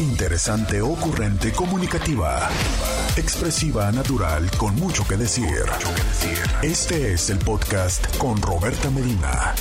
Interesante, 0.00 0.80
ocurrente, 0.80 1.52
comunicativa. 1.52 2.48
Expresiva, 3.18 3.92
natural, 3.92 4.50
con 4.56 4.74
mucho 4.76 5.06
que 5.06 5.18
decir. 5.18 5.66
Este 6.62 7.12
es 7.12 7.28
el 7.28 7.38
podcast 7.38 8.16
con 8.16 8.40
Roberta 8.40 8.90
Medina. 8.90 9.54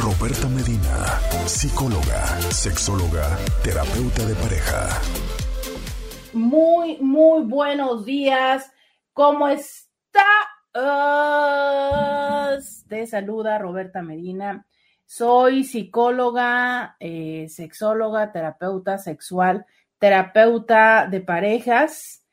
Roberta 0.00 0.48
Medina, 0.50 1.20
psicóloga, 1.46 2.40
sexóloga, 2.52 3.36
terapeuta 3.64 4.24
de 4.24 4.34
pareja. 4.36 4.88
Muy, 6.32 6.96
muy 6.98 7.42
buenos 7.42 8.04
días. 8.04 8.70
¿Cómo 9.12 9.48
está? 9.48 10.24
te 12.88 13.04
saluda 13.08 13.58
Roberta 13.58 14.00
Medina. 14.00 14.67
Soy 15.10 15.64
psicóloga, 15.64 16.94
eh, 17.00 17.46
sexóloga, 17.48 18.30
terapeuta 18.30 18.98
sexual, 18.98 19.64
terapeuta 19.98 21.06
de 21.10 21.22
parejas, 21.22 22.26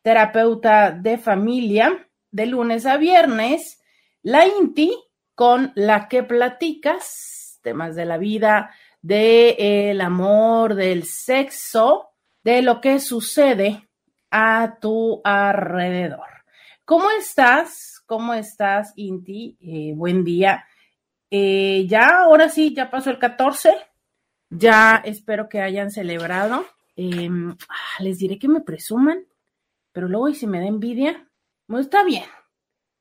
terapeuta 0.00 0.92
de 0.92 1.18
familia, 1.18 2.08
de 2.30 2.46
lunes 2.46 2.86
a 2.86 2.98
viernes, 2.98 3.82
la 4.22 4.46
INTI, 4.46 4.94
con 5.34 5.72
la 5.74 6.06
que 6.06 6.22
platicas 6.22 7.58
temas 7.64 7.96
de 7.96 8.04
la 8.04 8.16
vida, 8.16 8.70
del 9.02 10.00
amor, 10.00 10.76
del 10.76 11.02
sexo, 11.06 12.10
de 12.44 12.62
lo 12.62 12.80
que 12.80 13.00
sucede 13.00 13.88
a 14.30 14.78
tu 14.80 15.20
alrededor. 15.24 16.28
¿Cómo 16.84 17.10
estás? 17.10 18.00
¿Cómo 18.06 18.34
estás, 18.34 18.92
Inti? 18.94 19.58
Eh, 19.60 19.94
buen 19.96 20.22
día. 20.22 20.64
Eh, 21.30 21.86
ya, 21.88 22.22
ahora 22.22 22.48
sí, 22.48 22.74
ya 22.74 22.90
pasó 22.90 23.10
el 23.10 23.18
14. 23.18 23.74
Ya 24.50 24.96
espero 25.04 25.48
que 25.48 25.60
hayan 25.60 25.90
celebrado. 25.90 26.66
Em, 26.96 27.56
ah, 27.68 28.02
les 28.02 28.18
diré 28.18 28.38
que 28.38 28.48
me 28.48 28.60
presuman, 28.60 29.24
pero 29.92 30.08
luego, 30.08 30.28
y 30.28 30.34
si 30.34 30.46
me 30.46 30.60
da 30.60 30.66
envidia, 30.66 31.28
bueno, 31.66 31.82
está 31.82 32.02
bien. 32.02 32.24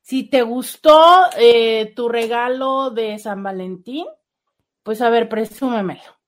Si 0.01 0.23
te 0.29 0.41
gustó 0.43 1.25
eh, 1.37 1.93
tu 1.95 2.07
regalo 2.09 2.91
de 2.91 3.17
San 3.19 3.43
Valentín, 3.43 4.05
pues 4.83 5.01
a 5.01 5.09
ver, 5.09 5.27
presúmemelo. 5.29 6.19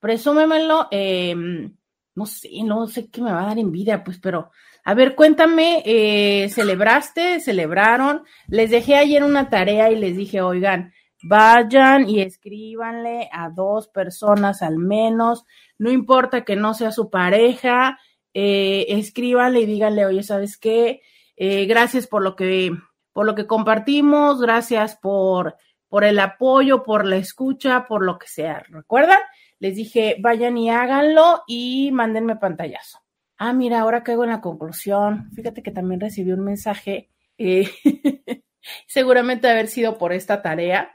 Presúmemelo. 0.00 0.88
Em, 0.90 1.76
no 2.14 2.26
sé, 2.26 2.50
no 2.64 2.86
sé 2.86 3.10
qué 3.10 3.20
me 3.22 3.32
va 3.32 3.42
a 3.42 3.46
dar 3.46 3.58
envidia, 3.58 4.02
pues, 4.02 4.18
pero 4.18 4.50
a 4.84 4.94
ver, 4.94 5.14
cuéntame, 5.14 5.82
eh, 5.84 6.48
¿celebraste? 6.48 7.40
¿Celebraron? 7.40 8.24
Les 8.48 8.70
dejé 8.70 8.96
ayer 8.96 9.22
una 9.22 9.48
tarea 9.50 9.90
y 9.90 9.96
les 9.96 10.16
dije, 10.16 10.40
oigan, 10.40 10.92
Vayan 11.22 12.08
y 12.08 12.20
escríbanle 12.20 13.28
a 13.32 13.50
dos 13.50 13.88
personas 13.88 14.62
al 14.62 14.78
menos, 14.78 15.44
no 15.76 15.90
importa 15.90 16.44
que 16.44 16.54
no 16.54 16.74
sea 16.74 16.92
su 16.92 17.10
pareja, 17.10 17.98
eh, 18.34 18.86
escríbanle 18.88 19.60
y 19.60 19.66
díganle, 19.66 20.06
oye, 20.06 20.22
¿sabes 20.22 20.56
qué? 20.58 21.02
Eh, 21.36 21.66
gracias 21.66 22.06
por 22.06 22.22
lo 22.22 22.36
que, 22.36 22.70
por 23.12 23.26
lo 23.26 23.34
que 23.34 23.46
compartimos, 23.46 24.40
gracias 24.40 24.96
por, 24.96 25.56
por 25.88 26.04
el 26.04 26.18
apoyo, 26.20 26.82
por 26.84 27.04
la 27.04 27.16
escucha, 27.16 27.86
por 27.86 28.04
lo 28.04 28.18
que 28.18 28.28
sea. 28.28 28.64
¿Recuerdan? 28.68 29.18
Les 29.58 29.74
dije, 29.74 30.16
vayan 30.20 30.56
y 30.56 30.70
háganlo 30.70 31.42
y 31.46 31.90
mándenme 31.92 32.36
pantallazo. 32.36 33.00
Ah, 33.38 33.52
mira, 33.52 33.80
ahora 33.80 34.02
caigo 34.02 34.24
en 34.24 34.30
la 34.30 34.40
conclusión. 34.40 35.30
Fíjate 35.34 35.62
que 35.62 35.70
también 35.70 36.00
recibí 36.00 36.32
un 36.32 36.44
mensaje, 36.44 37.10
eh, 37.38 37.70
seguramente 38.86 39.48
haber 39.48 39.68
sido 39.68 39.96
por 39.98 40.12
esta 40.12 40.42
tarea, 40.42 40.92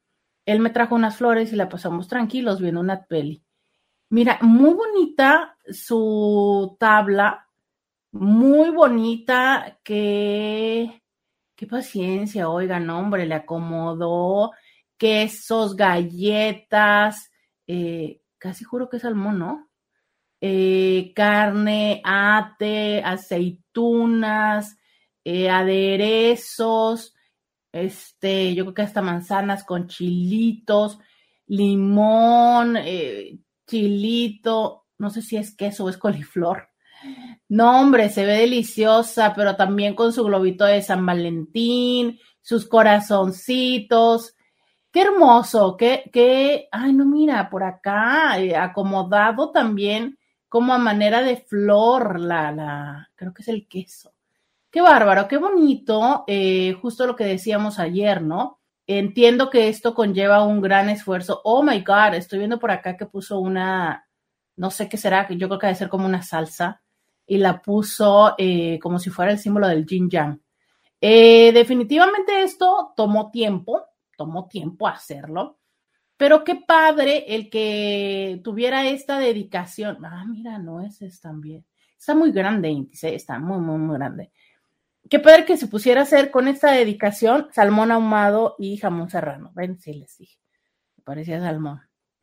él 0.46 0.60
me 0.60 0.70
trajo 0.70 0.94
unas 0.94 1.18
flores 1.18 1.52
y 1.52 1.56
la 1.56 1.68
pasamos 1.68 2.08
tranquilos 2.08 2.58
viendo 2.58 2.80
una 2.80 3.04
peli. 3.04 3.44
Mira, 4.08 4.38
muy 4.40 4.72
bonita 4.72 5.58
su 5.70 6.74
tabla, 6.80 7.46
muy 8.12 8.70
bonita, 8.70 9.78
que, 9.84 11.02
qué 11.54 11.66
paciencia, 11.66 12.48
oigan, 12.48 12.88
hombre, 12.88 13.26
le 13.26 13.34
acomodó 13.34 14.52
quesos, 14.96 15.76
galletas, 15.76 17.30
eh, 17.66 18.22
casi 18.38 18.64
juro 18.64 18.88
que 18.88 18.96
es 18.96 19.02
salmón, 19.02 19.38
¿no? 19.38 19.70
Eh, 20.44 21.12
carne, 21.14 22.02
ate, 22.02 23.00
aceitunas, 23.04 24.76
eh, 25.22 25.48
aderezos, 25.48 27.14
este, 27.70 28.52
yo 28.52 28.64
creo 28.64 28.74
que 28.74 28.82
hasta 28.82 29.02
manzanas 29.02 29.62
con 29.62 29.86
chilitos, 29.86 30.98
limón, 31.46 32.76
eh, 32.76 33.38
chilito, 33.68 34.86
no 34.98 35.10
sé 35.10 35.22
si 35.22 35.36
es 35.36 35.54
queso 35.54 35.84
o 35.84 35.88
es 35.88 35.96
coliflor. 35.96 36.70
No, 37.48 37.80
hombre, 37.80 38.08
se 38.08 38.26
ve 38.26 38.38
deliciosa, 38.38 39.34
pero 39.36 39.54
también 39.54 39.94
con 39.94 40.12
su 40.12 40.24
globito 40.24 40.64
de 40.64 40.82
San 40.82 41.06
Valentín, 41.06 42.18
sus 42.40 42.66
corazoncitos. 42.68 44.34
Qué 44.90 45.02
hermoso, 45.02 45.76
qué, 45.76 46.10
qué, 46.12 46.66
ay, 46.72 46.92
no, 46.94 47.04
mira, 47.04 47.48
por 47.48 47.62
acá, 47.62 48.32
acomodado 48.60 49.52
también 49.52 50.18
como 50.52 50.74
a 50.74 50.78
manera 50.78 51.22
de 51.22 51.36
flor, 51.36 52.20
la, 52.20 52.52
la, 52.52 53.10
creo 53.14 53.32
que 53.32 53.40
es 53.40 53.48
el 53.48 53.66
queso. 53.66 54.12
Qué 54.70 54.82
bárbaro, 54.82 55.26
qué 55.26 55.38
bonito, 55.38 56.24
eh, 56.26 56.74
justo 56.74 57.06
lo 57.06 57.16
que 57.16 57.24
decíamos 57.24 57.78
ayer, 57.78 58.20
¿no? 58.20 58.60
Entiendo 58.86 59.48
que 59.48 59.70
esto 59.70 59.94
conlleva 59.94 60.44
un 60.44 60.60
gran 60.60 60.90
esfuerzo. 60.90 61.40
Oh 61.44 61.62
my 61.62 61.80
God, 61.80 62.16
estoy 62.16 62.40
viendo 62.40 62.58
por 62.58 62.70
acá 62.70 62.98
que 62.98 63.06
puso 63.06 63.40
una, 63.40 64.06
no 64.56 64.70
sé 64.70 64.90
qué 64.90 64.98
será, 64.98 65.26
yo 65.30 65.48
creo 65.48 65.58
que 65.58 65.68
debe 65.68 65.78
ser 65.78 65.88
como 65.88 66.04
una 66.04 66.20
salsa, 66.20 66.82
y 67.26 67.38
la 67.38 67.62
puso 67.62 68.34
eh, 68.36 68.78
como 68.78 68.98
si 68.98 69.08
fuera 69.08 69.32
el 69.32 69.38
símbolo 69.38 69.68
del 69.68 69.86
yin 69.86 70.10
yang. 70.10 70.38
definitivamente 71.00 72.42
esto 72.42 72.92
tomó 72.94 73.30
tiempo, 73.30 73.86
tomó 74.18 74.48
tiempo 74.48 74.86
hacerlo, 74.86 75.60
pero 76.22 76.44
qué 76.44 76.54
padre 76.54 77.34
el 77.34 77.50
que 77.50 78.40
tuviera 78.44 78.86
esta 78.86 79.18
dedicación. 79.18 80.04
Ah, 80.04 80.24
mira, 80.24 80.56
no, 80.56 80.80
es 80.80 81.20
también. 81.20 81.66
Está 81.98 82.14
muy 82.14 82.30
grande, 82.30 82.68
Intice, 82.68 83.12
está 83.12 83.40
muy, 83.40 83.58
muy, 83.58 83.76
muy 83.78 83.96
grande. 83.96 84.30
Qué 85.10 85.18
padre 85.18 85.44
que 85.44 85.56
se 85.56 85.66
pusiera 85.66 86.02
a 86.02 86.04
hacer 86.04 86.30
con 86.30 86.46
esta 86.46 86.70
dedicación 86.70 87.48
salmón 87.50 87.90
ahumado 87.90 88.54
y 88.56 88.76
jamón 88.76 89.10
serrano. 89.10 89.50
Ven, 89.56 89.80
sí 89.80 89.94
les 89.94 90.16
dije. 90.16 90.38
Parecía 91.02 91.40
salmón. 91.40 91.80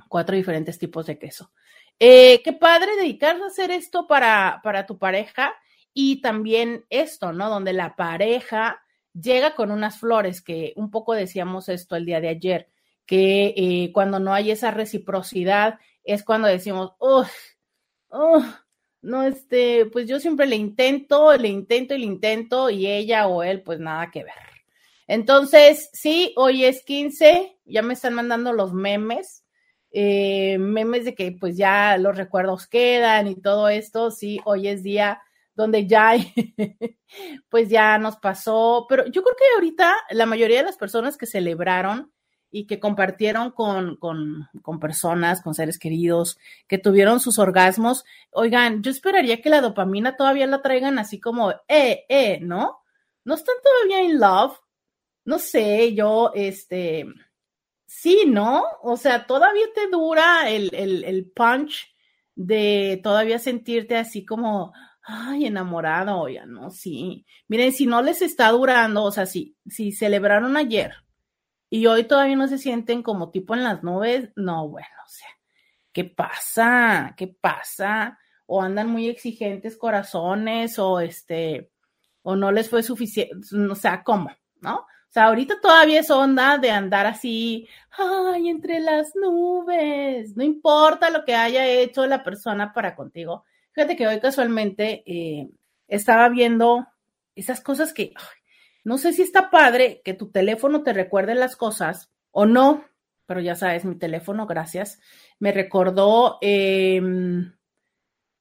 Cuatro 0.07 0.37
diferentes 0.37 0.79
tipos 0.79 1.05
de 1.05 1.19
queso. 1.19 1.51
Eh, 1.99 2.41
qué 2.41 2.53
padre 2.53 2.95
dedicarse 2.95 3.43
a 3.43 3.47
hacer 3.47 3.69
esto 3.69 4.07
para, 4.07 4.61
para 4.63 4.85
tu 4.85 4.97
pareja 4.97 5.51
y 5.93 6.21
también 6.21 6.85
esto, 6.89 7.33
¿no? 7.33 7.49
Donde 7.49 7.73
la 7.73 7.97
pareja 7.97 8.81
llega 9.11 9.55
con 9.55 9.71
unas 9.71 9.99
flores, 9.99 10.41
que 10.41 10.71
un 10.77 10.89
poco 10.89 11.15
decíamos 11.15 11.67
esto 11.67 11.97
el 11.97 12.05
día 12.05 12.21
de 12.21 12.29
ayer, 12.29 12.69
que 13.09 13.55
eh, 13.57 13.91
cuando 13.91 14.19
no 14.19 14.35
hay 14.35 14.51
esa 14.51 14.69
reciprocidad 14.69 15.79
es 16.03 16.23
cuando 16.23 16.47
decimos, 16.47 16.91
oh, 16.99 17.25
no, 19.01 19.23
este, 19.23 19.87
pues 19.87 20.07
yo 20.07 20.19
siempre 20.19 20.45
le 20.45 20.57
intento, 20.57 21.35
le 21.35 21.47
intento 21.47 21.95
y 21.95 21.97
le 21.97 22.05
intento 22.05 22.69
y 22.69 22.85
ella 22.85 23.25
o 23.25 23.41
él, 23.41 23.63
pues 23.63 23.79
nada 23.79 24.11
que 24.11 24.23
ver. 24.23 24.35
Entonces, 25.07 25.89
sí, 25.91 26.33
hoy 26.37 26.65
es 26.65 26.83
15, 26.85 27.57
ya 27.65 27.81
me 27.81 27.95
están 27.95 28.13
mandando 28.13 28.53
los 28.53 28.75
memes, 28.75 29.43
eh, 29.89 30.59
memes 30.59 31.03
de 31.03 31.15
que 31.15 31.31
pues 31.31 31.57
ya 31.57 31.97
los 31.97 32.15
recuerdos 32.15 32.67
quedan 32.67 33.25
y 33.25 33.41
todo 33.41 33.69
esto, 33.69 34.11
sí, 34.11 34.39
hoy 34.45 34.67
es 34.67 34.83
día 34.83 35.19
donde 35.55 35.87
ya, 35.87 36.13
pues 37.49 37.69
ya 37.69 37.97
nos 37.97 38.17
pasó, 38.17 38.85
pero 38.87 39.07
yo 39.07 39.23
creo 39.23 39.35
que 39.35 39.55
ahorita 39.55 39.95
la 40.11 40.27
mayoría 40.27 40.59
de 40.59 40.65
las 40.65 40.77
personas 40.77 41.17
que 41.17 41.25
celebraron 41.25 42.11
y 42.51 42.65
que 42.65 42.79
compartieron 42.79 43.51
con, 43.51 43.97
con, 43.97 44.79
personas, 44.79 45.41
con 45.41 45.53
seres 45.53 45.77
queridos, 45.77 46.37
que 46.67 46.77
tuvieron 46.77 47.19
sus 47.19 47.39
orgasmos, 47.39 48.05
oigan, 48.31 48.81
yo 48.81 48.91
esperaría 48.91 49.41
que 49.41 49.49
la 49.49 49.61
dopamina 49.61 50.15
todavía 50.15 50.47
la 50.47 50.61
traigan 50.61 50.99
así 50.99 51.19
como, 51.19 51.51
eh, 51.67 52.05
eh, 52.09 52.39
¿no? 52.41 52.79
¿No 53.23 53.35
están 53.35 53.55
todavía 53.63 54.05
en 54.05 54.19
love? 54.19 54.57
No 55.25 55.39
sé, 55.39 55.93
yo, 55.93 56.31
este, 56.33 57.05
sí, 57.85 58.23
¿no? 58.27 58.63
O 58.81 58.97
sea, 58.97 59.27
todavía 59.27 59.65
te 59.75 59.87
dura 59.87 60.49
el, 60.49 60.69
el, 60.73 61.03
el 61.03 61.29
punch 61.31 61.93
de 62.35 62.99
todavía 63.03 63.37
sentirte 63.37 63.97
así 63.97 64.25
como, 64.25 64.73
Ay, 65.11 65.47
enamorado, 65.47 66.29
ya 66.29 66.45
no, 66.45 66.69
sí. 66.69 67.25
Miren, 67.47 67.71
si 67.73 67.87
no 67.87 68.03
les 68.03 68.21
está 68.21 68.49
durando, 68.51 69.03
o 69.03 69.11
sea, 69.11 69.25
si, 69.25 69.57
si 69.67 69.91
celebraron 69.91 70.55
ayer 70.55 70.93
y 71.69 71.85
hoy 71.87 72.05
todavía 72.05 72.35
no 72.35 72.47
se 72.47 72.57
sienten 72.57 73.03
como 73.03 73.31
tipo 73.31 73.53
en 73.53 73.63
las 73.63 73.83
nubes, 73.83 74.31
no, 74.35 74.67
bueno, 74.67 74.87
o 75.05 75.09
sea, 75.09 75.29
¿qué 75.93 76.05
pasa? 76.05 77.13
¿Qué 77.17 77.27
pasa? 77.27 78.17
O 78.45 78.61
andan 78.61 78.89
muy 78.89 79.07
exigentes 79.07 79.77
corazones, 79.77 80.79
o 80.79 80.99
este, 80.99 81.71
o 82.23 82.35
no 82.35 82.51
les 82.51 82.69
fue 82.69 82.83
suficiente, 82.83 83.35
o 83.69 83.75
sea, 83.75 84.03
¿cómo? 84.03 84.31
¿No? 84.61 84.77
O 84.77 85.11
sea, 85.11 85.25
ahorita 85.25 85.59
todavía 85.61 86.01
es 86.01 86.11
onda 86.11 86.57
de 86.57 86.71
andar 86.71 87.07
así, 87.07 87.67
ay, 87.97 88.49
entre 88.49 88.79
las 88.79 89.15
nubes. 89.15 90.35
No 90.35 90.43
importa 90.43 91.09
lo 91.09 91.25
que 91.25 91.33
haya 91.35 91.65
hecho 91.65 92.05
la 92.05 92.23
persona 92.23 92.73
para 92.73 92.95
contigo, 92.95 93.43
Fíjate 93.79 93.95
que 93.95 94.07
hoy 94.07 94.19
casualmente 94.19 95.03
eh, 95.05 95.47
estaba 95.87 96.27
viendo 96.27 96.85
esas 97.35 97.61
cosas 97.61 97.93
que 97.93 98.13
no 98.89 98.97
sé 98.97 99.13
si 99.13 99.21
está 99.21 99.51
padre 99.51 100.01
que 100.03 100.15
tu 100.15 100.31
teléfono 100.31 100.81
te 100.81 100.93
recuerde 100.93 101.35
las 101.35 101.55
cosas 101.55 102.11
o 102.31 102.47
no, 102.47 102.85
pero 103.27 103.39
ya 103.39 103.53
sabes, 103.53 103.85
mi 103.85 103.93
teléfono, 103.99 104.47
gracias, 104.47 104.99
me 105.37 105.51
recordó, 105.51 106.39
em, 106.41 107.53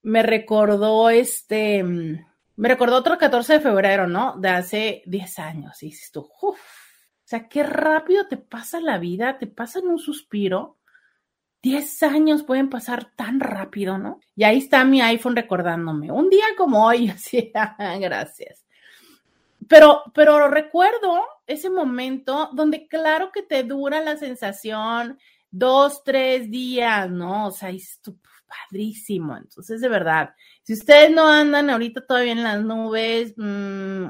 me 0.01 0.23
recordó 0.23 1.11
este, 1.11 1.83
me 1.83 2.67
recordó 2.67 2.97
otro 2.97 3.19
14 3.19 3.53
de 3.53 3.61
febrero, 3.61 4.07
¿no? 4.07 4.39
De 4.39 4.49
hace 4.49 5.03
10 5.05 5.39
años. 5.39 5.83
Y 5.83 5.89
dices 5.89 6.11
tú, 6.13 6.31
uff, 6.41 6.59
o 6.59 7.27
sea, 7.27 7.47
qué 7.47 7.63
rápido 7.63 8.27
te 8.27 8.39
pasa 8.39 8.81
la 8.81 8.97
vida, 8.97 9.37
te 9.37 9.49
pasa 9.49 9.81
en 9.81 9.89
un 9.89 9.99
suspiro. 9.99 10.79
10 11.61 12.05
años 12.05 12.43
pueden 12.43 12.71
pasar 12.71 13.13
tan 13.17 13.39
rápido, 13.39 13.99
¿no? 13.99 14.19
Y 14.35 14.45
ahí 14.45 14.57
está 14.57 14.83
mi 14.87 15.03
iPhone 15.03 15.37
recordándome. 15.37 16.11
Un 16.11 16.31
día 16.31 16.47
como 16.57 16.87
hoy, 16.87 17.11
así, 17.11 17.53
gracias. 18.01 18.65
Pero, 19.69 20.03
pero 20.15 20.49
recuerdo 20.49 21.23
ese 21.47 21.71
momento 21.71 22.51
donde 22.53 22.89
claro 22.89 23.31
que 23.33 23.43
te 23.43 23.63
dura 23.65 24.01
la 24.01 24.17
sensación 24.17 25.19
dos, 25.51 26.03
tres 26.05 26.51
días, 26.51 27.11
¿no? 27.11 27.49
O 27.49 27.51
sea, 27.51 27.71
es 27.71 28.01
padrísimo. 28.49 29.37
Entonces, 29.37 29.81
de 29.81 29.89
verdad, 29.89 30.31
si 30.63 30.73
ustedes 30.73 31.11
no 31.11 31.29
andan 31.29 31.71
ahorita 31.71 32.07
todavía 32.07 32.33
en 32.33 32.43
las 32.43 32.63
nubes, 32.63 33.35
mmm, 33.37 34.09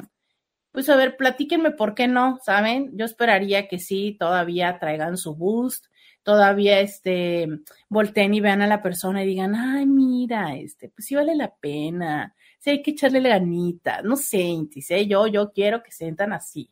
pues 0.71 0.89
a 0.89 0.97
ver, 0.97 1.17
platíquenme 1.17 1.73
por 1.73 1.95
qué 1.95 2.07
no, 2.07 2.39
¿saben? 2.45 2.97
Yo 2.97 3.05
esperaría 3.05 3.69
que 3.69 3.79
sí, 3.79 4.17
todavía 4.19 4.79
traigan 4.79 5.17
su 5.17 5.35
boost, 5.35 5.87
todavía 6.23 6.81
este, 6.81 7.49
volteen 7.89 8.35
y 8.35 8.41
vean 8.41 8.63
a 8.63 8.67
la 8.67 8.83
persona 8.83 9.25
y 9.25 9.27
digan, 9.27 9.55
ay, 9.55 9.87
mira, 9.87 10.57
este, 10.57 10.89
pues 10.91 11.07
sí 11.07 11.15
vale 11.15 11.35
la 11.35 11.55
pena, 11.57 12.35
sí 12.59 12.71
hay 12.71 12.83
que 12.83 12.93
echarle 12.93 13.21
la 13.21 13.31
ganita, 13.31 14.03
no 14.03 14.17
sé, 14.17 14.57
sé 14.81 15.07
yo, 15.07 15.27
yo 15.27 15.53
quiero 15.53 15.83
que 15.83 15.93
se 15.93 16.15
así. 16.33 16.71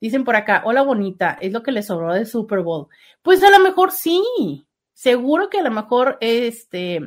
Dicen 0.00 0.24
por 0.24 0.36
acá, 0.36 0.62
hola 0.64 0.82
bonita, 0.82 1.38
es 1.40 1.52
lo 1.52 1.62
que 1.62 1.72
le 1.72 1.82
sobró 1.82 2.12
del 2.12 2.26
Super 2.26 2.60
Bowl. 2.60 2.88
Pues 3.22 3.42
a 3.42 3.50
lo 3.50 3.58
mejor 3.60 3.92
sí, 3.92 4.66
seguro 4.92 5.48
que 5.48 5.58
a 5.58 5.62
lo 5.62 5.70
mejor 5.70 6.18
este, 6.20 7.00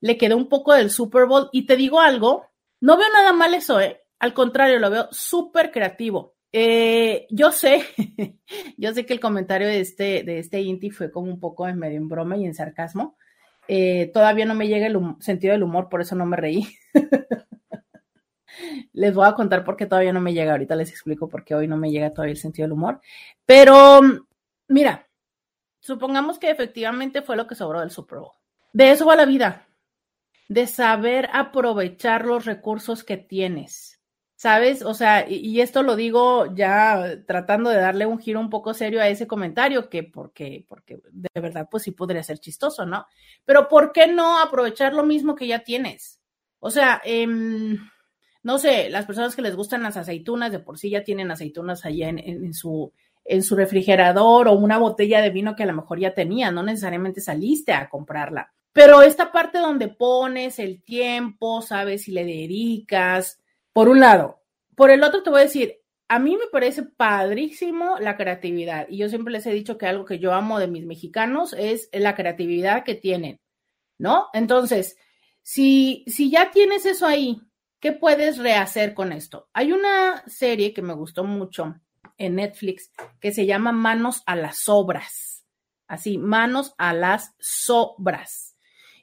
le 0.00 0.16
quedó 0.16 0.36
un 0.36 0.48
poco 0.48 0.72
del 0.72 0.90
Super 0.90 1.26
Bowl. 1.26 1.48
Y 1.52 1.66
te 1.66 1.76
digo 1.76 2.00
algo, 2.00 2.46
no 2.80 2.96
veo 2.96 3.08
nada 3.12 3.32
mal 3.32 3.54
eso, 3.54 3.80
¿eh? 3.80 4.02
Al 4.20 4.34
contrario, 4.34 4.78
lo 4.78 4.90
veo 4.90 5.08
súper 5.10 5.70
creativo. 5.70 6.36
Eh, 6.52 7.26
yo 7.30 7.52
sé, 7.52 7.82
yo 8.76 8.94
sé 8.94 9.04
que 9.04 9.14
el 9.14 9.20
comentario 9.20 9.66
de 9.66 9.80
este, 9.80 10.22
de 10.22 10.38
este 10.38 10.60
Inti 10.60 10.90
fue 10.90 11.10
como 11.10 11.30
un 11.30 11.40
poco 11.40 11.68
en 11.68 11.78
medio 11.78 11.98
en 11.98 12.08
broma 12.08 12.36
y 12.36 12.44
en 12.44 12.54
sarcasmo. 12.54 13.16
Eh, 13.66 14.10
todavía 14.14 14.46
no 14.46 14.54
me 14.54 14.68
llega 14.68 14.86
el 14.86 14.98
sentido 15.20 15.52
del 15.52 15.64
humor, 15.64 15.88
por 15.88 16.00
eso 16.00 16.14
no 16.14 16.24
me 16.24 16.36
reí. 16.36 16.66
les 18.92 19.14
voy 19.14 19.26
a 19.26 19.34
contar 19.34 19.64
por 19.64 19.76
qué 19.76 19.86
todavía 19.86 20.12
no 20.12 20.20
me 20.20 20.34
llega. 20.34 20.52
Ahorita 20.52 20.76
les 20.76 20.90
explico 20.90 21.28
por 21.28 21.44
qué 21.44 21.54
hoy 21.54 21.68
no 21.68 21.76
me 21.76 21.90
llega 21.90 22.12
todavía 22.12 22.32
el 22.32 22.38
sentido 22.38 22.66
del 22.66 22.72
humor. 22.72 23.00
Pero, 23.46 24.00
mira, 24.68 25.08
supongamos 25.80 26.38
que 26.38 26.50
efectivamente 26.50 27.22
fue 27.22 27.36
lo 27.36 27.46
que 27.46 27.54
sobró 27.54 27.80
del 27.80 27.90
Super 27.90 28.18
Bowl. 28.20 28.32
De 28.72 28.90
eso 28.90 29.06
va 29.06 29.16
la 29.16 29.24
vida, 29.24 29.66
de 30.48 30.66
saber 30.66 31.28
aprovechar 31.32 32.24
los 32.24 32.44
recursos 32.44 33.04
que 33.04 33.16
tienes 33.16 33.98
¿sabes? 34.38 34.82
O 34.84 34.94
sea, 34.94 35.28
y, 35.28 35.60
esto 35.60 35.82
lo 35.82 35.96
digo 35.96 36.54
ya 36.54 37.24
tratando 37.26 37.70
de 37.70 37.78
darle 37.78 38.06
un 38.06 38.20
giro 38.20 38.38
un 38.38 38.50
poco 38.50 38.72
serio 38.72 39.00
a 39.00 39.08
ese 39.08 39.26
comentario, 39.26 39.90
que 39.90 40.04
porque, 40.04 40.64
porque 40.68 41.00
de 41.10 41.40
verdad, 41.40 41.66
pues 41.68 41.82
sí 41.82 41.90
podría 41.90 42.22
ser 42.22 42.38
chistoso, 42.38 42.86
¿no? 42.86 43.04
Pero 43.44 43.66
¿por 43.68 43.90
qué 43.92 44.06
no 44.06 44.38
aprovechar 44.38 44.94
lo 44.94 45.02
mismo 45.02 45.34
que 45.34 45.48
ya 45.48 45.64
tienes? 45.64 46.20
O 46.60 46.70
sea, 46.70 47.02
em, 47.04 47.78
no 48.42 48.58
sé, 48.58 48.88
las 48.90 49.06
personas 49.06 49.34
que 49.34 49.42
les 49.42 49.56
gustan 49.56 49.82
las 49.82 49.96
aceitunas, 49.96 50.52
de 50.52 50.60
por 50.60 50.78
sí 50.78 50.90
ya 50.90 51.04
tienen 51.04 51.30
aceitunas 51.30 51.84
allá 51.84 52.08
en, 52.08 52.54
su 52.54 52.92
refrigerador 53.50 54.48
o 54.48 54.52
una 54.52 54.78
botella 54.78 55.20
de 55.20 55.30
vino 55.30 55.54
que 55.56 55.64
a 55.64 55.66
lo 55.66 55.74
mejor 55.74 55.98
ya 55.98 56.14
tenía, 56.14 56.50
no 56.50 56.62
necesariamente 56.62 57.20
saliste 57.20 57.72
a 57.72 57.88
comprarla. 57.88 58.52
Pero 58.72 59.02
esta 59.02 59.32
parte 59.32 59.58
donde 59.58 59.88
pones 59.88 60.58
el 60.58 60.82
tiempo, 60.82 61.62
sabes, 61.62 62.04
si 62.04 62.12
le 62.12 62.24
dedicas, 62.24 63.40
por 63.72 63.88
un 63.88 64.00
lado. 64.00 64.40
Por 64.74 64.90
el 64.90 65.02
otro 65.02 65.22
te 65.22 65.30
voy 65.30 65.40
a 65.40 65.44
decir, 65.44 65.78
a 66.08 66.18
mí 66.18 66.36
me 66.36 66.46
parece 66.50 66.84
padrísimo 66.84 67.98
la 67.98 68.16
creatividad 68.16 68.86
y 68.88 68.98
yo 68.98 69.08
siempre 69.08 69.32
les 69.32 69.46
he 69.46 69.52
dicho 69.52 69.76
que 69.76 69.86
algo 69.86 70.04
que 70.04 70.18
yo 70.18 70.32
amo 70.32 70.58
de 70.58 70.68
mis 70.68 70.86
mexicanos 70.86 71.54
es 71.58 71.90
la 71.92 72.14
creatividad 72.14 72.82
que 72.82 72.94
tienen, 72.94 73.40
¿no? 73.98 74.28
Entonces, 74.32 74.96
si, 75.42 76.04
si 76.06 76.30
ya 76.30 76.50
tienes 76.50 76.86
eso 76.86 77.06
ahí, 77.06 77.40
¿qué 77.80 77.92
puedes 77.92 78.38
rehacer 78.38 78.94
con 78.94 79.12
esto? 79.12 79.48
Hay 79.52 79.72
una 79.72 80.22
serie 80.26 80.72
que 80.72 80.82
me 80.82 80.94
gustó 80.94 81.24
mucho 81.24 81.76
en 82.16 82.36
Netflix 82.36 82.90
que 83.20 83.32
se 83.32 83.46
llama 83.46 83.72
Manos 83.72 84.22
a 84.26 84.36
las 84.36 84.68
Obras 84.68 85.38
así, 85.88 86.18
manos 86.18 86.74
a 86.78 86.92
las 86.92 87.34
sobras. 87.40 88.54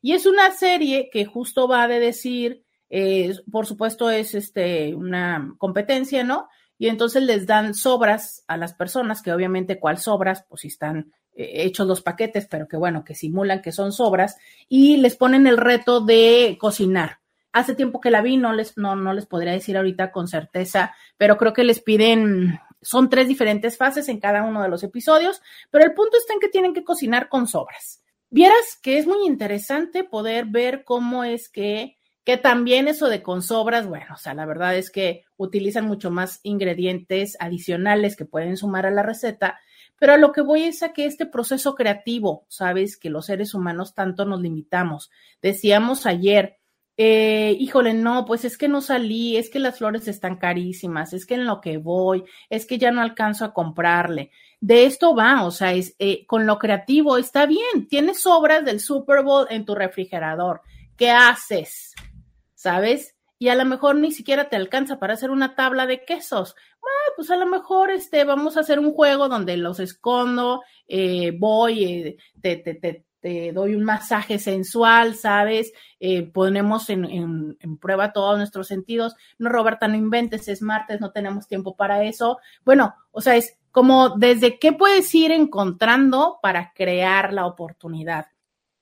Y 0.01 0.13
es 0.13 0.25
una 0.25 0.51
serie 0.51 1.09
que 1.11 1.25
justo 1.25 1.67
va 1.67 1.87
de 1.87 1.99
decir, 1.99 2.63
eh, 2.89 3.35
por 3.51 3.65
supuesto 3.65 4.09
es 4.11 4.35
este, 4.35 4.93
una 4.93 5.55
competencia, 5.57 6.23
¿no? 6.23 6.47
Y 6.77 6.87
entonces 6.87 7.23
les 7.23 7.47
dan 7.47 7.73
sobras 7.73 8.43
a 8.47 8.55
las 8.57 8.73
personas, 8.73 9.21
que 9.21 9.33
obviamente 9.33 9.79
cuál 9.79 9.97
sobras, 9.97 10.45
pues 10.47 10.61
si 10.61 10.67
están 10.67 11.11
eh, 11.33 11.63
hechos 11.63 11.87
los 11.87 12.01
paquetes, 12.01 12.47
pero 12.49 12.67
que 12.67 12.77
bueno, 12.77 13.03
que 13.03 13.15
simulan 13.15 13.61
que 13.61 13.71
son 13.71 13.91
sobras, 13.91 14.37
y 14.69 14.97
les 14.97 15.15
ponen 15.15 15.47
el 15.47 15.57
reto 15.57 16.01
de 16.01 16.57
cocinar. 16.59 17.19
Hace 17.55 17.73
tiempo 17.73 18.01
que 18.01 18.11
la 18.11 18.21
vi, 18.21 18.35
no 18.35 18.51
les, 18.51 18.77
no, 18.77 18.97
no 18.97 19.13
les 19.13 19.27
podría 19.27 19.53
decir 19.53 19.77
ahorita 19.77 20.11
con 20.11 20.27
certeza, 20.27 20.93
pero 21.15 21.37
creo 21.37 21.53
que 21.53 21.63
les 21.63 21.81
piden, 21.81 22.59
son 22.81 23.09
tres 23.09 23.29
diferentes 23.29 23.77
fases 23.77 24.09
en 24.09 24.19
cada 24.19 24.43
uno 24.43 24.61
de 24.61 24.67
los 24.67 24.83
episodios, 24.83 25.41
pero 25.71 25.85
el 25.85 25.93
punto 25.93 26.17
está 26.17 26.33
en 26.33 26.41
que 26.41 26.49
tienen 26.49 26.73
que 26.73 26.83
cocinar 26.83 27.29
con 27.29 27.47
sobras. 27.47 28.03
Vieras 28.29 28.77
que 28.83 28.97
es 28.97 29.07
muy 29.07 29.25
interesante 29.25 30.03
poder 30.03 30.47
ver 30.47 30.83
cómo 30.83 31.23
es 31.23 31.47
que, 31.47 31.95
que 32.25 32.35
también 32.35 32.89
eso 32.89 33.07
de 33.07 33.23
con 33.23 33.41
sobras, 33.41 33.87
bueno, 33.87 34.15
o 34.15 34.17
sea, 34.17 34.33
la 34.33 34.45
verdad 34.45 34.75
es 34.75 34.91
que 34.91 35.23
utilizan 35.37 35.85
mucho 35.85 36.11
más 36.11 36.41
ingredientes 36.43 37.37
adicionales 37.39 38.17
que 38.17 38.25
pueden 38.25 38.57
sumar 38.57 38.85
a 38.85 38.91
la 38.91 39.01
receta, 39.01 39.61
pero 39.97 40.11
a 40.11 40.17
lo 40.17 40.33
que 40.33 40.41
voy 40.41 40.63
es 40.63 40.83
a 40.83 40.91
que 40.91 41.05
este 41.05 41.25
proceso 41.25 41.73
creativo, 41.73 42.45
sabes, 42.49 42.97
que 42.97 43.09
los 43.09 43.27
seres 43.27 43.53
humanos 43.53 43.95
tanto 43.95 44.25
nos 44.25 44.41
limitamos. 44.41 45.09
Decíamos 45.41 46.05
ayer, 46.05 46.57
eh, 46.97 47.57
híjole, 47.59 47.93
no, 47.93 48.25
pues 48.25 48.45
es 48.45 48.57
que 48.57 48.69
no 48.69 48.81
salí, 48.81 49.35
es 49.35 49.49
que 49.49 49.59
las 49.59 49.77
flores 49.77 50.07
están 50.07 50.37
carísimas, 50.37 51.11
es 51.13 51.25
que 51.25 51.35
en 51.35 51.45
lo 51.45 51.59
que 51.59 51.77
voy, 51.77 52.23
es 52.49 52.65
que 52.65 52.77
ya 52.77 52.91
no 52.91 53.01
alcanzo 53.01 53.43
a 53.43 53.53
comprarle. 53.53 54.31
De 54.61 54.85
esto 54.85 55.13
va, 55.13 55.43
o 55.43 55.51
sea, 55.51 55.73
es, 55.73 55.95
eh, 55.99 56.25
con 56.25 56.45
lo 56.45 56.57
creativo 56.57 57.17
está 57.17 57.45
bien, 57.45 57.87
tienes 57.89 58.21
sobras 58.21 58.63
del 58.63 58.79
Super 58.79 59.23
Bowl 59.23 59.45
en 59.49 59.65
tu 59.65 59.75
refrigerador. 59.75 60.61
¿Qué 60.95 61.11
haces? 61.11 61.93
¿Sabes? 62.53 63.15
Y 63.37 63.49
a 63.49 63.55
lo 63.55 63.65
mejor 63.65 63.97
ni 63.97 64.11
siquiera 64.11 64.47
te 64.47 64.55
alcanza 64.55 64.97
para 64.97 65.13
hacer 65.13 65.29
una 65.29 65.55
tabla 65.55 65.85
de 65.85 66.05
quesos. 66.05 66.55
Bueno, 66.79 66.97
pues 67.17 67.29
a 67.29 67.35
lo 67.35 67.45
mejor 67.45 67.91
este, 67.91 68.23
vamos 68.23 68.55
a 68.55 68.61
hacer 68.61 68.79
un 68.79 68.93
juego 68.93 69.27
donde 69.27 69.57
los 69.57 69.81
escondo, 69.81 70.63
eh, 70.87 71.31
voy, 71.37 71.83
eh, 71.83 72.17
te, 72.41 72.55
te, 72.55 72.75
te, 72.75 73.04
te 73.25 73.51
doy 73.53 73.73
un 73.73 73.83
masaje 73.83 74.37
sensual, 74.37 75.15
¿sabes? 75.15 75.73
Eh, 75.99 76.21
ponemos 76.31 76.91
en, 76.91 77.57
prueba 77.81 78.13
todos 78.13 78.37
nuestros 78.37 78.67
sentidos. 78.67 79.15
No, 79.39 79.49
Roberta, 79.49 79.87
no 79.87 79.95
inventes, 79.95 80.47
es 80.47 80.61
martes, 80.61 81.01
no 81.01 81.11
tenemos 81.11 81.47
tiempo 81.47 81.75
para 81.75 82.03
eso. 82.03 82.37
Bueno, 82.63 82.93
o 83.09 83.21
sea, 83.21 83.35
es 83.35 83.57
como 83.71 84.09
desde 84.09 84.59
qué 84.59 84.73
puedes 84.73 85.15
ir 85.15 85.31
encontrando 85.31 86.37
para 86.43 86.71
crear 86.75 87.33
la 87.33 87.47
oportunidad. 87.47 88.27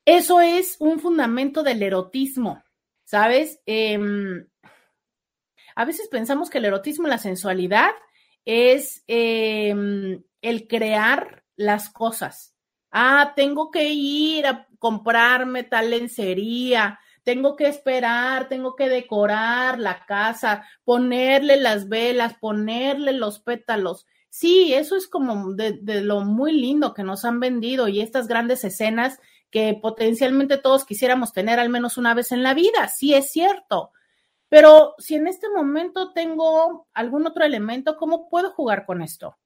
Eso 0.03 0.41
es 0.41 0.75
un 0.79 1.00
fundamento 1.00 1.63
del 1.63 1.81
erotismo, 1.81 2.62
¿sabes? 3.05 3.62
Em, 3.65 4.45
a 5.73 5.85
veces 5.85 6.09
pensamos 6.09 6.50
que 6.50 6.57
el 6.57 6.65
erotismo 6.65 7.07
y 7.07 7.12
la 7.12 7.17
sensualidad 7.17 7.91
es 8.43 9.05
em, 9.07 10.21
el 10.41 10.67
crear 10.67 11.45
las 11.55 11.89
cosas 11.89 12.52
ah, 12.93 13.33
tengo 13.35 13.71
que 13.71 13.91
ir 13.91 14.47
a 14.47 14.67
comprarme 14.79 15.63
tal 15.63 15.89
lencería, 15.89 17.00
tengo 17.23 17.55
que 17.55 17.67
esperar, 17.67 18.47
tengo 18.47 18.75
que 18.75 18.88
decorar 18.89 19.79
la 19.79 20.05
casa, 20.05 20.65
ponerle 20.83 21.57
las 21.57 21.89
velas, 21.89 22.35
ponerle 22.35 23.13
los 23.13 23.39
pétalos. 23.39 24.05
Sí, 24.29 24.73
eso 24.73 24.95
es 24.95 25.07
como 25.07 25.53
de, 25.53 25.79
lo 26.01 26.21
muy 26.21 26.53
lindo 26.53 26.93
que 26.93 27.03
nos 27.03 27.25
han 27.25 27.39
vendido 27.39 27.88
y 27.88 28.01
estas 28.01 28.27
grandes 28.27 28.63
escenas 28.63 29.19
que 29.50 29.77
potencialmente 29.79 30.57
todos 30.57 30.85
quisiéramos 30.85 31.33
tener 31.33 31.59
al 31.59 31.69
menos 31.69 31.97
una 31.97 32.13
vez 32.13 32.31
en 32.31 32.43
la 32.43 32.53
vida. 32.53 32.88
Sí, 32.88 33.13
es 33.13 33.31
cierto. 33.31 33.91
Pero 34.50 34.95
si 34.97 35.15
en 35.15 35.27
este 35.27 35.50
momento 35.50 36.13
tengo 36.13 36.88
algún 36.93 37.25
otro 37.25 37.45
elemento, 37.45 37.97
¿cómo 37.97 38.29
puedo 38.29 38.51
jugar 38.51 38.85
con 38.85 39.01
esto? 39.01 39.38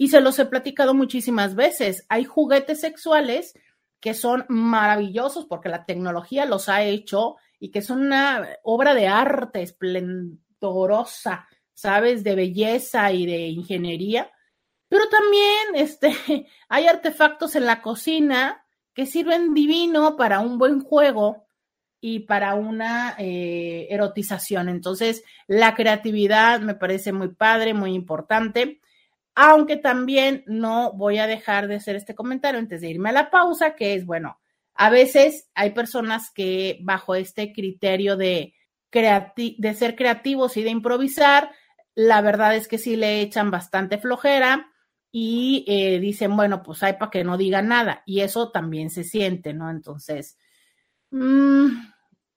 Y 0.00 0.08
se 0.08 0.22
los 0.22 0.38
he 0.38 0.46
platicado 0.46 0.94
muchísimas 0.94 1.54
veces. 1.54 2.06
Hay 2.08 2.24
juguetes 2.24 2.80
sexuales 2.80 3.52
que 4.00 4.14
son 4.14 4.46
maravillosos 4.48 5.44
porque 5.44 5.68
la 5.68 5.84
tecnología 5.84 6.46
los 6.46 6.70
ha 6.70 6.82
hecho 6.84 7.36
y 7.58 7.70
que 7.70 7.82
son 7.82 8.06
una 8.06 8.48
obra 8.62 8.94
de 8.94 9.08
arte 9.08 9.60
esplendorosa, 9.60 11.46
¿sabes? 11.74 12.24
De 12.24 12.34
belleza 12.34 13.12
y 13.12 13.26
de 13.26 13.48
ingeniería. 13.48 14.32
Pero 14.88 15.06
también 15.10 15.74
este, 15.74 16.16
hay 16.70 16.86
artefactos 16.86 17.54
en 17.54 17.66
la 17.66 17.82
cocina 17.82 18.64
que 18.94 19.04
sirven 19.04 19.52
divino 19.52 20.16
para 20.16 20.40
un 20.40 20.56
buen 20.56 20.80
juego 20.80 21.44
y 22.00 22.20
para 22.20 22.54
una 22.54 23.16
eh, 23.18 23.86
erotización. 23.90 24.70
Entonces, 24.70 25.24
la 25.46 25.74
creatividad 25.74 26.60
me 26.60 26.74
parece 26.74 27.12
muy 27.12 27.28
padre, 27.34 27.74
muy 27.74 27.92
importante 27.92 28.79
aunque 29.42 29.78
también 29.78 30.44
no 30.46 30.92
voy 30.92 31.16
a 31.16 31.26
dejar 31.26 31.66
de 31.66 31.76
hacer 31.76 31.96
este 31.96 32.14
comentario 32.14 32.60
antes 32.60 32.82
de 32.82 32.90
irme 32.90 33.08
a 33.08 33.12
la 33.12 33.30
pausa, 33.30 33.74
que 33.74 33.94
es, 33.94 34.04
bueno, 34.04 34.38
a 34.74 34.90
veces 34.90 35.48
hay 35.54 35.70
personas 35.70 36.30
que 36.30 36.78
bajo 36.82 37.14
este 37.14 37.50
criterio 37.54 38.18
de, 38.18 38.52
de 38.92 39.74
ser 39.74 39.96
creativos 39.96 40.58
y 40.58 40.62
de 40.62 40.68
improvisar, 40.68 41.52
la 41.94 42.20
verdad 42.20 42.54
es 42.54 42.68
que 42.68 42.76
sí 42.76 42.96
le 42.96 43.22
echan 43.22 43.50
bastante 43.50 43.96
flojera 43.96 44.70
y 45.10 45.64
eh, 45.66 45.98
dicen, 46.00 46.36
bueno, 46.36 46.62
pues 46.62 46.82
hay 46.82 46.98
para 46.98 47.10
que 47.10 47.24
no 47.24 47.38
diga 47.38 47.62
nada. 47.62 48.02
Y 48.04 48.20
eso 48.20 48.50
también 48.50 48.90
se 48.90 49.04
siente, 49.04 49.54
¿no? 49.54 49.70
Entonces, 49.70 50.36
mm, 51.12 51.66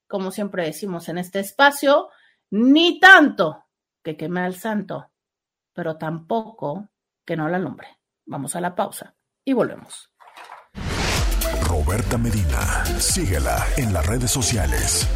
como 0.07 0.31
siempre 0.31 0.63
decimos 0.63 1.09
en 1.09 1.17
este 1.17 1.41
espacio, 1.41 2.07
ni 2.49 3.01
tanto 3.01 3.65
que 4.01 4.15
queme 4.15 4.39
al 4.39 4.55
santo 4.55 5.09
pero 5.73 5.97
tampoco 5.97 6.89
que 7.25 7.35
no 7.35 7.49
la 7.49 7.57
alumbre. 7.57 7.87
Vamos 8.25 8.55
a 8.55 8.61
la 8.61 8.75
pausa 8.75 9.15
y 9.43 9.53
volvemos. 9.53 10.11
Roberta 11.67 12.17
Medina, 12.17 12.85
síguela 12.99 13.65
en 13.77 13.93
las 13.93 14.05
redes 14.05 14.31
sociales. 14.31 15.07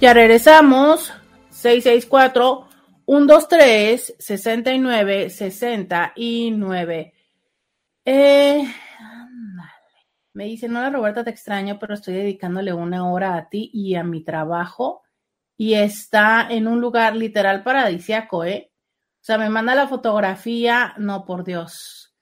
Ya 0.00 0.12
regresamos. 0.12 1.12
664 1.50 2.68
123 3.06 4.16
69 4.18 5.30
69. 5.30 7.14
Eh, 8.04 8.74
me 10.34 10.44
dice, 10.44 10.68
no, 10.68 10.80
la 10.82 10.90
Roberta, 10.90 11.22
te 11.24 11.30
extraño, 11.30 11.78
pero 11.78 11.94
estoy 11.94 12.14
dedicándole 12.14 12.72
una 12.72 13.10
hora 13.10 13.36
a 13.36 13.48
ti 13.48 13.70
y 13.72 13.94
a 13.94 14.04
mi 14.04 14.24
trabajo 14.24 15.02
y 15.56 15.74
está 15.74 16.48
en 16.50 16.66
un 16.66 16.80
lugar 16.80 17.14
literal 17.14 17.62
paradisiaco, 17.62 18.44
¿eh? 18.44 18.72
O 19.24 19.26
sea, 19.26 19.38
me 19.38 19.48
manda 19.48 19.74
la 19.74 19.88
fotografía, 19.88 20.92
no, 20.98 21.24
por 21.24 21.44
Dios. 21.44 22.14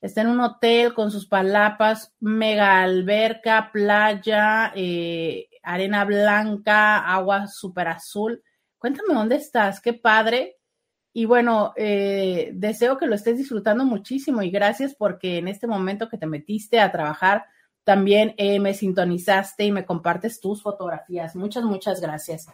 Está 0.00 0.22
en 0.22 0.28
un 0.28 0.40
hotel 0.40 0.94
con 0.94 1.10
sus 1.10 1.26
palapas, 1.26 2.14
mega 2.20 2.80
alberca, 2.80 3.68
playa, 3.70 4.72
eh, 4.74 5.50
arena 5.62 6.06
blanca, 6.06 7.00
agua 7.00 7.48
súper 7.48 7.88
azul. 7.88 8.42
Cuéntame 8.78 9.12
dónde 9.12 9.36
estás, 9.36 9.82
qué 9.82 9.92
padre. 9.92 10.56
Y 11.12 11.26
bueno, 11.26 11.74
eh, 11.76 12.52
deseo 12.54 12.96
que 12.96 13.08
lo 13.08 13.14
estés 13.14 13.36
disfrutando 13.36 13.84
muchísimo 13.84 14.40
y 14.40 14.50
gracias 14.50 14.94
porque 14.94 15.36
en 15.36 15.48
este 15.48 15.66
momento 15.66 16.08
que 16.08 16.16
te 16.16 16.26
metiste 16.26 16.80
a 16.80 16.90
trabajar, 16.90 17.44
también 17.84 18.34
eh, 18.38 18.58
me 18.58 18.72
sintonizaste 18.72 19.64
y 19.64 19.72
me 19.72 19.84
compartes 19.84 20.40
tus 20.40 20.62
fotografías. 20.62 21.36
Muchas, 21.36 21.64
muchas 21.64 22.00
gracias. 22.00 22.46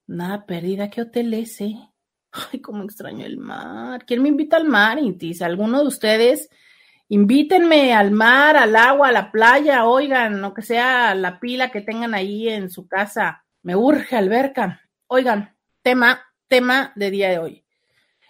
Nada 0.06 0.44
perdida. 0.44 0.90
¿Qué 0.90 1.00
hotel 1.00 1.32
es 1.32 1.52
ese? 1.52 1.76
Ay, 2.30 2.60
cómo 2.60 2.84
extraño 2.84 3.24
el 3.24 3.38
mar. 3.38 4.04
¿Quién 4.04 4.22
me 4.22 4.28
invita 4.28 4.58
al 4.58 4.66
mar, 4.66 4.98
Intis? 4.98 5.40
¿Alguno 5.40 5.80
de 5.80 5.86
ustedes? 5.86 6.50
Invítenme 7.08 7.94
al 7.94 8.10
mar, 8.10 8.56
al 8.56 8.76
agua, 8.76 9.08
a 9.08 9.12
la 9.12 9.32
playa, 9.32 9.86
oigan, 9.86 10.42
lo 10.42 10.52
que 10.52 10.62
sea 10.62 11.14
la 11.14 11.40
pila 11.40 11.70
que 11.70 11.80
tengan 11.80 12.12
ahí 12.12 12.48
en 12.48 12.70
su 12.70 12.86
casa. 12.86 13.44
Me 13.62 13.74
urge 13.74 14.16
alberca. 14.16 14.82
Oigan, 15.06 15.56
tema, 15.82 16.22
tema 16.48 16.92
de 16.96 17.10
día 17.10 17.30
de 17.30 17.38
hoy. 17.38 17.64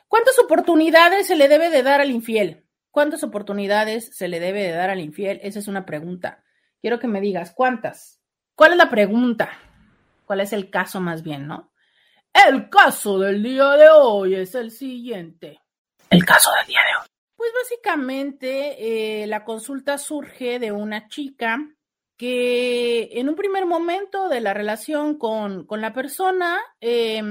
¿Cuántas 0.06 0.38
oportunidades 0.38 1.26
se 1.26 1.36
le 1.36 1.48
debe 1.48 1.70
de 1.70 1.82
dar 1.82 2.00
al 2.00 2.10
infiel? 2.10 2.66
¿Cuántas 2.92 3.24
oportunidades 3.24 4.16
se 4.16 4.28
le 4.28 4.38
debe 4.38 4.62
de 4.62 4.72
dar 4.72 4.90
al 4.90 5.00
infiel? 5.00 5.40
Esa 5.42 5.58
es 5.58 5.66
una 5.66 5.86
pregunta. 5.86 6.41
Quiero 6.82 6.98
que 6.98 7.06
me 7.06 7.20
digas, 7.20 7.52
¿cuántas? 7.54 8.20
¿Cuál 8.56 8.72
es 8.72 8.76
la 8.76 8.90
pregunta? 8.90 9.50
¿Cuál 10.26 10.40
es 10.40 10.52
el 10.52 10.68
caso 10.68 11.00
más 11.00 11.22
bien, 11.22 11.46
no? 11.46 11.72
El 12.34 12.68
caso 12.68 13.20
del 13.20 13.40
día 13.40 13.70
de 13.76 13.88
hoy 13.88 14.34
es 14.34 14.56
el 14.56 14.72
siguiente. 14.72 15.60
El 16.10 16.24
caso 16.24 16.50
del 16.58 16.66
día 16.66 16.80
de 16.80 17.00
hoy. 17.00 17.06
Pues 17.36 17.50
básicamente 17.62 19.22
eh, 19.22 19.28
la 19.28 19.44
consulta 19.44 19.96
surge 19.96 20.58
de 20.58 20.72
una 20.72 21.06
chica 21.06 21.60
que 22.16 23.10
en 23.12 23.28
un 23.28 23.36
primer 23.36 23.64
momento 23.64 24.28
de 24.28 24.40
la 24.40 24.52
relación 24.52 25.18
con, 25.18 25.64
con 25.66 25.80
la 25.80 25.92
persona, 25.92 26.60
eh, 26.80 27.22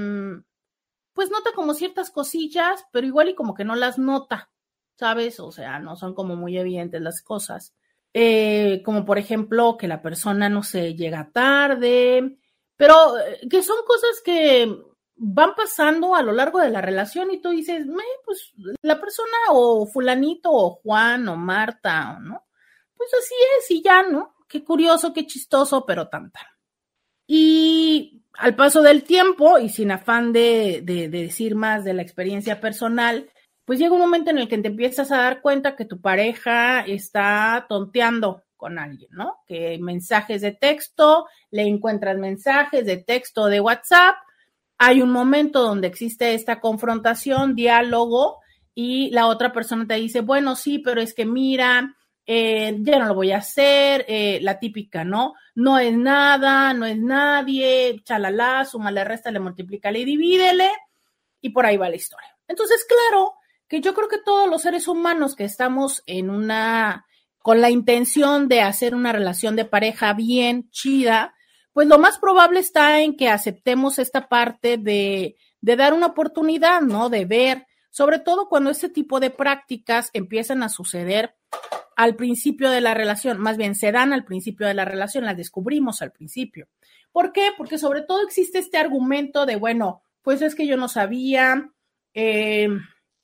pues 1.12 1.30
nota 1.30 1.50
como 1.54 1.74
ciertas 1.74 2.10
cosillas, 2.10 2.86
pero 2.90 3.06
igual 3.06 3.28
y 3.28 3.34
como 3.34 3.52
que 3.52 3.64
no 3.64 3.74
las 3.74 3.98
nota, 3.98 4.50
¿sabes? 4.98 5.40
O 5.40 5.52
sea, 5.52 5.78
no 5.78 5.96
son 5.96 6.14
como 6.14 6.36
muy 6.36 6.56
evidentes 6.56 7.02
las 7.02 7.20
cosas. 7.20 7.74
Eh, 8.14 8.82
como 8.84 9.06
por 9.06 9.18
ejemplo 9.18 9.76
que 9.78 9.88
la 9.88 10.02
persona 10.02 10.48
no 10.48 10.62
se 10.62 10.94
llega 10.94 11.30
tarde, 11.32 12.36
pero 12.76 13.18
eh, 13.18 13.40
que 13.48 13.62
son 13.62 13.78
cosas 13.86 14.20
que 14.22 14.68
van 15.16 15.54
pasando 15.54 16.14
a 16.14 16.22
lo 16.22 16.32
largo 16.32 16.58
de 16.58 16.70
la 16.70 16.80
relación 16.80 17.30
y 17.30 17.40
tú 17.40 17.50
dices, 17.50 17.86
pues 18.24 18.52
la 18.82 19.00
persona 19.00 19.36
o 19.50 19.86
fulanito 19.86 20.50
o 20.52 20.80
Juan 20.82 21.28
o 21.28 21.36
Marta, 21.36 22.18
¿no? 22.20 22.46
Pues 22.96 23.10
así 23.14 23.34
es 23.58 23.70
y 23.70 23.82
ya, 23.82 24.02
¿no? 24.02 24.34
Qué 24.48 24.64
curioso, 24.64 25.12
qué 25.12 25.26
chistoso, 25.26 25.86
pero 25.86 26.08
tanta. 26.08 26.40
Y 27.26 28.22
al 28.34 28.56
paso 28.56 28.82
del 28.82 29.04
tiempo 29.04 29.58
y 29.58 29.68
sin 29.68 29.90
afán 29.90 30.32
de, 30.32 30.82
decir 31.10 31.54
más 31.54 31.84
de 31.84 31.94
la 31.94 32.02
experiencia 32.02 32.60
personal, 32.60 33.30
pues 33.64 33.78
llega 33.78 33.94
un 33.94 34.00
momento 34.00 34.30
en 34.30 34.38
el 34.38 34.48
que 34.48 34.58
te 34.58 34.68
empiezas 34.68 35.12
a 35.12 35.18
dar 35.18 35.40
cuenta 35.40 35.76
que 35.76 35.84
tu 35.84 36.00
pareja 36.00 36.80
está 36.80 37.66
tonteando 37.68 38.42
con 38.56 38.78
alguien, 38.78 39.10
¿no? 39.12 39.38
Que 39.46 39.78
mensajes 39.80 40.40
de 40.40 40.52
texto, 40.52 41.26
le 41.50 41.62
encuentras 41.62 42.16
mensajes 42.18 42.86
de 42.86 42.96
texto 42.96 43.46
de 43.46 43.60
WhatsApp, 43.60 44.16
hay 44.78 45.00
un 45.00 45.10
momento 45.10 45.62
donde 45.62 45.88
existe 45.88 46.34
esta 46.34 46.60
confrontación, 46.60 47.54
diálogo, 47.54 48.40
y 48.74 49.10
la 49.10 49.26
otra 49.26 49.52
persona 49.52 49.86
te 49.86 49.94
dice, 49.94 50.22
bueno, 50.22 50.56
sí, 50.56 50.78
pero 50.78 51.00
es 51.00 51.14
que 51.14 51.24
mira, 51.24 51.94
eh, 52.26 52.76
ya 52.80 52.98
no 52.98 53.06
lo 53.06 53.14
voy 53.14 53.32
a 53.32 53.38
hacer, 53.38 54.04
eh, 54.08 54.38
la 54.42 54.58
típica, 54.58 55.04
¿no? 55.04 55.34
No 55.54 55.78
es 55.78 55.96
nada, 55.96 56.72
no 56.72 56.86
es 56.86 56.98
nadie, 56.98 58.00
chalala, 58.04 58.64
súmale, 58.64 59.04
resta, 59.04 59.30
le 59.30 59.40
multiplica, 59.40 59.90
le 59.90 60.04
divídele, 60.04 60.70
y 61.40 61.50
por 61.50 61.66
ahí 61.66 61.76
va 61.76 61.88
la 61.88 61.96
historia. 61.96 62.36
Entonces, 62.48 62.84
claro 62.88 63.34
que 63.72 63.80
yo 63.80 63.94
creo 63.94 64.06
que 64.06 64.18
todos 64.18 64.50
los 64.50 64.60
seres 64.60 64.86
humanos 64.86 65.34
que 65.34 65.44
estamos 65.44 66.02
en 66.04 66.28
una, 66.28 67.06
con 67.38 67.62
la 67.62 67.70
intención 67.70 68.46
de 68.46 68.60
hacer 68.60 68.94
una 68.94 69.12
relación 69.12 69.56
de 69.56 69.64
pareja 69.64 70.12
bien, 70.12 70.68
chida, 70.68 71.34
pues 71.72 71.88
lo 71.88 71.98
más 71.98 72.18
probable 72.18 72.60
está 72.60 73.00
en 73.00 73.16
que 73.16 73.30
aceptemos 73.30 73.98
esta 73.98 74.28
parte 74.28 74.76
de, 74.76 75.36
de 75.62 75.76
dar 75.76 75.94
una 75.94 76.08
oportunidad, 76.08 76.82
¿no? 76.82 77.08
De 77.08 77.24
ver, 77.24 77.66
sobre 77.88 78.18
todo 78.18 78.46
cuando 78.50 78.68
este 78.68 78.90
tipo 78.90 79.20
de 79.20 79.30
prácticas 79.30 80.10
empiezan 80.12 80.62
a 80.62 80.68
suceder 80.68 81.34
al 81.96 82.14
principio 82.14 82.68
de 82.68 82.82
la 82.82 82.92
relación, 82.92 83.40
más 83.40 83.56
bien 83.56 83.74
se 83.74 83.90
dan 83.90 84.12
al 84.12 84.26
principio 84.26 84.66
de 84.66 84.74
la 84.74 84.84
relación, 84.84 85.24
las 85.24 85.38
descubrimos 85.38 86.02
al 86.02 86.12
principio. 86.12 86.68
¿Por 87.10 87.32
qué? 87.32 87.48
Porque 87.56 87.78
sobre 87.78 88.02
todo 88.02 88.22
existe 88.22 88.58
este 88.58 88.76
argumento 88.76 89.46
de, 89.46 89.56
bueno, 89.56 90.02
pues 90.20 90.42
es 90.42 90.54
que 90.54 90.66
yo 90.66 90.76
no 90.76 90.88
sabía, 90.88 91.70
eh, 92.12 92.68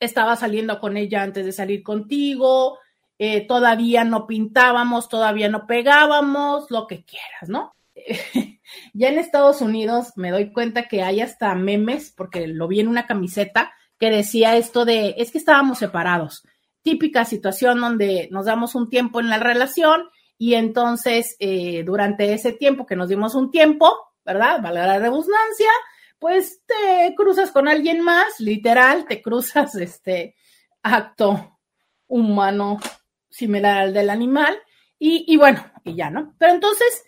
estaba 0.00 0.36
saliendo 0.36 0.78
con 0.80 0.96
ella 0.96 1.22
antes 1.22 1.44
de 1.44 1.52
salir 1.52 1.82
contigo, 1.82 2.78
eh, 3.18 3.46
todavía 3.46 4.04
no 4.04 4.26
pintábamos, 4.26 5.08
todavía 5.08 5.48
no 5.48 5.66
pegábamos, 5.66 6.70
lo 6.70 6.86
que 6.86 7.04
quieras, 7.04 7.48
¿no? 7.48 7.74
ya 8.94 9.08
en 9.08 9.18
Estados 9.18 9.60
Unidos 9.60 10.12
me 10.16 10.30
doy 10.30 10.52
cuenta 10.52 10.88
que 10.88 11.02
hay 11.02 11.20
hasta 11.20 11.54
memes, 11.54 12.12
porque 12.16 12.46
lo 12.46 12.68
vi 12.68 12.80
en 12.80 12.88
una 12.88 13.06
camiseta 13.06 13.72
que 13.98 14.10
decía 14.10 14.56
esto 14.56 14.84
de, 14.84 15.14
es 15.18 15.32
que 15.32 15.38
estábamos 15.38 15.78
separados 15.78 16.44
típica 16.88 17.24
situación 17.24 17.80
donde 17.80 18.28
nos 18.30 18.46
damos 18.46 18.74
un 18.74 18.88
tiempo 18.88 19.20
en 19.20 19.28
la 19.28 19.38
relación 19.38 20.08
y 20.38 20.54
entonces 20.54 21.36
eh, 21.38 21.82
durante 21.84 22.32
ese 22.32 22.52
tiempo 22.52 22.86
que 22.86 22.96
nos 22.96 23.10
dimos 23.10 23.34
un 23.34 23.50
tiempo, 23.50 23.94
¿verdad? 24.24 24.62
Valga 24.62 24.86
la 24.86 24.98
redundancia, 24.98 25.70
pues 26.18 26.62
te 26.66 27.14
cruzas 27.14 27.50
con 27.50 27.68
alguien 27.68 28.00
más, 28.00 28.40
literal, 28.40 29.06
te 29.06 29.22
cruzas 29.22 29.74
este 29.76 30.34
acto 30.82 31.58
humano 32.06 32.78
similar 33.30 33.78
al 33.78 33.94
del 33.94 34.10
animal 34.10 34.58
y, 34.98 35.36
bueno, 35.36 35.64
y 35.84 35.94
ya, 35.94 36.10
¿no? 36.10 36.34
Pero 36.38 36.54
entonces 36.54 37.04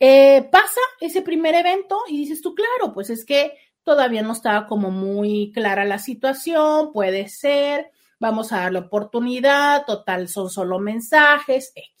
eh, 0.00 0.48
pasa 0.50 0.80
ese 1.00 1.20
primer 1.20 1.54
evento 1.54 1.98
y 2.08 2.16
dices 2.16 2.40
tú, 2.40 2.54
claro, 2.54 2.94
pues 2.94 3.10
es 3.10 3.26
que 3.26 3.52
todavía 3.82 4.22
no 4.22 4.32
estaba 4.32 4.66
como 4.66 4.90
muy 4.90 5.52
clara 5.52 5.84
la 5.84 5.98
situación, 5.98 6.92
puede 6.92 7.28
ser, 7.28 7.90
vamos 8.18 8.52
a 8.52 8.60
darle 8.60 8.78
oportunidad, 8.80 9.84
total, 9.84 10.28
son 10.28 10.48
solo 10.48 10.78
mensajes, 10.78 11.72
X. 11.74 11.97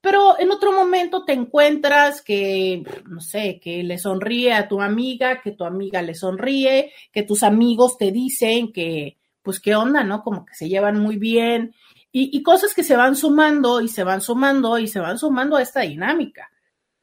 Pero 0.00 0.38
en 0.38 0.50
otro 0.50 0.72
momento 0.72 1.24
te 1.24 1.32
encuentras 1.32 2.22
que, 2.22 2.82
no 3.06 3.20
sé, 3.20 3.60
que 3.62 3.82
le 3.82 3.98
sonríe 3.98 4.54
a 4.54 4.66
tu 4.66 4.80
amiga, 4.80 5.42
que 5.42 5.52
tu 5.52 5.64
amiga 5.64 6.00
le 6.00 6.14
sonríe, 6.14 6.92
que 7.12 7.22
tus 7.22 7.42
amigos 7.42 7.98
te 7.98 8.10
dicen 8.10 8.72
que, 8.72 9.18
pues, 9.42 9.60
qué 9.60 9.74
onda, 9.74 10.02
¿no? 10.02 10.22
Como 10.22 10.46
que 10.46 10.54
se 10.54 10.68
llevan 10.68 11.00
muy 11.00 11.16
bien 11.16 11.74
y, 12.12 12.36
y 12.36 12.42
cosas 12.42 12.74
que 12.74 12.82
se 12.82 12.96
van 12.96 13.14
sumando 13.14 13.80
y 13.80 13.88
se 13.88 14.04
van 14.04 14.22
sumando 14.22 14.78
y 14.78 14.86
se 14.86 15.00
van 15.00 15.18
sumando 15.18 15.56
a 15.56 15.62
esta 15.62 15.80
dinámica. 15.80 16.50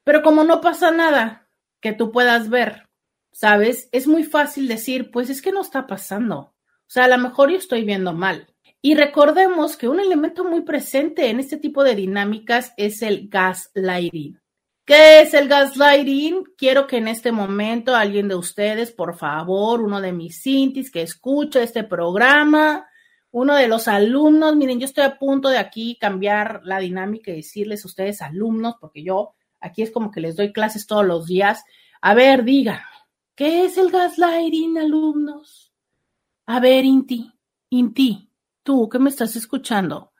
Pero 0.03 0.23
como 0.23 0.43
no 0.43 0.61
pasa 0.61 0.89
nada 0.91 1.47
que 1.81 1.93
tú 1.93 2.11
puedas 2.11 2.49
ver, 2.49 2.87
¿sabes? 3.31 3.89
Es 3.91 4.07
muy 4.07 4.23
fácil 4.23 4.67
decir, 4.67 5.11
pues 5.11 5.29
es 5.29 5.41
que 5.41 5.51
no 5.51 5.61
está 5.61 5.85
pasando. 5.85 6.37
O 6.39 6.89
sea, 6.89 7.05
a 7.05 7.07
lo 7.09 7.17
mejor 7.17 7.51
yo 7.51 7.57
estoy 7.57 7.83
viendo 7.83 8.13
mal. 8.13 8.47
Y 8.81 8.95
recordemos 8.95 9.75
que 9.75 9.87
un 9.87 9.99
elemento 9.99 10.43
muy 10.43 10.61
presente 10.61 11.29
en 11.29 11.39
este 11.39 11.57
tipo 11.57 11.83
de 11.83 11.95
dinámicas 11.95 12.73
es 12.77 13.01
el 13.01 13.27
gaslighting. 13.27 14.39
¿Qué 14.85 15.21
es 15.21 15.33
el 15.33 15.49
gaslighting? 15.49 16.43
Quiero 16.57 16.87
que 16.87 16.97
en 16.97 17.09
este 17.09 17.33
momento 17.33 17.93
alguien 17.93 18.29
de 18.29 18.35
ustedes, 18.35 18.91
por 18.91 19.17
favor, 19.17 19.81
uno 19.81 19.99
de 19.99 20.13
mis 20.13 20.41
cintis 20.41 20.89
que 20.89 21.01
escucha 21.01 21.61
este 21.61 21.83
programa, 21.83 22.87
uno 23.31 23.55
de 23.55 23.67
los 23.67 23.89
alumnos, 23.89 24.55
miren, 24.55 24.79
yo 24.79 24.85
estoy 24.85 25.03
a 25.03 25.17
punto 25.17 25.49
de 25.49 25.57
aquí 25.57 25.97
cambiar 25.99 26.61
la 26.63 26.79
dinámica 26.79 27.31
y 27.31 27.37
decirles 27.37 27.83
a 27.83 27.87
ustedes 27.87 28.21
alumnos, 28.21 28.75
porque 28.79 29.03
yo 29.03 29.33
aquí 29.59 29.81
es 29.81 29.91
como 29.91 30.09
que 30.09 30.21
les 30.21 30.37
doy 30.37 30.53
clases 30.53 30.87
todos 30.87 31.05
los 31.05 31.25
días. 31.25 31.65
A 31.99 32.13
ver, 32.13 32.45
díganme, 32.45 32.81
¿qué 33.35 33.65
es 33.65 33.77
el 33.77 33.91
gaslighting, 33.91 34.77
alumnos? 34.77 35.73
A 36.45 36.61
ver, 36.61 36.85
Inti, 36.85 37.29
Inti, 37.71 38.26
tú 38.67 38.89
que 38.89 38.99
me 38.99 39.09
estás 39.09 39.37
escuchando, 39.37 40.11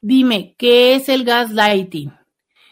dime, 0.00 0.56
¿qué 0.58 0.96
es 0.96 1.08
el 1.08 1.22
gaslighting? 1.22 2.12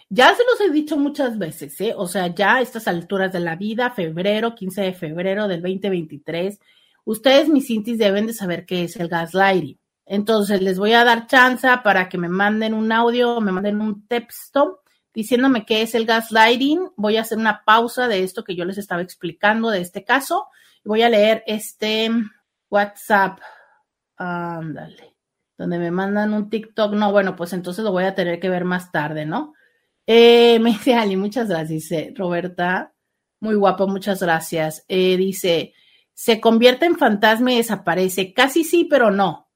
Ya 0.09 0.35
se 0.35 0.43
los 0.43 0.61
he 0.61 0.73
dicho 0.73 0.97
muchas 0.97 1.39
veces, 1.39 1.81
¿eh? 1.81 1.95
O 1.97 2.09
sea, 2.09 2.35
ya 2.35 2.57
a 2.57 2.61
estas 2.63 2.89
alturas 2.89 3.33
de 3.33 3.39
la 3.39 3.55
vida, 3.55 3.93
febrero, 3.93 4.57
15 4.57 4.81
de 4.81 4.93
febrero 4.93 5.47
del 5.47 5.63
2023, 5.63 6.59
ustedes, 7.05 7.49
mis 7.49 7.71
Intis, 7.71 7.97
deben 7.97 8.27
de 8.27 8.33
saber 8.33 8.67
qué 8.67 8.83
es 8.83 8.97
el 8.97 9.07
gaslighting. 9.07 9.79
Entonces, 10.05 10.63
les 10.63 10.81
voy 10.81 10.95
a 10.95 11.05
dar 11.05 11.29
chance 11.29 11.69
para 11.85 12.09
que 12.09 12.19
me 12.19 12.29
manden 12.29 12.75
un 12.75 12.91
audio 12.91 13.41
me 13.41 13.53
manden 13.53 13.81
un 13.81 14.09
texto 14.09 14.83
diciéndome 15.15 15.65
qué 15.65 15.83
es 15.83 15.95
el 15.95 16.07
gaslighting. 16.07 16.91
Voy 16.97 17.19
a 17.19 17.21
hacer 17.21 17.39
una 17.39 17.63
pausa 17.65 18.09
de 18.09 18.25
esto 18.25 18.43
que 18.43 18.57
yo 18.57 18.65
les 18.65 18.79
estaba 18.79 19.03
explicando 19.03 19.71
de 19.71 19.81
este 19.81 20.03
caso. 20.03 20.49
Voy 20.85 21.03
a 21.03 21.09
leer 21.09 21.45
este 21.47 22.11
WhatsApp. 22.69 23.39
Ándale. 24.17 25.10
Donde 25.61 25.79
me 25.79 25.91
mandan 25.91 26.33
un 26.33 26.49
TikTok. 26.49 26.95
No, 26.95 27.13
bueno, 27.13 27.37
pues 27.37 27.53
entonces 27.53 27.85
lo 27.85 27.93
voy 27.93 28.05
a 28.05 28.15
tener 28.15 28.41
que 28.41 28.49
ver 28.49 28.65
más 28.65 28.91
tarde, 28.91 29.27
¿no? 29.27 29.53
Eh, 30.07 30.59
me 30.63 30.71
dice 30.71 30.95
Ali, 30.95 31.17
muchas 31.17 31.51
gracias. 31.51 31.69
Dice 31.69 32.15
Roberta, 32.17 32.95
muy 33.41 33.57
guapo, 33.57 33.87
muchas 33.87 34.23
gracias. 34.23 34.87
Eh, 34.89 35.19
dice, 35.19 35.75
se 36.15 36.41
convierte 36.41 36.87
en 36.87 36.97
fantasma 36.97 37.53
y 37.53 37.59
desaparece. 37.59 38.33
Casi 38.33 38.65
sí, 38.65 38.87
pero 38.89 39.11
no. 39.11 39.51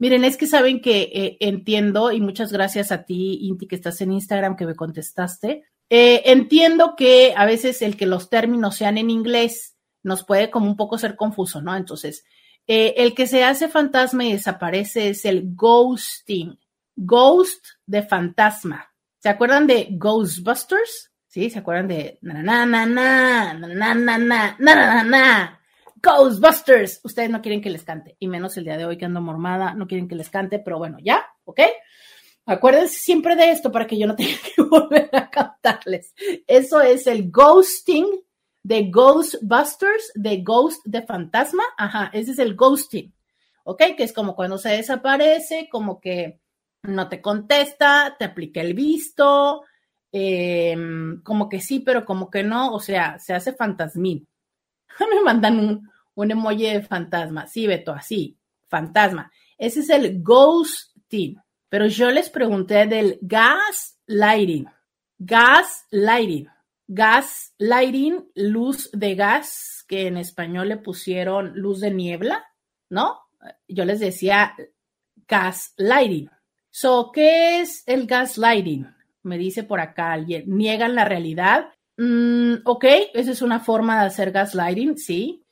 Miren, 0.00 0.24
es 0.24 0.36
que 0.36 0.48
saben 0.48 0.80
que 0.80 1.02
eh, 1.14 1.36
entiendo, 1.38 2.10
y 2.10 2.20
muchas 2.20 2.50
gracias 2.50 2.90
a 2.90 3.04
ti, 3.04 3.38
Inti, 3.42 3.68
que 3.68 3.76
estás 3.76 4.00
en 4.00 4.10
Instagram, 4.10 4.56
que 4.56 4.66
me 4.66 4.74
contestaste. 4.74 5.66
Entiendo 5.88 6.96
que 6.96 7.32
a 7.36 7.46
veces 7.46 7.80
el 7.80 7.96
que 7.96 8.06
los 8.06 8.28
términos 8.28 8.74
sean 8.74 8.98
en 8.98 9.08
inglés 9.08 9.76
nos 10.02 10.24
puede 10.24 10.50
como 10.50 10.66
un 10.66 10.76
poco 10.76 10.98
ser 10.98 11.14
confuso, 11.14 11.62
¿no? 11.62 11.76
Entonces, 11.76 12.24
eh, 12.66 12.94
el 12.96 13.14
que 13.14 13.26
se 13.26 13.44
hace 13.44 13.68
fantasma 13.68 14.24
y 14.24 14.32
desaparece 14.32 15.10
es 15.10 15.24
el 15.24 15.54
ghosting. 15.54 16.58
Ghost 16.96 17.66
de 17.86 18.02
fantasma. 18.02 18.92
¿Se 19.18 19.28
acuerdan 19.28 19.66
de 19.66 19.88
Ghostbusters? 19.90 21.10
Sí, 21.26 21.50
¿se 21.50 21.58
acuerdan 21.58 21.88
de 21.88 22.18
na 22.22 22.34
na 22.42 22.64
na 22.64 22.86
na 22.86 23.54
na 23.54 23.94
na 23.94 24.18
na 24.18 24.56
na 24.58 25.02
na 25.02 25.60
Ghostbusters. 26.04 27.00
Ustedes 27.02 27.30
no 27.30 27.40
quieren 27.40 27.62
que 27.62 27.70
les 27.70 27.82
cante, 27.82 28.16
y 28.18 28.28
menos 28.28 28.56
el 28.56 28.64
día 28.64 28.76
de 28.76 28.84
hoy 28.84 28.98
que 28.98 29.06
ando 29.06 29.20
mormada, 29.20 29.74
no 29.74 29.86
quieren 29.86 30.06
que 30.06 30.14
les 30.14 30.28
cante, 30.28 30.58
pero 30.58 30.78
bueno, 30.78 30.98
ya, 31.02 31.26
¿ok? 31.44 31.60
Acuérdense 32.46 32.98
siempre 32.98 33.36
de 33.36 33.50
esto 33.50 33.72
para 33.72 33.86
que 33.86 33.98
yo 33.98 34.06
no 34.06 34.14
tenga 34.14 34.36
que 34.54 34.62
volver 34.62 35.08
a 35.12 35.30
cantarles. 35.30 36.14
Eso 36.46 36.82
es 36.82 37.06
el 37.06 37.30
ghosting 37.30 38.06
de 38.64 38.90
Ghostbusters, 38.90 40.10
de 40.14 40.42
Ghost 40.42 40.84
de 40.86 41.02
fantasma. 41.02 41.62
Ajá, 41.76 42.10
ese 42.12 42.32
es 42.32 42.38
el 42.38 42.56
ghosting. 42.56 43.12
¿Ok? 43.62 43.82
Que 43.96 44.02
es 44.02 44.12
como 44.12 44.34
cuando 44.34 44.58
se 44.58 44.70
desaparece, 44.70 45.68
como 45.70 46.00
que 46.00 46.40
no 46.82 47.08
te 47.08 47.20
contesta, 47.20 48.16
te 48.18 48.24
aplica 48.24 48.60
el 48.60 48.74
visto, 48.74 49.62
em, 50.10 51.22
como 51.22 51.48
que 51.48 51.60
sí, 51.60 51.80
pero 51.80 52.04
como 52.04 52.30
que 52.30 52.42
no, 52.42 52.72
o 52.72 52.80
sea, 52.80 53.18
se 53.18 53.34
hace 53.34 53.52
fantasmín. 53.52 54.26
Me 55.14 55.22
mandan 55.22 55.58
un, 55.58 55.90
un 56.14 56.30
emoji 56.30 56.66
de 56.66 56.82
fantasma. 56.82 57.46
Sí, 57.46 57.66
Beto, 57.66 57.92
así, 57.92 58.38
fantasma. 58.68 59.30
Ese 59.58 59.80
es 59.80 59.90
el 59.90 60.22
ghosting. 60.22 61.36
Pero 61.68 61.86
yo 61.86 62.10
les 62.10 62.30
pregunté 62.30 62.86
del 62.86 63.18
gas 63.20 63.98
lighting. 64.06 64.66
Gas 66.86 67.54
lighting. 67.58 68.30
Luz 68.34 68.90
de 68.92 69.14
gas, 69.14 69.84
que 69.88 70.06
en 70.06 70.16
español 70.16 70.68
le 70.68 70.76
pusieron 70.76 71.52
luz 71.54 71.80
de 71.80 71.90
niebla, 71.90 72.44
¿no? 72.90 73.20
Yo 73.68 73.84
les 73.84 74.00
decía 74.00 74.54
gas 75.28 75.74
lighting. 75.76 76.30
So, 76.70 77.12
¿qué 77.12 77.60
es 77.60 77.84
el 77.86 78.06
gas 78.06 78.36
lighting? 78.38 78.86
Me 79.22 79.38
dice 79.38 79.62
por 79.62 79.80
acá 79.80 80.12
alguien. 80.12 80.44
¿Niegan 80.46 80.94
la 80.94 81.04
realidad? 81.04 81.72
Mm, 81.96 82.56
ok, 82.64 82.84
esa 83.14 83.30
es 83.30 83.42
una 83.42 83.60
forma 83.60 84.00
de 84.00 84.06
hacer 84.06 84.32
gaslighting, 84.32 84.98
sí. 84.98 85.43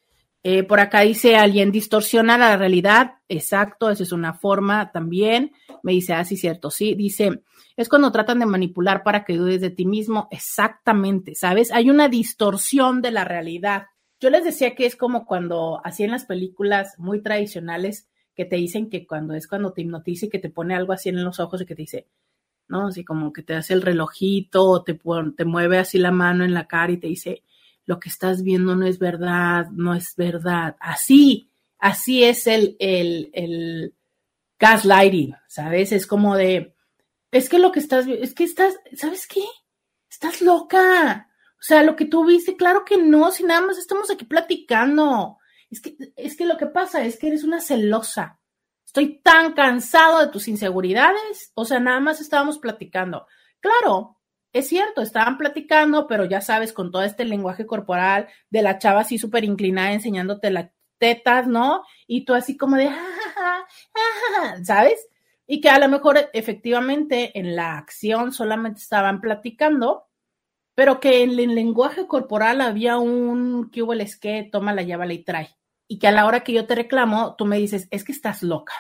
Eh, 0.45 0.65
por 0.65 0.81
acá 0.81 1.03
dice 1.03 1.37
alguien, 1.37 1.71
distorsiona 1.71 2.37
la 2.37 2.57
realidad. 2.57 3.15
Exacto, 3.29 3.91
esa 3.91 4.03
es 4.03 4.13
una 4.13 4.35
forma 4.35 4.91
también. 4.91 5.53
Me 5.83 5.93
dice, 5.93 6.15
ah, 6.15 6.25
sí, 6.25 6.37
cierto, 6.37 6.71
sí. 6.71 6.95
Dice, 6.95 7.43
es 7.77 7.89
cuando 7.89 8.11
tratan 8.11 8.41
de 8.41 8.47
manipular 8.47 9.03
para 9.05 9.25
que 9.25 9.37
dudes 9.37 9.61
de 9.61 9.71
ti 9.71 9.87
mismo. 9.87 10.29
Exactamente, 10.31 11.35
¿sabes? 11.35 11.71
Hay 11.71 11.91
una 11.91 12.09
distorsión 12.09 13.03
de 13.03 13.13
la 13.13 13.25
realidad. 13.25 13.87
Yo 14.21 14.31
les 14.31 14.45
decía 14.45 14.75
que 14.75 14.87
es 14.87 14.97
como 14.97 15.27
cuando, 15.27 15.81
así 15.85 16.05
en 16.05 16.11
las 16.11 16.25
películas 16.25 16.95
muy 16.99 17.23
tradicionales, 17.23 18.09
que 18.35 18.45
te 18.45 18.57
dicen 18.57 18.89
que 18.89 19.07
cuando 19.07 19.35
es 19.35 19.47
cuando 19.47 19.73
te 19.73 19.83
hipnotiza 19.83 20.27
y 20.27 20.31
que 20.31 20.39
te 20.39 20.51
pone 20.51 20.75
algo 20.75 20.93
así 20.93 21.09
en 21.09 21.23
los 21.23 21.39
ojos 21.39 21.61
y 21.61 21.67
que 21.67 21.75
te 21.75 21.83
dice, 21.83 22.09
¿no? 22.69 22.87
Así 22.89 23.05
como 23.05 23.33
que 23.33 23.43
te 23.43 23.55
hace 23.55 23.75
el 23.75 23.83
relojito 23.83 24.65
o 24.65 24.83
te, 24.83 24.99
te 25.37 25.45
mueve 25.45 25.79
así 25.79 25.99
la 25.99 26.11
mano 26.11 26.45
en 26.45 26.55
la 26.55 26.67
cara 26.67 26.93
y 26.93 26.97
te 26.97 27.09
dice, 27.09 27.43
lo 27.85 27.99
que 27.99 28.09
estás 28.09 28.43
viendo 28.43 28.77
no 28.77 28.87
es 28.87 28.99
verdad, 28.99 29.67
no 29.71 29.95
es 29.95 30.15
verdad. 30.17 30.77
Así, 30.81 31.51
así 31.79 32.25
es 32.25 32.47
el, 32.47 32.77
el, 32.79 33.31
el 33.33 33.95
gaslighting, 34.59 35.35
¿sabes? 35.49 35.93
Es 35.93 36.07
como 36.07 36.37
de, 36.37 36.75
es 37.31 37.49
que 37.49 37.59
lo 37.59 37.73
que 37.73 37.81
estás, 37.81 38.07
es 38.07 38.35
que 38.35 38.45
estás, 38.45 38.75
¿sabes 38.95 39.27
qué? 39.27 39.45
Estás 40.09 40.41
loca. 40.43 41.29
O 41.59 41.63
sea, 41.63 41.83
lo 41.83 41.97
que 41.97 42.05
tú 42.05 42.25
viste, 42.25 42.57
claro 42.57 42.85
que 42.85 42.97
no, 42.97 43.31
si 43.31 43.45
nada 43.45 43.61
más 43.61 43.79
estamos 43.79 44.11
aquí 44.11 44.25
platicando. 44.25 45.39
Es 45.71 45.81
que, 45.81 45.97
es 46.17 46.37
que 46.37 46.45
lo 46.45 46.59
que 46.59 46.67
pasa 46.67 47.05
es 47.05 47.19
que 47.19 47.29
eres 47.29 47.45
una 47.45 47.61
celosa. 47.61 48.39
Estoy 48.85 49.21
tan 49.23 49.55
cansado 49.55 50.21
de 50.21 50.27
tus 50.27 50.49
inseguridades. 50.49 51.51
O 51.55 51.65
sea, 51.65 51.81
nada 51.81 51.99
más 51.99 52.21
estábamos 52.21 52.59
platicando. 52.59 53.27
Claro, 53.59 54.19
es 54.53 54.69
cierto, 54.69 55.01
estaban 55.01 55.39
platicando, 55.39 56.07
pero 56.07 56.25
ya 56.25 56.41
sabes, 56.41 56.73
con 56.73 56.91
todo 56.91 57.03
este 57.03 57.25
lenguaje 57.25 57.67
corporal 57.67 58.29
de 58.51 58.63
la 58.63 58.79
chava 58.79 59.01
así 59.01 59.19
súper 59.19 59.45
inclinada 59.45 59.93
enseñándote 59.93 60.51
las 60.51 60.71
tetas, 60.99 61.47
¿no? 61.47 61.83
Y 62.07 62.25
tú 62.25 62.35
así 62.35 62.57
como 62.57 62.77
de, 62.77 62.91
¿sabes? 64.65 65.09
Y 65.47 65.61
que 65.61 65.71
a 65.71 65.79
lo 65.79 65.89
mejor 65.89 66.31
efectivamente 66.33 67.39
en 67.39 67.57
la 67.57 67.79
acción 67.79 68.33
solamente 68.33 68.81
estaban 68.81 69.21
platicando, 69.21 70.05
pero 70.75 71.01
que 71.01 71.23
en 71.23 71.31
el 71.31 71.55
lenguaje 71.55 72.07
corporal 72.07 72.61
había 72.61 72.99
un, 72.99 73.71
¿qué 73.71 73.83
hubo 73.83 73.95
el 73.95 74.07
que? 74.21 74.49
Toma 74.51 74.75
la 74.75 74.83
llave 74.83 75.13
y 75.15 75.25
trae. 75.25 75.49
Y 75.89 75.99
que 75.99 76.09
a 76.09 76.13
la 76.13 76.27
hora 76.27 76.41
que 76.41 76.53
yo 76.53 76.67
te 76.67 76.75
reclamo, 76.75 77.35
tú 77.37 77.45
me 77.47 77.59
dices, 77.59 77.89
es 77.91 78.05
que 78.05 78.13
estás 78.13 78.43
loca. 78.43 78.73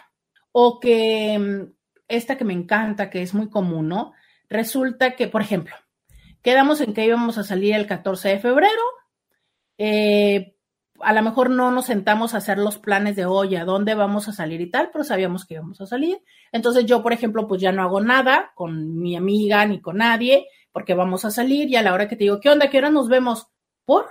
O 0.52 0.80
que 0.80 1.38
mm, 1.38 1.72
esta 2.08 2.36
que 2.36 2.44
me 2.44 2.54
encanta, 2.54 3.10
que 3.10 3.22
es 3.22 3.34
muy 3.34 3.50
común, 3.50 3.88
¿no? 3.88 4.12
Resulta 4.52 5.16
que, 5.16 5.28
por 5.28 5.40
ejemplo, 5.40 5.74
quedamos 6.42 6.80
en 6.82 6.92
que 6.92 7.06
íbamos 7.06 7.38
a 7.38 7.42
salir 7.42 7.74
el 7.74 7.86
14 7.86 8.28
de 8.28 8.38
febrero. 8.38 8.82
Eh, 9.78 10.56
a 11.00 11.12
lo 11.14 11.22
mejor 11.22 11.48
no 11.48 11.70
nos 11.70 11.86
sentamos 11.86 12.34
a 12.34 12.36
hacer 12.36 12.58
los 12.58 12.78
planes 12.78 13.16
de 13.16 13.24
hoy, 13.24 13.56
a 13.56 13.64
dónde 13.64 13.94
vamos 13.94 14.28
a 14.28 14.32
salir 14.32 14.60
y 14.60 14.70
tal, 14.70 14.90
pero 14.92 15.04
sabíamos 15.04 15.46
que 15.46 15.54
íbamos 15.54 15.80
a 15.80 15.86
salir. 15.86 16.22
Entonces 16.52 16.84
yo, 16.84 17.02
por 17.02 17.14
ejemplo, 17.14 17.48
pues 17.48 17.62
ya 17.62 17.72
no 17.72 17.82
hago 17.82 18.00
nada 18.02 18.52
con 18.54 19.00
mi 19.00 19.16
amiga 19.16 19.64
ni 19.64 19.80
con 19.80 19.96
nadie, 19.96 20.46
porque 20.70 20.94
vamos 20.94 21.24
a 21.24 21.30
salir 21.30 21.70
y 21.70 21.76
a 21.76 21.82
la 21.82 21.94
hora 21.94 22.06
que 22.06 22.16
te 22.16 22.24
digo, 22.24 22.38
¿qué 22.38 22.50
onda? 22.50 22.68
¿Qué 22.68 22.78
hora 22.78 22.90
nos 22.90 23.08
vemos? 23.08 23.48
¿Por? 23.86 24.06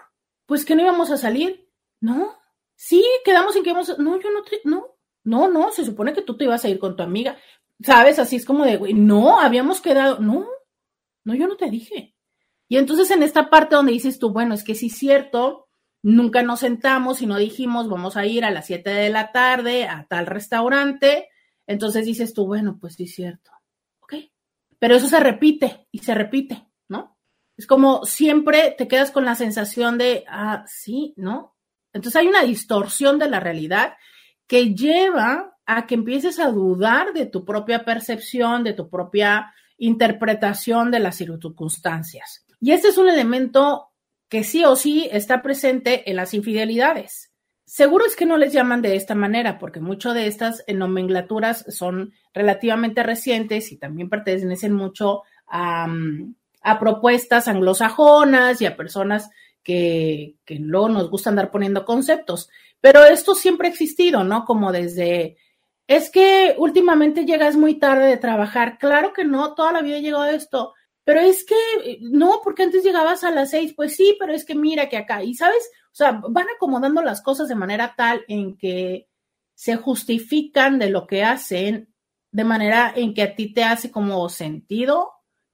Pues 0.47 0.65
que 0.65 0.75
no 0.75 0.81
íbamos 0.81 1.11
a 1.11 1.17
salir. 1.17 1.69
No. 1.99 2.35
Sí, 2.75 3.05
quedamos 3.23 3.55
en 3.55 3.63
que 3.63 3.69
íbamos 3.69 3.91
a... 3.91 3.97
No, 3.97 4.19
yo 4.19 4.31
no 4.31 4.41
te... 4.41 4.59
No, 4.63 4.95
no, 5.23 5.47
no, 5.47 5.71
se 5.71 5.85
supone 5.85 6.13
que 6.13 6.23
tú 6.23 6.35
te 6.35 6.45
ibas 6.45 6.65
a 6.65 6.69
ir 6.69 6.79
con 6.79 6.95
tu 6.95 7.03
amiga. 7.03 7.37
¿Sabes? 7.83 8.19
Así 8.19 8.35
es 8.35 8.45
como 8.45 8.65
de, 8.65 8.77
güey, 8.77 8.93
no, 8.93 9.39
habíamos 9.39 9.81
quedado, 9.81 10.19
no, 10.19 10.47
no, 11.23 11.35
yo 11.35 11.47
no 11.47 11.57
te 11.57 11.69
dije. 11.69 12.15
Y 12.67 12.77
entonces 12.77 13.11
en 13.11 13.23
esta 13.23 13.49
parte 13.49 13.75
donde 13.75 13.91
dices 13.91 14.19
tú, 14.19 14.31
bueno, 14.31 14.53
es 14.53 14.63
que 14.63 14.75
sí 14.75 14.87
es 14.87 14.97
cierto, 14.97 15.67
nunca 16.01 16.41
nos 16.43 16.61
sentamos 16.61 17.21
y 17.21 17.25
no 17.25 17.37
dijimos, 17.37 17.89
vamos 17.89 18.17
a 18.17 18.25
ir 18.25 18.45
a 18.45 18.51
las 18.51 18.65
7 18.67 18.89
de 18.89 19.09
la 19.09 19.31
tarde 19.31 19.87
a 19.87 20.05
tal 20.07 20.25
restaurante, 20.25 21.29
entonces 21.67 22.05
dices 22.05 22.33
tú, 22.33 22.47
bueno, 22.47 22.77
pues 22.79 22.95
sí 22.95 23.03
es 23.03 23.15
cierto, 23.15 23.51
ok. 23.99 24.15
Pero 24.79 24.95
eso 24.95 25.07
se 25.07 25.19
repite 25.19 25.87
y 25.91 25.99
se 25.99 26.15
repite, 26.15 26.65
¿no? 26.87 27.17
Es 27.57 27.67
como 27.67 28.05
siempre 28.05 28.73
te 28.77 28.87
quedas 28.87 29.11
con 29.11 29.25
la 29.25 29.35
sensación 29.35 29.97
de, 29.97 30.23
ah, 30.27 30.63
sí, 30.65 31.13
¿no? 31.17 31.57
Entonces 31.93 32.19
hay 32.19 32.27
una 32.27 32.43
distorsión 32.43 33.19
de 33.19 33.29
la 33.29 33.39
realidad 33.39 33.95
que 34.47 34.73
lleva 34.73 35.50
a 35.73 35.87
que 35.87 35.95
empieces 35.95 36.37
a 36.37 36.51
dudar 36.51 37.13
de 37.13 37.25
tu 37.25 37.45
propia 37.45 37.85
percepción, 37.85 38.65
de 38.65 38.73
tu 38.73 38.89
propia 38.89 39.53
interpretación 39.77 40.91
de 40.91 40.99
las 40.99 41.15
circunstancias. 41.15 42.45
Y 42.59 42.71
este 42.71 42.89
es 42.89 42.97
un 42.97 43.07
elemento 43.07 43.87
que 44.27 44.43
sí 44.43 44.65
o 44.65 44.75
sí 44.75 45.07
está 45.13 45.41
presente 45.41 46.09
en 46.09 46.17
las 46.17 46.33
infidelidades. 46.33 47.31
Seguro 47.63 48.05
es 48.05 48.17
que 48.17 48.25
no 48.25 48.37
les 48.37 48.51
llaman 48.51 48.81
de 48.81 48.97
esta 48.97 49.15
manera, 49.15 49.59
porque 49.59 49.79
muchas 49.79 50.13
de 50.13 50.27
estas 50.27 50.61
nomenclaturas 50.67 51.63
son 51.69 52.11
relativamente 52.33 53.01
recientes 53.01 53.71
y 53.71 53.77
también 53.77 54.09
pertenecen 54.09 54.73
mucho 54.73 55.21
a, 55.47 55.87
a 56.63 56.79
propuestas 56.79 57.47
anglosajonas 57.47 58.61
y 58.61 58.65
a 58.65 58.75
personas 58.75 59.29
que, 59.63 60.35
que 60.43 60.55
luego 60.55 60.89
nos 60.89 61.09
gusta 61.09 61.29
andar 61.29 61.49
poniendo 61.49 61.85
conceptos. 61.85 62.49
Pero 62.81 63.05
esto 63.05 63.35
siempre 63.35 63.69
ha 63.69 63.71
existido, 63.71 64.25
¿no? 64.25 64.43
Como 64.43 64.73
desde 64.73 65.37
es 65.87 66.09
que 66.09 66.55
últimamente 66.57 67.25
llegas 67.25 67.55
muy 67.55 67.75
tarde 67.79 68.07
de 68.07 68.17
trabajar. 68.17 68.77
Claro 68.77 69.13
que 69.13 69.25
no, 69.25 69.53
toda 69.55 69.73
la 69.73 69.81
vida 69.81 69.97
he 69.97 70.01
llegado 70.01 70.23
a 70.23 70.31
esto. 70.31 70.73
Pero 71.03 71.19
es 71.19 71.43
que 71.45 71.99
no, 72.01 72.41
porque 72.43 72.63
antes 72.63 72.83
llegabas 72.83 73.23
a 73.23 73.31
las 73.31 73.49
seis, 73.49 73.73
pues 73.75 73.95
sí, 73.95 74.15
pero 74.19 74.33
es 74.33 74.45
que 74.45 74.55
mira 74.55 74.87
que 74.87 74.97
acá, 74.97 75.23
y 75.23 75.33
sabes, 75.33 75.69
o 75.91 75.95
sea, 75.95 76.21
van 76.29 76.47
acomodando 76.55 77.01
las 77.01 77.21
cosas 77.21 77.47
de 77.47 77.55
manera 77.55 77.95
tal 77.97 78.23
en 78.27 78.55
que 78.55 79.07
se 79.55 79.75
justifican 79.75 80.79
de 80.79 80.89
lo 80.89 81.07
que 81.07 81.23
hacen, 81.23 81.93
de 82.31 82.43
manera 82.43 82.93
en 82.95 83.13
que 83.13 83.23
a 83.23 83.35
ti 83.35 83.53
te 83.53 83.63
hace 83.63 83.91
como 83.91 84.29
sentido 84.29 85.11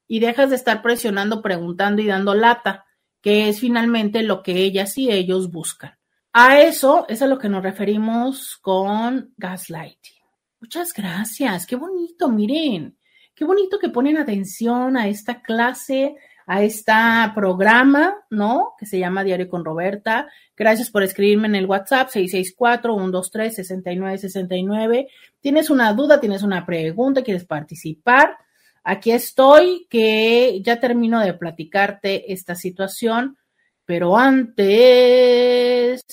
y 0.08 0.20
dejas 0.20 0.50
de 0.50 0.58
estar 0.58 0.82
presionando, 0.82 1.42
preguntando 1.42 2.02
y 2.02 2.08
dando 2.08 2.34
lata, 2.34 2.86
que 3.22 3.50
es 3.50 3.60
finalmente 3.60 4.22
lo 4.24 4.44
que 4.44 4.60
ellas 4.60 4.98
y 4.98 5.12
ellos 5.12 5.52
buscan. 5.52 5.98
A 6.34 6.60
eso 6.60 7.06
es 7.10 7.22
a 7.22 7.28
lo 7.28 7.40
que 7.40 7.50
nos 7.50 7.64
referimos 7.64 8.58
con 8.58 9.34
gaslighting. 9.38 10.17
Muchas 10.60 10.92
gracias, 10.92 11.68
qué 11.68 11.76
bonito, 11.76 12.30
miren, 12.30 12.98
qué 13.36 13.46
bonito 13.46 13.78
que 13.78 13.90
ponen 13.90 14.18
atención 14.18 14.98
a 14.98 15.08
esta 15.08 15.44
clase, 15.44 16.16
a 16.48 16.64
este 16.64 16.94
programa, 17.36 18.16
¿no? 18.32 18.74
Que 18.80 18.88
se 18.88 18.98
llama 18.98 19.24
Diario 19.24 19.50
con 19.50 19.64
Roberta. 19.64 20.28
Gracias 20.56 20.90
por 20.90 21.04
escribirme 21.04 21.48
en 21.48 21.54
el 21.54 21.68
WhatsApp 21.68 22.10
664-123-6969. 22.10 25.08
Tienes 25.40 25.70
una 25.70 25.94
duda, 25.94 26.20
tienes 26.20 26.42
una 26.42 26.66
pregunta, 26.66 27.22
quieres 27.22 27.46
participar. 27.46 28.36
Aquí 28.84 29.12
estoy, 29.12 29.86
que 29.92 30.60
ya 30.64 30.80
termino 30.80 31.20
de 31.20 31.36
platicarte 31.36 32.34
esta 32.34 32.56
situación, 32.56 33.38
pero 33.86 34.18
antes 34.18 36.04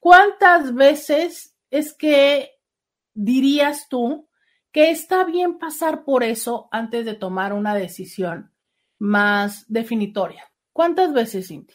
cuántas 0.00 0.74
veces 0.74 1.56
es 1.70 1.94
que 1.94 2.50
dirías 3.14 3.88
tú 3.88 4.28
que 4.70 4.90
está 4.90 5.24
bien 5.24 5.58
pasar 5.58 6.04
por 6.04 6.24
eso 6.24 6.68
antes 6.72 7.06
de 7.06 7.14
tomar 7.14 7.54
una 7.54 7.74
decisión 7.74 8.52
más 8.98 9.64
definitoria? 9.68 10.44
¿Cuántas 10.74 11.14
veces, 11.14 11.48
Cinti? 11.48 11.74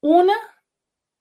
¿Una? 0.00 0.34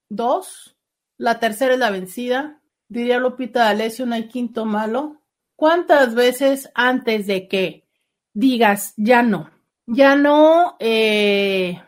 ¿Dos? 0.09 0.76
La 1.17 1.39
tercera 1.39 1.73
es 1.73 1.79
la 1.79 1.89
vencida. 1.89 2.61
Diría 2.87 3.17
Lupita 3.19 3.65
D'Alessio, 3.65 4.05
no 4.05 4.15
hay 4.15 4.27
quinto 4.27 4.65
malo. 4.65 5.23
¿Cuántas 5.55 6.13
veces 6.13 6.69
antes 6.75 7.25
de 7.27 7.47
que 7.47 7.85
digas 8.33 8.93
ya 8.95 9.23
no, 9.23 9.49
ya 9.87 10.15
no, 10.15 10.77
eh, 10.79 11.81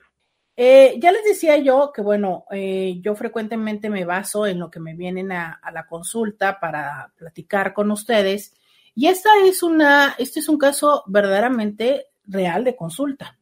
Eh, 0.60 0.98
ya 1.00 1.12
les 1.12 1.22
decía 1.24 1.56
yo 1.58 1.92
que, 1.94 2.02
bueno, 2.02 2.44
eh, 2.50 2.98
yo 3.00 3.14
frecuentemente 3.14 3.90
me 3.90 4.04
baso 4.04 4.44
en 4.44 4.58
lo 4.58 4.70
que 4.70 4.80
me 4.80 4.94
vienen 4.94 5.30
a, 5.30 5.52
a, 5.62 5.70
la 5.70 5.86
consulta 5.86 6.58
para 6.58 7.12
platicar 7.16 7.72
con 7.72 7.92
ustedes. 7.92 8.52
Y 8.94 9.06
esta 9.06 9.28
es 9.44 9.62
una, 9.62 10.16
este 10.18 10.40
es 10.40 10.48
un 10.48 10.58
caso 10.58 11.04
verdaderamente 11.06 12.06
real 12.26 12.64
de 12.64 12.74
consulta. 12.74 13.37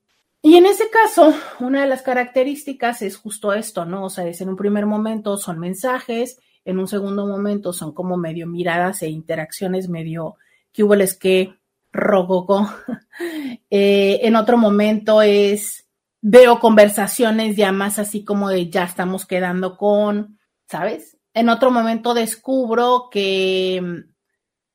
Y 0.46 0.54
en 0.54 0.64
ese 0.64 0.88
caso, 0.90 1.34
una 1.58 1.80
de 1.80 1.88
las 1.88 2.02
características 2.02 3.02
es 3.02 3.16
justo 3.16 3.52
esto, 3.52 3.84
¿no? 3.84 4.04
O 4.04 4.10
sea, 4.10 4.28
es 4.28 4.40
en 4.40 4.48
un 4.48 4.54
primer 4.54 4.86
momento 4.86 5.38
son 5.38 5.58
mensajes, 5.58 6.38
en 6.64 6.78
un 6.78 6.86
segundo 6.86 7.26
momento 7.26 7.72
son 7.72 7.92
como 7.92 8.16
medio 8.16 8.46
miradas 8.46 9.02
e 9.02 9.08
interacciones 9.08 9.88
medio 9.88 10.36
que 10.72 10.84
hubo 10.84 10.94
les 10.94 11.18
que 11.18 11.56
eh, 13.70 14.20
en 14.22 14.36
otro 14.36 14.56
momento 14.56 15.20
es 15.20 15.88
veo 16.20 16.60
conversaciones 16.60 17.56
ya 17.56 17.72
más 17.72 17.98
así 17.98 18.22
como 18.22 18.48
de 18.48 18.70
ya 18.70 18.84
estamos 18.84 19.26
quedando 19.26 19.76
con, 19.76 20.38
¿sabes? 20.68 21.18
En 21.34 21.48
otro 21.48 21.72
momento 21.72 22.14
descubro 22.14 23.08
que 23.10 24.04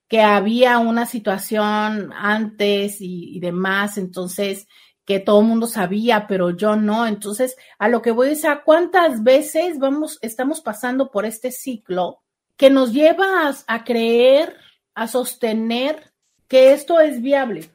que 0.09 0.19
había 0.19 0.79
una 0.79 1.05
situación 1.05 2.11
antes 2.13 2.97
y 2.99 3.39
demás, 3.39 3.97
entonces 3.97 4.67
que 5.11 5.19
todo 5.19 5.41
el 5.41 5.47
mundo 5.47 5.67
sabía, 5.67 6.25
pero 6.25 6.51
yo 6.51 6.77
no. 6.77 7.05
Entonces, 7.05 7.57
a 7.77 7.89
lo 7.89 8.01
que 8.01 8.11
voy 8.11 8.29
es 8.29 8.45
a 8.45 8.61
cuántas 8.63 9.23
veces 9.23 9.77
vamos, 9.77 10.17
estamos 10.21 10.61
pasando 10.61 11.11
por 11.11 11.25
este 11.25 11.51
ciclo 11.51 12.21
que 12.55 12.69
nos 12.69 12.93
lleva 12.93 13.49
a, 13.49 13.55
a 13.67 13.83
creer, 13.83 14.55
a 14.95 15.07
sostener 15.07 16.13
que 16.47 16.71
esto 16.71 17.01
es 17.01 17.21
viable. 17.21 17.69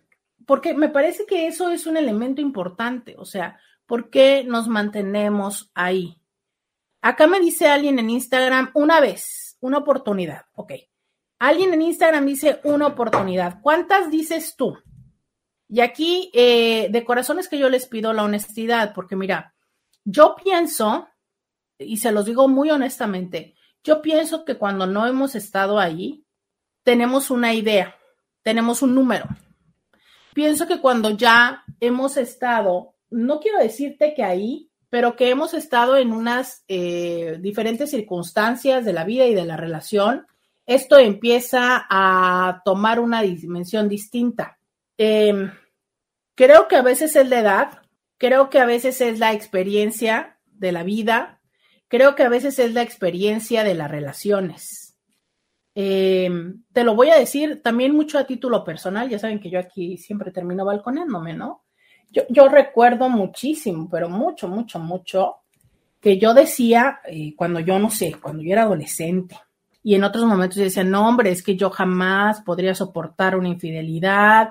Porque 0.46 0.72
me 0.72 0.88
parece 0.88 1.26
que 1.26 1.46
eso 1.46 1.68
es 1.68 1.86
un 1.86 1.98
elemento 1.98 2.40
importante. 2.40 3.16
O 3.18 3.26
sea, 3.26 3.60
¿por 3.84 4.08
qué 4.08 4.42
nos 4.42 4.66
mantenemos 4.66 5.70
ahí? 5.74 6.18
Acá 7.02 7.26
me 7.26 7.38
dice 7.38 7.68
alguien 7.68 7.98
en 7.98 8.08
Instagram 8.08 8.70
una 8.72 8.98
vez, 8.98 9.58
una 9.60 9.76
oportunidad. 9.76 10.46
Ok. 10.54 10.72
Alguien 11.38 11.74
en 11.74 11.82
Instagram 11.82 12.24
dice 12.24 12.60
una 12.64 12.86
oportunidad. 12.86 13.60
¿Cuántas 13.60 14.10
dices 14.10 14.56
tú? 14.56 14.78
Y 15.68 15.80
aquí, 15.80 16.30
eh, 16.32 16.88
de 16.90 17.04
corazón 17.04 17.38
es 17.38 17.48
que 17.48 17.58
yo 17.58 17.68
les 17.68 17.86
pido 17.86 18.12
la 18.12 18.22
honestidad, 18.22 18.94
porque 18.94 19.16
mira, 19.16 19.54
yo 20.04 20.36
pienso, 20.42 21.08
y 21.78 21.96
se 21.96 22.12
los 22.12 22.26
digo 22.26 22.48
muy 22.48 22.70
honestamente, 22.70 23.54
yo 23.82 24.00
pienso 24.02 24.44
que 24.44 24.56
cuando 24.56 24.86
no 24.86 25.06
hemos 25.06 25.34
estado 25.34 25.78
ahí, 25.78 26.24
tenemos 26.82 27.30
una 27.30 27.52
idea, 27.54 27.96
tenemos 28.42 28.82
un 28.82 28.94
número. 28.94 29.26
Pienso 30.34 30.66
que 30.66 30.80
cuando 30.80 31.10
ya 31.10 31.64
hemos 31.80 32.16
estado, 32.16 32.94
no 33.10 33.40
quiero 33.40 33.58
decirte 33.58 34.14
que 34.14 34.22
ahí, 34.22 34.70
pero 34.88 35.16
que 35.16 35.30
hemos 35.30 35.52
estado 35.54 35.96
en 35.96 36.12
unas 36.12 36.64
eh, 36.68 37.38
diferentes 37.40 37.90
circunstancias 37.90 38.84
de 38.84 38.92
la 38.92 39.04
vida 39.04 39.26
y 39.26 39.34
de 39.34 39.44
la 39.44 39.56
relación, 39.56 40.26
esto 40.64 40.98
empieza 40.98 41.86
a 41.88 42.62
tomar 42.64 43.00
una 43.00 43.22
dimensión 43.22 43.88
distinta. 43.88 44.55
Em, 44.98 45.52
creo 46.34 46.68
que 46.68 46.76
a 46.76 46.82
veces 46.82 47.16
es 47.16 47.28
la 47.28 47.40
edad, 47.40 47.82
creo 48.18 48.50
que 48.50 48.58
a 48.58 48.66
veces 48.66 49.00
es 49.00 49.18
la 49.18 49.32
experiencia 49.32 50.38
de 50.46 50.72
la 50.72 50.82
vida, 50.82 51.40
creo 51.88 52.14
que 52.14 52.22
a 52.22 52.28
veces 52.28 52.58
es 52.58 52.72
la 52.72 52.82
experiencia 52.82 53.64
de 53.64 53.74
las 53.74 53.90
relaciones. 53.90 54.96
Em, 55.74 56.62
te 56.72 56.84
lo 56.84 56.94
voy 56.94 57.10
a 57.10 57.18
decir 57.18 57.62
también 57.62 57.94
mucho 57.94 58.18
a 58.18 58.26
título 58.26 58.64
personal, 58.64 59.08
ya 59.08 59.18
saben 59.18 59.40
que 59.40 59.50
yo 59.50 59.58
aquí 59.58 59.98
siempre 59.98 60.30
termino 60.30 60.64
balconeándome, 60.64 61.34
¿no? 61.34 61.64
Yo, 62.10 62.22
yo 62.30 62.48
recuerdo 62.48 63.10
muchísimo, 63.10 63.88
pero 63.90 64.08
mucho, 64.08 64.48
mucho, 64.48 64.78
mucho, 64.78 65.36
que 66.00 66.18
yo 66.18 66.34
decía 66.34 67.00
eh, 67.06 67.34
cuando 67.36 67.60
yo 67.60 67.78
no 67.78 67.90
sé, 67.90 68.14
cuando 68.14 68.42
yo 68.42 68.52
era 68.52 68.62
adolescente. 68.62 69.36
Y 69.82 69.94
en 69.94 70.04
otros 70.04 70.24
momentos 70.24 70.56
yo 70.56 70.64
decía, 70.64 70.84
no, 70.84 71.08
hombre, 71.08 71.30
es 71.30 71.42
que 71.42 71.56
yo 71.56 71.70
jamás 71.70 72.42
podría 72.42 72.74
soportar 72.74 73.36
una 73.36 73.48
infidelidad. 73.48 74.50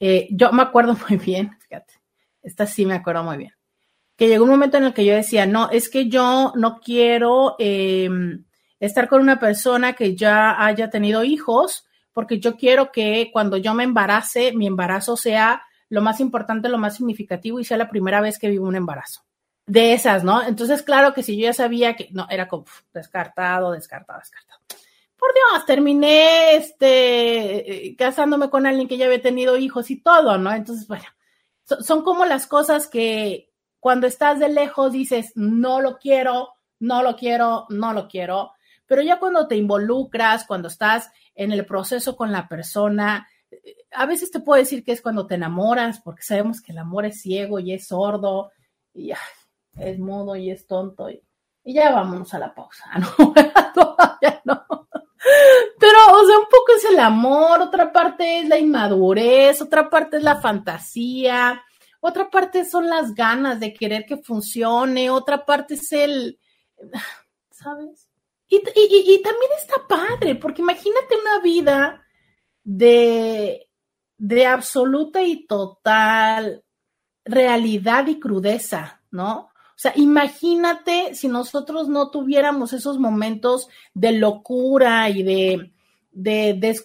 Eh, 0.00 0.28
yo 0.30 0.52
me 0.52 0.62
acuerdo 0.62 0.96
muy 1.08 1.18
bien, 1.18 1.56
fíjate, 1.60 1.94
esta 2.42 2.66
sí 2.66 2.86
me 2.86 2.94
acuerdo 2.94 3.24
muy 3.24 3.36
bien, 3.36 3.52
que 4.16 4.28
llegó 4.28 4.44
un 4.44 4.50
momento 4.50 4.76
en 4.76 4.84
el 4.84 4.94
que 4.94 5.04
yo 5.04 5.14
decía, 5.14 5.46
no, 5.46 5.70
es 5.70 5.88
que 5.88 6.08
yo 6.08 6.52
no 6.56 6.80
quiero 6.80 7.56
em, 7.58 8.44
estar 8.80 9.08
con 9.08 9.20
una 9.20 9.38
persona 9.38 9.94
que 9.94 10.16
ya 10.16 10.64
haya 10.64 10.90
tenido 10.90 11.24
hijos, 11.24 11.86
porque 12.12 12.40
yo 12.40 12.56
quiero 12.56 12.90
que 12.90 13.30
cuando 13.32 13.56
yo 13.56 13.74
me 13.74 13.84
embarace, 13.84 14.52
mi 14.52 14.66
embarazo 14.66 15.16
sea 15.16 15.62
lo 15.88 16.02
más 16.02 16.20
importante, 16.20 16.68
lo 16.68 16.78
más 16.78 16.96
significativo 16.96 17.60
y 17.60 17.64
sea 17.64 17.76
la 17.76 17.88
primera 17.88 18.20
vez 18.20 18.38
que 18.38 18.48
vivo 18.48 18.66
un 18.66 18.76
embarazo. 18.76 19.22
De 19.66 19.92
esas, 19.92 20.24
¿no? 20.24 20.42
Entonces, 20.42 20.82
claro 20.82 21.12
que 21.12 21.22
si 21.22 21.36
yo 21.36 21.44
ya 21.44 21.52
sabía 21.52 21.94
que 21.94 22.08
no, 22.10 22.26
era 22.30 22.48
como 22.48 22.64
descartado, 22.92 23.72
descartado, 23.72 24.18
descartado. 24.18 24.60
Por 25.18 25.30
Dios, 25.34 25.66
terminé 25.66 26.56
este, 26.56 27.96
casándome 27.98 28.50
con 28.50 28.66
alguien 28.66 28.86
que 28.86 28.96
ya 28.96 29.06
había 29.06 29.20
tenido 29.20 29.56
hijos 29.56 29.90
y 29.90 30.00
todo, 30.00 30.38
¿no? 30.38 30.52
Entonces, 30.52 30.86
bueno, 30.86 31.04
son 31.64 32.02
como 32.02 32.24
las 32.24 32.46
cosas 32.46 32.88
que 32.88 33.50
cuando 33.80 34.06
estás 34.06 34.38
de 34.38 34.48
lejos 34.48 34.92
dices, 34.92 35.32
no 35.34 35.80
lo 35.80 35.98
quiero, 35.98 36.50
no 36.78 37.02
lo 37.02 37.16
quiero, 37.16 37.66
no 37.68 37.92
lo 37.92 38.08
quiero, 38.08 38.52
pero 38.86 39.02
ya 39.02 39.18
cuando 39.18 39.46
te 39.48 39.56
involucras, 39.56 40.46
cuando 40.46 40.68
estás 40.68 41.10
en 41.34 41.52
el 41.52 41.66
proceso 41.66 42.16
con 42.16 42.32
la 42.32 42.48
persona, 42.48 43.28
a 43.92 44.06
veces 44.06 44.30
te 44.30 44.40
puedo 44.40 44.60
decir 44.60 44.84
que 44.84 44.92
es 44.92 45.02
cuando 45.02 45.26
te 45.26 45.34
enamoras, 45.34 46.00
porque 46.00 46.22
sabemos 46.22 46.60
que 46.60 46.72
el 46.72 46.78
amor 46.78 47.06
es 47.06 47.20
ciego 47.20 47.58
y 47.58 47.72
es 47.72 47.88
sordo, 47.88 48.50
y 48.94 49.12
es 49.76 49.98
mudo 49.98 50.36
y 50.36 50.50
es 50.50 50.66
tonto. 50.66 51.10
Y, 51.10 51.22
ya 51.64 51.92
vámonos 51.92 52.32
a 52.34 52.38
la 52.38 52.54
pausa. 52.54 52.84
No, 52.98 53.34
todavía 53.74 54.40
no. 54.44 54.87
Pero, 55.78 55.98
o 56.12 56.26
sea, 56.26 56.38
un 56.38 56.44
poco 56.44 56.72
es 56.76 56.84
el 56.84 56.98
amor, 56.98 57.62
otra 57.62 57.92
parte 57.92 58.40
es 58.40 58.48
la 58.48 58.58
inmadurez, 58.58 59.60
otra 59.62 59.88
parte 59.88 60.18
es 60.18 60.22
la 60.22 60.40
fantasía, 60.40 61.62
otra 62.00 62.30
parte 62.30 62.64
son 62.64 62.88
las 62.88 63.14
ganas 63.14 63.60
de 63.60 63.72
querer 63.72 64.06
que 64.06 64.18
funcione, 64.18 65.10
otra 65.10 65.44
parte 65.44 65.74
es 65.74 65.92
el, 65.92 66.38
¿sabes? 67.50 68.08
Y, 68.48 68.56
y, 68.56 69.22
también 69.22 69.50
está 69.58 69.86
padre, 69.86 70.34
porque 70.34 70.62
imagínate 70.62 71.16
una 71.20 71.40
vida 71.40 72.06
de, 72.64 73.68
de 74.16 74.46
absoluta 74.46 75.22
y 75.22 75.46
total 75.46 76.64
realidad 77.24 78.06
y 78.06 78.18
crudeza, 78.18 79.02
¿no? 79.10 79.47
O 79.78 79.80
sea, 79.80 79.92
imagínate 79.94 81.14
si 81.14 81.28
nosotros 81.28 81.88
no 81.88 82.10
tuviéramos 82.10 82.72
esos 82.72 82.98
momentos 82.98 83.68
de 83.94 84.10
locura 84.10 85.08
y 85.08 85.22
de, 85.22 85.70
de 86.10 86.82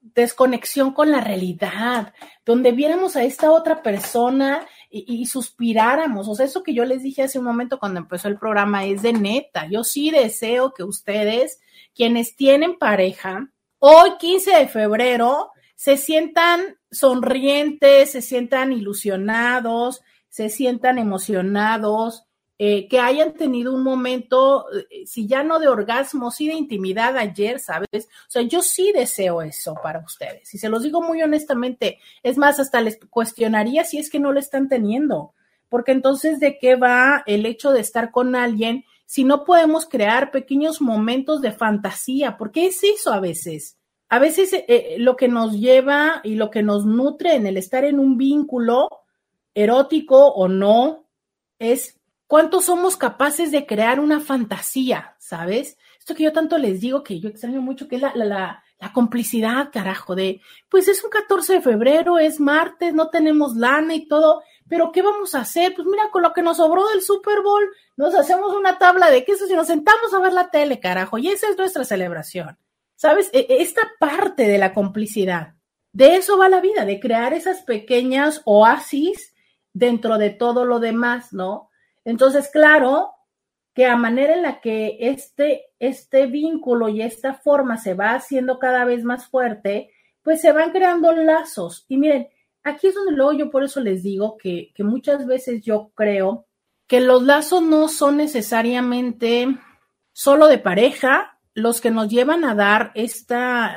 desconexión 0.00 0.92
con 0.92 1.12
la 1.12 1.20
realidad, 1.20 2.12
donde 2.44 2.72
viéramos 2.72 3.14
a 3.14 3.22
esta 3.22 3.52
otra 3.52 3.84
persona 3.84 4.66
y, 4.90 5.04
y, 5.06 5.26
suspiráramos. 5.26 6.26
O 6.26 6.34
sea, 6.34 6.46
eso 6.46 6.64
que 6.64 6.74
yo 6.74 6.84
les 6.84 7.04
dije 7.04 7.22
hace 7.22 7.38
un 7.38 7.44
momento 7.44 7.78
cuando 7.78 8.00
empezó 8.00 8.26
el 8.26 8.36
programa 8.36 8.84
es 8.84 9.02
de 9.02 9.12
neta. 9.12 9.68
Yo 9.70 9.84
sí 9.84 10.10
deseo 10.10 10.74
que 10.74 10.82
ustedes, 10.82 11.60
quienes 11.94 12.34
tienen 12.34 12.78
pareja, 12.78 13.48
hoy 13.78 14.10
15 14.18 14.56
de 14.56 14.66
febrero, 14.66 15.52
se 15.76 15.96
sientan 15.96 16.78
sonrientes, 16.90 18.10
se 18.10 18.22
sientan 18.22 18.72
ilusionados, 18.72 20.00
se 20.34 20.48
sientan 20.48 20.98
emocionados, 20.98 22.24
eh, 22.58 22.88
que 22.88 22.98
hayan 22.98 23.34
tenido 23.34 23.72
un 23.72 23.84
momento, 23.84 24.66
eh, 24.90 25.06
si 25.06 25.28
ya 25.28 25.44
no 25.44 25.60
de 25.60 25.68
orgasmo, 25.68 26.32
sí 26.32 26.48
de 26.48 26.54
intimidad 26.54 27.16
ayer, 27.16 27.60
¿sabes? 27.60 28.08
O 28.26 28.30
sea, 28.30 28.42
yo 28.42 28.60
sí 28.60 28.90
deseo 28.92 29.42
eso 29.42 29.76
para 29.80 30.00
ustedes. 30.00 30.52
Y 30.52 30.58
se 30.58 30.68
los 30.68 30.82
digo 30.82 31.00
muy 31.00 31.22
honestamente, 31.22 32.00
es 32.24 32.36
más, 32.36 32.58
hasta 32.58 32.80
les 32.80 32.98
cuestionaría 33.10 33.84
si 33.84 33.98
es 33.98 34.10
que 34.10 34.18
no 34.18 34.32
lo 34.32 34.40
están 34.40 34.68
teniendo, 34.68 35.34
porque 35.68 35.92
entonces, 35.92 36.40
¿de 36.40 36.58
qué 36.58 36.74
va 36.74 37.22
el 37.26 37.46
hecho 37.46 37.70
de 37.70 37.78
estar 37.78 38.10
con 38.10 38.34
alguien 38.34 38.84
si 39.06 39.22
no 39.22 39.44
podemos 39.44 39.86
crear 39.86 40.32
pequeños 40.32 40.80
momentos 40.80 41.42
de 41.42 41.52
fantasía? 41.52 42.36
Porque 42.36 42.66
es 42.66 42.82
eso 42.82 43.12
a 43.12 43.20
veces 43.20 43.76
a 44.08 44.18
veces 44.18 44.50
eh, 44.52 44.96
lo 44.98 45.16
que 45.16 45.28
nos 45.28 45.58
lleva 45.58 46.20
y 46.22 46.34
lo 46.34 46.50
que 46.50 46.62
nos 46.62 46.84
nutre 46.84 47.34
en 47.34 47.46
el 47.46 47.56
estar 47.56 47.84
en 47.84 47.98
un 47.98 48.16
vínculo 48.16 48.88
erótico 49.54 50.28
o 50.28 50.48
no 50.48 51.06
es 51.58 51.98
cuánto 52.26 52.60
somos 52.60 52.96
capaces 52.96 53.50
de 53.50 53.66
crear 53.66 54.00
una 54.00 54.20
fantasía, 54.20 55.14
¿sabes? 55.18 55.78
Esto 55.98 56.14
que 56.14 56.24
yo 56.24 56.32
tanto 56.32 56.58
les 56.58 56.80
digo 56.80 57.02
que 57.02 57.20
yo 57.20 57.28
extraño 57.28 57.60
mucho, 57.62 57.88
que 57.88 57.96
es 57.96 58.02
la, 58.02 58.12
la, 58.14 58.64
la 58.78 58.92
complicidad, 58.92 59.70
carajo, 59.72 60.14
de, 60.14 60.40
pues 60.68 60.88
es 60.88 61.02
un 61.04 61.10
14 61.10 61.54
de 61.54 61.60
febrero, 61.60 62.18
es 62.18 62.40
martes, 62.40 62.92
no 62.92 63.08
tenemos 63.08 63.56
lana 63.56 63.94
y 63.94 64.06
todo, 64.06 64.42
pero 64.68 64.92
¿qué 64.92 65.02
vamos 65.02 65.34
a 65.34 65.40
hacer? 65.40 65.74
Pues 65.74 65.86
mira, 65.86 66.10
con 66.10 66.22
lo 66.22 66.32
que 66.32 66.42
nos 66.42 66.56
sobró 66.56 66.88
del 66.88 67.02
Super 67.02 67.42
Bowl, 67.42 67.64
nos 67.96 68.14
hacemos 68.14 68.54
una 68.54 68.78
tabla 68.78 69.10
de 69.10 69.24
quesos 69.24 69.50
y 69.50 69.54
nos 69.54 69.68
sentamos 69.68 70.12
a 70.12 70.20
ver 70.20 70.32
la 70.32 70.50
tele, 70.50 70.80
carajo, 70.80 71.18
y 71.18 71.28
esa 71.28 71.48
es 71.48 71.56
nuestra 71.56 71.84
celebración. 71.84 72.58
¿Sabes? 72.96 73.28
E, 73.32 73.46
e, 73.48 73.62
esta 73.62 73.82
parte 73.98 74.46
de 74.46 74.58
la 74.58 74.72
complicidad, 74.72 75.54
de 75.92 76.16
eso 76.16 76.38
va 76.38 76.48
la 76.48 76.60
vida, 76.60 76.84
de 76.84 77.00
crear 77.00 77.32
esas 77.34 77.62
pequeñas 77.62 78.42
oasis 78.44 79.33
dentro 79.74 80.16
de 80.16 80.30
todo 80.30 80.64
lo 80.64 80.80
demás, 80.80 81.34
¿no? 81.34 81.68
Entonces, 82.04 82.48
claro, 82.50 83.10
que 83.74 83.86
a 83.86 83.96
manera 83.96 84.34
en 84.34 84.42
la 84.42 84.60
que 84.60 84.96
este, 85.00 85.66
este 85.78 86.26
vínculo 86.26 86.88
y 86.88 87.02
esta 87.02 87.34
forma 87.34 87.76
se 87.76 87.94
va 87.94 88.14
haciendo 88.14 88.58
cada 88.58 88.84
vez 88.84 89.04
más 89.04 89.26
fuerte, 89.26 89.90
pues 90.22 90.40
se 90.40 90.52
van 90.52 90.70
creando 90.70 91.12
lazos. 91.12 91.84
Y 91.88 91.98
miren, 91.98 92.28
aquí 92.62 92.86
es 92.86 92.94
donde 92.94 93.12
luego 93.12 93.32
yo 93.32 93.50
por 93.50 93.64
eso 93.64 93.80
les 93.80 94.02
digo 94.02 94.38
que, 94.38 94.72
que 94.74 94.84
muchas 94.84 95.26
veces 95.26 95.60
yo 95.62 95.90
creo 95.94 96.46
que 96.86 97.00
los 97.00 97.22
lazos 97.22 97.62
no 97.62 97.88
son 97.88 98.18
necesariamente 98.18 99.48
solo 100.12 100.46
de 100.48 100.58
pareja 100.58 101.38
los 101.54 101.80
que 101.80 101.90
nos 101.90 102.08
llevan 102.08 102.44
a 102.44 102.54
dar 102.54 102.92
este 102.94 103.34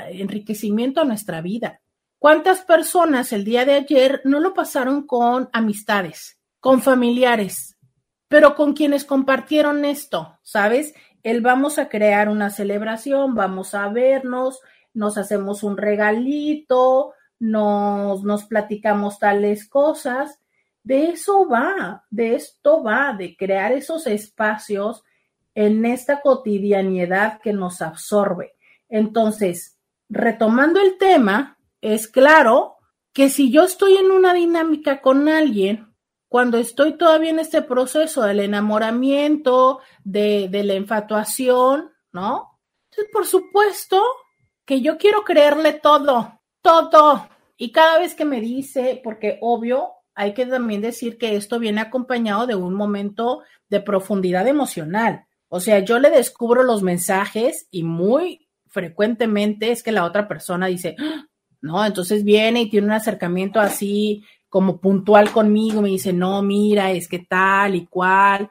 enriquecimiento 0.10 1.02
a 1.02 1.06
nuestra 1.06 1.42
vida. 1.42 1.82
¿Cuántas 2.20 2.62
personas 2.62 3.32
el 3.32 3.44
día 3.44 3.64
de 3.64 3.76
ayer 3.76 4.22
no 4.24 4.40
lo 4.40 4.56
pasaron 4.56 5.06
con 5.06 5.50
amistades, 5.54 6.40
con 6.60 6.82
familiares, 6.82 7.78
pero 8.28 8.56
con 8.56 8.74
quienes 8.74 9.06
compartieron 9.06 9.86
esto? 9.86 10.40
¿Sabes? 10.42 10.96
El 11.22 11.42
vamos 11.42 11.78
a 11.78 11.90
crear 11.90 12.28
una 12.30 12.50
celebración, 12.50 13.36
vamos 13.36 13.76
a 13.76 13.88
vernos, 13.90 14.62
nos 14.96 15.20
hacemos 15.20 15.62
un 15.62 15.78
regalito, 15.78 17.14
nos, 17.38 18.24
nos 18.24 18.46
platicamos 18.46 19.20
tales 19.20 19.70
cosas. 19.70 20.40
De 20.84 21.10
eso 21.10 21.48
va, 21.48 22.06
de 22.10 22.34
esto 22.34 22.82
va, 22.82 23.14
de 23.14 23.36
crear 23.38 23.74
esos 23.74 24.08
espacios 24.08 25.04
en 25.54 25.86
esta 25.86 26.22
cotidianidad 26.22 27.42
que 27.42 27.54
nos 27.54 27.84
absorbe. 27.84 28.56
Entonces, 28.90 29.78
retomando 30.10 30.80
el 30.80 30.98
tema, 30.98 31.57
es 31.82 32.08
claro 32.08 32.78
que 33.14 33.30
si 33.30 33.52
yo 33.52 33.64
estoy 33.64 33.96
en 33.98 34.12
una 34.12 34.34
dinámica 34.34 35.02
con 35.02 35.28
alguien, 35.28 35.88
cuando 36.28 36.58
estoy 36.58 36.98
todavía 36.98 37.30
en 37.30 37.40
este 37.40 37.62
proceso 37.62 38.24
del 38.24 38.42
enamoramiento, 38.42 39.80
de, 40.04 40.50
la 40.52 40.76
infatuación, 40.76 41.92
¿no? 42.12 42.60
Entonces, 42.92 43.12
por 43.12 43.26
supuesto 43.26 44.04
que 44.66 44.82
yo 44.82 44.98
quiero 44.98 45.24
creerle 45.24 45.74
todo, 45.74 46.42
todo. 46.62 47.30
Y 47.56 47.72
cada 47.72 48.00
vez 48.00 48.14
que 48.14 48.26
me 48.26 48.42
dice, 48.42 49.00
porque 49.04 49.38
obvio, 49.42 49.94
hay 50.14 50.34
que 50.34 50.46
también 50.46 50.82
decir 50.82 51.18
que 51.18 51.36
esto 51.36 51.60
viene 51.60 51.82
acompañado 51.82 52.46
de 52.46 52.56
un 52.56 52.74
momento 52.74 53.44
de 53.70 53.80
profundidad 53.80 54.48
emocional. 54.48 55.26
O 55.48 55.60
sea, 55.60 55.80
yo 55.80 56.00
le 56.00 56.10
descubro 56.10 56.64
los 56.64 56.84
mensajes 56.84 57.68
y 57.72 57.84
muy 57.84 58.50
frecuentemente 58.68 59.72
es 59.72 59.82
que 59.82 59.92
la 59.92 60.04
otra 60.04 60.28
persona 60.28 60.68
dice, 60.68 60.96
ah", 61.00 61.27
no, 61.62 61.86
entonces 61.86 62.24
viene 62.24 62.62
y 62.62 62.70
tiene 62.70 62.88
un 62.88 62.94
acercamiento 62.94 63.60
así 63.60 64.24
como 64.50 64.80
puntual 64.80 65.32
conmigo, 65.32 65.82
me 65.82 65.90
dice, 65.90 66.14
no, 66.14 66.42
mira, 66.42 66.92
es 66.92 67.08
que 67.08 67.20
tal 67.20 67.76
y 67.76 67.86
cual. 67.86 68.50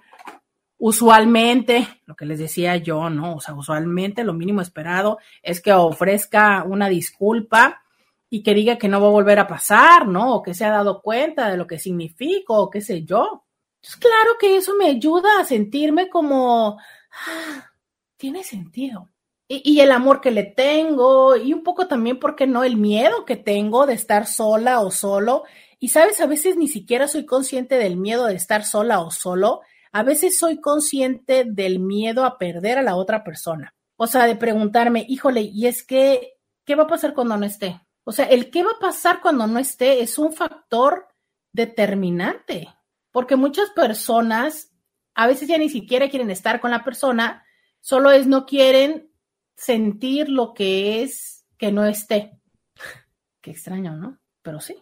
Usualmente, 0.79 1.89
lo 2.05 2.15
que 2.15 2.27
les 2.27 2.39
decía 2.39 2.77
yo, 2.77 3.09
¿no? 3.09 3.37
O 3.37 3.41
sea, 3.41 3.55
usualmente 3.55 4.25
lo 4.25 4.35
mínimo 4.35 4.61
esperado 4.61 5.19
es 5.43 5.63
que 5.63 5.73
ofrezca 5.73 6.65
una 6.65 6.89
disculpa 6.89 7.83
y 8.29 8.43
que 8.43 8.55
diga 8.55 8.77
que 8.77 8.89
no 8.89 9.01
va 9.01 9.07
a 9.07 9.11
volver 9.11 9.39
a 9.39 9.47
pasar, 9.47 10.07
¿no? 10.07 10.35
O 10.35 10.43
que 10.43 10.53
se 10.53 10.65
ha 10.65 10.71
dado 10.71 11.01
cuenta 11.01 11.51
de 11.51 11.57
lo 11.57 11.67
que 11.67 11.79
significa 11.79 12.53
o 12.53 12.69
qué 12.69 12.83
sé 12.83 13.05
yo. 13.05 13.45
Pues 13.81 13.97
claro 13.97 14.33
que 14.39 14.57
eso 14.57 14.75
me 14.75 14.87
ayuda 14.87 15.41
a 15.41 15.45
sentirme 15.45 16.11
como, 16.11 16.79
ah, 16.79 17.71
tiene 18.17 18.45
sentido. 18.45 19.09
Y, 19.49 19.81
el 19.81 19.93
amor 19.93 20.21
que 20.21 20.33
le 20.33 20.43
tengo 20.43 21.37
y 21.37 21.53
un 21.53 21.63
poco 21.63 21.87
también, 21.87 22.19
¿por 22.19 22.35
qué 22.35 22.49
no? 22.49 22.65
El 22.65 22.77
miedo 22.77 23.25
que 23.25 23.37
tengo 23.37 23.87
de 23.87 23.95
estar 23.95 24.27
sola 24.27 24.81
o 24.81 24.91
solo. 24.91 25.45
Y 25.79 25.89
sabes, 25.89 26.21
a 26.21 26.27
veces 26.27 26.57
ni 26.57 26.67
siquiera 26.67 27.07
soy 27.07 27.27
consciente 27.27 27.79
del 27.79 27.97
miedo 27.97 28.27
de 28.27 28.35
estar 28.35 28.65
sola 28.65 29.01
o 29.01 29.11
solo 29.13 29.63
a 29.97 30.03
veces 30.03 30.39
soy 30.39 30.61
consciente 30.61 31.45
del 31.47 31.79
miedo 31.79 32.27
a 32.27 32.37
perder 32.37 32.77
a 32.77 32.83
la 32.83 32.97
otra 32.97 33.25
persona. 33.25 33.75
O 33.97 34.07
sea, 34.07 34.27
de 34.27 34.37
preguntarme, 34.37 35.07
híjole, 35.09 35.41
y 35.41 35.69
es 35.69 35.83
que, 35.83 36.35
¿qué 36.67 36.75
va 36.75 36.83
a 36.83 36.87
pasar 36.87 37.15
cuando 37.15 37.39
no 37.39 37.47
esté? 37.47 37.81
O 38.05 38.13
sea, 38.13 38.27
el 38.27 38.51
qué 38.51 38.63
va 38.63 38.73
a 38.73 38.79
pasar 38.79 39.23
cuando 39.23 39.47
no 39.47 39.59
esté 39.59 40.03
es 40.03 40.19
un 40.19 40.35
factor 40.35 41.09
determinante, 41.51 42.69
porque 43.11 43.37
muchas 43.37 43.71
personas 43.71 44.71
a 45.15 45.27
veces 45.27 45.49
ya 45.49 45.57
ni 45.57 45.71
siquiera 45.71 46.11
quieren 46.11 46.31
estar 46.31 46.61
con 46.61 46.73
la 46.73 46.85
persona, 46.85 47.47
solo 47.81 48.11
es 48.11 48.27
no 48.27 48.45
quieren 48.45 49.11
sentir 49.57 50.29
lo 50.29 50.55
que 50.55 51.03
es 51.03 51.47
que 51.59 51.73
no 51.73 51.85
esté. 51.85 52.39
Qué 53.41 53.51
extraño, 53.51 53.97
¿no? 53.97 54.19
Pero 54.43 54.61
sí. 54.61 54.77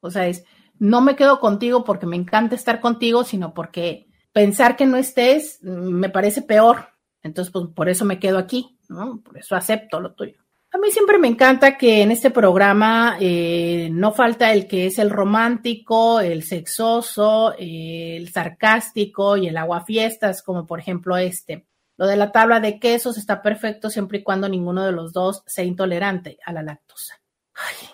O 0.00 0.10
sea, 0.10 0.28
es, 0.28 0.44
no 0.78 1.00
me 1.00 1.16
quedo 1.16 1.40
contigo 1.40 1.84
porque 1.84 2.06
me 2.06 2.16
encanta 2.16 2.54
estar 2.54 2.80
contigo, 2.80 3.24
sino 3.24 3.54
porque 3.54 4.08
pensar 4.32 4.76
que 4.76 4.86
no 4.86 4.96
estés 4.96 5.62
me 5.62 6.10
parece 6.10 6.42
peor. 6.42 6.88
Entonces, 7.22 7.52
pues 7.52 7.66
por 7.74 7.88
eso 7.88 8.04
me 8.04 8.20
quedo 8.20 8.38
aquí, 8.38 8.78
¿no? 8.88 9.20
Por 9.22 9.38
eso 9.38 9.56
acepto 9.56 10.00
lo 10.00 10.14
tuyo. 10.14 10.44
A 10.70 10.76
mí 10.76 10.90
siempre 10.90 11.16
me 11.16 11.28
encanta 11.28 11.78
que 11.78 12.02
en 12.02 12.10
este 12.10 12.30
programa 12.30 13.16
eh, 13.20 13.88
no 13.90 14.12
falta 14.12 14.52
el 14.52 14.68
que 14.68 14.86
es 14.86 14.98
el 14.98 15.08
romántico, 15.08 16.20
el 16.20 16.42
sexoso, 16.42 17.54
el 17.58 18.28
sarcástico 18.28 19.38
y 19.38 19.48
el 19.48 19.56
aguafiestas, 19.56 20.42
como 20.42 20.66
por 20.66 20.78
ejemplo 20.78 21.16
este. 21.16 21.66
Lo 21.98 22.06
de 22.06 22.16
la 22.16 22.32
tabla 22.32 22.60
de 22.60 22.80
quesos 22.80 23.18
está 23.18 23.42
perfecto 23.42 23.90
siempre 23.90 24.18
y 24.18 24.22
cuando 24.22 24.48
ninguno 24.48 24.84
de 24.84 24.92
los 24.92 25.12
dos 25.12 25.42
sea 25.46 25.64
intolerante 25.64 26.38
a 26.46 26.52
la 26.52 26.62
lactosa. 26.62 27.20
Ay, 27.54 27.88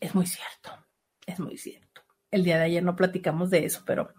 es 0.00 0.14
muy 0.14 0.26
cierto, 0.26 0.70
es 1.24 1.38
muy 1.38 1.56
cierto. 1.56 2.02
El 2.30 2.42
día 2.42 2.58
de 2.58 2.64
ayer 2.64 2.82
no 2.82 2.96
platicamos 2.96 3.50
de 3.50 3.64
eso, 3.64 3.82
pero 3.86 4.12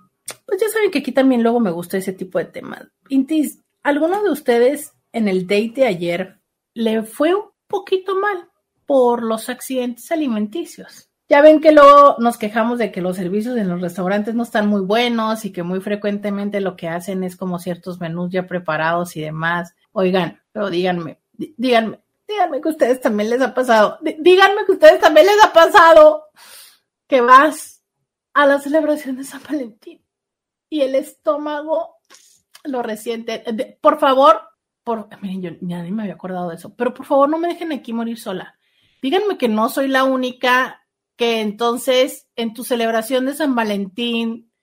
pues 0.46 0.62
ya 0.62 0.70
saben 0.70 0.92
que 0.92 1.00
aquí 1.00 1.12
también 1.12 1.44
luego 1.44 1.60
me 1.60 1.72
gusta 1.72 1.98
ese 1.98 2.14
tipo 2.14 2.40
de 2.40 2.46
temas. 2.46 2.88
Intis, 3.10 3.60
¿alguno 3.84 4.24
de 4.24 4.32
ustedes 4.32 4.94
en 5.12 5.28
el 5.28 5.48
date 5.48 5.74
de 5.76 5.86
ayer 5.86 6.40
le 6.74 7.04
fue 7.04 7.34
un 7.34 7.50
poquito 7.68 8.16
mal 8.16 8.50
por 8.86 9.24
los 9.24 9.50
accidentes 9.50 10.12
alimenticios. 10.12 11.07
Ya 11.30 11.42
ven 11.42 11.60
que 11.60 11.74
luego 11.74 12.16
nos 12.20 12.38
quejamos 12.38 12.80
de 12.80 12.92
que 12.92 13.02
los 13.02 13.18
servicios 13.18 13.58
en 13.58 13.68
los 13.68 13.82
restaurantes 13.82 14.34
no 14.34 14.44
están 14.44 14.68
muy 14.68 14.80
buenos 14.82 15.44
y 15.44 15.52
que 15.52 15.62
muy 15.62 15.82
frecuentemente 15.82 16.62
lo 16.62 16.78
que 16.78 16.88
hacen 16.88 17.24
es 17.24 17.36
como 17.36 17.60
ciertos 17.60 18.00
menús 18.00 18.32
ya 18.32 18.48
preparados 18.48 19.18
y 19.18 19.22
demás. 19.22 19.76
Oigan, 19.92 20.42
pero 20.54 20.70
díganme, 20.70 21.20
díganme, 21.34 22.00
díganme 22.26 22.62
que 22.62 22.70
ustedes 22.70 23.02
también 23.02 23.30
les 23.30 23.42
ha 23.42 23.54
pasado, 23.54 24.00
díganme 24.02 24.66
que 24.66 24.72
ustedes 24.72 25.02
también 25.02 25.28
les 25.28 25.44
ha 25.44 25.52
pasado 25.52 26.28
que 27.08 27.20
vas 27.20 27.84
a 28.34 28.46
la 28.46 28.60
celebración 28.60 29.18
de 29.18 29.26
San 29.26 29.42
Valentín 29.44 30.02
y 30.70 30.82
el 30.82 30.96
estómago 30.96 31.98
lo 32.64 32.84
resiente. 32.84 33.44
Por 33.82 34.00
favor, 34.00 34.44
miren, 35.22 35.42
yo 35.42 35.52
ni 35.60 35.92
me 35.92 36.04
había 36.04 36.14
acordado 36.14 36.50
de 36.50 36.56
eso, 36.56 36.74
pero 36.74 36.94
por 36.94 37.06
favor 37.06 37.28
no 37.28 37.38
me 37.38 37.50
dejen 37.50 37.74
aquí 37.74 37.92
morir 37.92 38.18
sola. 38.18 38.58
Díganme 39.02 39.38
que 39.38 39.50
no 39.50 39.68
soy 39.68 39.90
la 39.90 40.06
única 40.06 40.87
que 41.18 41.42
entonces 41.42 42.30
en 42.36 42.54
tu 42.54 42.64
celebración 42.64 43.26
de 43.26 43.34
San 43.34 43.56
Valentín, 43.56 44.54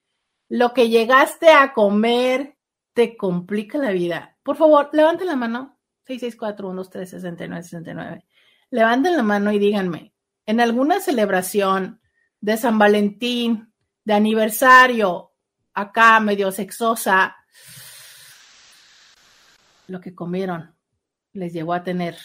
lo 0.49 0.73
que 0.73 0.89
llegaste 0.89 1.51
a 1.51 1.73
comer 1.73 2.57
te 2.93 3.15
complica 3.17 3.77
la 3.77 3.91
vida. 3.91 4.37
Por 4.41 4.55
favor, 4.55 4.89
levanten 4.93 5.27
la 5.27 5.35
mano. 5.35 5.77
664-123-6969. 6.07 8.23
Levanten 8.71 9.15
la 9.15 9.21
mano 9.23 9.51
y 9.51 9.59
díganme, 9.59 10.13
en 10.45 10.61
alguna 10.61 10.99
celebración 10.99 12.01
de 12.39 12.57
San 12.57 12.79
Valentín, 12.79 13.73
de 14.03 14.13
aniversario, 14.13 15.33
acá 15.73 16.19
medio 16.19 16.51
sexosa, 16.51 17.35
lo 19.87 19.99
que 19.99 20.15
comieron 20.15 20.75
les 21.33 21.53
llevó 21.53 21.73
a 21.73 21.83
tener 21.83 22.15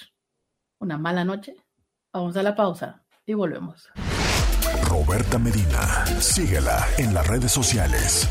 una 0.79 0.97
mala 0.97 1.25
noche? 1.25 1.57
Vamos 2.13 2.37
a 2.37 2.43
la 2.43 2.55
pausa 2.55 3.05
y 3.27 3.35
volvemos. 3.35 3.91
Roberta 4.91 5.39
Medina, 5.39 6.05
síguela 6.19 6.85
en 6.99 7.15
las 7.15 7.25
redes 7.25 7.53
sociales. 7.53 8.29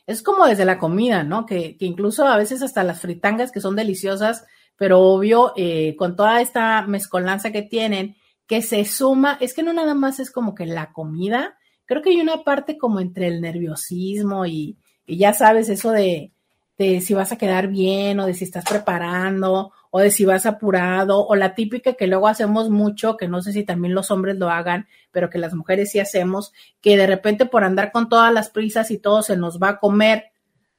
es 0.04 0.22
como 0.22 0.46
desde 0.46 0.64
la 0.64 0.78
comida, 0.78 1.22
¿no? 1.22 1.46
Que, 1.46 1.76
incluso 1.78 2.26
a 2.26 2.36
veces 2.36 2.60
hasta 2.62 2.82
las 2.82 3.00
fritangas 3.00 3.52
que 3.52 3.60
son 3.60 3.76
deliciosas, 3.76 4.44
pero 4.76 4.98
obvio, 5.00 5.52
eh, 5.56 5.94
con 5.96 6.16
toda 6.16 6.40
esta 6.40 6.82
mezcolanza 6.82 7.52
que 7.52 7.62
tienen, 7.62 8.16
que 8.48 8.62
se 8.62 8.84
suma, 8.84 9.38
es 9.40 9.54
que 9.54 9.62
no 9.62 9.72
nada 9.72 9.94
más 9.94 10.18
es 10.18 10.32
como 10.32 10.56
que 10.56 10.66
la 10.66 10.92
comida, 10.92 11.56
creo 11.86 12.02
que 12.02 12.10
hay 12.10 12.20
una 12.20 12.42
parte 12.42 12.76
como 12.76 12.98
entre 12.98 13.28
el 13.28 13.40
nerviosismo 13.40 14.44
y 14.44 14.76
ya 15.06 15.34
sabes, 15.34 15.68
eso 15.68 15.92
de, 15.92 16.32
de 16.80 17.00
si 17.00 17.14
vas 17.14 17.30
a 17.30 17.38
quedar 17.38 17.68
bien 17.68 18.18
o 18.18 18.26
de 18.26 18.34
si 18.34 18.44
estás 18.44 18.64
preparando 18.64 19.72
o 19.90 20.00
de 20.00 20.10
si 20.10 20.24
vas 20.24 20.46
apurado 20.46 21.26
o 21.26 21.34
la 21.34 21.54
típica 21.54 21.94
que 21.94 22.06
luego 22.06 22.28
hacemos 22.28 22.70
mucho, 22.70 23.16
que 23.16 23.28
no 23.28 23.42
sé 23.42 23.52
si 23.52 23.64
también 23.64 23.94
los 23.94 24.10
hombres 24.10 24.38
lo 24.38 24.48
hagan, 24.48 24.86
pero 25.10 25.30
que 25.30 25.38
las 25.38 25.54
mujeres 25.54 25.90
sí 25.90 25.98
hacemos, 25.98 26.52
que 26.80 26.96
de 26.96 27.06
repente 27.06 27.46
por 27.46 27.64
andar 27.64 27.92
con 27.92 28.08
todas 28.08 28.32
las 28.32 28.50
prisas 28.50 28.90
y 28.90 28.98
todo 28.98 29.22
se 29.22 29.36
nos 29.36 29.60
va 29.60 29.70
a 29.70 29.78
comer, 29.78 30.30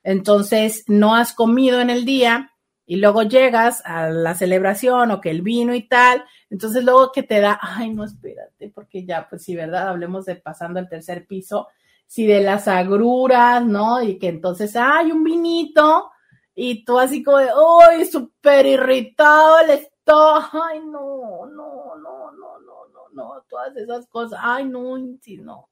entonces 0.03 0.83
no 0.87 1.15
has 1.15 1.33
comido 1.33 1.81
en 1.81 1.89
el 1.89 2.05
día 2.05 2.51
y 2.85 2.95
luego 2.95 3.23
llegas 3.23 3.81
a 3.85 4.09
la 4.09 4.33
celebración 4.33 5.11
o 5.11 5.21
que 5.21 5.29
el 5.29 5.41
vino 5.41 5.75
y 5.75 5.87
tal, 5.87 6.23
entonces 6.49 6.83
luego 6.83 7.11
que 7.11 7.23
te 7.23 7.39
da, 7.39 7.59
ay, 7.61 7.93
no, 7.93 8.03
espérate, 8.03 8.69
porque 8.73 9.05
ya, 9.05 9.27
pues 9.29 9.43
sí, 9.43 9.55
¿verdad? 9.55 9.89
Hablemos 9.89 10.25
de 10.25 10.35
pasando 10.35 10.79
el 10.79 10.89
tercer 10.89 11.25
piso, 11.27 11.67
si 12.07 12.25
de 12.25 12.41
las 12.41 12.67
agruras, 12.67 13.65
¿no? 13.65 14.01
Y 14.01 14.17
que 14.17 14.27
entonces 14.27 14.75
hay 14.75 15.11
un 15.11 15.23
vinito 15.23 16.11
y 16.55 16.83
tú 16.83 16.99
así 16.99 17.23
como 17.23 17.37
de, 17.37 17.49
¡ay, 17.89 18.05
súper 18.05 18.65
irritado 18.65 19.59
el 19.59 19.71
estómago! 19.71 20.63
¡Ay, 20.63 20.79
no, 20.79 21.45
no, 21.45 21.95
no, 21.95 22.31
no, 22.31 22.61
no, 22.61 22.87
no, 22.93 23.09
no! 23.13 23.43
Todas 23.49 23.75
esas 23.77 24.07
cosas, 24.07 24.39
¡ay, 24.41 24.65
no, 24.65 24.97
sí, 25.21 25.37
no! 25.37 25.69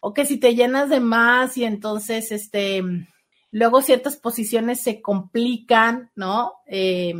O 0.00 0.14
que 0.14 0.24
si 0.24 0.38
te 0.38 0.54
llenas 0.54 0.88
de 0.88 1.00
más 1.00 1.56
y 1.56 1.64
entonces, 1.64 2.32
este, 2.32 2.82
luego 3.50 3.82
ciertas 3.82 4.16
posiciones 4.16 4.80
se 4.80 5.02
complican, 5.02 6.10
¿no? 6.14 6.54
Eh, 6.66 7.14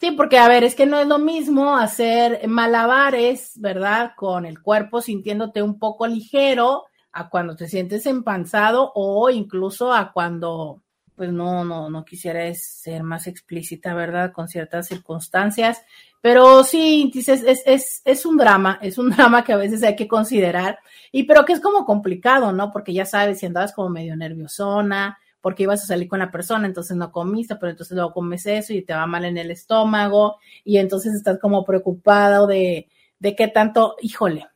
sí, 0.00 0.10
porque, 0.12 0.38
a 0.38 0.48
ver, 0.48 0.64
es 0.64 0.74
que 0.74 0.86
no 0.86 0.98
es 0.98 1.06
lo 1.06 1.18
mismo 1.18 1.76
hacer 1.76 2.48
malabares, 2.48 3.52
¿verdad? 3.56 4.12
Con 4.16 4.46
el 4.46 4.62
cuerpo 4.62 5.00
sintiéndote 5.00 5.62
un 5.62 5.78
poco 5.78 6.06
ligero 6.06 6.84
a 7.12 7.28
cuando 7.28 7.56
te 7.56 7.68
sientes 7.68 8.06
empanzado 8.06 8.92
o 8.94 9.30
incluso 9.30 9.92
a 9.92 10.12
cuando 10.12 10.82
pues 11.18 11.32
no, 11.32 11.64
no, 11.64 11.90
no 11.90 12.04
quisiera 12.04 12.42
ser 12.54 13.02
más 13.02 13.26
explícita, 13.26 13.92
¿verdad? 13.92 14.32
Con 14.32 14.48
ciertas 14.48 14.86
circunstancias. 14.86 15.82
Pero 16.20 16.64
sí, 16.64 17.10
dices, 17.12 17.42
es, 17.44 17.62
es, 17.66 18.02
es 18.04 18.24
un 18.24 18.36
drama, 18.36 18.78
es 18.80 18.96
un 18.96 19.10
drama 19.16 19.44
que 19.44 19.52
a 19.52 19.56
veces 19.56 19.82
hay 19.82 19.96
que 19.96 20.08
considerar, 20.08 20.78
y 21.12 21.24
pero 21.24 21.44
que 21.44 21.52
es 21.52 21.60
como 21.60 21.84
complicado, 21.84 22.52
¿no? 22.52 22.70
Porque 22.70 22.94
ya 22.94 23.04
sabes, 23.04 23.40
si 23.40 23.46
andabas 23.46 23.72
como 23.72 23.88
medio 23.88 24.16
nerviosona, 24.16 25.18
porque 25.40 25.64
ibas 25.64 25.82
a 25.82 25.86
salir 25.86 26.08
con 26.08 26.20
la 26.20 26.30
persona, 26.30 26.66
entonces 26.66 26.96
no 26.96 27.12
comiste, 27.12 27.56
pero 27.56 27.70
entonces 27.70 27.96
luego 27.96 28.12
comes 28.12 28.46
eso 28.46 28.72
y 28.72 28.82
te 28.82 28.94
va 28.94 29.06
mal 29.06 29.24
en 29.24 29.38
el 29.38 29.50
estómago, 29.50 30.36
y 30.64 30.78
entonces 30.78 31.14
estás 31.14 31.38
como 31.40 31.64
preocupado 31.64 32.46
de, 32.46 32.88
de 33.18 33.36
qué 33.36 33.48
tanto, 33.48 33.96
híjole, 34.00 34.46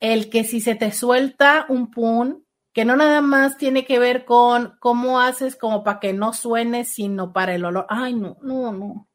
el 0.00 0.30
que 0.30 0.44
si 0.44 0.60
se 0.60 0.74
te 0.76 0.92
suelta 0.92 1.66
un 1.68 1.90
pun, 1.90 2.41
que 2.72 2.84
no 2.84 2.96
nada 2.96 3.20
más 3.20 3.58
tiene 3.58 3.84
que 3.84 3.98
ver 3.98 4.24
con 4.24 4.76
cómo 4.80 5.20
haces 5.20 5.56
como 5.56 5.84
para 5.84 6.00
que 6.00 6.12
no 6.12 6.32
suene, 6.32 6.84
sino 6.84 7.32
para 7.32 7.54
el 7.54 7.64
olor. 7.64 7.86
Ay, 7.88 8.14
no, 8.14 8.38
no, 8.42 8.72
no. 8.72 9.08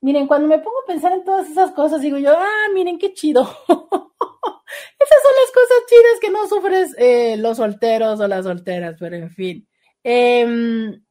Miren, 0.00 0.26
cuando 0.26 0.48
me 0.48 0.58
pongo 0.58 0.76
a 0.82 0.86
pensar 0.86 1.12
en 1.12 1.24
todas 1.24 1.48
esas 1.48 1.70
cosas, 1.72 2.02
digo 2.02 2.18
yo, 2.18 2.32
ah, 2.36 2.68
miren 2.74 2.98
qué 2.98 3.14
chido. 3.14 3.42
esas 3.68 5.22
son 5.22 5.32
las 5.40 5.52
cosas 5.54 5.78
chidas 5.88 6.20
que 6.20 6.30
no 6.30 6.46
sufres 6.46 6.94
eh, 6.98 7.36
los 7.38 7.56
solteros 7.56 8.20
o 8.20 8.28
las 8.28 8.44
solteras, 8.44 8.96
pero 8.98 9.16
en 9.16 9.30
fin. 9.30 9.68
Em, 10.02 11.02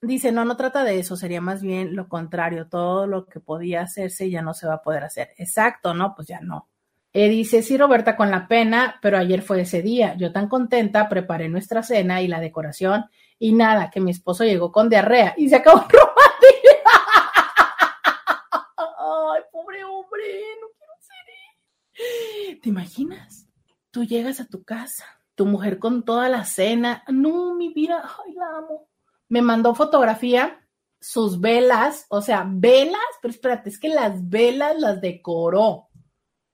dice, 0.00 0.32
no, 0.32 0.44
no 0.44 0.56
trata 0.56 0.84
de 0.84 0.98
eso, 0.98 1.16
sería 1.16 1.40
más 1.40 1.60
bien 1.60 1.94
lo 1.96 2.08
contrario, 2.08 2.68
todo 2.68 3.06
lo 3.06 3.26
que 3.26 3.40
podía 3.40 3.82
hacerse 3.82 4.30
ya 4.30 4.42
no 4.42 4.54
se 4.54 4.66
va 4.66 4.74
a 4.74 4.82
poder 4.82 5.04
hacer. 5.04 5.30
Exacto, 5.36 5.92
¿no? 5.92 6.14
Pues 6.14 6.28
ya 6.28 6.40
no. 6.40 6.68
Eh, 7.12 7.28
dice, 7.28 7.62
sí, 7.62 7.78
Roberta, 7.78 8.16
con 8.16 8.30
la 8.30 8.46
pena, 8.46 8.98
pero 9.00 9.18
ayer 9.18 9.42
fue 9.42 9.62
ese 9.62 9.82
día. 9.82 10.14
Yo 10.16 10.32
tan 10.32 10.48
contenta, 10.48 11.08
preparé 11.08 11.48
nuestra 11.48 11.82
cena 11.82 12.20
y 12.20 12.28
la 12.28 12.40
decoración 12.40 13.06
y 13.38 13.52
nada, 13.52 13.90
que 13.90 14.00
mi 14.00 14.10
esposo 14.10 14.44
llegó 14.44 14.72
con 14.72 14.88
diarrea 14.88 15.34
y 15.36 15.48
se 15.48 15.56
acabó. 15.56 15.86
Ay, 18.76 19.42
pobre 19.52 19.84
hombre, 19.84 20.24
no 20.60 20.66
quiero 20.76 20.92
ser 21.00 22.60
¿Te 22.60 22.68
imaginas? 22.68 23.46
Tú 23.90 24.04
llegas 24.04 24.40
a 24.40 24.46
tu 24.46 24.64
casa, 24.64 25.04
tu 25.34 25.46
mujer 25.46 25.78
con 25.78 26.04
toda 26.04 26.28
la 26.28 26.44
cena. 26.44 27.04
No, 27.08 27.54
mi 27.54 27.72
vida, 27.72 28.02
ay, 28.04 28.34
la 28.34 28.58
amo. 28.58 28.88
Me 29.28 29.40
mandó 29.40 29.74
fotografía, 29.74 30.66
sus 31.00 31.40
velas, 31.40 32.06
o 32.08 32.20
sea, 32.20 32.44
velas, 32.46 33.00
pero 33.22 33.32
espérate, 33.32 33.70
es 33.70 33.78
que 33.78 33.88
las 33.88 34.28
velas 34.28 34.78
las 34.78 35.00
decoró 35.00 35.87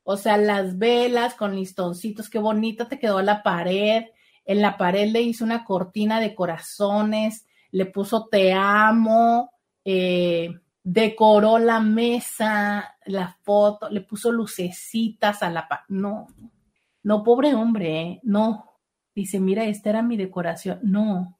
o 0.04 0.16
sea, 0.16 0.36
las 0.36 0.78
velas 0.78 1.34
con 1.34 1.56
listoncitos, 1.56 2.28
qué 2.28 2.38
bonita 2.38 2.88
te 2.88 2.98
quedó 2.98 3.22
la 3.22 3.42
pared. 3.42 4.04
En 4.44 4.60
la 4.60 4.76
pared 4.76 5.10
le 5.10 5.22
hizo 5.22 5.44
una 5.44 5.64
cortina 5.64 6.20
de 6.20 6.34
corazones, 6.34 7.46
le 7.70 7.86
puso 7.86 8.26
te 8.26 8.52
amo, 8.52 9.50
eh, 9.84 10.50
decoró 10.82 11.58
la 11.58 11.80
mesa, 11.80 12.96
la 13.06 13.36
foto, 13.42 13.88
le 13.88 14.02
puso 14.02 14.30
lucecitas 14.30 15.42
a 15.42 15.50
la 15.50 15.66
pared. 15.66 15.84
No, 15.88 16.26
no, 17.02 17.24
pobre 17.24 17.54
hombre, 17.54 18.00
¿eh? 18.02 18.20
no. 18.22 18.70
Dice, 19.14 19.40
mira, 19.40 19.64
esta 19.64 19.90
era 19.90 20.02
mi 20.02 20.16
decoración. 20.16 20.80
No. 20.82 21.38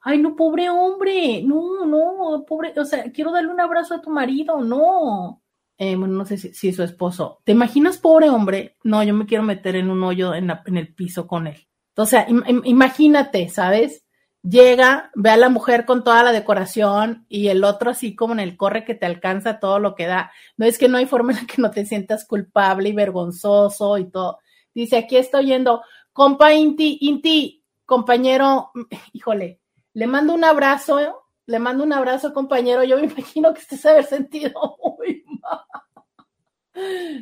Ay, 0.00 0.18
no, 0.18 0.36
pobre 0.36 0.70
hombre. 0.70 1.42
No, 1.42 1.84
no, 1.84 2.44
pobre. 2.46 2.72
O 2.78 2.84
sea, 2.84 3.10
quiero 3.12 3.32
darle 3.32 3.50
un 3.50 3.60
abrazo 3.60 3.94
a 3.94 4.00
tu 4.00 4.10
marido. 4.10 4.60
No. 4.60 5.42
Eh, 5.80 5.94
bueno, 5.94 6.14
no 6.14 6.24
sé 6.24 6.36
si, 6.36 6.72
su 6.72 6.82
esposo, 6.82 7.40
¿te 7.44 7.52
imaginas, 7.52 7.98
pobre 7.98 8.28
hombre? 8.30 8.76
No, 8.82 9.04
yo 9.04 9.14
me 9.14 9.26
quiero 9.26 9.44
meter 9.44 9.76
en 9.76 9.90
un 9.90 10.02
hoyo 10.02 10.34
en, 10.34 10.50
el 10.50 10.92
piso 10.92 11.28
con 11.28 11.46
él. 11.46 11.68
O 11.96 12.04
sea, 12.04 12.26
imagínate, 12.64 13.48
¿sabes? 13.48 14.04
Llega, 14.42 15.12
ve 15.14 15.30
a 15.30 15.36
la 15.36 15.48
mujer 15.48 15.84
con 15.84 16.02
toda 16.02 16.24
la 16.24 16.32
decoración 16.32 17.26
y 17.28 17.48
el 17.48 17.62
otro 17.62 17.90
así 17.90 18.16
como 18.16 18.32
en 18.32 18.40
el 18.40 18.56
corre 18.56 18.84
que 18.84 18.96
te 18.96 19.06
alcanza 19.06 19.60
todo 19.60 19.78
lo 19.78 19.94
que 19.94 20.06
da. 20.06 20.32
No 20.56 20.66
es 20.66 20.78
que 20.78 20.88
no 20.88 20.98
hay 20.98 21.06
forma 21.06 21.32
en 21.32 21.38
la 21.38 21.46
que 21.46 21.62
no 21.62 21.70
te 21.70 21.86
sientas 21.86 22.26
culpable 22.26 22.88
y 22.88 22.92
vergonzoso 22.92 23.98
y 23.98 24.10
todo. 24.10 24.38
Dice, 24.74 24.96
aquí 24.96 25.16
estoy 25.16 25.46
yendo, 25.46 25.82
compa 26.12 26.52
Inti, 26.54 26.98
Inti, 27.02 27.64
compañero, 27.84 28.72
híjole, 29.12 29.60
le 29.92 30.06
mando 30.08 30.34
un 30.34 30.44
abrazo, 30.44 30.98
le 31.46 31.58
mando 31.58 31.84
un 31.84 31.92
abrazo, 31.92 32.32
compañero. 32.32 32.84
Yo 32.84 32.96
me 32.96 33.04
imagino 33.04 33.54
que 33.54 33.60
estés 33.60 33.86
haber 33.86 34.04
sentido 34.04 34.76
muy 34.98 35.24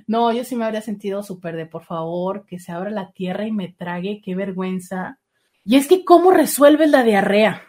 no, 0.06 0.32
yo 0.32 0.44
sí 0.44 0.56
me 0.56 0.64
habría 0.64 0.82
sentido 0.82 1.22
súper 1.22 1.56
de 1.56 1.66
por 1.66 1.84
favor, 1.84 2.46
que 2.46 2.58
se 2.58 2.72
abra 2.72 2.90
la 2.90 3.12
tierra 3.12 3.46
y 3.46 3.52
me 3.52 3.68
trague, 3.68 4.20
qué 4.24 4.34
vergüenza. 4.34 5.18
Y 5.64 5.76
es 5.76 5.88
que, 5.88 6.04
¿cómo 6.04 6.30
resuelves 6.30 6.90
la 6.90 7.02
diarrea? 7.02 7.62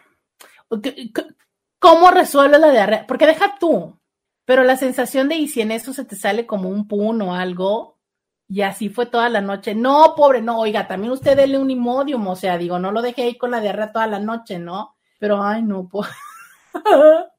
¿Cómo 1.78 2.10
resuelves 2.10 2.60
la 2.60 2.70
diarrea? 2.70 3.06
Porque 3.06 3.26
deja 3.26 3.56
tú, 3.58 3.98
pero 4.44 4.64
la 4.64 4.76
sensación 4.76 5.28
de 5.28 5.36
y 5.36 5.48
si 5.48 5.60
en 5.60 5.72
eso 5.72 5.92
se 5.92 6.04
te 6.04 6.16
sale 6.16 6.46
como 6.46 6.68
un 6.68 6.88
pun 6.88 7.20
o 7.22 7.34
algo, 7.34 7.98
y 8.48 8.62
así 8.62 8.88
fue 8.88 9.06
toda 9.06 9.28
la 9.28 9.40
noche. 9.40 9.74
No, 9.74 10.14
pobre, 10.16 10.40
no, 10.40 10.58
oiga, 10.58 10.88
también 10.88 11.12
usted 11.12 11.36
dele 11.36 11.58
un 11.58 11.70
imodium, 11.70 12.26
o 12.26 12.36
sea, 12.36 12.56
digo, 12.56 12.78
no 12.78 12.92
lo 12.92 13.02
dejé 13.02 13.22
ahí 13.24 13.36
con 13.36 13.50
la 13.50 13.60
diarrea 13.60 13.92
toda 13.92 14.06
la 14.06 14.20
noche, 14.20 14.58
¿no? 14.58 14.96
Pero, 15.18 15.42
ay, 15.42 15.62
no, 15.62 15.86
pues. 15.88 16.08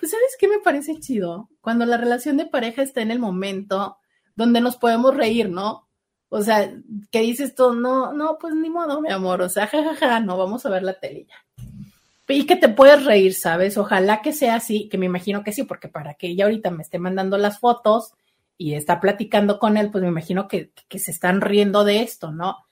Pues, 0.00 0.10
¿sabes 0.12 0.36
qué 0.38 0.48
me 0.48 0.58
parece 0.58 0.98
chido? 1.00 1.48
Cuando 1.60 1.86
la 1.86 1.96
relación 1.96 2.36
de 2.36 2.46
pareja 2.46 2.82
está 2.82 3.02
en 3.02 3.10
el 3.10 3.18
momento 3.18 3.98
donde 4.36 4.60
nos 4.60 4.76
podemos 4.76 5.16
reír, 5.16 5.48
¿no? 5.48 5.88
O 6.28 6.42
sea, 6.42 6.72
que 7.10 7.20
dices 7.20 7.54
tú, 7.54 7.74
no, 7.74 8.12
no, 8.12 8.38
pues 8.40 8.54
ni 8.54 8.68
modo, 8.68 9.00
mi 9.00 9.10
amor, 9.10 9.42
o 9.42 9.48
sea, 9.48 9.66
jajaja, 9.66 10.20
no, 10.20 10.36
vamos 10.36 10.66
a 10.66 10.70
ver 10.70 10.82
la 10.82 10.98
tele 10.98 11.26
ya. 11.28 11.64
Y 12.26 12.46
que 12.46 12.56
te 12.56 12.68
puedes 12.68 13.04
reír, 13.04 13.34
¿sabes? 13.34 13.78
Ojalá 13.78 14.22
que 14.22 14.32
sea 14.32 14.56
así, 14.56 14.88
que 14.88 14.98
me 14.98 15.06
imagino 15.06 15.44
que 15.44 15.52
sí, 15.52 15.62
porque 15.62 15.88
para 15.88 16.14
que 16.14 16.28
ella 16.28 16.46
ahorita 16.46 16.70
me 16.70 16.82
esté 16.82 16.98
mandando 16.98 17.38
las 17.38 17.60
fotos 17.60 18.14
y 18.56 18.74
está 18.74 18.98
platicando 19.00 19.58
con 19.58 19.76
él, 19.76 19.90
pues 19.90 20.02
me 20.02 20.08
imagino 20.08 20.48
que, 20.48 20.72
que 20.88 20.98
se 20.98 21.10
están 21.10 21.40
riendo 21.40 21.84
de 21.84 22.02
esto, 22.02 22.32
¿no? 22.32 22.64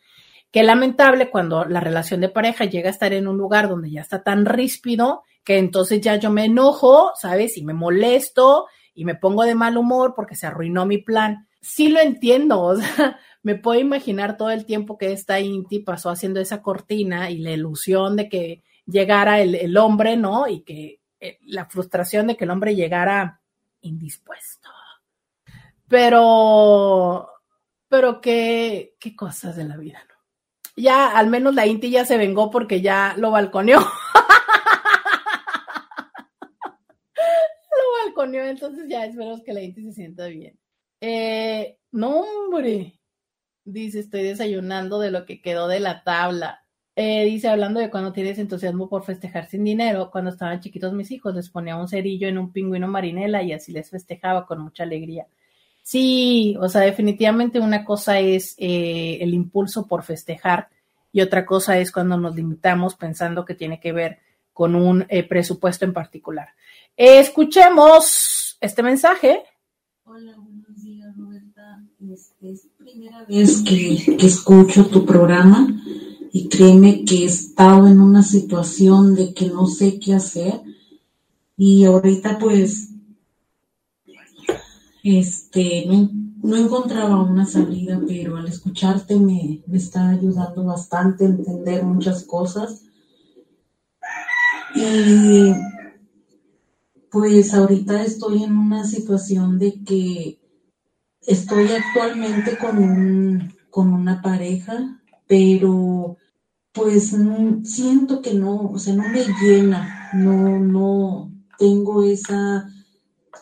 Qué 0.51 0.63
lamentable 0.63 1.31
cuando 1.31 1.65
la 1.65 1.81
relación 1.81 2.21
de 2.21 2.29
pareja 2.29 2.65
llega 2.65 2.89
a 2.89 2.93
estar 2.93 3.13
en 3.13 3.29
un 3.29 3.39
lugar 3.39 3.69
donde 3.69 3.91
ya 3.91 4.01
está 4.01 4.23
tan 4.23 4.45
ríspido 4.45 5.23
que 5.45 5.59
entonces 5.59 6.01
ya 6.01 6.17
yo 6.17 6.31
me 6.31 6.45
enojo, 6.45 7.13
¿sabes? 7.21 7.57
Y 7.57 7.65
me 7.65 7.75
molesto 7.75 8.67
y 8.95 9.05
me 9.05 9.15
pongo 9.15 9.45
de 9.45 9.55
mal 9.55 9.77
humor 9.77 10.15
porque 10.15 10.37
se 10.37 10.47
arruinó 10.47 10.87
mi 10.87 10.99
plan. 10.99 11.49
Sí 11.61 11.89
lo 11.89 12.01
entiendo, 12.01 12.61
o 12.63 12.77
sea, 12.77 13.19
me 13.43 13.57
puedo 13.57 13.81
imaginar 13.81 14.37
todo 14.37 14.51
el 14.51 14.65
tiempo 14.65 14.99
que 14.99 15.13
esta 15.13 15.41
Inti 15.41 15.81
pasó 15.81 16.11
haciendo 16.11 16.41
esa 16.41 16.63
cortina 16.63 17.31
y 17.31 17.39
la 17.39 17.53
ilusión 17.53 18.17
de 18.17 18.29
que 18.29 18.63
llegara 18.87 19.41
el, 19.41 19.77
hombre, 19.77 20.17
¿no? 20.17 20.49
Y 20.49 20.61
que 20.61 21.01
eh, 21.21 21.39
la 21.43 21.67
frustración 21.67 22.29
de 22.29 22.37
que 22.37 22.45
el 22.45 22.51
hombre 22.51 22.75
llegara 22.75 23.41
indispuesto. 23.81 24.69
Pero, 25.89 27.29
pero 27.89 28.21
qué, 28.21 28.97
qué 28.99 29.15
cosas 29.15 29.57
de 29.57 29.65
la 29.65 29.77
vida, 29.77 29.99
¿no? 30.09 30.15
Ya, 30.75 31.11
al 31.11 31.29
menos 31.29 31.55
la 31.55 31.67
Inti 31.67 31.91
ya 31.91 32.05
se 32.05 32.17
vengó 32.17 32.51
porque 32.51 32.81
ya 32.81 33.15
lo 33.19 33.31
balconeó. 33.31 33.81
entonces 38.25 38.89
ya 38.89 39.05
esperamos 39.05 39.43
que 39.43 39.53
la 39.53 39.61
gente 39.61 39.83
se 39.83 39.93
sienta 39.93 40.27
bien. 40.27 40.59
Eh, 41.01 41.79
no, 41.91 42.21
hombre. 42.21 43.01
Dice, 43.65 44.01
estoy 44.01 44.23
desayunando 44.23 44.99
de 44.99 45.11
lo 45.11 45.25
que 45.27 45.41
quedó 45.41 45.69
de 45.69 45.81
la 45.81 46.03
tabla. 46.03 46.65
Eh, 46.95 47.25
dice, 47.25 47.49
hablando 47.49 47.81
de 47.81 47.91
cuando 47.91 48.13
tienes 48.13 48.39
entusiasmo 48.39 48.89
por 48.89 49.05
festejar 49.05 49.49
sin 49.49 49.65
dinero, 49.65 50.11
cuando 50.11 50.31
estaban 50.31 50.61
chiquitos 50.61 50.93
mis 50.93 51.11
hijos, 51.11 51.35
les 51.35 51.49
ponía 51.49 51.77
un 51.77 51.89
cerillo 51.89 52.29
en 52.29 52.39
un 52.39 52.53
pingüino 52.53 52.89
marinela 52.89 53.43
y 53.43 53.53
así 53.53 53.73
les 53.73 53.91
festejaba 53.91 54.47
con 54.47 54.61
mucha 54.61 54.83
alegría. 54.83 55.27
Sí, 55.83 56.57
o 56.61 56.69
sea, 56.69 56.83
definitivamente 56.83 57.61
una 57.61 57.85
cosa 57.85 58.21
es 58.21 58.55
eh, 58.59 59.19
el 59.21 59.35
impulso 59.35 59.87
por 59.87 60.05
festejar 60.05 60.69
y 61.13 61.21
otra 61.21 61.47
cosa 61.47 61.79
es 61.79 61.91
cuando 61.93 62.17
nos 62.17 62.37
limitamos 62.37 62.95
pensando 62.95 63.45
que 63.45 63.55
tiene 63.55 63.81
que 63.81 63.93
ver 63.93 64.19
con 64.53 64.75
un 64.77 65.07
presupuesto 65.29 65.85
en 65.85 65.93
particular. 65.93 66.51
Escuchemos 66.97 68.59
este 68.61 68.83
mensaje. 68.83 69.43
Hola, 70.05 70.37
buenos 70.37 70.83
días, 70.83 71.17
Roberta. 71.17 71.83
Este, 72.13 72.53
es 72.53 72.69
primera 72.77 73.25
vez 73.25 73.63
que, 73.63 74.17
que 74.19 74.27
escucho 74.27 74.87
tu 74.87 75.07
programa 75.07 75.69
y 76.33 76.49
créeme 76.49 77.05
que 77.05 77.23
he 77.23 77.25
estado 77.25 77.89
en 77.89 77.99
una 77.99 78.23
situación 78.23 79.15
de 79.15 79.33
que 79.33 79.47
no 79.47 79.67
sé 79.67 79.99
qué 79.99 80.15
hacer 80.15 80.61
y 81.57 81.85
ahorita 81.85 82.39
pues 82.39 82.91
este 85.03 85.87
no, 85.87 86.11
no, 86.43 86.57
encontraba 86.57 87.23
una 87.23 87.47
salida, 87.47 88.01
pero 88.07 88.37
al 88.37 88.49
escucharte 88.49 89.17
me, 89.17 89.63
me, 89.67 89.79
está 89.79 90.11
ayudando 90.11 90.65
bastante 90.65 91.25
a 91.25 91.29
entender 91.29 91.85
muchas 91.85 92.25
cosas. 92.25 92.83
Y 94.75 95.53
pues 97.13 97.53
ahorita 97.53 98.03
estoy 98.03 98.43
en 98.43 98.57
una 98.57 98.85
situación 98.85 99.59
de 99.59 99.85
que 99.85 100.41
estoy 101.21 101.69
actualmente 101.69 102.57
con, 102.57 103.53
con 103.71 103.93
una 103.93 104.23
pareja, 104.23 104.99
pero 105.27 106.17
pues 106.73 107.15
siento 107.65 108.23
que 108.23 108.33
no, 108.33 108.71
o 108.71 108.79
sea, 108.79 108.95
no 108.95 109.07
me 109.11 109.27
llena, 109.43 110.11
no, 110.15 110.59
no 110.59 111.31
tengo 111.59 112.03
esa, 112.03 112.67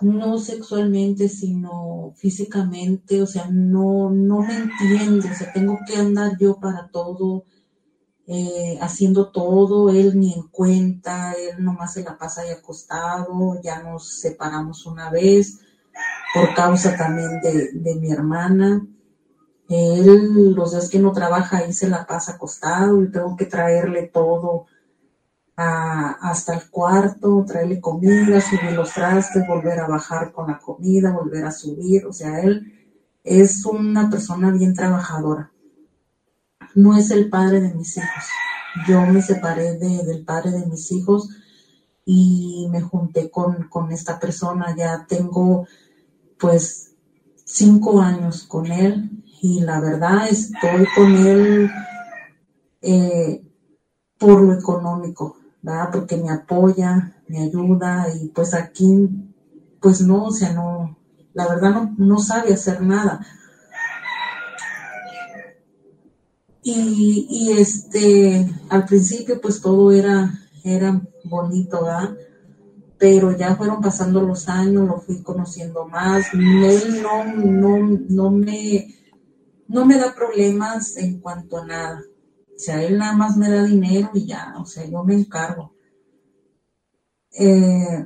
no 0.00 0.38
sexualmente, 0.38 1.28
sino 1.28 2.12
físicamente, 2.16 3.22
o 3.22 3.26
sea, 3.26 3.48
no, 3.52 4.10
no 4.10 4.40
me 4.40 4.56
entiende, 4.56 5.30
o 5.30 5.34
sea, 5.34 5.52
tengo 5.52 5.78
que 5.86 5.94
andar 5.94 6.36
yo 6.40 6.58
para 6.58 6.88
todo, 6.88 7.44
eh, 8.32 8.78
haciendo 8.80 9.32
todo, 9.32 9.90
él 9.90 10.16
ni 10.20 10.32
en 10.32 10.44
cuenta, 10.44 11.32
él 11.32 11.64
nomás 11.64 11.94
se 11.94 12.04
la 12.04 12.16
pasa 12.16 12.42
ahí 12.42 12.50
acostado, 12.50 13.60
ya 13.60 13.82
nos 13.82 14.20
separamos 14.20 14.86
una 14.86 15.10
vez 15.10 15.58
por 16.32 16.54
causa 16.54 16.96
también 16.96 17.40
de, 17.40 17.72
de 17.72 17.96
mi 17.96 18.12
hermana. 18.12 18.86
Él, 19.68 20.52
los 20.52 20.70
días 20.70 20.88
que 20.88 21.00
no 21.00 21.10
trabaja, 21.10 21.58
ahí 21.58 21.72
se 21.72 21.88
la 21.88 22.06
pasa 22.06 22.34
acostado 22.34 23.02
y 23.02 23.10
tengo 23.10 23.36
que 23.36 23.46
traerle 23.46 24.06
todo 24.06 24.66
hasta 25.56 26.54
el 26.54 26.70
cuarto, 26.70 27.44
traerle 27.44 27.80
comida, 27.80 28.40
subir 28.40 28.72
los 28.72 28.94
trastes, 28.94 29.46
volver 29.46 29.80
a 29.80 29.88
bajar 29.88 30.32
con 30.32 30.46
la 30.46 30.58
comida, 30.58 31.10
volver 31.10 31.44
a 31.46 31.50
subir. 31.50 32.06
O 32.06 32.12
sea, 32.12 32.40
él 32.40 32.94
es 33.24 33.66
una 33.66 34.08
persona 34.08 34.52
bien 34.52 34.72
trabajadora. 34.72 35.50
No 36.74 36.96
es 36.96 37.10
el 37.10 37.28
padre 37.28 37.60
de 37.60 37.74
mis 37.74 37.96
hijos. 37.96 38.24
Yo 38.86 39.00
me 39.06 39.22
separé 39.22 39.74
del 39.78 40.24
padre 40.24 40.52
de 40.52 40.66
mis 40.66 40.90
hijos 40.92 41.28
y 42.04 42.68
me 42.70 42.80
junté 42.80 43.30
con, 43.30 43.68
con 43.68 43.92
esta 43.92 44.18
persona. 44.18 44.74
Ya 44.76 45.06
tengo 45.08 45.66
pues 46.38 46.94
cinco 47.44 48.00
años 48.00 48.44
con 48.44 48.66
él 48.70 49.10
y 49.42 49.60
la 49.60 49.80
verdad 49.80 50.28
estoy 50.28 50.86
con 50.94 51.16
él 51.16 51.70
eh, 52.82 53.42
por 54.18 54.42
lo 54.42 54.52
económico, 54.52 55.36
¿verdad? 55.62 55.88
Porque 55.92 56.16
me 56.16 56.30
apoya, 56.30 57.22
me 57.28 57.44
ayuda 57.44 58.06
y 58.14 58.28
pues 58.28 58.54
aquí, 58.54 59.08
pues 59.80 60.00
no, 60.02 60.26
o 60.26 60.30
sea, 60.30 60.52
no, 60.52 60.98
la 61.32 61.48
verdad 61.48 61.70
no, 61.70 61.94
no 61.96 62.18
sabe 62.18 62.52
hacer 62.52 62.82
nada. 62.82 63.20
Y, 66.62 67.52
este, 67.56 68.46
al 68.68 68.84
principio 68.84 69.40
pues 69.40 69.60
todo 69.60 69.92
era, 69.92 70.38
era 70.62 71.00
bonito, 71.24 71.84
¿verdad? 71.84 72.16
pero 72.98 73.34
ya 73.34 73.56
fueron 73.56 73.80
pasando 73.80 74.20
los 74.20 74.46
años, 74.46 74.86
lo 74.86 75.00
fui 75.00 75.22
conociendo 75.22 75.86
más. 75.86 76.34
Él 76.34 77.00
no, 77.02 77.24
no, 77.34 77.98
no 78.10 78.30
me 78.30 78.94
no 79.70 79.86
me 79.86 79.96
da 79.96 80.14
problemas 80.14 80.96
en 80.96 81.20
cuanto 81.20 81.58
a 81.58 81.64
nada. 81.64 82.02
O 82.54 82.58
sea, 82.58 82.82
él 82.82 82.98
nada 82.98 83.14
más 83.14 83.36
me 83.36 83.48
da 83.48 83.62
dinero 83.62 84.10
y 84.12 84.26
ya, 84.26 84.54
o 84.58 84.66
sea, 84.66 84.84
yo 84.84 85.04
me 85.04 85.14
encargo. 85.14 85.72
Eh, 87.38 88.04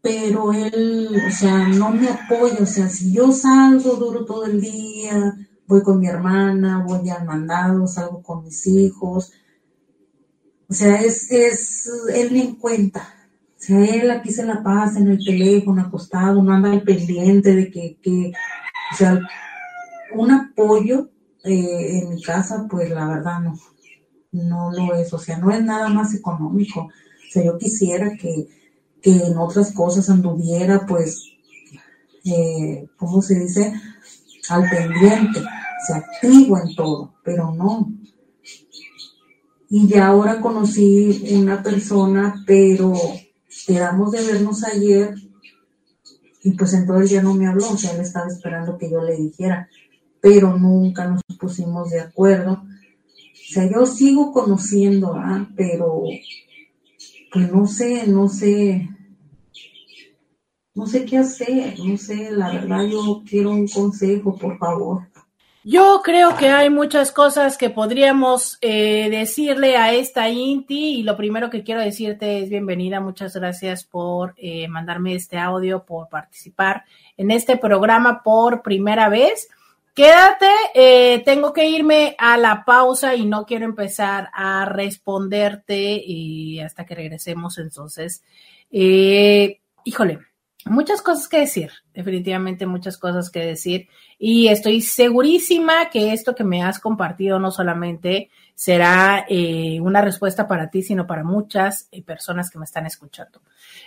pero 0.00 0.52
él, 0.52 1.22
o 1.28 1.30
sea, 1.30 1.68
no 1.68 1.90
me 1.90 2.08
apoya, 2.08 2.62
o 2.62 2.66
sea, 2.66 2.88
si 2.88 3.12
yo 3.12 3.30
salgo, 3.30 3.96
duro 3.96 4.24
todo 4.24 4.46
el 4.46 4.60
día, 4.60 5.36
voy 5.66 5.82
con 5.82 5.98
mi 6.00 6.06
hermana, 6.06 6.84
voy 6.86 7.08
al 7.10 7.24
mandado, 7.24 7.86
salgo 7.86 8.22
con 8.22 8.44
mis 8.44 8.66
hijos, 8.66 9.32
o 10.68 10.74
sea, 10.74 11.00
es, 11.00 11.30
es, 11.30 11.88
él 12.12 12.32
me 12.32 12.42
en 12.42 12.54
cuenta. 12.56 13.14
O 13.56 13.58
sea, 13.66 13.84
él 13.84 14.10
aquí 14.10 14.30
se 14.32 14.44
la 14.44 14.62
pasa 14.62 14.98
en 14.98 15.08
el 15.08 15.24
teléfono, 15.24 15.80
acostado, 15.80 16.42
no 16.42 16.52
anda 16.52 16.70
al 16.70 16.82
pendiente 16.82 17.54
de 17.54 17.70
que, 17.70 17.98
que 18.02 18.32
o 18.92 18.96
sea, 18.96 19.20
un 20.14 20.30
apoyo 20.30 21.08
eh, 21.44 22.00
en 22.00 22.10
mi 22.10 22.22
casa, 22.22 22.66
pues 22.68 22.90
la 22.90 23.06
verdad 23.06 23.40
no, 23.40 23.58
no 24.32 24.70
lo 24.72 24.94
es, 24.94 25.12
o 25.12 25.18
sea, 25.18 25.38
no 25.38 25.50
es 25.50 25.62
nada 25.62 25.88
más 25.88 26.14
económico. 26.14 26.80
O 26.80 27.30
sea, 27.30 27.44
yo 27.44 27.56
quisiera 27.58 28.16
que, 28.16 28.48
en 29.02 29.38
otras 29.38 29.72
cosas 29.72 30.10
anduviera, 30.10 30.84
pues, 30.84 31.22
eh, 32.24 32.88
¿cómo 32.96 33.22
se 33.22 33.38
dice? 33.38 33.72
Al 34.48 34.68
pendiente, 34.68 35.40
se 35.84 35.94
activo 35.94 36.58
en 36.58 36.74
todo, 36.74 37.14
pero 37.24 37.52
no. 37.52 37.92
Y 39.68 39.88
ya 39.88 40.08
ahora 40.08 40.40
conocí 40.40 41.26
una 41.32 41.62
persona, 41.62 42.44
pero 42.46 42.94
quedamos 43.66 44.12
de 44.12 44.24
vernos 44.24 44.62
ayer 44.64 45.14
y 46.42 46.52
pues 46.52 46.72
entonces 46.74 47.10
ya 47.10 47.22
no 47.22 47.34
me 47.34 47.48
habló, 47.48 47.70
o 47.70 47.76
sea, 47.76 47.92
él 47.92 48.00
estaba 48.00 48.28
esperando 48.28 48.78
que 48.78 48.88
yo 48.88 49.02
le 49.02 49.16
dijera 49.16 49.68
pero 50.26 50.58
nunca 50.58 51.06
nos 51.06 51.22
pusimos 51.38 51.90
de 51.90 52.00
acuerdo. 52.00 52.54
O 52.54 53.52
sea, 53.52 53.70
yo 53.70 53.86
sigo 53.86 54.32
conociendo, 54.32 55.14
¿ah? 55.14 55.48
pero 55.56 56.02
pues 57.32 57.52
no 57.52 57.64
sé, 57.68 58.08
no 58.08 58.28
sé, 58.28 58.88
no 60.74 60.86
sé 60.88 61.04
qué 61.04 61.18
hacer, 61.18 61.78
no 61.78 61.96
sé, 61.96 62.32
la 62.32 62.50
verdad 62.50 62.86
yo 62.86 63.22
quiero 63.24 63.52
un 63.52 63.68
consejo, 63.68 64.36
por 64.36 64.58
favor. 64.58 65.06
Yo 65.68 66.00
creo 66.04 66.36
que 66.36 66.48
hay 66.48 66.70
muchas 66.70 67.10
cosas 67.10 67.58
que 67.58 67.70
podríamos 67.70 68.56
eh, 68.60 69.08
decirle 69.10 69.76
a 69.76 69.92
esta 69.92 70.28
Inti 70.28 71.00
y 71.00 71.02
lo 71.02 71.16
primero 71.16 71.50
que 71.50 71.64
quiero 71.64 71.80
decirte 71.80 72.40
es 72.40 72.48
bienvenida, 72.48 73.00
muchas 73.00 73.34
gracias 73.34 73.82
por 73.82 74.34
eh, 74.36 74.68
mandarme 74.68 75.16
este 75.16 75.38
audio, 75.38 75.84
por 75.84 76.08
participar 76.08 76.84
en 77.16 77.32
este 77.32 77.56
programa 77.56 78.22
por 78.22 78.62
primera 78.62 79.08
vez. 79.08 79.48
Quédate, 79.92 80.52
eh, 80.72 81.24
tengo 81.24 81.52
que 81.52 81.68
irme 81.68 82.14
a 82.16 82.36
la 82.36 82.64
pausa 82.64 83.16
y 83.16 83.26
no 83.26 83.44
quiero 83.44 83.64
empezar 83.64 84.28
a 84.34 84.66
responderte 84.66 86.00
hasta 86.64 86.86
que 86.86 86.94
regresemos. 86.94 87.58
Entonces, 87.58 88.22
híjole, 88.70 90.20
muchas 90.66 91.02
cosas 91.02 91.28
que 91.28 91.40
decir, 91.40 91.70
definitivamente 91.94 92.66
muchas 92.66 92.98
cosas 92.98 93.30
que 93.30 93.44
decir. 93.44 93.88
Y 94.18 94.48
estoy 94.48 94.80
segurísima 94.80 95.90
que 95.90 96.12
esto 96.12 96.34
que 96.34 96.44
me 96.44 96.62
has 96.62 96.78
compartido 96.78 97.38
no 97.38 97.50
solamente 97.50 98.30
será 98.54 99.24
eh, 99.28 99.80
una 99.80 100.00
respuesta 100.00 100.48
para 100.48 100.70
ti, 100.70 100.82
sino 100.82 101.06
para 101.06 101.24
muchas 101.24 101.88
personas 102.04 102.50
que 102.50 102.58
me 102.58 102.64
están 102.64 102.86
escuchando. 102.86 103.40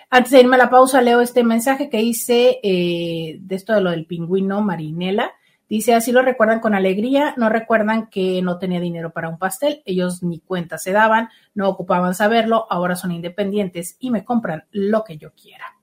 Antes 0.10 0.32
de 0.32 0.42
irme 0.42 0.56
a 0.56 0.60
la 0.60 0.70
pausa, 0.70 1.02
leo 1.02 1.22
este 1.22 1.44
mensaje 1.44 1.90
que 1.90 2.02
hice 2.02 2.60
de 2.62 3.56
esto 3.56 3.74
de 3.74 3.82
lo 3.82 3.92
del 3.92 4.06
pingüino 4.06 4.62
Marinela. 4.62 5.32
Dice, 5.70 5.94
así 5.94 6.12
lo 6.12 6.24
recuerdan 6.24 6.62
con 6.62 6.74
alegría, 6.74 7.36
no 7.38 7.48
recuerdan 7.48 8.08
que 8.08 8.42
no 8.42 8.58
tenía 8.58 8.80
dinero 8.80 9.12
para 9.12 9.30
un 9.30 9.38
pastel, 9.38 9.84
ellos 9.86 10.24
ni 10.24 10.40
cuenta 10.40 10.80
se 10.80 10.92
daban, 10.92 11.30
no 11.54 11.70
ocupaban 11.70 12.16
saberlo, 12.16 12.66
ahora 12.72 12.96
son 12.96 13.12
independientes 13.12 13.96
y 14.00 14.10
me 14.10 14.26
compran 14.26 14.66
lo 14.72 15.04
que 15.04 15.18
yo 15.18 15.32
quiera. 15.36 15.79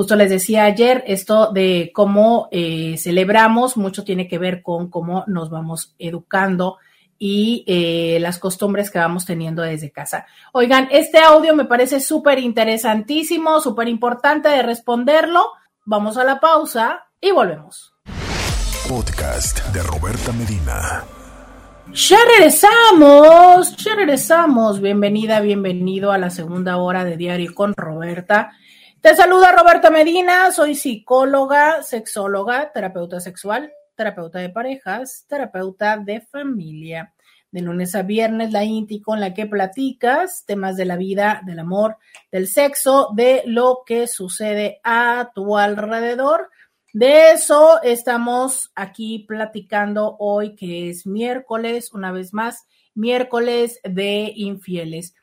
Justo 0.00 0.16
les 0.16 0.30
decía 0.30 0.64
ayer, 0.64 1.04
esto 1.06 1.52
de 1.52 1.90
cómo 1.94 2.48
eh, 2.52 2.96
celebramos, 2.96 3.76
mucho 3.76 4.02
tiene 4.02 4.28
que 4.28 4.38
ver 4.38 4.62
con 4.62 4.88
cómo 4.88 5.24
nos 5.26 5.50
vamos 5.50 5.94
educando 5.98 6.78
y 7.18 7.64
eh, 7.66 8.16
las 8.18 8.38
costumbres 8.38 8.90
que 8.90 8.98
vamos 8.98 9.26
teniendo 9.26 9.60
desde 9.60 9.92
casa. 9.92 10.24
Oigan, 10.54 10.88
este 10.90 11.18
audio 11.18 11.54
me 11.54 11.66
parece 11.66 12.00
súper 12.00 12.38
interesantísimo, 12.38 13.60
súper 13.60 13.88
importante 13.88 14.48
de 14.48 14.62
responderlo. 14.62 15.44
Vamos 15.84 16.16
a 16.16 16.24
la 16.24 16.40
pausa 16.40 17.04
y 17.20 17.32
volvemos 17.32 17.92
podcast 18.88 19.66
de 19.66 19.82
Roberta 19.82 20.32
Medina. 20.32 21.04
Ya 21.92 22.18
regresamos, 22.24 23.76
ya 23.76 23.94
regresamos. 23.96 24.80
Bienvenida, 24.80 25.40
bienvenido 25.40 26.10
a 26.10 26.16
la 26.16 26.30
segunda 26.30 26.78
hora 26.78 27.04
de 27.04 27.18
Diario 27.18 27.54
con 27.54 27.74
Roberta. 27.76 28.52
Te 29.00 29.16
saluda 29.16 29.52
Roberta 29.52 29.90
Medina, 29.90 30.52
soy 30.52 30.74
psicóloga, 30.74 31.82
sexóloga, 31.82 32.70
terapeuta 32.72 33.18
sexual, 33.20 33.72
terapeuta 33.94 34.38
de 34.38 34.50
parejas, 34.50 35.24
terapeuta 35.28 35.96
de 35.96 36.20
familia. 36.20 37.14
De 37.50 37.62
lunes 37.62 37.94
a 37.94 38.02
viernes, 38.02 38.52
la 38.52 38.62
INTI 38.62 39.00
con 39.00 39.18
la 39.18 39.34
que 39.34 39.46
platicas 39.46 40.44
temas 40.46 40.76
de 40.76 40.84
la 40.84 40.96
vida, 40.96 41.40
del 41.44 41.58
amor, 41.58 41.96
del 42.30 42.46
sexo, 42.46 43.08
de 43.14 43.42
lo 43.46 43.82
que 43.84 44.06
sucede 44.06 44.80
a 44.84 45.30
tu 45.34 45.56
alrededor 45.56 46.50
de 46.92 47.30
eso 47.30 47.80
estamos 47.84 48.72
aquí 48.74 49.20
platicando 49.20 50.16
hoy, 50.18 50.56
que 50.56 50.90
es 50.90 51.06
miércoles, 51.06 51.92
una 51.92 52.10
vez 52.10 52.34
más, 52.34 52.66
miércoles 52.94 53.78
de 53.84 54.32
infieles. 54.34 55.14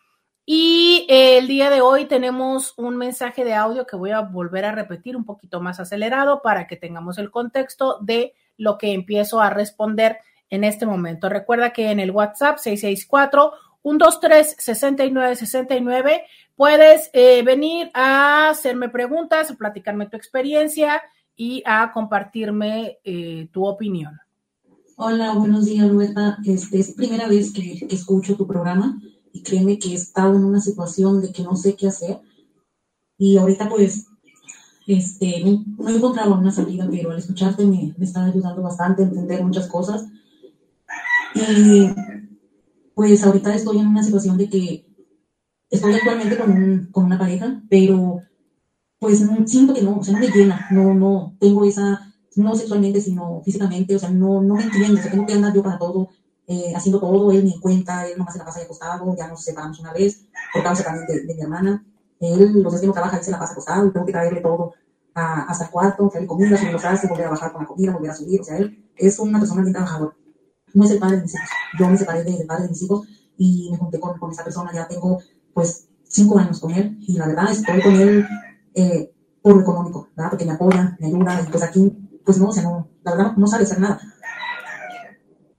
Y 0.49 1.05
el 1.09 1.45
día 1.45 1.69
de 1.69 1.81
hoy 1.81 2.05
tenemos 2.05 2.73
un 2.77 2.95
mensaje 2.95 3.43
de 3.43 3.53
audio 3.53 3.85
que 3.85 3.97
voy 3.97 4.11
a 4.11 4.21
volver 4.21 4.63
a 4.63 4.71
repetir 4.71 5.17
un 5.17 5.25
poquito 5.25 5.59
más 5.59 5.81
acelerado 5.81 6.41
para 6.41 6.67
que 6.67 6.77
tengamos 6.77 7.17
el 7.17 7.31
contexto 7.31 7.97
de 7.99 8.33
lo 8.55 8.77
que 8.77 8.93
empiezo 8.93 9.41
a 9.41 9.49
responder 9.49 10.19
en 10.49 10.63
este 10.63 10.85
momento. 10.85 11.27
Recuerda 11.27 11.73
que 11.73 11.91
en 11.91 11.99
el 11.99 12.11
WhatsApp 12.11 12.59
664 12.59 13.51
123 13.83 14.55
6969 14.57 16.23
puedes 16.55 17.09
eh, 17.11 17.43
venir 17.43 17.91
a 17.93 18.47
hacerme 18.47 18.87
preguntas, 18.87 19.51
a 19.51 19.55
platicarme 19.55 20.07
tu 20.07 20.15
experiencia 20.15 21.01
y 21.35 21.61
a 21.65 21.91
compartirme 21.91 22.99
eh, 23.03 23.49
tu 23.51 23.67
opinión. 23.67 24.17
Hola, 24.95 25.33
buenos 25.33 25.65
días, 25.65 25.89
Roberta. 25.89 26.37
Este, 26.45 26.79
es 26.79 26.93
primera 26.93 27.27
vez 27.27 27.51
que 27.51 27.85
escucho 27.89 28.37
tu 28.37 28.47
programa 28.47 28.97
y 29.37 29.43
créeme 29.43 29.77
que 29.77 29.89
he 29.89 29.93
estado 29.93 30.35
en 30.35 30.43
una 30.43 30.59
situación 30.59 31.21
de 31.21 31.31
que 31.31 31.43
no 31.43 31.55
sé 31.55 31.75
qué 31.75 31.87
hacer. 31.87 32.19
Y 33.17 33.37
ahorita 33.37 33.69
pues 33.69 34.07
este, 34.87 35.43
no, 35.43 35.89
he 35.89 35.95
encontrado 35.95 36.35
una 36.35 36.51
salida, 36.51 36.87
pero 36.89 37.11
al 37.11 37.19
escucharte 37.19 37.65
me, 37.65 37.93
me 37.97 38.05
está 38.05 38.25
ayudando 38.25 38.61
bastante 38.61 39.03
a 39.03 39.05
entender 39.05 39.43
muchas 39.43 39.67
cosas. 39.67 40.05
Y 41.35 41.89
pues 42.95 43.23
ahorita 43.23 43.53
estoy 43.53 43.79
en 43.79 43.87
una 43.87 44.03
situación 44.03 44.37
de 44.37 44.49
que 44.49 44.85
estoy 45.69 45.93
actualmente 45.93 46.37
con, 46.37 46.51
un, 46.51 46.87
con 46.91 47.05
una 47.05 47.19
pareja, 47.19 47.61
pero 47.69 48.21
pues 48.99 49.23
siento 49.45 49.73
que 49.73 49.83
no, 49.83 49.99
o 49.99 50.03
sea, 50.03 50.13
no 50.13 50.19
me 50.19 50.29
llena, 50.29 50.67
no, 50.71 50.93
no 50.95 51.35
tengo 51.39 51.63
esa, 51.65 52.13
no 52.35 52.55
sexualmente, 52.55 53.01
sino 53.01 53.41
físicamente, 53.43 53.95
o 53.95 53.99
sea, 53.99 54.09
no, 54.09 54.41
no 54.41 54.55
me 54.55 54.63
entiendo, 54.63 54.97
o 54.97 55.01
sea, 55.01 55.11
tengo 55.11 55.27
que 55.27 55.33
andar 55.33 55.53
yo 55.53 55.61
para 55.61 55.77
todo, 55.77 56.09
eh, 56.47 56.73
haciendo 56.75 56.99
todo, 56.99 57.31
él 57.31 57.43
ni 57.43 57.59
cuenta, 57.59 58.07
él 58.07 58.17
nomás 58.17 58.33
se 58.33 58.39
la 58.39 58.45
pasa 58.45 58.59
ahí 58.59 58.65
acostado, 58.65 59.15
ya 59.15 59.27
nos 59.27 59.43
separamos 59.43 59.79
una 59.79 59.93
vez, 59.93 60.25
por 60.53 60.63
causa 60.63 60.83
también 60.83 61.05
de, 61.05 61.21
de 61.25 61.35
mi 61.35 61.41
hermana, 61.41 61.85
él 62.19 62.63
los 62.63 62.71
días 62.71 62.81
que 62.81 62.87
no 62.87 62.93
trabaja, 62.93 63.17
él 63.17 63.23
se 63.23 63.31
la 63.31 63.39
pasa 63.39 63.51
acostado 63.53 63.91
tengo 63.91 64.05
que 64.05 64.11
traerle 64.11 64.41
todo 64.41 64.73
a, 65.13 65.43
hasta 65.43 65.65
el 65.65 65.71
cuarto, 65.71 66.07
traerle 66.09 66.27
comida, 66.27 66.57
subir 66.57 66.71
los 66.71 66.81
trastes, 66.81 67.09
volver 67.09 67.27
a 67.27 67.31
bajar 67.31 67.51
con 67.51 67.61
la 67.61 67.67
comida, 67.67 67.91
volver 67.91 68.11
a 68.11 68.15
subir, 68.15 68.41
o 68.41 68.43
sea, 68.43 68.57
él 68.57 68.91
es 68.95 69.19
una 69.19 69.39
persona 69.39 69.61
bien 69.61 69.73
trabajadora, 69.73 70.15
no 70.73 70.83
es 70.85 70.91
el 70.91 70.99
padre 70.99 71.17
de 71.17 71.23
mis 71.23 71.35
hijos, 71.35 71.49
yo 71.77 71.87
me 71.89 71.97
separé 71.97 72.23
del 72.23 72.47
padre 72.47 72.63
de 72.63 72.69
mis 72.69 72.81
hijos 72.81 73.07
y 73.37 73.69
me 73.71 73.77
junté 73.77 73.99
con, 73.99 74.17
con 74.17 74.31
esa 74.31 74.43
persona, 74.43 74.71
ya 74.73 74.87
tengo 74.87 75.19
pues 75.53 75.87
cinco 76.03 76.39
años 76.39 76.59
con 76.59 76.71
él 76.71 76.97
y 77.01 77.17
la 77.17 77.27
verdad 77.27 77.51
estoy 77.51 77.81
con 77.81 77.95
él 77.95 78.25
eh, 78.73 79.11
por 79.41 79.55
lo 79.55 79.61
económico, 79.61 80.09
¿verdad? 80.15 80.29
Porque 80.31 80.45
me 80.45 80.51
apoya, 80.51 80.97
me 80.99 81.07
ayuda 81.07 81.41
y 81.41 81.49
pues 81.49 81.63
aquí, 81.63 81.91
pues 82.25 82.37
no, 82.37 82.49
o 82.49 82.51
sea, 82.51 82.63
no, 82.63 82.87
la 83.03 83.15
verdad 83.15 83.37
no 83.37 83.47
sabe 83.47 83.63
hacer 83.63 83.79
nada. 83.79 83.99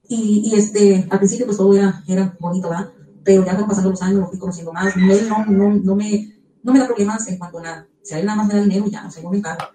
Y, 0.09 0.43
y 0.47 0.55
este, 0.55 1.07
al 1.11 1.19
principio 1.19 1.47
pues 1.47 1.59
todo 1.59 1.75
era, 1.75 2.03
era 2.09 2.35
bonito, 2.41 2.71
¿verdad? 2.71 2.91
Pero 3.23 3.45
ya 3.45 3.55
van 3.55 3.69
pasando 3.69 3.91
los 3.91 4.03
años, 4.03 4.21
lo 4.21 4.29
fui 4.29 4.39
conociendo 4.39 4.73
más, 4.73 4.97
él 4.97 5.29
no, 5.29 5.45
no, 5.45 5.69
no, 5.75 5.97
me, 5.97 6.35
no 6.63 6.73
me 6.73 6.79
da 6.79 6.87
problemas 6.87 7.29
en 7.29 7.37
cuanto 7.37 7.59
a 7.59 7.63
nada, 7.63 7.89
o 8.03 8.05
sea, 8.05 8.19
él 8.19 8.25
nada 8.25 8.39
más 8.39 8.47
me 8.49 8.55
da 8.55 8.63
dinero 8.63 8.87
ya, 8.87 9.07
o 9.07 9.11
sea, 9.11 9.23
yo 9.23 9.31
me 9.31 9.37
encargo. 9.37 9.67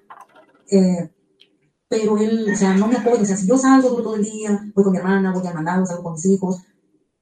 Eh, 0.71 1.11
pero 1.87 2.17
él, 2.17 2.49
o 2.51 2.55
sea, 2.55 2.73
no 2.73 2.87
me 2.87 2.95
apoya, 2.95 3.21
o 3.21 3.25
sea, 3.25 3.37
si 3.37 3.45
yo 3.45 3.55
salgo 3.57 4.01
todo 4.01 4.15
el 4.15 4.23
día, 4.23 4.59
voy 4.73 4.83
con 4.83 4.91
mi 4.91 4.97
hermana, 4.97 5.31
voy 5.31 5.45
a 5.45 5.53
mandar, 5.53 5.85
salgo 5.85 6.01
con 6.01 6.13
mis 6.13 6.25
hijos, 6.25 6.57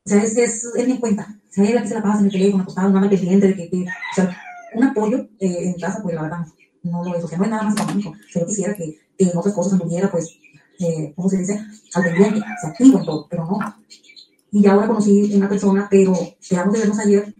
o 0.06 0.10
sea, 0.10 0.24
es, 0.24 0.38
es, 0.38 0.66
él 0.78 0.88
me 0.88 1.00
cuenta, 1.00 1.28
o 1.30 1.54
sea, 1.54 1.66
él 1.66 1.78
aquí 1.78 1.90
se 1.90 1.96
la 1.96 2.04
pasa 2.04 2.20
en 2.20 2.26
el 2.26 2.32
teléfono, 2.32 2.64
acostado, 2.64 2.90
mamá 2.90 3.10
pendiente 3.10 3.48
de 3.48 3.56
que, 3.56 3.70
que, 3.70 3.84
o 3.84 4.16
sea, 4.16 4.38
un 4.74 4.84
apoyo 4.86 5.18
eh, 5.40 5.66
en 5.66 5.74
casa, 5.74 6.00
pues 6.02 6.16
la 6.16 6.22
verdad, 6.22 6.46
no 6.84 7.04
lo 7.04 7.14
es, 7.14 7.24
o 7.24 7.28
sea, 7.28 7.38
no 7.38 7.44
es 7.44 7.50
nada 7.50 7.64
más 7.64 7.76
económico, 7.76 8.14
si 8.32 8.40
yo 8.40 8.46
quisiera 8.46 8.74
que, 8.74 8.98
que 9.18 9.26
en 9.26 9.38
otras 9.38 9.54
cosas 9.54 9.74
anduviera, 9.74 10.10
pues, 10.10 10.38
eh, 10.82 11.14
¿cómo 11.16 11.30
se 11.30 11.38
dice? 11.38 11.60
Al 11.94 12.04
pendiente, 12.04 12.42
activo 12.64 13.00
en 13.00 13.06
todo, 13.06 13.28
pero 13.30 13.46
no. 13.46 13.60
Y 14.52 14.62
ya 14.62 14.74
ahora 14.74 14.88
conocí 14.88 15.34
una 15.34 15.48
persona, 15.48 15.88
pero 15.90 16.14
quedamos 16.48 16.74
de 16.74 16.80
vernos 16.80 17.00
ayer, 17.00 17.34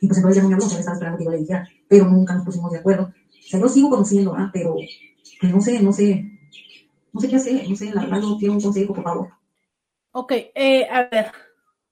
y 0.00 0.06
pues 0.06 0.18
entonces 0.18 0.42
ya 0.42 0.48
me 0.48 0.54
habló, 0.54 0.66
estaba 0.66 0.92
esperando 0.92 1.18
que 1.18 1.24
yo 1.24 1.30
le 1.30 1.38
dijera, 1.38 1.68
pero 1.88 2.06
nunca 2.06 2.34
nos 2.34 2.44
pusimos 2.44 2.72
de 2.72 2.78
acuerdo. 2.78 3.04
O 3.04 3.48
sea, 3.48 3.60
yo 3.60 3.68
sigo 3.68 3.90
conociendo, 3.90 4.34
¿ah? 4.34 4.50
pero 4.52 4.76
pues, 5.40 5.52
no 5.52 5.60
sé, 5.60 5.82
no 5.82 5.92
sé, 5.92 6.24
no 7.12 7.20
sé 7.20 7.28
qué 7.28 7.36
hacer, 7.36 7.68
no 7.68 7.76
sé, 7.76 7.92
la 7.92 8.02
verdad 8.02 8.20
no 8.20 8.38
quiero 8.38 8.54
un 8.54 8.60
consejo, 8.60 8.94
por 8.94 9.04
favor. 9.04 9.28
Ok, 10.12 10.32
eh, 10.54 10.86
a 10.90 11.04
ver, 11.04 11.32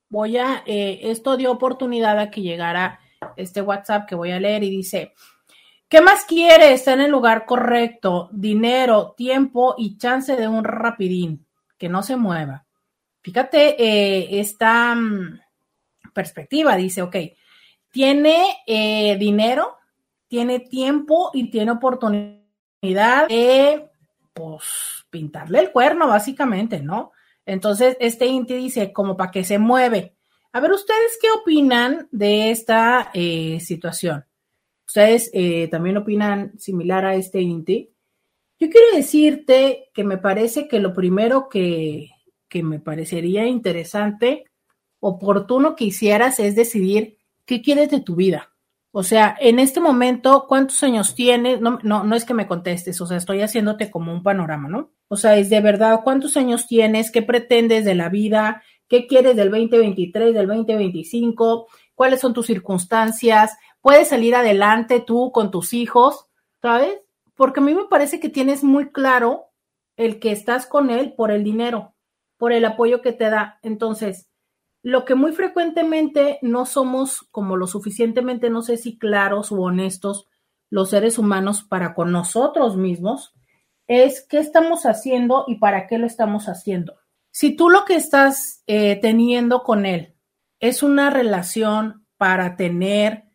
voy 0.09 0.37
a, 0.37 0.63
eh, 0.67 1.01
esto 1.05 1.37
dio 1.37 1.51
oportunidad 1.53 2.19
a 2.19 2.31
que 2.31 2.43
llegara 2.43 3.01
este 3.37 3.63
WhatsApp 3.63 4.09
que 4.09 4.15
voy 4.15 4.31
a 4.31 4.41
leer 4.41 4.63
y 4.63 4.71
dice, 4.71 5.13
¿qué 5.91 6.01
más 6.01 6.25
quiere? 6.25 6.73
Está 6.73 6.95
en 6.95 7.03
el 7.03 7.11
lugar 7.11 7.45
correcto, 7.45 8.31
dinero, 8.33 9.13
tiempo 9.17 9.75
y 9.77 9.99
chance 9.99 10.35
de 10.35 10.49
un 10.49 10.65
rapidín, 10.65 11.45
que 11.77 11.91
no 11.91 12.03
se 12.03 12.17
mueva. 12.17 12.65
Fíjate 13.23 13.77
eh, 13.83 14.41
esta 14.41 14.95
mm, 14.95 15.41
perspectiva, 16.15 16.77
dice, 16.77 17.03
ok, 17.03 17.17
tiene 17.91 18.59
eh, 18.67 19.17
dinero, 19.19 19.77
tiene 20.29 20.61
tiempo 20.61 21.31
y 21.35 21.51
tiene 21.51 21.73
oportunidad 21.73 23.29
de, 23.29 23.91
pues, 24.33 24.65
pintarle 25.11 25.59
el 25.59 25.73
cuerno, 25.73 26.07
básicamente, 26.07 26.81
¿no? 26.81 27.11
Entonces, 27.45 27.97
este 27.99 28.27
Inti 28.27 28.55
dice, 28.55 28.93
como 28.93 29.17
para 29.17 29.33
que 29.33 29.43
se 29.43 29.59
mueve. 29.59 30.15
A 30.53 30.61
ver, 30.61 30.71
¿ustedes 30.71 31.19
qué 31.21 31.31
opinan 31.31 32.09
de 32.13 32.51
esta 32.53 33.11
eh, 33.13 33.59
situación? 33.61 34.25
¿Ustedes 34.91 35.31
eh, 35.35 35.69
también 35.69 35.99
opinan 35.99 36.59
similar 36.59 37.07
a 37.07 37.15
este 37.15 37.41
Inti? 37.41 37.95
Yo 38.59 38.69
quiero 38.69 38.89
decirte 38.93 39.89
que 39.95 40.03
me 40.03 40.19
parece 40.19 40.67
que 40.67 40.81
lo 40.81 40.93
primero 40.95 41.49
que, 41.49 42.11
que 42.49 42.65
me 42.65 42.81
parecería 42.81 43.47
interesante, 43.47 44.47
oportuno 44.99 45.77
que 45.77 45.85
hicieras 45.85 46.41
es 46.41 46.57
decidir 46.57 47.19
qué 47.45 47.63
quieres 47.63 47.89
de 47.91 48.01
tu 48.01 48.17
vida. 48.17 48.51
O 48.91 49.05
sea, 49.05 49.37
en 49.39 49.61
este 49.61 49.79
momento, 49.79 50.47
¿cuántos 50.49 50.83
años 50.83 51.15
tienes? 51.15 51.61
No, 51.61 51.79
no, 51.85 52.03
no 52.03 52.17
es 52.17 52.25
que 52.25 52.35
me 52.35 52.49
contestes, 52.49 53.01
o 53.01 53.07
sea, 53.07 53.17
estoy 53.17 53.43
haciéndote 53.43 53.93
como 53.93 54.13
un 54.13 54.25
panorama, 54.25 54.69
¿no? 54.69 54.91
O 55.07 55.15
sea, 55.15 55.37
es 55.37 55.51
de 55.51 55.61
verdad, 55.61 56.01
¿cuántos 56.03 56.37
años 56.37 56.67
tienes? 56.67 57.13
¿Qué 57.13 57.23
pretendes 57.23 57.85
de 57.85 57.95
la 57.95 58.09
vida? 58.09 58.65
¿Qué 58.89 59.07
quieres 59.07 59.37
del 59.37 59.53
2023, 59.53 60.35
del 60.35 60.49
2025? 60.49 61.69
¿Cuáles 61.95 62.19
son 62.19 62.35
tus 62.35 62.47
circunstancias? 62.47 63.57
¿Puedes 63.81 64.09
salir 64.09 64.35
adelante 64.35 65.01
tú 65.01 65.33
con 65.33 65.51
tus 65.51 65.73
hijos? 65.73 66.27
¿Sabes? 66.61 67.01
Porque 67.35 67.61
a 67.61 67.63
mí 67.63 67.75
me 67.75 67.87
parece 67.87 68.21
que 68.21 68.29
tienes 68.29 68.63
muy 68.63 68.91
claro 68.91 69.47
el 69.97 70.19
que 70.19 70.33
estás 70.33 70.67
con 70.67 70.91
él 70.91 71.15
por 71.15 71.31
el 71.31 71.45
dinero, 71.45 71.95
por 72.37 72.53
el 72.53 72.65
apoyo 72.65 73.03
que 73.03 73.13
te 73.13 73.31
da. 73.31 73.59
Entonces, 73.63 74.31
lo 74.83 75.05
que 75.05 75.15
muy 75.15 75.33
frecuentemente 75.33 76.39
no 76.43 76.67
somos 76.67 77.27
como 77.31 77.57
lo 77.57 77.67
suficientemente, 77.67 78.51
no 78.51 78.63
sé 78.63 78.77
si 78.77 78.99
claros 78.99 79.53
o 79.53 79.57
honestos 79.57 80.27
los 80.71 80.91
seres 80.91 81.19
humanos 81.19 81.63
para 81.63 81.95
con 81.95 82.13
nosotros 82.13 82.77
mismos, 82.77 83.35
es 83.87 84.25
qué 84.27 84.39
estamos 84.39 84.87
haciendo 84.87 85.45
y 85.49 85.57
para 85.57 85.87
qué 85.87 85.99
lo 85.99 86.07
estamos 86.07 86.49
haciendo. 86.49 86.95
Si 87.33 87.57
tú 87.57 87.69
lo 87.69 87.85
que 87.85 87.97
estás 87.97 88.63
eh, 88.67 88.99
teniendo 89.01 89.63
con 89.63 89.85
él 89.85 90.15
es 90.61 90.83
una 90.83 91.11
relación 91.11 92.07
para 92.17 92.57
tener 92.57 93.30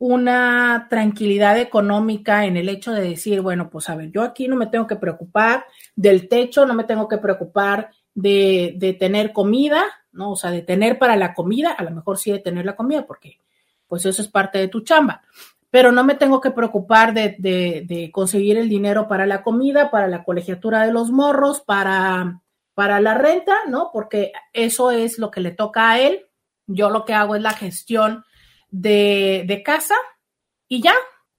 una 0.00 0.86
tranquilidad 0.88 1.58
económica 1.58 2.46
en 2.46 2.56
el 2.56 2.70
hecho 2.70 2.90
de 2.90 3.02
decir, 3.02 3.42
bueno, 3.42 3.68
pues 3.68 3.88
a 3.90 3.94
ver, 3.94 4.10
yo 4.10 4.22
aquí 4.22 4.48
no 4.48 4.56
me 4.56 4.66
tengo 4.66 4.86
que 4.86 4.96
preocupar 4.96 5.66
del 5.94 6.26
techo, 6.26 6.64
no 6.64 6.72
me 6.74 6.84
tengo 6.84 7.06
que 7.06 7.18
preocupar 7.18 7.90
de, 8.14 8.74
de 8.78 8.94
tener 8.94 9.32
comida, 9.32 9.84
¿no? 10.10 10.32
O 10.32 10.36
sea, 10.36 10.50
de 10.50 10.62
tener 10.62 10.98
para 10.98 11.16
la 11.16 11.34
comida, 11.34 11.72
a 11.72 11.84
lo 11.84 11.90
mejor 11.90 12.18
sí 12.18 12.32
de 12.32 12.38
tener 12.38 12.64
la 12.64 12.76
comida, 12.76 13.06
porque 13.06 13.38
pues 13.86 14.06
eso 14.06 14.22
es 14.22 14.28
parte 14.28 14.58
de 14.58 14.68
tu 14.68 14.80
chamba 14.80 15.22
pero 15.70 15.92
no 15.92 16.02
me 16.02 16.16
tengo 16.16 16.40
que 16.40 16.50
preocupar 16.50 17.14
de, 17.14 17.36
de, 17.38 18.10
conseguir 18.12 18.58
el 18.58 18.68
dinero 18.68 19.06
para 19.06 19.24
la 19.24 19.42
comida, 19.42 19.90
para 19.90 20.08
la 20.08 20.24
colegiatura 20.24 20.84
de 20.84 20.92
los 20.92 21.12
morros, 21.12 21.60
para, 21.60 22.42
para 22.74 23.00
la 23.00 23.14
renta, 23.14 23.54
¿no? 23.68 23.90
Porque 23.92 24.32
eso 24.52 24.90
es 24.90 25.18
lo 25.18 25.30
que 25.30 25.40
le 25.40 25.52
toca 25.52 25.90
a 25.90 26.00
él. 26.00 26.26
Yo 26.66 26.90
lo 26.90 27.04
que 27.04 27.14
hago 27.14 27.36
es 27.36 27.42
la 27.42 27.52
gestión 27.52 28.24
de, 28.70 29.44
de 29.46 29.62
casa 29.62 29.94
y 30.68 30.82
ya, 30.82 30.94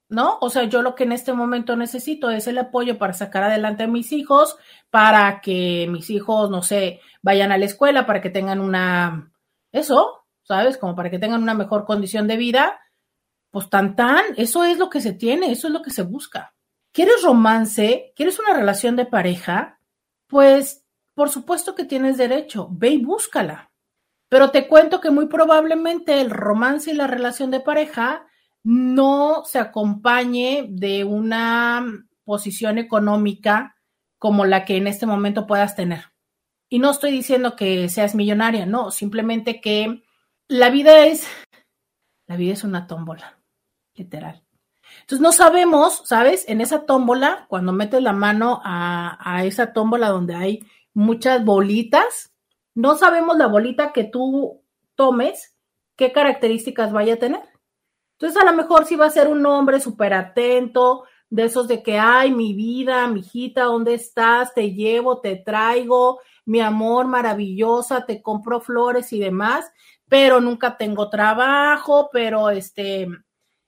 ¿no? 0.10 0.38
O 0.42 0.50
sea, 0.50 0.64
yo 0.66 0.82
lo 0.82 0.96
que 0.96 1.04
en 1.04 1.12
este 1.12 1.34
momento 1.34 1.76
necesito 1.76 2.30
es 2.30 2.48
el 2.48 2.58
apoyo 2.58 2.98
para 2.98 3.14
sacar 3.14 3.44
adelante 3.44 3.84
a 3.84 3.88
mis 3.88 4.12
hijos, 4.12 4.58
para 4.90 5.42
que 5.42 5.88
mis 5.90 6.10
hijos, 6.10 6.50
no 6.50 6.62
sé, 6.62 7.02
vayan 7.22 7.52
a 7.52 7.58
la 7.58 7.66
escuela, 7.66 8.06
para 8.06 8.22
que 8.22 8.30
tengan 8.30 8.60
una, 8.60 9.32
eso, 9.72 10.26
¿sabes? 10.44 10.78
Como 10.78 10.96
para 10.96 11.10
que 11.10 11.20
tengan 11.20 11.42
una 11.42 11.54
mejor 11.54 11.86
condición 11.86 12.28
de 12.28 12.38
vida 12.38 12.80
pues 13.52 13.70
tan 13.70 13.96
tan, 13.96 14.24
eso 14.38 14.64
es 14.64 14.80
lo 14.80 14.90
que 14.90 15.02
se 15.02 15.14
tiene, 15.14 15.52
eso 15.52 15.68
es 15.68 15.74
lo 15.74 15.82
que 15.82 15.92
se 15.92 16.04
busca. 16.04 16.56
¿Quieres 16.94 17.22
romance? 17.22 18.14
¿Quieres 18.16 18.40
una 18.40 18.54
relación 18.54 18.96
de 18.96 19.06
pareja? 19.06 19.80
Pues 20.28 20.86
por 21.14 21.30
supuesto 21.30 21.76
que 21.76 21.84
tienes 21.84 22.18
derecho, 22.18 22.70
ve 22.72 22.90
y 22.90 23.04
búscala. 23.04 23.71
Pero 24.32 24.50
te 24.50 24.70
cuento 24.70 25.02
que 25.02 25.12
muy 25.12 25.28
probablemente 25.28 26.22
el 26.22 26.30
romance 26.30 26.90
y 26.90 26.94
la 26.94 27.06
relación 27.06 27.52
de 27.52 27.60
pareja 27.60 28.26
no 28.64 29.44
se 29.44 29.60
acompañe 29.60 30.68
de 30.70 31.04
una 31.04 31.86
posición 32.24 32.78
económica 32.78 33.76
como 34.18 34.46
la 34.46 34.64
que 34.64 34.78
en 34.78 34.88
este 34.88 35.06
momento 35.06 35.46
puedas 35.46 35.76
tener. 35.76 36.06
Y 36.70 36.80
no 36.80 36.92
estoy 36.92 37.12
diciendo 37.12 37.58
que 37.58 37.90
seas 37.90 38.16
millonaria, 38.16 38.66
no, 38.66 38.90
simplemente 38.90 39.60
que 39.60 40.02
la 40.48 40.70
vida 40.70 41.06
es, 41.08 41.28
la 42.26 42.38
vida 42.38 42.54
es 42.54 42.64
una 42.64 42.88
tómbola 42.88 43.38
literal. 43.96 44.46
Entonces 45.02 45.20
no 45.20 45.34
sabemos, 45.34 46.04
¿sabes? 46.06 46.46
En 46.48 46.62
esa 46.62 46.86
tómbola, 46.86 47.48
cuando 47.50 47.74
metes 47.74 48.02
la 48.02 48.14
mano 48.14 48.62
a, 48.64 49.44
esa 49.44 49.74
tómbola 49.74 50.08
donde 50.08 50.36
hay 50.36 50.60
muchas 50.94 51.44
bolitas, 51.44 52.31
no 52.76 52.96
sabemos 52.96 53.38
la 53.38 53.48
bolita 53.48 53.94
que 53.94 54.04
tú 54.04 54.64
tomes, 54.96 55.58
qué 55.96 56.12
características 56.12 56.92
vaya 56.92 57.16
a 57.16 57.20
tener. 57.20 57.42
Entonces 58.14 58.42
a 58.42 58.46
lo 58.46 58.56
mejor 58.56 58.86
sí 58.86 58.96
va 58.96 59.08
a 59.08 59.12
ser 59.12 59.28
un 59.28 59.46
hombre 59.46 59.80
súper 59.80 60.14
atento, 60.14 61.04
de 61.32 61.46
esos 61.46 61.68
de 61.70 61.82
que, 61.82 61.98
ay, 61.98 62.32
mi 62.32 62.54
vida, 62.54 63.08
mi 63.08 63.22
hijita, 63.22 63.64
¿dónde 63.64 63.94
estás? 63.94 64.54
Te 64.54 64.74
llevo, 64.74 65.22
te 65.22 65.38
traigo, 65.38 66.20
mi 66.46 66.60
amor 66.60 67.08
maravillosa, 67.08 68.06
te 68.06 68.22
compro 68.22 68.60
flores 68.60 69.14
y 69.14 69.20
demás, 69.20 69.72
pero 70.10 70.42
nunca 70.42 70.76
tengo 70.76 71.10
trabajo, 71.10 72.10
pero 72.12 72.50
este, 72.50 73.08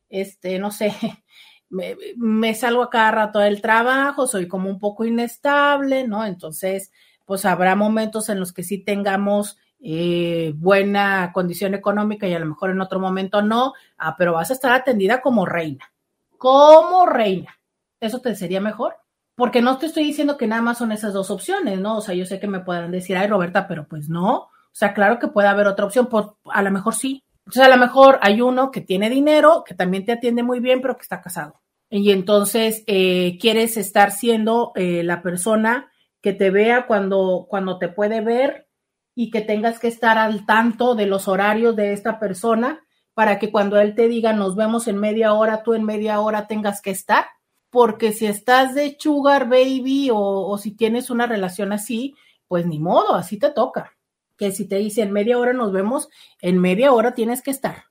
este, 0.10 0.60
no 0.60 0.72
sé, 0.72 0.94
me, 1.70 1.96
me 2.18 2.54
salgo 2.54 2.84
a 2.84 2.90
cada 2.90 3.12
rato 3.12 3.40
del 3.40 3.62
trabajo, 3.62 4.28
soy 4.28 4.50
como 4.50 4.70
un 4.70 4.78
poco 4.78 5.06
inestable, 5.06 6.06
¿no? 6.06 6.26
Entonces, 6.26 6.92
pues 7.26 7.46
habrá 7.46 7.76
momentos 7.76 8.30
en 8.30 8.40
los 8.40 8.54
que 8.54 8.64
sí 8.64 8.78
tengamos 8.84 9.58
eh, 9.80 10.54
buena 10.56 11.32
condición 11.34 11.74
económica 11.74 12.28
y 12.28 12.34
a 12.34 12.40
lo 12.40 12.46
mejor 12.46 12.70
en 12.70 12.82
otro 12.82 13.00
momento 13.00 13.42
no, 13.42 13.74
ah, 13.98 14.16
pero 14.18 14.34
vas 14.34 14.50
a 14.50 14.54
estar 14.54 14.72
atendida 14.72 15.22
como 15.22 15.46
reina, 15.46 15.92
como 16.38 17.06
reina. 17.06 17.60
¿Eso 18.00 18.20
te 18.20 18.36
sería 18.36 18.62
mejor? 18.62 18.96
Porque 19.36 19.62
no 19.62 19.78
te 19.78 19.88
estoy 19.88 20.04
diciendo 20.04 20.38
que 20.38 20.48
nada 20.48 20.62
más 20.62 20.78
son 20.78 20.92
esas 20.92 21.14
dos 21.14 21.32
opciones, 21.32 21.80
¿no? 21.80 21.98
O 21.98 22.02
sea, 22.02 22.16
yo 22.16 22.26
sé 22.26 22.40
que 22.40 22.48
me 22.48 22.60
puedan 22.60 22.92
decir, 22.92 23.18
ay, 23.18 23.28
Roberta, 23.28 23.68
pero 23.68 23.88
pues 23.88 24.10
no. 24.10 24.36
O 24.36 24.76
sea, 24.76 24.94
claro 24.94 25.20
que 25.20 25.28
puede 25.28 25.48
haber 25.48 25.68
otra 25.68 25.86
opción, 25.86 26.08
por, 26.08 26.38
a 26.46 26.62
lo 26.62 26.72
mejor 26.72 26.96
sí. 26.96 27.24
Entonces, 27.40 27.64
a 27.64 27.70
lo 27.70 27.78
mejor 27.78 28.20
hay 28.22 28.42
uno 28.42 28.72
que 28.72 28.82
tiene 28.82 29.10
dinero, 29.10 29.64
que 29.66 29.74
también 29.74 30.06
te 30.06 30.14
atiende 30.14 30.44
muy 30.44 30.60
bien, 30.60 30.82
pero 30.82 30.96
que 30.96 31.02
está 31.04 31.22
casado. 31.22 31.62
Y 31.90 32.12
entonces 32.12 32.84
eh, 32.88 33.38
quieres 33.40 33.78
estar 33.78 34.12
siendo 34.12 34.72
eh, 34.76 35.04
la 35.04 35.22
persona 35.22 35.92
que 36.24 36.32
te 36.34 36.50
vea 36.50 36.88
cuando, 36.88 37.46
cuando 37.50 37.78
te 37.78 37.90
puede 37.90 38.22
ver 38.22 38.70
y 39.14 39.30
que 39.30 39.42
tengas 39.42 39.78
que 39.78 39.90
estar 39.90 40.18
al 40.18 40.46
tanto 40.46 40.96
de 40.96 41.06
los 41.06 41.28
horarios 41.28 41.76
de 41.76 41.92
esta 41.92 42.18
persona 42.18 42.82
para 43.14 43.38
que 43.38 43.52
cuando 43.52 43.78
él 43.80 43.94
te 43.94 44.08
diga 44.08 44.32
nos 44.32 44.56
vemos 44.56 44.88
en 44.88 44.98
media 44.98 45.34
hora, 45.34 45.64
tú 45.64 45.74
en 45.74 45.84
media 45.84 46.22
hora 46.22 46.48
tengas 46.48 46.82
que 46.82 46.92
estar. 46.92 47.26
Porque 47.70 48.14
si 48.14 48.26
estás 48.26 48.74
de 48.74 48.96
sugar 48.98 49.50
baby 49.50 50.10
o, 50.14 50.58
si 50.58 50.72
tienes 50.72 51.10
una 51.10 51.28
relación 51.28 51.74
así, 51.74 52.16
pues 52.48 52.66
ni 52.66 52.80
modo, 52.80 53.16
así 53.16 53.38
te 53.38 53.50
toca. 53.52 53.98
Que 54.38 54.52
si 54.52 54.66
te 54.66 54.78
dice 54.78 55.02
en 55.02 55.12
media 55.12 55.38
hora 55.38 55.52
nos 55.54 55.74
vemos, 55.74 56.08
en 56.42 56.58
media 56.60 56.94
hora 56.94 57.14
tienes 57.14 57.42
que 57.42 57.52
estar. 57.52 57.86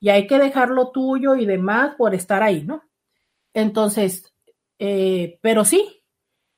Y 0.00 0.08
hay 0.08 0.26
que 0.26 0.38
dejar 0.38 0.70
lo 0.70 0.92
tuyo 0.92 1.34
y 1.34 1.44
demás 1.44 1.94
por 1.98 2.14
estar 2.14 2.42
ahí, 2.42 2.62
¿no? 2.62 2.84
Entonces, 3.52 4.32
eh, 4.78 5.38
pero 5.42 5.64
sí, 5.64 6.04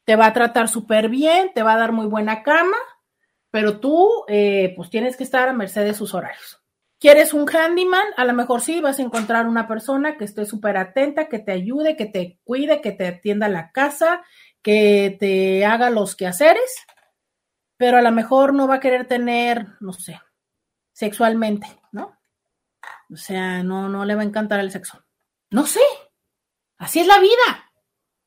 te 0.09 0.17
va 0.17 0.25
a 0.25 0.33
tratar 0.33 0.71
súper 0.71 1.11
bien, 1.11 1.53
te 1.55 1.63
va 1.63 1.75
a 1.75 1.77
dar 1.77 1.93
muy 1.93 2.07
buena 2.07 2.43
cama, 2.43 2.79
pero 3.51 3.79
tú, 3.79 4.25
eh, 4.27 4.73
pues 4.75 4.89
tienes 4.89 5.19
que 5.19 5.23
estar 5.23 5.47
a 5.47 5.53
merced 5.53 5.85
de 5.85 5.93
sus 5.93 6.15
horarios. 6.15 6.65
¿Quieres 6.99 7.35
un 7.35 7.47
handyman? 7.47 8.07
A 8.17 8.25
lo 8.25 8.33
mejor 8.33 8.63
sí, 8.63 8.81
vas 8.81 8.99
a 8.99 9.03
encontrar 9.03 9.47
una 9.47 9.69
persona 9.69 10.17
que 10.17 10.25
esté 10.25 10.47
súper 10.47 10.79
atenta, 10.79 11.29
que 11.29 11.41
te 11.41 11.53
ayude, 11.53 11.95
que 11.95 12.07
te 12.07 12.41
cuide, 12.43 12.81
que 12.81 12.93
te 12.93 13.07
atienda 13.07 13.51
la 13.51 13.71
casa, 13.71 14.25
que 14.63 15.15
te 15.21 15.67
haga 15.67 15.91
los 15.91 16.17
quehaceres, 16.17 16.87
pero 17.77 17.99
a 17.99 18.03
lo 18.03 18.11
mejor 18.11 18.55
no 18.55 18.67
va 18.67 18.77
a 18.77 18.81
querer 18.81 19.07
tener, 19.07 19.67
no 19.81 19.93
sé, 19.93 20.19
sexualmente, 20.95 21.67
¿no? 21.93 22.19
O 23.13 23.17
sea, 23.17 23.63
no, 23.63 23.91
no 23.91 24.07
le 24.07 24.15
va 24.15 24.23
a 24.23 24.25
encantar 24.25 24.61
el 24.61 24.71
sexo. 24.71 25.05
No 25.51 25.67
sé, 25.67 25.83
Así 26.79 27.01
es 27.01 27.07
la 27.09 27.19
vida. 27.19 27.68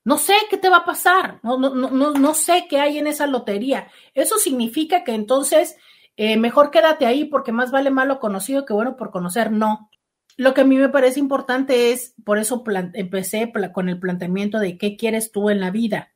No 0.03 0.17
sé 0.17 0.33
qué 0.49 0.57
te 0.57 0.69
va 0.69 0.77
a 0.77 0.85
pasar. 0.85 1.39
No, 1.43 1.57
no, 1.57 1.69
no, 1.73 2.11
no 2.11 2.33
sé 2.33 2.65
qué 2.69 2.79
hay 2.79 2.97
en 2.97 3.07
esa 3.07 3.27
lotería. 3.27 3.87
Eso 4.13 4.37
significa 4.37 5.03
que 5.03 5.13
entonces 5.13 5.77
eh, 6.17 6.37
mejor 6.37 6.71
quédate 6.71 7.05
ahí 7.05 7.25
porque 7.25 7.51
más 7.51 7.71
vale 7.71 7.91
malo 7.91 8.19
conocido 8.19 8.65
que 8.65 8.73
bueno 8.73 8.97
por 8.97 9.11
conocer. 9.11 9.51
No. 9.51 9.89
Lo 10.37 10.53
que 10.53 10.61
a 10.61 10.65
mí 10.65 10.77
me 10.77 10.89
parece 10.89 11.19
importante 11.19 11.91
es, 11.91 12.15
por 12.23 12.39
eso 12.39 12.63
empecé 12.93 13.51
con 13.73 13.89
el 13.89 13.99
planteamiento 13.99 14.59
de 14.59 14.77
qué 14.77 14.95
quieres 14.95 15.31
tú 15.31 15.49
en 15.49 15.59
la 15.59 15.71
vida. 15.71 16.13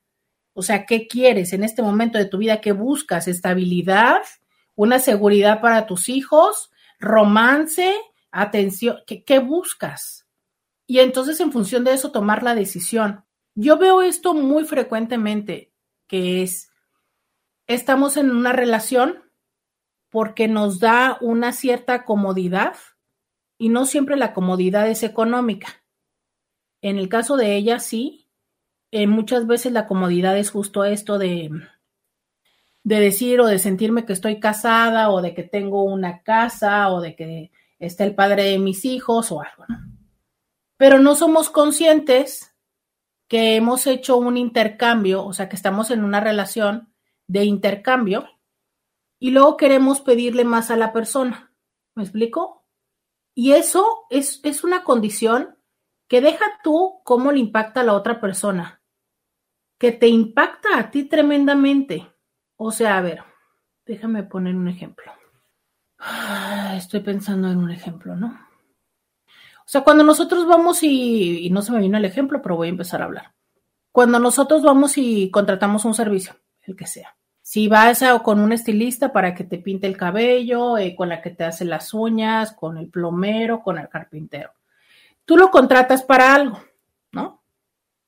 O 0.54 0.64
sea, 0.64 0.86
¿qué 0.86 1.08
quieres 1.08 1.54
en 1.54 1.64
este 1.64 1.82
momento 1.82 2.18
de 2.18 2.26
tu 2.26 2.38
vida? 2.38 2.62
¿Qué 2.62 2.72
buscas? 2.72 3.28
¿Estabilidad? 3.28 4.22
¿Una 4.74 5.00
seguridad 5.00 5.62
para 5.62 5.86
tus 5.86 6.10
hijos? 6.10 6.72
¿Romance? 6.98 7.94
¿Atención? 8.32 8.98
¿Qué, 9.06 9.24
qué 9.24 9.40
buscas? 9.40 10.26
y 10.88 11.00
entonces 11.00 11.40
en 11.40 11.52
función 11.52 11.84
de 11.84 11.94
eso 11.94 12.12
tomar 12.12 12.44
la 12.44 12.56
decisión. 12.56 13.25
Yo 13.56 13.78
veo 13.78 14.02
esto 14.02 14.34
muy 14.34 14.66
frecuentemente, 14.66 15.74
que 16.08 16.44
es, 16.44 16.70
estamos 17.68 18.18
en 18.18 18.30
una 18.30 18.52
relación 18.52 19.24
porque 20.10 20.48
nos 20.48 20.80
da 20.80 21.18
una 21.22 21.52
cierta 21.54 22.06
comodidad 22.06 22.76
y 23.58 23.70
no 23.70 23.86
siempre 23.86 24.18
la 24.18 24.34
comodidad 24.34 24.88
es 24.90 25.04
económica. 25.04 25.68
En 26.82 26.98
el 26.98 27.10
caso 27.10 27.38
de 27.38 27.56
ella, 27.56 27.80
sí. 27.80 28.30
Eh, 28.92 29.08
muchas 29.08 29.48
veces 29.48 29.72
la 29.72 29.88
comodidad 29.88 30.38
es 30.38 30.52
justo 30.52 30.84
esto 30.84 31.18
de, 31.18 31.50
de 32.84 33.00
decir 33.00 33.42
o 33.42 33.48
de 33.48 33.60
sentirme 33.60 34.06
que 34.06 34.14
estoy 34.14 34.40
casada 34.40 35.10
o 35.10 35.22
de 35.22 35.34
que 35.34 35.44
tengo 35.44 35.84
una 35.84 36.22
casa 36.22 36.90
o 36.92 37.02
de 37.02 37.16
que 37.16 37.52
está 37.80 38.04
el 38.04 38.16
padre 38.16 38.44
de 38.44 38.60
mis 38.60 38.86
hijos 38.86 39.32
o 39.32 39.42
algo, 39.42 39.66
¿no? 39.68 39.96
pero 40.78 41.00
no 41.00 41.16
somos 41.16 41.50
conscientes 41.50 42.55
que 43.28 43.56
hemos 43.56 43.88
hecho 43.88 44.18
un 44.18 44.38
intercambio, 44.38 45.26
o 45.26 45.34
sea, 45.34 45.50
que 45.50 45.56
estamos 45.56 45.92
en 45.92 46.04
una 46.04 46.20
relación 46.20 46.94
de 47.28 47.44
intercambio 47.44 48.28
y 49.20 49.32
luego 49.32 49.58
queremos 49.58 50.02
pedirle 50.02 50.44
más 50.44 50.72
a 50.72 50.76
la 50.76 50.94
persona. 50.94 51.52
¿Me 51.96 52.04
explico? 52.04 52.66
Y 53.34 53.54
eso 53.54 54.06
es, 54.10 54.40
es 54.44 54.64
una 54.64 54.84
condición 54.84 55.58
que 56.08 56.22
deja 56.22 56.46
tú 56.64 57.02
cómo 57.04 57.32
le 57.32 57.40
impacta 57.40 57.82
a 57.82 57.84
la 57.84 57.94
otra 57.94 58.22
persona, 58.22 58.82
que 59.80 59.92
te 59.92 60.08
impacta 60.08 60.78
a 60.78 60.92
ti 60.92 61.06
tremendamente. 61.06 62.14
O 62.58 62.72
sea, 62.72 62.98
a 62.98 63.02
ver, 63.02 63.24
déjame 63.86 64.24
poner 64.24 64.56
un 64.56 64.68
ejemplo. 64.68 65.12
Ah, 65.98 66.76
estoy 66.78 67.00
pensando 67.00 67.50
en 67.50 67.58
un 67.58 67.72
ejemplo, 67.72 68.16
¿no? 68.16 68.45
O 69.66 69.68
sea, 69.68 69.82
cuando 69.82 70.04
nosotros 70.04 70.46
vamos 70.46 70.84
y, 70.84 71.50
no 71.52 71.64
se 71.64 71.72
me 71.72 71.80
vino 71.80 71.98
el 71.98 72.06
ejemplo, 72.06 72.40
pero 72.42 72.56
voy 72.56 72.68
a 72.68 72.72
empezar 72.72 73.02
a 73.02 73.06
hablar. 73.06 73.34
Cuando 73.92 74.20
nosotros 74.20 74.62
vamos 74.62 74.98
y 74.98 75.32
contratamos 75.32 75.86
un 75.86 75.96
servicio, 75.96 76.36
el 76.62 76.76
que 76.76 76.86
sea. 76.86 77.16
Si 77.42 77.68
vas 77.68 78.04
a, 78.04 78.20
con 78.20 78.40
un 78.40 78.52
estilista 78.52 79.12
para 79.12 79.34
que 79.34 79.44
te 79.44 79.58
pinte 79.58 79.88
el 79.88 79.98
cabello, 79.98 80.78
eh, 80.78 80.96
con 80.96 81.10
la 81.10 81.22
que 81.22 81.32
te 81.32 81.44
hace 81.44 81.66
las 81.66 81.94
uñas, 81.94 82.54
con 82.54 82.78
el 82.78 82.90
plomero, 82.90 83.64
con 83.64 83.80
el 83.80 83.90
carpintero. 83.90 84.52
Tú 85.26 85.36
lo 85.38 85.50
contratas 85.50 86.04
para 86.04 86.36
algo, 86.36 86.60
¿no? 87.12 87.42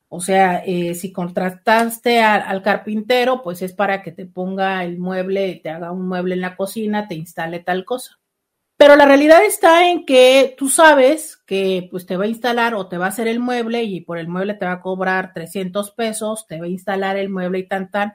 O 0.10 0.20
sea, 0.22 0.64
eh, 0.66 0.94
si 0.94 1.12
contrataste 1.12 2.22
al 2.22 2.62
carpintero, 2.62 3.42
pues 3.42 3.62
es 3.62 3.74
para 3.74 4.04
que 4.04 4.12
te 4.12 4.26
ponga 4.26 4.84
el 4.84 5.00
mueble, 5.00 5.60
te 5.62 5.70
haga 5.70 5.92
un 5.92 6.08
mueble 6.08 6.36
en 6.36 6.42
la 6.42 6.56
cocina, 6.56 7.08
te 7.08 7.16
instale 7.16 7.60
tal 7.60 7.84
cosa. 7.84 8.20
Pero 8.78 8.96
la 8.96 9.06
realidad 9.06 9.44
está 9.44 9.90
en 9.90 10.06
que 10.06 10.54
tú 10.56 10.70
sabes 10.70 11.38
que 11.48 11.88
pues 11.90 12.06
te 12.06 12.16
va 12.16 12.26
a 12.26 12.28
instalar 12.28 12.76
o 12.76 12.88
te 12.88 13.00
va 13.00 13.06
a 13.06 13.10
hacer 13.10 13.28
el 13.28 13.40
mueble 13.40 13.84
y 13.84 14.02
por 14.02 14.20
el 14.20 14.28
mueble 14.28 14.54
te 14.54 14.66
va 14.68 14.74
a 14.74 14.82
cobrar 14.82 15.34
300 15.34 15.92
pesos, 15.92 16.46
te 16.46 16.60
va 16.60 16.68
a 16.68 16.70
instalar 16.70 17.18
el 17.18 17.30
mueble 17.30 17.60
y 17.60 17.68
tan 17.68 17.90
tan. 17.90 18.14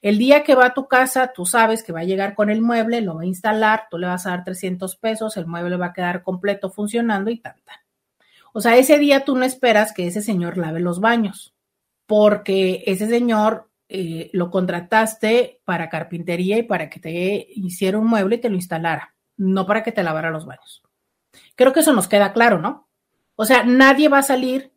El 0.00 0.18
día 0.18 0.44
que 0.44 0.54
va 0.54 0.66
a 0.66 0.74
tu 0.74 0.86
casa, 0.86 1.32
tú 1.34 1.44
sabes 1.44 1.82
que 1.82 1.92
va 1.92 2.00
a 2.00 2.04
llegar 2.04 2.36
con 2.36 2.50
el 2.50 2.62
mueble, 2.62 3.00
lo 3.00 3.16
va 3.16 3.22
a 3.22 3.26
instalar, 3.26 3.88
tú 3.90 3.98
le 3.98 4.06
vas 4.06 4.26
a 4.26 4.30
dar 4.30 4.44
300 4.44 4.94
pesos, 4.96 5.36
el 5.36 5.46
mueble 5.46 5.76
va 5.76 5.86
a 5.86 5.92
quedar 5.92 6.22
completo 6.22 6.70
funcionando 6.70 7.28
y 7.30 7.40
tan 7.40 7.56
tan. 7.64 7.78
O 8.52 8.60
sea, 8.60 8.76
ese 8.76 8.98
día 8.98 9.24
tú 9.24 9.36
no 9.36 9.44
esperas 9.44 9.92
que 9.92 10.06
ese 10.06 10.22
señor 10.22 10.56
lave 10.56 10.78
los 10.78 11.00
baños, 11.00 11.52
porque 12.06 12.84
ese 12.86 13.08
señor 13.08 13.70
eh, 13.88 14.30
lo 14.32 14.50
contrataste 14.52 15.60
para 15.64 15.88
carpintería 15.88 16.58
y 16.58 16.62
para 16.62 16.88
que 16.90 17.00
te 17.00 17.48
hiciera 17.56 17.98
un 17.98 18.06
mueble 18.06 18.36
y 18.36 18.40
te 18.40 18.50
lo 18.50 18.54
instalara 18.54 19.15
no 19.36 19.66
para 19.66 19.82
que 19.82 19.92
te 19.92 20.02
lavara 20.02 20.30
los 20.30 20.46
baños. 20.46 20.82
Creo 21.54 21.72
que 21.72 21.80
eso 21.80 21.92
nos 21.92 22.08
queda 22.08 22.32
claro, 22.32 22.58
¿no? 22.58 22.88
O 23.34 23.44
sea, 23.44 23.64
nadie 23.64 24.08
va 24.08 24.18
a 24.18 24.22
salir 24.22 24.72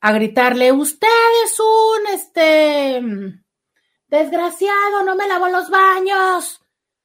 a 0.00 0.12
gritarle, 0.12 0.72
usted 0.72 1.08
es 1.44 1.58
un, 1.60 2.06
este, 2.12 3.02
desgraciado, 4.08 5.02
no 5.04 5.16
me 5.16 5.26
lavó 5.26 5.48
los 5.48 5.70
baños. 5.70 6.60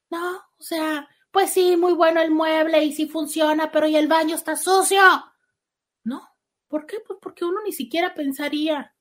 No, 0.10 0.38
o 0.38 0.62
sea, 0.64 1.08
pues 1.32 1.52
sí, 1.54 1.78
muy 1.78 1.94
bueno 1.94 2.22
el 2.22 2.32
mueble 2.32 2.84
y 2.84 2.92
sí 2.92 3.08
funciona, 3.08 3.72
pero 3.72 3.88
¿y 3.88 3.96
el 3.96 4.08
baño 4.08 4.36
está 4.36 4.56
sucio? 4.56 5.02
No, 6.04 6.28
¿por 6.68 6.86
qué? 6.86 6.98
Pues 7.06 7.20
porque 7.22 7.46
uno 7.46 7.62
ni 7.64 7.72
siquiera 7.72 8.14
pensaría. 8.14 8.94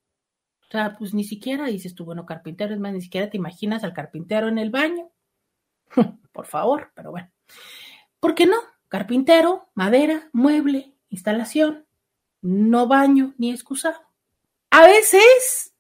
O 0.69 0.71
sea, 0.71 0.95
pues 0.99 1.15
ni 1.15 1.25
siquiera 1.25 1.67
dices 1.67 1.95
tú, 1.95 2.05
bueno, 2.05 2.27
carpintero, 2.27 2.75
es 2.75 2.81
más, 2.81 2.93
ni 2.93 3.01
siquiera 3.01 3.31
te 3.31 3.39
imaginas 3.39 3.85
al 3.85 3.95
carpintero 3.95 4.49
en 4.49 4.59
el 4.59 4.71
baño. 4.71 5.11
Por 6.33 6.47
favor, 6.47 6.93
pero 6.95 7.11
bueno. 7.11 7.31
¿Por 8.21 8.35
qué 8.35 8.47
no? 8.47 8.57
Carpintero, 8.89 9.69
madera, 9.75 10.31
mueble, 10.33 10.95
instalación, 11.11 11.87
no 12.41 12.87
baño 12.87 13.35
ni 13.39 13.51
excusado. 13.51 14.01
A 14.71 14.87
veces 14.87 15.75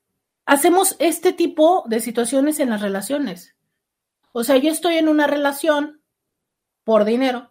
hacemos 0.47 0.97
este 0.99 1.32
tipo 1.32 1.84
de 1.86 2.01
situaciones 2.01 2.61
en 2.61 2.70
las 2.70 2.80
relaciones. 2.80 3.57
O 4.32 4.45
sea, 4.45 4.57
yo 4.57 4.70
estoy 4.70 4.97
en 4.97 5.09
una 5.09 5.26
relación 5.26 6.03
por 6.84 7.05
dinero, 7.05 7.51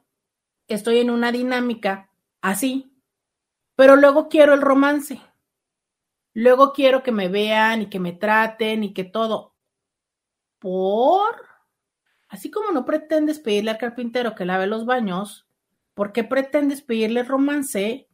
estoy 0.68 1.00
en 1.00 1.10
una 1.10 1.32
dinámica 1.32 2.12
así, 2.42 2.92
pero 3.76 3.96
luego 3.96 4.30
quiero 4.30 4.54
el 4.54 4.62
romance. 4.62 5.22
Luego 6.34 6.72
quiero 6.72 7.02
que 7.02 7.12
me 7.12 7.30
vean 7.30 7.82
y 7.82 7.90
que 7.90 8.00
me 8.00 8.14
traten 8.14 8.84
y 8.84 8.94
que 8.94 9.04
todo. 9.04 9.56
¿Por? 10.60 11.36
Así 12.30 12.52
como 12.52 12.72
no 12.72 12.86
pretendes 12.86 13.40
pedirle 13.40 13.72
al 13.72 13.78
carpintero 13.78 14.36
que 14.36 14.46
lave 14.46 14.68
los 14.68 14.86
baños, 14.86 15.48
¿por 15.94 16.12
qué 16.12 16.24
pretendes 16.24 16.82
pedirle 16.82 17.24
romance 17.24 18.08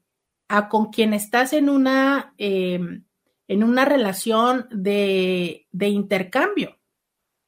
a 0.47 0.70
con 0.70 0.91
quien 0.91 1.14
estás 1.14 1.53
en 1.53 1.70
una, 1.70 2.34
em, 2.38 3.05
en 3.47 3.64
una 3.64 3.86
relación 3.86 4.68
de, 4.72 5.68
de 5.72 5.88
intercambio? 5.89 6.78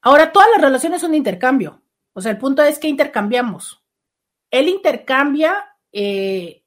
Ahora, 0.01 0.32
todas 0.32 0.49
las 0.53 0.61
relaciones 0.61 1.01
son 1.01 1.11
de 1.11 1.18
intercambio. 1.18 1.82
O 2.13 2.22
sea, 2.22 2.32
el 2.32 2.38
punto 2.38 2.63
es 2.63 2.80
que 2.80 2.88
intercambiamos. 2.88 3.84
Él 4.51 4.70
intercambia 4.70 5.76
eh, 5.91 6.63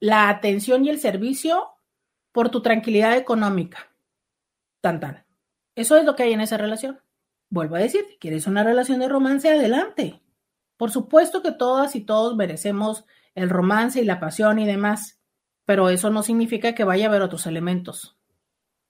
la 0.00 0.28
atención 0.28 0.84
y 0.84 0.90
el 0.90 0.98
servicio 0.98 1.68
por 2.32 2.50
tu 2.50 2.62
tranquilidad 2.62 3.16
económica. 3.16 3.94
Tan, 4.80 5.00
tan. 5.00 5.24
Eso 5.74 5.96
es 5.96 6.04
lo 6.04 6.16
que 6.16 6.24
hay 6.24 6.32
en 6.32 6.40
esa 6.40 6.56
relación. 6.56 7.00
Vuelvo 7.50 7.74
a 7.74 7.80
decir, 7.80 8.04
¿quieres 8.20 8.46
una 8.46 8.62
relación 8.62 9.00
de 9.00 9.08
romance? 9.08 9.50
Adelante. 9.50 10.22
Por 10.76 10.92
supuesto 10.92 11.42
que 11.42 11.52
todas 11.52 11.96
y 11.96 12.00
todos 12.00 12.36
merecemos 12.36 13.04
el 13.34 13.50
romance 13.50 14.00
y 14.00 14.04
la 14.04 14.20
pasión 14.20 14.60
y 14.60 14.66
demás, 14.66 15.20
pero 15.64 15.90
eso 15.90 16.10
no 16.10 16.22
significa 16.22 16.74
que 16.74 16.84
vaya 16.84 17.06
a 17.06 17.08
haber 17.08 17.22
otros 17.22 17.46
elementos. 17.46 18.16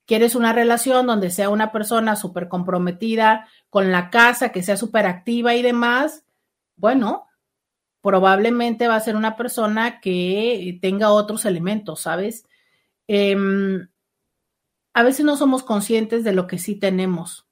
¿Quieres 0.05 0.35
una 0.35 0.53
relación 0.53 1.07
donde 1.07 1.31
sea 1.31 1.49
una 1.49 1.71
persona 1.71 2.15
súper 2.15 2.47
comprometida 2.47 3.47
con 3.69 3.91
la 3.91 4.09
casa, 4.09 4.49
que 4.49 4.63
sea 4.63 4.77
súper 4.77 5.05
activa 5.05 5.55
y 5.55 5.61
demás? 5.61 6.25
Bueno, 6.75 7.27
probablemente 8.01 8.87
va 8.87 8.95
a 8.95 9.01
ser 9.01 9.15
una 9.15 9.37
persona 9.37 10.01
que 10.01 10.77
tenga 10.81 11.11
otros 11.11 11.45
elementos, 11.45 12.01
¿sabes? 12.01 12.45
Em, 13.07 13.87
a 14.93 15.03
veces 15.03 15.25
no 15.25 15.35
somos 15.37 15.63
conscientes 15.63 16.23
de 16.23 16.33
lo 16.33 16.47
que 16.47 16.57
sí 16.57 16.75
tenemos. 16.75 17.47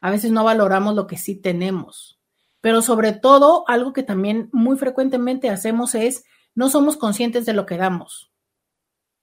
A 0.00 0.10
veces 0.10 0.30
no 0.30 0.44
valoramos 0.44 0.94
lo 0.94 1.06
que 1.06 1.16
sí 1.16 1.34
tenemos. 1.34 2.18
Pero 2.60 2.82
sobre 2.82 3.12
todo, 3.12 3.64
algo 3.68 3.92
que 3.92 4.02
también 4.02 4.48
muy 4.52 4.76
frecuentemente 4.76 5.50
hacemos 5.50 5.94
es 5.94 6.24
no 6.54 6.70
somos 6.70 6.96
conscientes 6.96 7.46
de 7.46 7.52
lo 7.52 7.66
que 7.66 7.76
damos. 7.76 8.32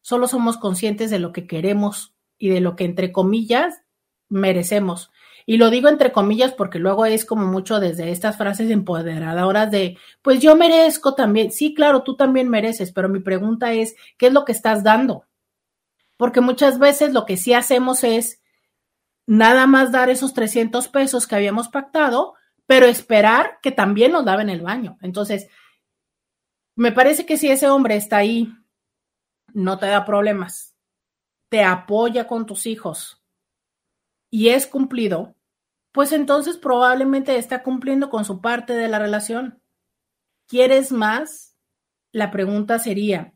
Solo 0.02 0.28
somos 0.28 0.58
conscientes 0.58 1.10
de 1.10 1.20
lo 1.20 1.34
que 1.34 1.48
queremos 1.48 2.16
y 2.38 2.50
de 2.50 2.62
lo 2.62 2.76
que, 2.76 2.86
entre 2.86 3.12
comillas, 3.12 3.82
merecemos. 4.30 5.12
Y 5.46 5.58
lo 5.58 5.70
digo 5.70 5.90
entre 5.90 6.12
comillas 6.12 6.54
porque 6.54 6.80
luego 6.80 7.06
es 7.06 7.26
como 7.26 7.46
mucho 7.46 7.80
desde 7.80 8.12
estas 8.12 8.38
frases 8.38 8.72
empoderadoras 8.72 9.70
de, 9.70 9.98
pues 10.22 10.40
yo 10.40 10.56
merezco 10.56 11.14
también. 11.14 11.52
Sí, 11.52 11.74
claro, 11.74 12.04
tú 12.04 12.16
también 12.16 12.50
mereces, 12.50 12.92
pero 12.92 13.10
mi 13.10 13.20
pregunta 13.20 13.74
es, 13.74 13.96
¿qué 14.18 14.28
es 14.28 14.34
lo 14.34 14.44
que 14.44 14.54
estás 14.54 14.84
dando? 14.84 15.26
Porque 16.18 16.42
muchas 16.42 16.80
veces 16.80 17.14
lo 17.14 17.26
que 17.26 17.38
sí 17.38 17.54
hacemos 17.54 18.04
es 18.04 18.42
nada 19.28 19.68
más 19.68 19.92
dar 19.92 20.10
esos 20.10 20.34
300 20.34 20.88
pesos 20.88 21.28
que 21.28 21.36
habíamos 21.36 21.70
pactado, 21.70 22.36
pero 22.66 22.86
esperar 22.86 23.60
que 23.62 23.72
también 23.72 24.12
nos 24.12 24.26
laven 24.26 24.50
el 24.50 24.62
baño. 24.62 24.98
Entonces, 25.02 25.48
me 26.76 26.92
parece 26.92 27.26
que 27.26 27.38
si 27.38 27.50
ese 27.50 27.70
hombre 27.70 27.96
está 27.96 28.18
ahí, 28.18 28.52
no 29.54 29.80
te 29.80 29.88
da 29.88 30.06
problemas, 30.06 30.76
te 31.50 31.64
apoya 31.64 32.28
con 32.28 32.46
tus 32.46 32.66
hijos 32.66 33.24
y 34.30 34.50
es 34.50 34.68
cumplido, 34.68 35.36
pues 35.94 36.12
entonces 36.12 36.58
probablemente 36.58 37.38
está 37.38 37.64
cumpliendo 37.64 38.10
con 38.10 38.26
su 38.26 38.42
parte 38.42 38.74
de 38.74 38.90
la 38.90 39.00
relación. 39.00 39.62
¿Quieres 40.48 40.92
más? 40.92 41.56
La 42.12 42.32
pregunta 42.32 42.80
sería, 42.80 43.34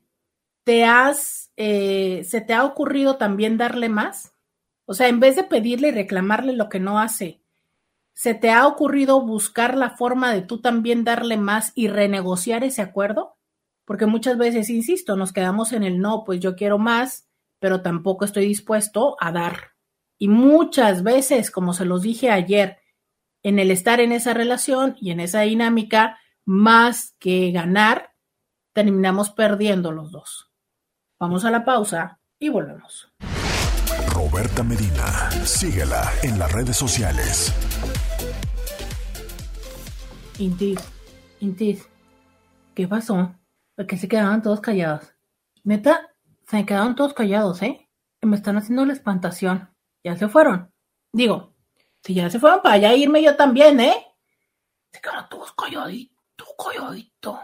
¿te 0.66 0.84
has, 0.84 1.54
eh, 1.56 2.26
se 2.26 2.42
te 2.42 2.54
ha 2.54 2.66
ocurrido 2.66 3.18
también 3.18 3.58
darle 3.58 3.88
más? 3.88 4.34
O 4.90 4.96
sea, 4.96 5.08
en 5.08 5.20
vez 5.20 5.36
de 5.36 5.44
pedirle 5.44 5.90
y 5.90 5.92
reclamarle 5.92 6.54
lo 6.54 6.68
que 6.68 6.80
no 6.80 6.98
hace, 6.98 7.44
¿se 8.16 8.34
te 8.34 8.50
ha 8.50 8.66
ocurrido 8.66 9.22
buscar 9.24 9.78
la 9.78 9.92
forma 9.92 10.34
de 10.34 10.42
tú 10.42 10.62
también 10.62 11.04
darle 11.04 11.38
más 11.38 11.74
y 11.76 11.90
renegociar 11.90 12.64
ese 12.64 12.82
acuerdo? 12.82 13.38
Porque 13.86 14.08
muchas 14.08 14.40
veces, 14.40 14.68
insisto, 14.72 15.16
nos 15.16 15.32
quedamos 15.32 15.74
en 15.74 15.84
el 15.84 16.00
no, 16.00 16.24
pues 16.24 16.40
yo 16.40 16.56
quiero 16.56 16.80
más, 16.80 17.30
pero 17.60 17.84
tampoco 17.84 18.26
estoy 18.26 18.48
dispuesto 18.48 19.16
a 19.20 19.32
dar. 19.32 19.74
Y 20.18 20.28
muchas 20.28 21.04
veces, 21.04 21.52
como 21.52 21.74
se 21.74 21.86
los 21.86 22.02
dije 22.02 22.32
ayer, 22.32 22.80
en 23.44 23.60
el 23.60 23.70
estar 23.70 24.00
en 24.00 24.12
esa 24.12 24.34
relación 24.34 24.98
y 25.00 25.12
en 25.12 25.20
esa 25.20 25.42
dinámica, 25.42 26.18
más 26.46 27.16
que 27.20 27.52
ganar, 27.52 28.16
terminamos 28.74 29.30
perdiendo 29.30 29.92
los 29.92 30.12
dos. 30.12 30.50
Vamos 31.20 31.46
a 31.46 31.52
la 31.52 31.64
pausa 31.64 32.20
y 32.40 32.50
volvemos. 32.50 33.14
Roberta 34.32 34.62
Medina, 34.64 35.32
síguela 35.44 36.12
en 36.22 36.38
las 36.38 36.52
redes 36.52 36.78
sociales. 36.78 37.52
Intis, 40.38 40.80
Intis, 41.40 41.90
¿qué 42.76 42.88
pasó? 42.88 43.34
Porque 43.76 43.98
se 43.98 44.08
quedaban 44.08 44.44
todos 44.44 44.62
callados. 44.62 45.16
Neta, 45.64 46.12
se 46.48 46.64
quedaron 46.64 46.96
todos 46.96 47.16
callados, 47.16 47.64
¿eh? 47.64 47.90
Me 48.22 48.36
están 48.36 48.58
haciendo 48.58 48.86
la 48.86 48.94
espantación 48.94 49.74
ya 50.04 50.16
se 50.16 50.28
fueron. 50.28 50.72
Digo, 51.12 51.56
si 52.04 52.14
ya 52.14 52.30
se 52.30 52.40
fueron 52.40 52.62
para 52.62 52.76
allá 52.76 52.94
irme 52.94 53.24
yo 53.24 53.36
también, 53.36 53.80
¿eh? 53.80 53.96
Se 54.92 55.02
quedaron 55.02 55.28
todos 55.30 55.54
calladitos, 55.54 56.50
calladito. 56.58 57.40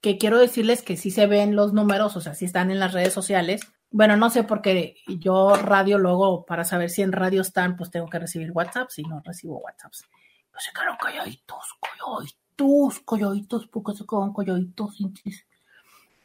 Que 0.00 0.16
quiero 0.16 0.38
decirles 0.38 0.82
que 0.82 0.96
sí 0.96 1.10
se 1.10 1.26
ven 1.26 1.54
los 1.54 1.74
números, 1.74 2.16
o 2.16 2.20
sea, 2.22 2.34
sí 2.34 2.46
están 2.46 2.70
en 2.70 2.80
las 2.80 2.94
redes 2.94 3.12
sociales. 3.12 3.60
Bueno, 3.94 4.16
no 4.16 4.28
sé 4.28 4.42
porque 4.42 4.96
yo 5.06 5.54
radio 5.54 5.98
luego 5.98 6.44
para 6.44 6.64
saber 6.64 6.90
si 6.90 7.02
en 7.02 7.12
radio 7.12 7.42
están, 7.42 7.76
pues 7.76 7.92
tengo 7.92 8.08
que 8.08 8.18
recibir 8.18 8.50
WhatsApp, 8.50 8.90
si 8.90 9.04
no 9.04 9.22
recibo 9.24 9.58
WhatsApps. 9.58 10.02
Pero 10.50 10.60
se 10.60 10.72
quedaron 10.72 10.96
calladitos, 10.96 11.64
calladitos, 11.80 12.98
calladitos, 13.06 13.68
porque 13.68 13.92
se 13.92 14.04
quedaron 14.04 14.34
calladitos. 14.34 14.98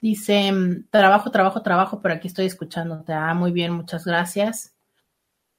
Dice, 0.02 0.52
trabajo, 0.90 1.30
trabajo, 1.30 1.62
trabajo, 1.62 2.02
pero 2.02 2.16
aquí 2.16 2.28
estoy 2.28 2.48
escuchándote. 2.48 3.14
Ah, 3.14 3.36
muy 3.36 3.52
bien, 3.52 3.72
muchas 3.74 4.04
gracias. 4.04 4.74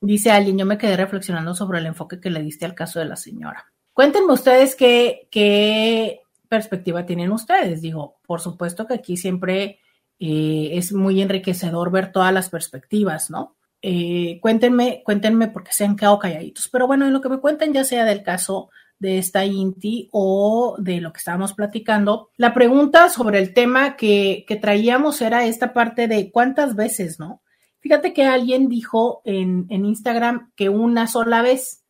Dice 0.01 0.33
alguien, 0.33 0.59
yo 0.59 0.67
me 0.67 0.79
quedé 0.79 0.97
reflexionando 0.97 1.55
sobre 1.55 1.79
el 1.79 1.87
enfoque 1.87 2.19
que 2.19 2.31
le 2.31 2.43
diste 2.43 2.65
al 2.65 2.75
caso 2.75 2.99
de 2.99 3.05
la 3.05 3.15
señora. 3.15 3.73
Cuéntenme 3.93 4.33
ustedes 4.33 4.75
qué, 4.75 5.29
qué 5.31 6.23
perspectiva 6.49 7.07
tienen 7.07 7.31
ustedes. 7.31 7.81
Digo, 7.83 8.17
por 8.27 8.41
supuesto 8.41 8.89
que 8.89 8.95
aquí 8.95 9.17
siempre 9.17 9.79
eh, 10.21 10.71
es 10.75 10.93
muy 10.93 11.21
enriquecedor 11.21 11.91
ver 11.91 12.13
todas 12.13 12.33
las 12.33 12.49
perspectivas, 12.49 13.31
¿no? 13.31 13.57
Eh, 13.83 14.39
cuéntenme, 14.41 15.03
cuéntenme 15.05 15.49
porque 15.49 15.73
se 15.73 15.85
han 15.85 15.97
quedado 15.97 16.19
calladitos. 16.19 16.69
Pero 16.69 16.87
bueno, 16.87 17.07
en 17.07 17.13
lo 17.13 17.21
que 17.21 17.31
me 17.31 17.41
cuenten, 17.41 17.73
ya 17.73 17.83
sea 17.83 18.05
del 18.05 18.23
caso 18.23 18.71
de 18.99 19.19
esta 19.19 19.45
INTI 19.45 20.11
o 20.13 20.77
de 20.79 21.01
lo 21.01 21.13
que 21.13 21.19
estábamos 21.19 21.55
platicando, 21.55 22.29
la 22.37 22.55
pregunta 22.55 23.09
sobre 23.09 23.39
el 23.39 23.55
tema 23.55 23.97
que, 23.97 24.45
que 24.47 24.57
traíamos 24.57 25.21
era 25.23 25.47
esta 25.47 25.73
parte 25.73 26.07
de 26.07 26.31
cuántas 26.31 26.77
veces, 26.77 27.19
¿no? 27.19 27.43
Fíjate 27.81 28.13
que 28.13 28.25
alguien 28.25 28.69
dijo 28.69 29.23
en, 29.25 29.67
Instagram 29.71 30.53
que 30.55 30.69
una 30.69 31.07
sola 31.07 31.41
vez, 31.41 31.83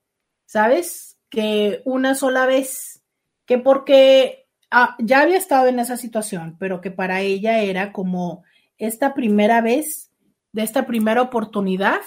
¿sabes? 0.46 1.18
Que 1.28 1.82
una 1.84 2.14
sola 2.14 2.46
vez, 2.46 3.02
que 3.44 3.58
porque 3.58 4.48
ah, 4.70 4.96
ya 4.98 5.22
había 5.22 5.36
estado 5.36 5.66
en 5.68 5.78
esa 5.78 5.96
situación, 5.96 6.56
pero 6.58 6.80
que 6.80 6.90
para 6.90 7.20
ella 7.20 7.60
era 7.60 7.92
como 7.92 8.44
esta 8.78 9.14
primera 9.14 9.60
vez, 9.60 10.10
de 10.52 10.62
esta 10.62 10.86
primera 10.86 11.22
oportunidad, 11.22 12.00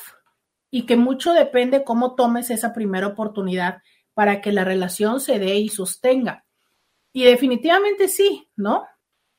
y 0.69 0.85
que 0.85 0.97
mucho 0.97 1.33
depende 1.33 1.83
cómo 1.83 2.15
tomes 2.15 2.49
esa 2.49 2.73
primera 2.73 3.07
oportunidad 3.07 3.83
para 4.13 4.41
que 4.41 4.51
la 4.51 4.63
relación 4.63 5.19
se 5.19 5.39
dé 5.39 5.55
y 5.57 5.69
sostenga. 5.69 6.45
Y 7.11 7.23
definitivamente 7.25 8.07
sí, 8.07 8.49
¿no? 8.55 8.83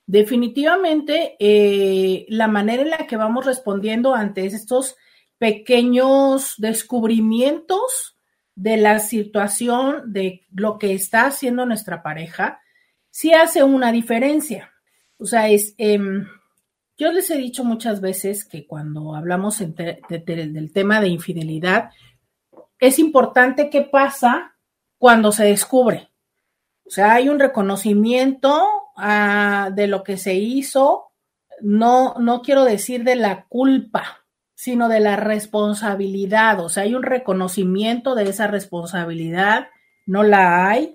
Definitivamente, 0.06 1.36
eh, 1.40 2.26
la 2.28 2.46
manera 2.46 2.82
en 2.82 2.90
la 2.90 3.06
que 3.06 3.16
vamos 3.16 3.46
respondiendo 3.46 4.14
ante 4.14 4.46
estos 4.46 4.96
pequeños 5.38 6.54
descubrimientos 6.58 8.16
de 8.54 8.76
la 8.76 9.00
situación, 9.00 10.12
de 10.12 10.46
lo 10.54 10.78
que 10.78 10.94
está 10.94 11.26
haciendo 11.26 11.66
nuestra 11.66 12.02
pareja, 12.02 12.60
sí 13.14 13.32
hace 13.32 13.62
una 13.62 13.92
diferencia. 13.92 14.72
O 15.18 15.24
sea, 15.24 15.48
es, 15.48 15.76
em, 15.78 16.26
yo 16.98 17.12
les 17.12 17.30
he 17.30 17.38
dicho 17.38 17.62
muchas 17.62 18.00
veces 18.00 18.44
que 18.44 18.66
cuando 18.66 19.14
hablamos 19.14 19.60
del 19.60 20.72
tema 20.72 21.00
de 21.00 21.08
infidelidad, 21.08 21.90
es 22.80 22.98
importante 22.98 23.70
qué 23.70 23.82
pasa 23.82 24.56
cuando 24.98 25.30
se 25.30 25.44
descubre. 25.44 26.10
O 26.84 26.90
sea, 26.90 27.14
hay 27.14 27.28
un 27.28 27.38
reconocimiento 27.38 28.66
ah, 28.96 29.70
de 29.72 29.86
lo 29.86 30.02
que 30.02 30.16
se 30.16 30.34
hizo, 30.34 31.12
no, 31.60 32.16
no 32.18 32.42
quiero 32.42 32.64
decir 32.64 33.04
de 33.04 33.14
la 33.14 33.44
culpa, 33.44 34.26
sino 34.56 34.88
de 34.88 34.98
la 34.98 35.14
responsabilidad. 35.14 36.58
O 36.58 36.68
sea, 36.68 36.82
hay 36.82 36.96
un 36.96 37.04
reconocimiento 37.04 38.16
de 38.16 38.24
esa 38.24 38.48
responsabilidad, 38.48 39.68
no 40.04 40.24
la 40.24 40.68
hay. 40.68 40.92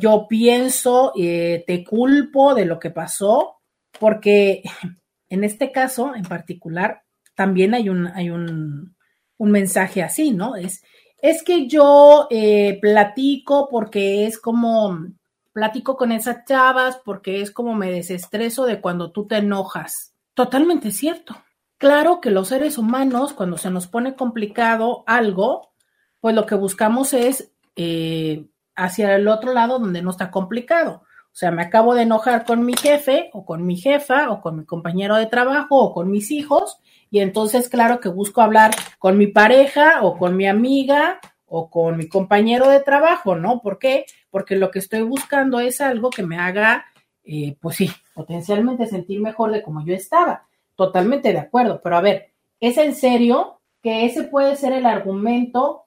Yo 0.00 0.26
pienso, 0.28 1.12
eh, 1.16 1.64
te 1.66 1.84
culpo 1.84 2.54
de 2.54 2.64
lo 2.64 2.78
que 2.78 2.90
pasó, 2.90 3.60
porque 3.98 4.62
en 5.28 5.44
este 5.44 5.72
caso 5.72 6.14
en 6.14 6.24
particular 6.24 7.02
también 7.34 7.74
hay 7.74 7.88
un, 7.88 8.06
hay 8.08 8.30
un, 8.30 8.96
un 9.36 9.50
mensaje 9.50 10.02
así, 10.02 10.30
¿no? 10.30 10.56
Es 10.56 10.82
es 11.24 11.42
que 11.42 11.68
yo 11.68 12.26
eh, 12.28 12.78
platico 12.82 13.70
porque 13.70 14.26
es 14.26 14.38
como, 14.38 15.06
platico 15.54 15.96
con 15.96 16.12
esas 16.12 16.44
chavas 16.44 17.00
porque 17.02 17.40
es 17.40 17.50
como 17.50 17.74
me 17.74 17.90
desestreso 17.90 18.66
de 18.66 18.82
cuando 18.82 19.10
tú 19.10 19.26
te 19.26 19.38
enojas. 19.38 20.12
Totalmente 20.34 20.90
cierto. 20.90 21.34
Claro 21.78 22.20
que 22.20 22.30
los 22.30 22.48
seres 22.48 22.76
humanos, 22.76 23.32
cuando 23.32 23.56
se 23.56 23.70
nos 23.70 23.86
pone 23.86 24.16
complicado 24.16 25.02
algo, 25.06 25.72
pues 26.20 26.34
lo 26.34 26.44
que 26.44 26.56
buscamos 26.56 27.14
es 27.14 27.54
eh, 27.74 28.44
hacia 28.76 29.14
el 29.14 29.28
otro 29.28 29.52
lado 29.52 29.78
donde 29.78 30.02
no 30.02 30.10
está 30.10 30.30
complicado. 30.30 31.02
O 31.34 31.36
sea, 31.36 31.50
me 31.50 31.62
acabo 31.62 31.94
de 31.94 32.02
enojar 32.02 32.44
con 32.44 32.64
mi 32.64 32.74
jefe 32.74 33.30
o 33.32 33.44
con 33.44 33.66
mi 33.66 33.76
jefa 33.76 34.30
o 34.30 34.40
con 34.40 34.56
mi 34.56 34.64
compañero 34.64 35.16
de 35.16 35.26
trabajo 35.26 35.78
o 35.78 35.92
con 35.92 36.08
mis 36.08 36.30
hijos 36.30 36.78
y 37.10 37.20
entonces 37.20 37.68
claro 37.68 37.98
que 37.98 38.08
busco 38.08 38.40
hablar 38.40 38.70
con 38.98 39.18
mi 39.18 39.26
pareja 39.26 40.02
o 40.02 40.16
con 40.16 40.36
mi 40.36 40.46
amiga 40.46 41.20
o 41.46 41.70
con 41.70 41.96
mi 41.96 42.08
compañero 42.08 42.68
de 42.68 42.80
trabajo, 42.80 43.36
¿no? 43.36 43.60
¿Por 43.62 43.78
qué? 43.78 44.06
Porque 44.30 44.56
lo 44.56 44.70
que 44.70 44.78
estoy 44.78 45.02
buscando 45.02 45.60
es 45.60 45.80
algo 45.80 46.10
que 46.10 46.22
me 46.22 46.38
haga, 46.38 46.84
eh, 47.24 47.56
pues 47.60 47.76
sí, 47.76 47.90
potencialmente 48.14 48.86
sentir 48.86 49.20
mejor 49.20 49.52
de 49.52 49.62
como 49.62 49.84
yo 49.84 49.94
estaba. 49.94 50.46
Totalmente 50.76 51.32
de 51.32 51.38
acuerdo, 51.38 51.80
pero 51.82 51.96
a 51.96 52.00
ver, 52.00 52.32
¿es 52.60 52.78
en 52.78 52.94
serio 52.94 53.60
que 53.82 54.06
ese 54.06 54.24
puede 54.24 54.56
ser 54.56 54.72
el 54.72 54.86
argumento 54.86 55.83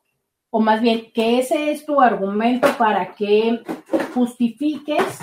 o 0.50 0.60
más 0.60 0.82
bien 0.82 1.12
que 1.14 1.39
ese 1.39 1.72
es 1.72 1.86
tu 1.86 2.00
argumento 2.02 2.68
para 2.78 3.14
que 3.14 3.62
justifiques 4.14 5.20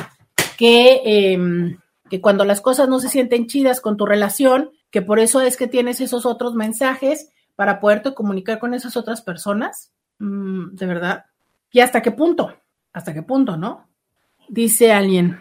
que, 0.57 1.01
em, 1.05 1.79
que 2.11 2.21
cuando 2.21 2.45
las 2.45 2.61
cosas 2.61 2.89
no 2.89 3.01
se 3.01 3.09
sienten 3.09 3.47
chidas 3.47 3.81
con 3.81 3.97
tu 3.97 4.07
relación, 4.07 4.71
que 4.91 5.03
por 5.03 5.19
eso 5.19 5.41
es 5.41 5.57
que 5.57 5.67
tienes 5.67 6.01
esos 6.01 6.27
otros 6.27 6.55
mensajes 6.55 7.31
para 7.57 7.81
poderte 7.81 8.15
comunicar 8.15 8.59
con 8.59 8.75
esas 8.75 8.97
otras 8.97 9.23
personas. 9.23 9.93
Mm, 10.19 10.75
de 10.75 10.87
verdad. 10.87 11.25
¿Y 11.73 11.81
hasta 11.81 12.03
qué 12.03 12.13
punto? 12.13 12.55
¿Hasta 12.93 13.13
qué 13.13 13.23
punto, 13.23 13.57
no? 13.57 13.89
Dice 14.49 14.93
alguien. 14.93 15.41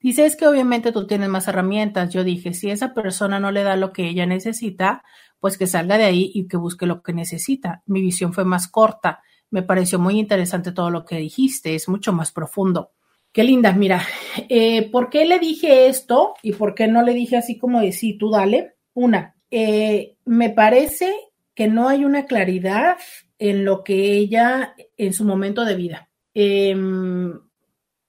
Dice, 0.00 0.26
es 0.26 0.36
que 0.36 0.46
obviamente 0.46 0.92
tú 0.92 1.06
tienes 1.06 1.30
más 1.30 1.48
herramientas. 1.48 2.12
Yo 2.12 2.24
dije, 2.24 2.52
si 2.52 2.70
esa 2.70 2.92
persona 2.92 3.40
no 3.40 3.50
le 3.50 3.62
da 3.62 3.76
lo 3.76 3.92
que 3.92 4.06
ella 4.06 4.26
necesita, 4.26 5.02
pues 5.44 5.58
que 5.58 5.66
salga 5.66 5.98
de 5.98 6.04
ahí 6.04 6.30
y 6.32 6.48
que 6.48 6.56
busque 6.56 6.86
lo 6.86 7.02
que 7.02 7.12
necesita. 7.12 7.82
Mi 7.84 8.00
visión 8.00 8.32
fue 8.32 8.46
más 8.46 8.66
corta. 8.66 9.22
Me 9.50 9.62
pareció 9.62 9.98
muy 9.98 10.18
interesante 10.18 10.72
todo 10.72 10.88
lo 10.88 11.04
que 11.04 11.18
dijiste. 11.18 11.74
Es 11.74 11.86
mucho 11.86 12.14
más 12.14 12.32
profundo. 12.32 12.92
Qué 13.30 13.44
linda, 13.44 13.74
mira, 13.74 14.02
eh, 14.48 14.90
¿por 14.90 15.10
qué 15.10 15.26
le 15.26 15.38
dije 15.38 15.88
esto 15.88 16.32
y 16.40 16.52
por 16.54 16.74
qué 16.74 16.86
no 16.86 17.02
le 17.02 17.12
dije 17.12 17.36
así 17.36 17.58
como 17.58 17.82
de 17.82 17.92
sí, 17.92 18.16
tú 18.16 18.30
dale? 18.30 18.76
Una, 18.94 19.36
eh, 19.50 20.16
me 20.24 20.48
parece 20.48 21.14
que 21.54 21.68
no 21.68 21.90
hay 21.90 22.06
una 22.06 22.24
claridad 22.24 22.96
en 23.38 23.66
lo 23.66 23.84
que 23.84 24.14
ella 24.16 24.74
en 24.96 25.12
su 25.12 25.26
momento 25.26 25.66
de 25.66 25.74
vida. 25.74 26.08
Em, 26.32 27.38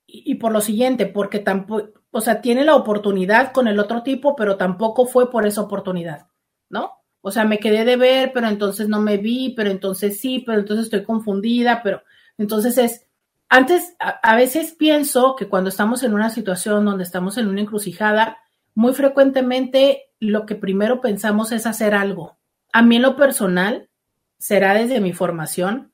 y, 0.07 0.35
por 0.35 0.53
lo 0.53 0.61
siguiente, 0.61 1.05
porque 1.05 1.39
tampoco, 1.39 1.89
o 2.11 2.21
sea, 2.21 2.39
tiene 2.39 2.63
la 2.63 2.77
oportunidad 2.77 3.51
con 3.51 3.67
el 3.67 3.77
otro 3.77 4.03
tipo, 4.03 4.37
pero 4.37 4.55
tampoco 4.55 5.05
fue 5.05 5.29
por 5.29 5.45
esa 5.45 5.59
oportunidad, 5.59 6.29
¿no? 6.69 7.01
O 7.27 7.31
sea, 7.31 7.43
me 7.43 7.57
quedé 7.57 7.85
de 7.85 7.97
ver, 7.97 8.33
pero 8.35 8.47
entonces 8.47 8.87
no 8.87 9.01
me 9.01 9.17
vi, 9.17 9.55
pero 9.57 9.71
entonces 9.71 10.19
sí, 10.19 10.43
pero 10.45 10.59
entonces 10.59 10.85
estoy 10.85 11.03
confundida, 11.03 11.81
pero 11.81 12.03
entonces 12.37 12.77
es, 12.77 13.07
antes, 13.49 13.95
a, 13.99 14.35
veces 14.35 14.75
pienso 14.77 15.35
que 15.35 15.47
cuando 15.47 15.69
estamos 15.69 16.03
en 16.03 16.13
una 16.13 16.29
situación 16.29 16.85
donde 16.85 17.03
estamos 17.03 17.39
en 17.39 17.47
una 17.47 17.61
encrucijada, 17.61 18.37
muy 18.75 18.93
frecuentemente 18.93 20.11
lo 20.19 20.45
que 20.45 20.53
primero 20.53 21.01
pensamos 21.01 21.51
es 21.51 21.65
hacer 21.65 21.95
algo. 21.95 22.37
A 22.71 22.83
mí 22.83 22.97
en 22.97 23.01
lo 23.01 23.15
personal, 23.15 23.89
será 24.37 24.75
desde 24.75 25.01
mi 25.01 25.11
formación, 25.11 25.93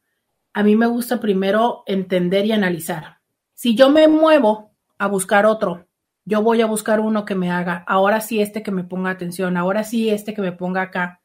a 0.51 0.63
mí 0.63 0.75
me 0.75 0.87
gusta 0.87 1.21
primero 1.21 1.83
entender 1.85 2.45
y 2.45 2.51
analizar. 2.51 3.19
Si 3.53 3.73
yo 3.73 3.89
me 3.89 4.09
muevo 4.09 4.73
a 4.97 5.07
buscar 5.07 5.45
otro, 5.45 5.87
yo 6.25 6.41
voy 6.41 6.59
a 6.59 6.65
buscar 6.65 6.99
uno 6.99 7.23
que 7.23 7.35
me 7.35 7.51
haga, 7.51 7.85
ahora 7.87 8.19
sí 8.19 8.41
este 8.41 8.63
que 8.63 8.71
me 8.71 8.83
ponga 8.83 9.11
atención, 9.11 9.55
ahora 9.55 9.85
sí 9.85 10.09
este 10.09 10.33
que 10.33 10.41
me 10.41 10.51
ponga 10.51 10.81
acá, 10.81 11.20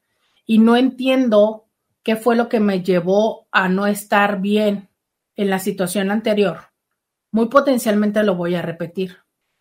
y 0.47 0.57
no 0.57 0.75
entiendo 0.75 1.67
qué 2.01 2.15
fue 2.15 2.35
lo 2.35 2.49
que 2.49 2.59
me 2.59 2.81
llevó 2.81 3.47
a 3.51 3.69
no 3.69 3.85
estar 3.85 4.41
bien 4.41 4.89
en 5.35 5.49
la 5.51 5.59
situación 5.59 6.09
anterior, 6.09 6.71
muy 7.31 7.49
potencialmente 7.49 8.23
lo 8.23 8.35
voy 8.35 8.55
a 8.55 8.63
repetir. 8.63 9.17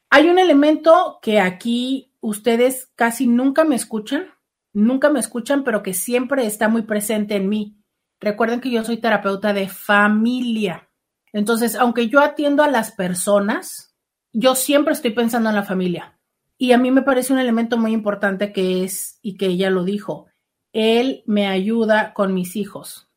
Hay 0.08 0.28
un 0.28 0.38
elemento 0.38 1.18
que 1.20 1.40
aquí 1.40 2.14
ustedes 2.20 2.90
casi 2.94 3.26
nunca 3.26 3.64
me 3.64 3.74
escuchan, 3.74 4.28
nunca 4.72 5.10
me 5.10 5.20
escuchan, 5.20 5.64
pero 5.64 5.82
que 5.82 5.92
siempre 5.92 6.46
está 6.46 6.68
muy 6.68 6.82
presente 6.82 7.34
en 7.34 7.48
mí. 7.48 7.76
Recuerden 8.20 8.60
que 8.60 8.70
yo 8.70 8.84
soy 8.84 8.98
terapeuta 8.98 9.52
de 9.52 9.68
familia. 9.68 10.88
Entonces, 11.32 11.74
aunque 11.74 12.08
yo 12.08 12.20
atiendo 12.20 12.62
a 12.62 12.70
las 12.70 12.92
personas, 12.92 13.94
yo 14.32 14.54
siempre 14.54 14.94
estoy 14.94 15.10
pensando 15.10 15.50
en 15.50 15.56
la 15.56 15.64
familia. 15.64 16.18
Y 16.56 16.72
a 16.72 16.78
mí 16.78 16.90
me 16.90 17.02
parece 17.02 17.32
un 17.32 17.38
elemento 17.38 17.76
muy 17.76 17.92
importante 17.92 18.52
que 18.52 18.84
es, 18.84 19.18
y 19.20 19.36
que 19.36 19.46
ella 19.46 19.68
lo 19.68 19.84
dijo, 19.84 20.28
él 20.76 21.22
me 21.24 21.46
ayuda 21.46 22.12
con 22.12 22.34
mis 22.34 22.54
hijos. 22.54 23.08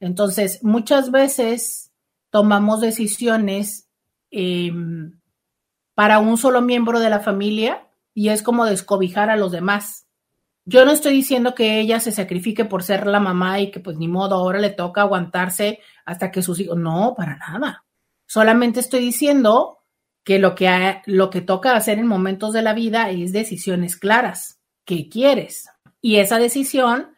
Entonces, 0.00 0.62
muchas 0.62 1.10
veces 1.10 1.92
tomamos 2.28 2.82
decisiones 2.82 3.88
em, 4.30 5.18
para 5.94 6.18
un 6.18 6.36
solo 6.36 6.60
miembro 6.60 7.00
de 7.00 7.08
la 7.08 7.20
familia 7.20 7.88
y 8.12 8.28
es 8.28 8.42
como 8.42 8.66
descobijar 8.66 9.30
a 9.30 9.36
los 9.36 9.50
demás. 9.50 10.06
Yo 10.66 10.84
no 10.84 10.90
estoy 10.90 11.14
diciendo 11.14 11.54
que 11.54 11.80
ella 11.80 12.00
se 12.00 12.12
sacrifique 12.12 12.66
por 12.66 12.82
ser 12.82 13.06
la 13.06 13.18
mamá 13.18 13.60
y 13.60 13.70
que 13.70 13.80
pues 13.80 13.96
ni 13.96 14.06
modo, 14.06 14.34
ahora 14.34 14.58
le 14.58 14.68
toca 14.68 15.00
aguantarse 15.00 15.80
hasta 16.04 16.30
que 16.30 16.42
sus 16.42 16.60
hijos... 16.60 16.76
No, 16.76 17.14
para 17.16 17.38
nada. 17.38 17.86
Solamente 18.26 18.80
estoy 18.80 19.00
diciendo 19.00 19.78
que 20.22 20.38
lo 20.38 20.54
que, 20.54 21.00
lo 21.06 21.30
que 21.30 21.40
toca 21.40 21.76
hacer 21.76 21.98
en 21.98 22.06
momentos 22.06 22.52
de 22.52 22.60
la 22.60 22.74
vida 22.74 23.08
es 23.08 23.32
decisiones 23.32 23.96
claras. 23.96 24.60
¿Qué 24.84 25.08
quieres? 25.08 25.70
Y 26.04 26.16
esa 26.16 26.38
decisión 26.38 27.14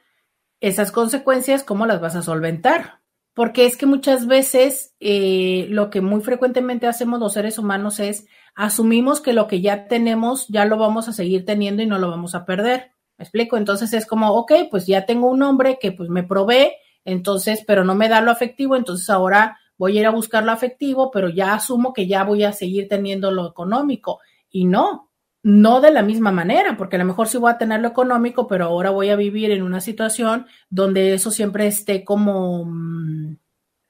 esas 0.60 0.92
consecuencias, 0.92 1.64
¿cómo 1.64 1.86
las 1.86 2.00
vas 2.00 2.14
a 2.14 2.22
solventar? 2.22 3.00
Porque 3.34 3.66
es 3.66 3.76
que 3.76 3.84
muchas 3.84 4.28
veces 4.28 4.94
eh, 5.00 5.66
lo 5.70 5.90
que 5.90 6.00
muy 6.00 6.20
frecuentemente 6.20 6.86
hacemos 6.86 7.18
los 7.18 7.32
seres 7.32 7.58
humanos 7.58 7.98
es 7.98 8.28
asumimos 8.54 9.20
que 9.20 9.32
lo 9.32 9.48
que 9.48 9.60
ya 9.60 9.88
tenemos 9.88 10.46
ya 10.46 10.66
lo 10.66 10.78
vamos 10.78 11.08
a 11.08 11.12
seguir 11.12 11.44
teniendo 11.44 11.82
y 11.82 11.86
no 11.86 11.98
lo 11.98 12.10
vamos 12.10 12.36
a 12.36 12.44
perder. 12.44 12.92
¿Me 13.18 13.24
explico? 13.24 13.56
Entonces 13.56 13.92
es 13.92 14.06
como, 14.06 14.30
ok, 14.30 14.52
pues 14.70 14.86
ya 14.86 15.04
tengo 15.04 15.28
un 15.28 15.42
hombre 15.42 15.78
que 15.80 15.90
pues 15.90 16.08
me 16.08 16.22
provee, 16.22 16.70
entonces, 17.04 17.64
pero 17.66 17.82
no 17.82 17.96
me 17.96 18.08
da 18.08 18.20
lo 18.20 18.30
afectivo, 18.30 18.76
entonces 18.76 19.10
ahora 19.10 19.58
voy 19.76 19.98
a 19.98 20.00
ir 20.02 20.06
a 20.06 20.10
buscar 20.10 20.44
lo 20.44 20.52
afectivo, 20.52 21.10
pero 21.10 21.28
ya 21.28 21.54
asumo 21.54 21.92
que 21.92 22.06
ya 22.06 22.22
voy 22.22 22.44
a 22.44 22.52
seguir 22.52 22.86
teniendo 22.86 23.32
lo 23.32 23.48
económico. 23.48 24.20
Y 24.48 24.64
no, 24.64 25.05
no 25.46 25.80
de 25.80 25.92
la 25.92 26.02
misma 26.02 26.32
manera, 26.32 26.76
porque 26.76 26.96
a 26.96 26.98
lo 26.98 27.04
mejor 27.04 27.28
sí 27.28 27.38
voy 27.38 27.52
a 27.52 27.56
tener 27.56 27.80
lo 27.80 27.86
económico, 27.86 28.48
pero 28.48 28.64
ahora 28.64 28.90
voy 28.90 29.10
a 29.10 29.16
vivir 29.16 29.52
en 29.52 29.62
una 29.62 29.80
situación 29.80 30.46
donde 30.70 31.14
eso 31.14 31.30
siempre 31.30 31.68
esté 31.68 32.02
como, 32.04 32.64
mm, 32.64 33.36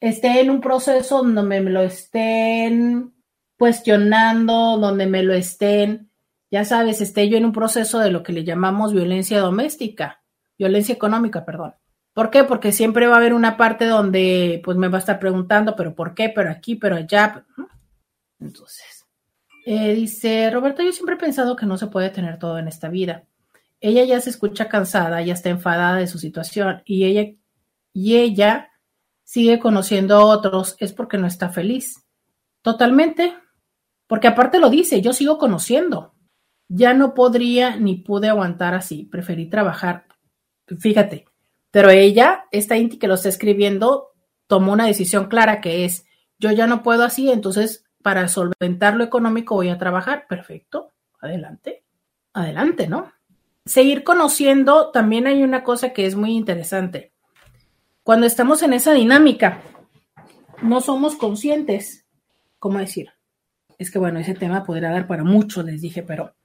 esté 0.00 0.42
en 0.42 0.50
un 0.50 0.60
proceso 0.60 1.22
donde 1.22 1.42
me 1.42 1.60
lo 1.70 1.80
estén 1.80 3.14
cuestionando, 3.58 4.76
donde 4.76 5.06
me 5.06 5.22
lo 5.22 5.32
estén, 5.32 6.10
ya 6.50 6.66
sabes, 6.66 7.00
esté 7.00 7.26
yo 7.30 7.38
en 7.38 7.46
un 7.46 7.52
proceso 7.52 8.00
de 8.00 8.10
lo 8.10 8.22
que 8.22 8.34
le 8.34 8.44
llamamos 8.44 8.92
violencia 8.92 9.40
doméstica, 9.40 10.22
violencia 10.58 10.94
económica, 10.94 11.46
perdón. 11.46 11.74
¿Por 12.12 12.28
qué? 12.28 12.44
Porque 12.44 12.70
siempre 12.70 13.06
va 13.06 13.14
a 13.14 13.18
haber 13.18 13.32
una 13.32 13.56
parte 13.56 13.86
donde 13.86 14.60
pues 14.62 14.76
me 14.76 14.88
va 14.88 14.98
a 14.98 15.00
estar 15.00 15.18
preguntando, 15.18 15.74
pero 15.74 15.94
¿por 15.94 16.14
qué? 16.14 16.28
Pero 16.28 16.50
aquí, 16.50 16.76
pero 16.76 16.96
allá. 16.96 17.46
Entonces, 18.38 18.95
eh, 19.68 19.94
dice, 19.96 20.48
Roberto, 20.50 20.84
yo 20.84 20.92
siempre 20.92 21.16
he 21.16 21.18
pensado 21.18 21.56
que 21.56 21.66
no 21.66 21.76
se 21.76 21.88
puede 21.88 22.10
tener 22.10 22.38
todo 22.38 22.56
en 22.56 22.68
esta 22.68 22.88
vida. 22.88 23.24
Ella 23.80 24.04
ya 24.04 24.20
se 24.20 24.30
escucha 24.30 24.68
cansada, 24.68 25.20
ya 25.22 25.34
está 25.34 25.48
enfadada 25.48 25.96
de 25.96 26.06
su 26.06 26.20
situación 26.20 26.82
y 26.84 27.04
ella, 27.04 27.34
y 27.92 28.16
ella 28.16 28.70
sigue 29.24 29.58
conociendo 29.58 30.14
a 30.14 30.24
otros, 30.24 30.76
es 30.78 30.92
porque 30.92 31.18
no 31.18 31.26
está 31.26 31.48
feliz. 31.48 32.06
Totalmente, 32.62 33.34
porque 34.06 34.28
aparte 34.28 34.60
lo 34.60 34.70
dice, 34.70 35.02
yo 35.02 35.12
sigo 35.12 35.36
conociendo. 35.36 36.14
Ya 36.68 36.94
no 36.94 37.12
podría 37.12 37.74
ni 37.76 37.96
pude 37.96 38.28
aguantar 38.28 38.72
así, 38.72 39.02
preferí 39.02 39.50
trabajar. 39.50 40.06
Fíjate, 40.78 41.24
pero 41.72 41.90
ella, 41.90 42.44
esta 42.52 42.76
Inti 42.76 42.98
que 42.98 43.08
lo 43.08 43.14
está 43.14 43.30
escribiendo, 43.30 44.12
tomó 44.46 44.72
una 44.72 44.86
decisión 44.86 45.26
clara 45.26 45.60
que 45.60 45.84
es, 45.84 46.04
yo 46.38 46.52
ya 46.52 46.68
no 46.68 46.84
puedo 46.84 47.02
así, 47.02 47.32
entonces 47.32 47.85
para 48.06 48.28
solventar 48.28 48.94
lo 48.94 49.02
económico 49.02 49.56
voy 49.56 49.68
a 49.68 49.78
trabajar. 49.78 50.28
Perfecto, 50.28 50.92
adelante, 51.18 51.82
adelante, 52.34 52.86
¿no? 52.86 53.12
Seguir 53.64 54.04
conociendo, 54.04 54.92
también 54.92 55.26
hay 55.26 55.42
una 55.42 55.64
cosa 55.64 55.92
que 55.92 56.06
es 56.06 56.14
muy 56.14 56.36
interesante. 56.36 57.10
Cuando 58.04 58.28
estamos 58.28 58.62
en 58.62 58.74
esa 58.74 58.92
dinámica, 58.92 59.60
no 60.62 60.80
somos 60.80 61.16
conscientes, 61.16 62.06
¿cómo 62.60 62.78
decir? 62.78 63.08
Es 63.76 63.90
que 63.90 63.98
bueno, 63.98 64.20
ese 64.20 64.34
tema 64.34 64.62
podría 64.62 64.90
dar 64.90 65.08
para 65.08 65.24
mucho, 65.24 65.64
les 65.64 65.80
dije, 65.80 66.04
pero 66.04 66.36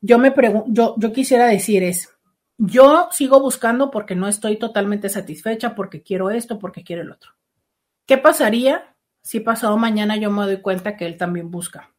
yo 0.00 0.16
me 0.16 0.32
yo, 0.68 0.94
yo 0.96 1.12
quisiera 1.12 1.44
decir 1.46 1.82
es, 1.82 2.08
yo 2.56 3.10
sigo 3.10 3.38
buscando 3.38 3.90
porque 3.90 4.14
no 4.14 4.28
estoy 4.28 4.58
totalmente 4.58 5.10
satisfecha, 5.10 5.74
porque 5.74 6.02
quiero 6.02 6.30
esto, 6.30 6.58
porque 6.58 6.82
quiero 6.82 7.02
el 7.02 7.12
otro. 7.12 7.32
¿Qué 8.06 8.16
pasaría 8.16 8.91
si 9.22 9.40
pasado 9.40 9.76
mañana 9.76 10.16
yo 10.16 10.30
me 10.30 10.44
doy 10.44 10.60
cuenta 10.60 10.96
que 10.96 11.06
él 11.06 11.16
también 11.16 11.50
busca? 11.50 11.94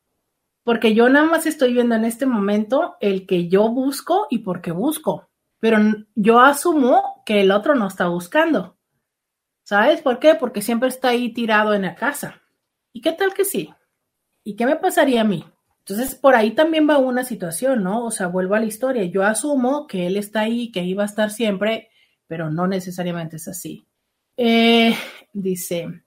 Porque 0.64 0.94
yo 0.94 1.10
nada 1.10 1.26
más 1.26 1.46
estoy 1.46 1.74
viendo 1.74 1.96
en 1.96 2.06
este 2.06 2.26
momento 2.26 2.96
el 3.02 3.26
que 3.26 3.50
yo 3.50 3.70
busco 3.70 4.28
y 4.30 4.40
porque 4.40 4.72
busco, 4.72 5.30
pero 5.60 5.78
yo 6.16 6.40
asumo 6.40 7.24
que 7.26 7.42
el 7.42 7.52
otro 7.52 7.76
no 7.76 7.88
está 7.88 8.08
buscando. 8.08 8.78
¿Sabes 9.64 10.02
por 10.02 10.20
qué? 10.20 10.36
Porque 10.36 10.62
siempre 10.62 10.90
está 10.90 11.10
ahí 11.10 11.34
tirado 11.34 11.74
en 11.74 11.84
la 11.84 11.96
casa. 11.96 12.42
¿Y 12.92 13.02
qué 13.02 13.14
tal 13.14 13.34
que 13.34 13.46
sí? 13.46 13.74
¿Y 14.44 14.56
qué 14.56 14.66
me 14.66 14.76
pasaría 14.76 15.22
a 15.22 15.26
mí? 15.26 15.46
Entonces, 15.80 16.16
por 16.16 16.36
ahí 16.36 16.52
también 16.52 16.90
va 16.90 16.98
una 16.98 17.24
situación, 17.24 17.84
¿no? 17.84 18.06
O 18.06 18.12
sea, 18.12 18.28
vuelvo 18.28 18.56
a 18.56 18.60
la 18.60 18.66
historia. 18.66 19.04
Yo 19.06 19.24
asumo 19.24 19.88
que 19.88 20.08
él 20.08 20.16
está 20.16 20.42
ahí, 20.42 20.72
que 20.72 20.84
iba 20.84 21.04
a 21.04 21.08
estar 21.08 21.30
siempre, 21.30 21.90
pero 22.28 22.50
no 22.50 22.68
necesariamente 22.68 23.36
es 23.36 23.48
así. 23.48 23.86
Eh, 24.38 24.96
dice, 25.34 26.04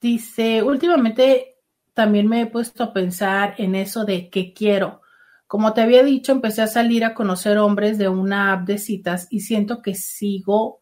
dice, 0.00 0.62
últimamente 0.62 1.56
también 1.94 2.28
me 2.28 2.42
he 2.42 2.46
puesto 2.46 2.84
a 2.84 2.92
pensar 2.92 3.54
en 3.58 3.74
eso 3.74 4.04
de 4.04 4.28
qué 4.30 4.52
quiero. 4.52 5.00
Como 5.46 5.72
te 5.72 5.80
había 5.80 6.02
dicho, 6.02 6.32
empecé 6.32 6.62
a 6.62 6.66
salir 6.66 7.04
a 7.04 7.14
conocer 7.14 7.58
hombres 7.58 7.98
de 7.98 8.08
una 8.08 8.52
app 8.52 8.66
de 8.66 8.78
citas 8.78 9.28
y 9.30 9.40
siento 9.40 9.80
que 9.80 9.94
sigo, 9.94 10.80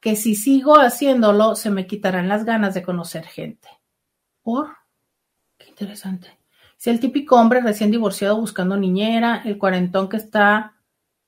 que 0.00 0.16
si 0.16 0.34
sigo 0.34 0.80
haciéndolo, 0.80 1.54
se 1.54 1.70
me 1.70 1.86
quitarán 1.86 2.28
las 2.28 2.44
ganas 2.44 2.74
de 2.74 2.82
conocer 2.82 3.24
gente. 3.24 3.68
¿Por? 4.42 4.68
Qué 5.58 5.68
interesante. 5.68 6.38
Si 6.76 6.90
el 6.90 7.00
típico 7.00 7.36
hombre 7.36 7.60
recién 7.60 7.90
divorciado 7.90 8.40
buscando 8.40 8.76
niñera, 8.76 9.42
el 9.44 9.58
cuarentón 9.58 10.08
que 10.08 10.16
está, 10.16 10.76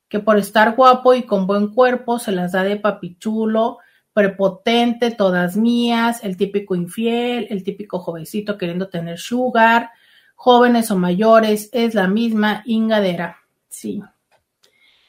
que 0.09 0.20
por 0.20 0.39
estar 0.39 0.74
guapo 0.74 1.15
y 1.15 1.24
con 1.24 1.47
buen 1.47 1.74
cuerpo 1.74 2.19
se 2.19 2.32
las 2.32 2.52
da 2.52 2.62
de 2.62 2.77
papichulo, 2.77 3.78
prepotente, 4.20 5.10
todas 5.12 5.56
mías, 5.56 6.22
el 6.22 6.36
típico 6.36 6.74
infiel, 6.74 7.47
el 7.48 7.64
típico 7.64 7.98
jovencito 8.01 8.59
queriendo 8.59 8.90
tener 8.90 9.18
sugar, 9.18 9.92
jóvenes 10.34 10.90
o 10.90 10.98
mayores, 10.98 11.70
es 11.72 11.94
la 11.94 12.06
misma 12.06 12.62
ingadera. 12.66 13.38
Sí. 13.70 14.02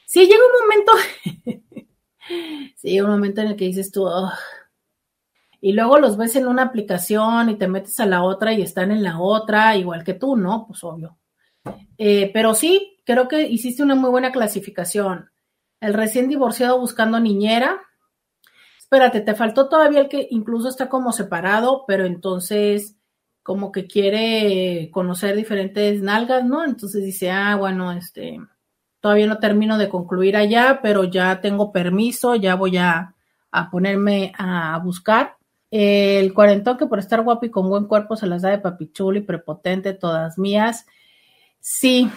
Sí, 0.06 0.20
llega 0.20 0.40
un 0.46 0.60
momento, 0.62 0.92
sí, 2.76 2.88
llega 2.88 3.04
un 3.04 3.10
momento 3.10 3.42
en 3.42 3.48
el 3.48 3.56
que 3.56 3.66
dices 3.66 3.92
tú, 3.92 4.08
y 5.60 5.72
luego 5.72 5.98
los 5.98 6.16
ves 6.16 6.36
en 6.36 6.46
una 6.46 6.62
aplicación 6.62 7.50
y 7.50 7.56
te 7.56 7.68
metes 7.68 8.00
a 8.00 8.06
la 8.06 8.22
otra 8.22 8.54
y 8.54 8.62
están 8.62 8.92
en 8.92 9.02
la 9.02 9.20
otra, 9.20 9.76
igual 9.76 10.04
que 10.04 10.14
tú, 10.14 10.36
¿no? 10.36 10.66
Pues 10.66 10.82
obvio. 10.84 11.18
Eh, 11.98 12.30
pero 12.32 12.54
sí, 12.54 12.98
creo 13.04 13.28
que 13.28 13.46
hiciste 13.46 13.82
una 13.82 13.94
muy 13.94 14.08
buena 14.08 14.32
clasificación. 14.32 15.30
El 15.80 15.92
recién 15.92 16.28
divorciado 16.28 16.80
buscando 16.80 17.20
niñera. 17.20 17.82
Espérate, 18.92 19.22
te 19.22 19.34
faltó 19.34 19.70
todavía 19.70 20.00
el 20.00 20.08
que 20.10 20.28
incluso 20.32 20.68
está 20.68 20.90
como 20.90 21.12
separado, 21.12 21.84
pero 21.86 22.04
entonces 22.04 22.94
como 23.42 23.72
que 23.72 23.86
quiere 23.86 24.90
conocer 24.92 25.34
diferentes 25.34 26.02
nalgas, 26.02 26.44
¿no? 26.44 26.62
Entonces 26.62 27.02
dice, 27.02 27.30
ah, 27.30 27.56
bueno, 27.56 27.92
este, 27.92 28.38
todavía 29.00 29.26
no 29.26 29.38
termino 29.38 29.78
de 29.78 29.88
concluir 29.88 30.36
allá, 30.36 30.80
pero 30.82 31.04
ya 31.04 31.40
tengo 31.40 31.72
permiso, 31.72 32.34
ya 32.34 32.54
voy 32.54 32.76
a, 32.76 33.14
a 33.50 33.70
ponerme 33.70 34.34
a 34.36 34.78
buscar 34.84 35.36
el 35.70 36.34
cuarentón 36.34 36.76
que 36.76 36.84
por 36.84 36.98
estar 36.98 37.22
guapo 37.22 37.46
y 37.46 37.50
con 37.50 37.70
buen 37.70 37.86
cuerpo 37.86 38.14
se 38.14 38.26
las 38.26 38.42
da 38.42 38.50
de 38.50 38.58
papichulo 38.58 39.16
y 39.16 39.22
prepotente, 39.22 39.94
todas 39.94 40.36
mías. 40.36 40.84
Sí, 41.60 42.10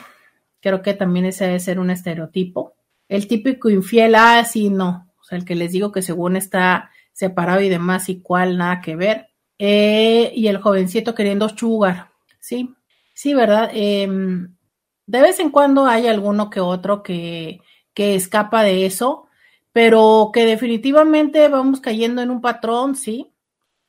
creo 0.60 0.82
que 0.82 0.94
también 0.94 1.24
ese 1.24 1.46
debe 1.46 1.62
ser 1.62 1.80
un 1.80 1.90
estereotipo. 1.90 2.74
El 3.08 3.30
típico 3.30 3.70
infiel, 3.70 4.16
ah, 4.16 4.44
sí, 4.44 4.70
no. 4.70 5.05
O 5.26 5.28
sea, 5.28 5.40
el 5.40 5.46
que 5.46 5.56
les 5.56 5.72
digo 5.72 5.92
que 5.92 6.04
según 6.04 6.36
está 6.36 6.92
separado 7.12 7.62
y 7.62 7.70
demás, 7.70 8.10
y 8.10 8.22
cuál, 8.22 8.58
nada 8.58 8.80
que 8.80 8.96
ver. 8.96 9.30
Eh, 9.58 10.32
y 10.36 10.48
el 10.48 10.62
jovencito 10.62 11.16
queriendo 11.16 11.50
chugar. 11.50 12.12
Sí, 12.40 12.76
sí, 13.16 13.34
¿verdad? 13.34 13.72
Em, 13.74 14.56
de 15.08 15.22
vez 15.22 15.40
en 15.40 15.50
cuando 15.50 15.88
hay 15.88 16.08
alguno 16.08 16.52
que 16.52 16.60
otro 16.60 17.02
que, 17.02 17.60
que 17.96 18.14
escapa 18.14 18.62
de 18.62 18.86
eso, 18.86 19.28
pero 19.72 20.30
que 20.32 20.46
definitivamente 20.46 21.48
vamos 21.48 21.82
cayendo 21.82 22.22
en 22.22 22.30
un 22.30 22.42
patrón, 22.42 22.96
sí 22.96 23.32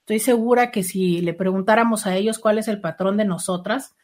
Estoy 0.06 0.20
segura 0.20 0.70
que 0.70 0.84
si 0.84 1.20
le 1.20 1.34
preguntáramos 1.34 2.06
a 2.06 2.14
ellos 2.14 2.38
cuál 2.38 2.58
es 2.58 2.68
el 2.68 2.80
patrón 2.80 3.16
de 3.16 3.24
nosotras, 3.24 3.96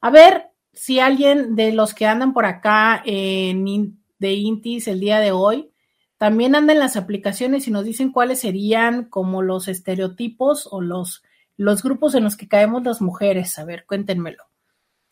a 0.00 0.08
ver 0.08 0.52
si 0.72 1.00
alguien 1.00 1.56
de 1.56 1.72
los 1.72 1.94
que 1.94 2.06
andan 2.06 2.32
por 2.32 2.46
acá 2.46 3.02
en, 3.04 3.98
de 4.20 4.34
Intis 4.34 4.86
el 4.86 5.00
día 5.00 5.18
de 5.18 5.32
hoy 5.32 5.72
también 6.18 6.54
anda 6.54 6.74
en 6.74 6.80
las 6.80 6.96
aplicaciones 6.96 7.66
y 7.66 7.70
nos 7.70 7.84
dicen 7.84 8.12
cuáles 8.12 8.40
serían 8.40 9.04
como 9.04 9.42
los 9.42 9.68
estereotipos 9.68 10.68
o 10.70 10.80
los, 10.80 11.22
los 11.56 11.82
grupos 11.82 12.14
en 12.14 12.24
los 12.24 12.36
que 12.36 12.48
caemos 12.48 12.84
las 12.84 13.00
mujeres. 13.00 13.58
A 13.58 13.64
ver, 13.64 13.86
cuéntenmelo. 13.86 14.44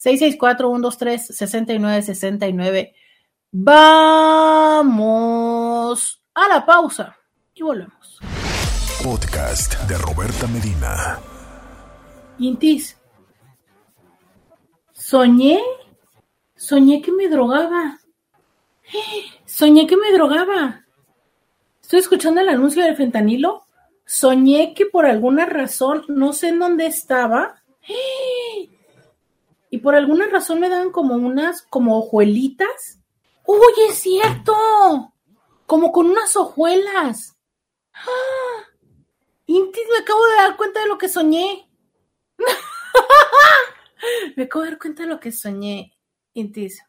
664-123-6969. 0.03 2.93
Vamos 3.53 4.93
a 6.35 6.49
la 6.49 6.67
pausa 6.67 7.17
y 7.55 7.63
volvemos 7.63 8.21
podcast 9.07 9.89
de 9.89 9.97
Roberta 9.99 10.49
Medina. 10.49 11.21
Intis, 12.39 12.99
soñé, 14.93 15.61
soñé 16.57 17.01
que 17.01 17.13
me 17.13 17.29
drogaba. 17.29 18.01
Soñé 19.45 19.87
que 19.87 19.97
me 19.97 20.13
drogaba. 20.13 20.86
Estoy 21.87 22.01
escuchando 22.01 22.41
el 22.41 22.49
anuncio 22.49 22.83
del 22.83 22.97
fentanilo. 22.97 23.65
Soñé 24.05 24.75
que 24.75 24.87
por 24.87 25.07
alguna 25.07 25.47
razón, 25.47 26.05
no 26.09 26.33
sé 26.33 26.49
en 26.49 26.59
dónde 26.59 26.87
estaba, 26.87 27.63
y 29.71 29.79
por 29.79 29.95
alguna 29.95 30.27
razón 30.27 30.59
me 30.59 30.69
daban 30.69 30.91
como 30.91 31.15
unas, 31.15 31.63
como 31.63 31.97
hojuelitas. 31.97 32.99
¡Uy, 33.45 33.73
es 33.89 33.99
cierto! 33.99 34.53
Como 35.67 35.93
con 35.93 36.11
unas 36.11 36.35
hojuelas. 36.35 37.37
¡Ah! 37.93 38.65
Intis, 39.47 39.85
me 39.93 39.99
acabo 39.99 40.27
de 40.27 40.37
dar 40.39 40.57
cuenta 40.57 40.81
de 40.81 40.89
lo 40.89 40.99
que 40.99 41.09
soñé. 41.09 41.71
me 44.37 44.43
acabo 44.43 44.65
de 44.65 44.71
dar 44.71 44.81
cuenta 44.81 45.05
de 45.05 45.09
lo 45.09 45.21
que 45.21 45.31
soñé, 45.31 45.97
Intis. 46.35 46.83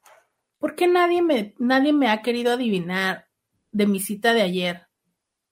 ¿Por 0.58 0.74
qué 0.74 0.88
nadie 0.88 1.22
me, 1.22 1.54
nadie 1.60 1.94
me 1.94 2.10
ha 2.10 2.24
querido 2.24 2.54
adivinar 2.54 3.28
de 3.72 3.86
mi 3.86 4.00
cita 4.00 4.34
de 4.34 4.42
ayer? 4.42 4.87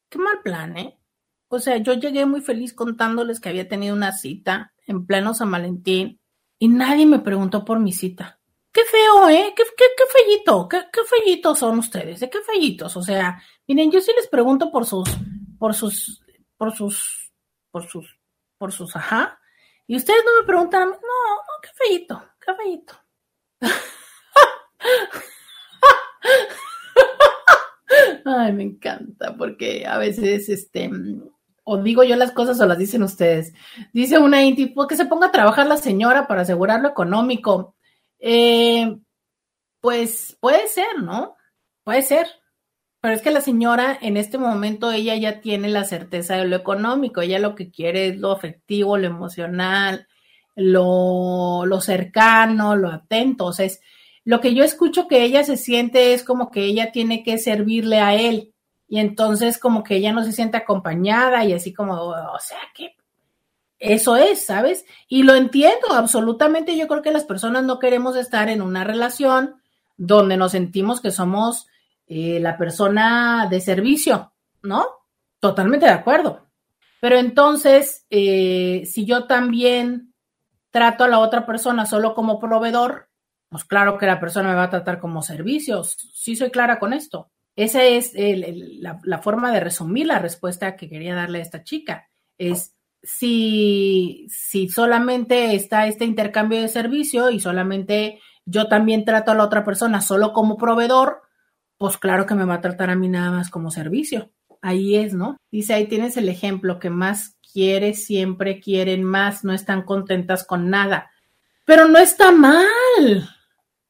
Qué 0.10 0.18
mal 0.20 0.42
plan, 0.44 0.78
¿eh? 0.78 1.00
O 1.48 1.60
sea, 1.60 1.78
yo 1.78 1.94
llegué 1.94 2.26
muy 2.26 2.42
feliz 2.42 2.74
contándoles 2.74 3.40
que 3.40 3.50
había 3.50 3.68
tenido 3.68 3.96
una 3.96 4.12
cita 4.12 4.74
en 4.88 5.06
pleno 5.06 5.34
San 5.34 5.52
Valentín 5.52 6.20
y 6.60 6.68
nadie 6.68 7.06
me 7.06 7.20
preguntó 7.20 7.66
por 7.66 7.80
mi 7.80 7.94
cita. 7.94 8.40
Qué 8.72 8.84
feo, 8.84 9.30
¿eh? 9.30 9.54
Qué, 9.56 9.64
qué, 9.78 9.86
qué 9.98 10.04
fellito, 10.12 10.68
qué, 10.68 10.82
qué 10.92 11.02
fellitos 11.04 11.60
son 11.60 11.80
ustedes, 11.80 12.20
¿de 12.20 12.30
qué 12.30 12.42
fellitos? 12.42 12.98
O 12.98 13.02
sea, 13.02 13.42
miren, 13.68 13.92
yo 13.92 14.02
sí 14.02 14.12
les 14.16 14.28
pregunto 14.28 14.70
por 14.72 14.86
sus, 14.86 15.10
por 15.58 15.74
sus 15.74 16.26
por 16.58 16.76
sus, 16.76 17.32
por 17.72 17.88
sus, 17.90 18.20
por 18.58 18.72
sus, 18.72 18.96
ajá. 18.96 19.40
Y 19.88 19.96
ustedes 19.98 20.24
no 20.26 20.42
me 20.42 20.48
preguntan, 20.48 20.90
no, 20.90 20.96
no, 20.96 21.62
qué 21.62 21.70
feito, 21.76 22.30
qué 22.40 22.56
feito. 22.56 22.96
Ay, 28.26 28.54
me 28.54 28.64
encanta, 28.64 29.36
porque 29.38 29.86
a 29.86 30.00
veces, 30.00 30.50
este, 30.50 30.90
o 31.64 31.78
digo 31.78 32.04
yo 32.04 32.16
las 32.16 32.32
cosas 32.32 32.60
o 32.60 32.66
las 32.66 32.80
dicen 32.80 33.04
ustedes. 33.04 33.54
Dice 33.94 34.18
una 34.18 34.44
Inti, 34.44 34.66
pues 34.68 34.88
que 34.88 34.96
se 34.96 35.06
ponga 35.06 35.28
a 35.28 35.32
trabajar 35.32 35.68
la 35.68 35.78
señora 35.78 36.28
para 36.28 36.42
asegurar 36.42 36.82
lo 36.82 36.90
económico. 36.90 37.76
Eh, 38.20 38.98
pues 39.80 40.38
puede 40.40 40.68
ser, 40.68 41.04
¿no? 41.04 41.36
Puede 41.84 42.02
ser. 42.02 42.28
Pero 43.00 43.14
es 43.14 43.22
que 43.22 43.30
la 43.30 43.42
señora 43.42 43.98
en 44.02 44.18
este 44.18 44.40
momento 44.40 44.92
ella 44.92 45.16
ya 45.16 45.40
tiene 45.40 45.70
la 45.70 45.84
certeza 45.84 46.36
de 46.38 46.46
lo 46.46 46.56
económico, 46.56 47.22
ella 47.22 47.38
lo 47.38 47.54
que 47.54 47.70
quiere 47.70 48.08
es 48.08 48.18
lo 48.18 48.32
afectivo, 48.32 48.98
lo 48.98 49.06
emocional, 49.06 50.08
lo, 50.56 51.68
lo 51.68 51.82
cercano, 51.82 52.76
lo 52.76 52.90
atento. 52.90 53.46
O 53.46 53.54
sea, 53.54 53.68
es, 53.68 53.82
lo 54.26 54.42
que 54.42 54.54
yo 54.54 54.64
escucho 54.64 55.08
que 55.08 55.24
ella 55.24 55.44
se 55.44 55.56
siente 55.56 56.14
es 56.14 56.24
como 56.24 56.52
que 56.52 56.66
ella 56.66 56.92
tiene 56.92 57.24
que 57.24 57.38
servirle 57.38 58.00
a 58.00 58.16
él 58.16 58.54
y 58.88 59.00
entonces 59.00 59.58
como 59.58 59.84
que 59.84 59.96
ella 59.96 60.12
no 60.12 60.24
se 60.24 60.32
siente 60.32 60.58
acompañada 60.58 61.46
y 61.46 61.54
así 61.54 61.74
como, 61.74 61.94
o 61.94 62.40
sea, 62.40 62.60
que 62.76 62.96
eso 63.80 64.16
es, 64.16 64.46
¿sabes? 64.46 64.86
Y 65.08 65.24
lo 65.24 65.36
entiendo 65.36 65.92
absolutamente. 65.92 66.78
Yo 66.78 66.88
creo 66.88 67.02
que 67.02 67.12
las 67.12 67.26
personas 67.26 67.64
no 67.64 67.80
queremos 67.80 68.16
estar 68.16 68.50
en 68.50 68.62
una 68.62 68.84
relación 68.84 69.56
donde 69.98 70.38
nos 70.38 70.52
sentimos 70.52 71.02
que 71.02 71.12
somos 71.12 71.68
eh, 72.08 72.40
la 72.40 72.58
persona 72.58 73.48
de 73.50 73.62
servicio, 73.62 74.32
¿no? 74.62 74.88
Totalmente 75.40 75.86
de 75.86 75.92
acuerdo. 75.92 76.48
Pero 77.02 77.18
entonces, 77.18 78.06
eh, 78.10 78.84
si 78.86 79.06
yo 79.06 79.26
también 79.26 80.14
trato 80.72 81.04
a 81.04 81.08
la 81.08 81.20
otra 81.20 81.46
persona 81.46 81.86
solo 81.86 82.14
como 82.14 82.40
proveedor, 82.40 83.10
pues 83.56 83.64
claro 83.64 83.98
que 83.98 84.06
la 84.06 84.20
persona 84.20 84.50
me 84.50 84.56
va 84.56 84.64
a 84.64 84.70
tratar 84.70 85.00
como 85.00 85.22
servicios. 85.22 85.96
Sí 86.14 86.36
soy 86.36 86.52
clara 86.52 86.78
con 86.78 86.92
esto. 86.92 87.32
Esa 87.56 87.86
es 87.86 88.12
la, 88.14 89.22
forma 89.22 89.54
de 89.54 89.62
resumir 89.62 90.08
la 90.08 90.20
respuesta 90.20 90.76
que 90.76 90.90
quería 90.90 91.16
darle 91.16 91.40
a 91.40 91.44
esta 91.44 91.64
chica. 91.64 92.10
Es 92.38 92.76
si, 93.02 94.28
si 94.28 94.68
solamente 94.68 95.56
está 95.56 95.88
este 95.88 96.04
intercambio 96.04 96.60
de 96.60 96.68
servicio 96.68 97.30
y 97.30 97.40
solamente 97.40 98.20
yo 98.44 98.68
también 98.68 99.06
trato 99.06 99.32
a 99.32 99.36
la 99.36 99.46
otra 99.46 99.64
persona 99.64 100.02
solo 100.02 100.34
como 100.34 100.58
proveedor, 100.58 101.22
pues 101.78 101.98
claro 101.98 102.26
que 102.26 102.36
me 102.36 102.44
va 102.44 102.56
a 102.56 102.62
tratar 102.62 102.90
a 102.90 102.98
mí 102.98 103.08
nada 103.08 103.32
más 103.32 103.50
como 103.50 103.72
servicio. 103.72 104.34
Ahí 104.62 104.98
es, 104.98 105.14
¿no? 105.14 105.38
Dice, 105.50 105.76
ahí 105.76 105.88
tienes 105.88 106.18
el 106.18 106.28
ejemplo 106.28 106.78
que 106.78 106.90
más 106.90 107.38
quieres, 107.54 108.06
siempre 108.06 108.60
quieren 108.60 109.06
más, 109.06 109.46
no 109.46 109.54
están 109.54 109.84
contentas 109.84 110.46
con 110.46 110.70
nada. 110.70 111.10
Pero 111.64 111.88
no 111.88 112.00
está 112.00 112.34
mal. 112.34 113.30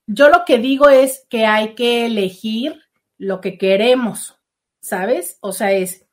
Yo 0.08 0.30
lo 0.30 0.46
que 0.46 0.60
digo 0.60 0.90
es 0.90 1.26
que 1.30 1.46
hay 1.46 1.76
que 1.76 2.06
elegir 2.06 2.82
lo 3.18 3.42
que 3.42 3.58
queremos, 3.58 4.40
¿sabes? 4.82 5.38
O 5.42 5.52
sea, 5.52 5.72
es, 5.72 6.06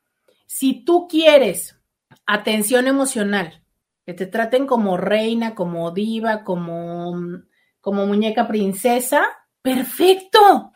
si 0.45 0.83
tú 0.83 1.07
quieres 1.07 1.79
atención 2.25 2.87
emocional, 2.87 3.63
que 4.05 4.13
te 4.13 4.25
traten 4.25 4.67
como 4.67 4.97
reina, 4.97 5.55
como 5.55 5.91
diva, 5.91 6.43
como, 6.43 7.13
como 7.79 8.05
muñeca 8.05 8.47
princesa, 8.47 9.23
perfecto. 9.61 10.73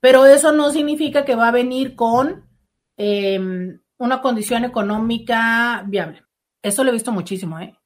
Pero 0.00 0.26
eso 0.26 0.52
no 0.52 0.70
significa 0.70 1.24
que 1.24 1.36
va 1.36 1.48
a 1.48 1.52
venir 1.52 1.94
con 1.94 2.48
em, 2.96 3.80
una 3.98 4.20
condición 4.20 4.64
económica 4.64 5.84
viable. 5.86 6.24
Eso 6.62 6.84
lo 6.84 6.90
he 6.90 6.94
visto 6.94 7.12
muchísimo, 7.12 7.58
¿eh? 7.58 7.78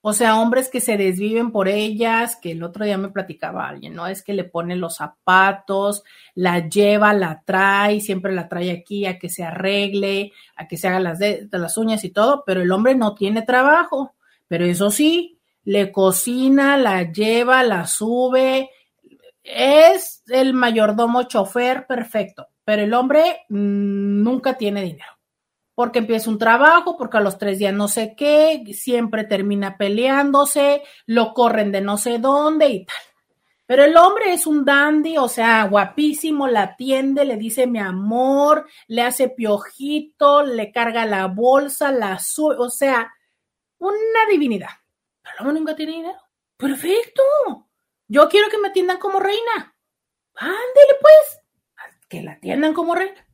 O 0.00 0.12
sea, 0.12 0.40
hombres 0.40 0.70
que 0.70 0.80
se 0.80 0.96
desviven 0.96 1.50
por 1.50 1.68
ellas, 1.68 2.36
que 2.40 2.52
el 2.52 2.62
otro 2.62 2.84
día 2.84 2.96
me 2.96 3.10
platicaba 3.10 3.68
alguien, 3.68 3.94
¿no? 3.94 4.06
Es 4.06 4.22
que 4.22 4.32
le 4.32 4.44
pone 4.44 4.76
los 4.76 4.96
zapatos, 4.96 6.04
la 6.34 6.68
lleva, 6.68 7.12
la 7.14 7.42
trae, 7.44 8.00
siempre 8.00 8.32
la 8.32 8.48
trae 8.48 8.70
aquí 8.70 9.06
a 9.06 9.18
que 9.18 9.28
se 9.28 9.42
arregle, 9.42 10.32
a 10.56 10.68
que 10.68 10.76
se 10.76 10.86
haga 10.88 11.00
las, 11.00 11.76
uñas 11.76 12.04
y 12.04 12.10
todo, 12.10 12.44
pero 12.46 12.62
el 12.62 12.70
hombre 12.70 12.94
no 12.94 13.14
tiene 13.14 13.42
trabajo. 13.42 14.14
Pero 14.46 14.64
eso 14.64 14.90
sí, 14.90 15.40
le 15.64 15.90
cocina, 15.90 16.76
la 16.76 17.10
lleva, 17.10 17.64
la 17.64 17.86
sube, 17.86 18.70
es 19.42 20.22
el 20.28 20.54
mayordomo 20.54 21.24
chofer 21.24 21.86
perfecto, 21.86 22.48
pero 22.64 22.82
el 22.82 22.94
hombre 22.94 23.40
mm, 23.48 24.22
nunca 24.22 24.56
tiene 24.56 24.82
dinero 24.82 25.17
porque 25.78 26.00
empieza 26.00 26.28
un 26.28 26.38
trabajo, 26.38 26.96
porque 26.96 27.18
a 27.18 27.20
los 27.20 27.38
tres 27.38 27.60
días 27.60 27.72
no 27.72 27.86
sé 27.86 28.16
qué, 28.16 28.64
siempre 28.74 29.22
termina 29.22 29.76
peleándose, 29.76 30.82
lo 31.06 31.32
corren 31.32 31.70
de 31.70 31.80
no 31.80 31.96
sé 31.96 32.18
dónde 32.18 32.68
y 32.68 32.84
tal. 32.84 32.96
Pero 33.64 33.84
el 33.84 33.96
hombre 33.96 34.32
es 34.32 34.48
un 34.48 34.64
dandy, 34.64 35.18
o 35.18 35.28
sea, 35.28 35.68
guapísimo, 35.68 36.48
la 36.48 36.62
atiende, 36.62 37.24
le 37.24 37.36
dice 37.36 37.68
mi 37.68 37.78
amor, 37.78 38.66
le 38.88 39.02
hace 39.02 39.28
piojito, 39.28 40.42
le 40.42 40.72
carga 40.72 41.06
la 41.06 41.26
bolsa, 41.28 41.92
la 41.92 42.18
sube, 42.18 42.56
o 42.58 42.70
sea, 42.70 43.14
una 43.78 44.26
divinidad. 44.28 44.70
Pero 45.22 45.34
el 45.36 45.46
hombre 45.46 45.60
nunca 45.60 45.76
tiene 45.76 45.92
dinero. 45.92 46.18
Perfecto. 46.56 47.22
Yo 48.08 48.28
quiero 48.28 48.48
que 48.48 48.58
me 48.58 48.66
atiendan 48.66 48.98
como 48.98 49.20
reina. 49.20 49.76
Ándele 50.34 50.98
pues, 51.00 51.40
que 52.08 52.22
la 52.24 52.32
atiendan 52.32 52.74
como 52.74 52.96
reina. 52.96 53.24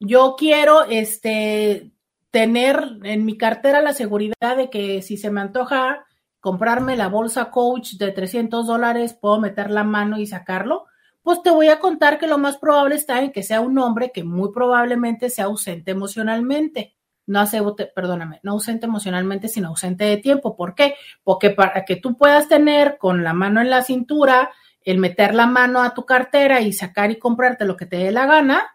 Yo 0.00 0.36
quiero, 0.36 0.84
este, 0.84 1.93
tener 2.34 2.98
en 3.04 3.24
mi 3.24 3.38
cartera 3.38 3.80
la 3.80 3.92
seguridad 3.92 4.56
de 4.56 4.68
que 4.68 5.02
si 5.02 5.16
se 5.16 5.30
me 5.30 5.40
antoja 5.40 6.04
comprarme 6.40 6.96
la 6.96 7.06
bolsa 7.06 7.52
coach 7.52 7.92
de 7.92 8.10
300 8.10 8.66
dólares, 8.66 9.14
puedo 9.14 9.38
meter 9.38 9.70
la 9.70 9.84
mano 9.84 10.18
y 10.18 10.26
sacarlo, 10.26 10.86
pues 11.22 11.44
te 11.44 11.50
voy 11.50 11.68
a 11.68 11.78
contar 11.78 12.18
que 12.18 12.26
lo 12.26 12.36
más 12.36 12.56
probable 12.56 12.96
está 12.96 13.22
en 13.22 13.30
que 13.30 13.44
sea 13.44 13.60
un 13.60 13.78
hombre 13.78 14.10
que 14.12 14.24
muy 14.24 14.50
probablemente 14.52 15.30
sea 15.30 15.44
ausente 15.44 15.92
emocionalmente. 15.92 16.96
No 17.24 17.38
hace, 17.38 17.62
perdóname, 17.94 18.40
no 18.42 18.50
ausente 18.50 18.86
emocionalmente, 18.86 19.46
sino 19.46 19.68
ausente 19.68 20.02
de 20.02 20.16
tiempo. 20.16 20.56
¿Por 20.56 20.74
qué? 20.74 20.96
Porque 21.22 21.50
para 21.50 21.84
que 21.84 21.94
tú 21.94 22.16
puedas 22.16 22.48
tener 22.48 22.98
con 22.98 23.22
la 23.22 23.32
mano 23.32 23.60
en 23.60 23.70
la 23.70 23.82
cintura, 23.82 24.50
el 24.80 24.98
meter 24.98 25.36
la 25.36 25.46
mano 25.46 25.82
a 25.82 25.94
tu 25.94 26.04
cartera 26.04 26.60
y 26.62 26.72
sacar 26.72 27.12
y 27.12 27.18
comprarte 27.20 27.64
lo 27.64 27.76
que 27.76 27.86
te 27.86 27.98
dé 27.98 28.10
la 28.10 28.26
gana, 28.26 28.73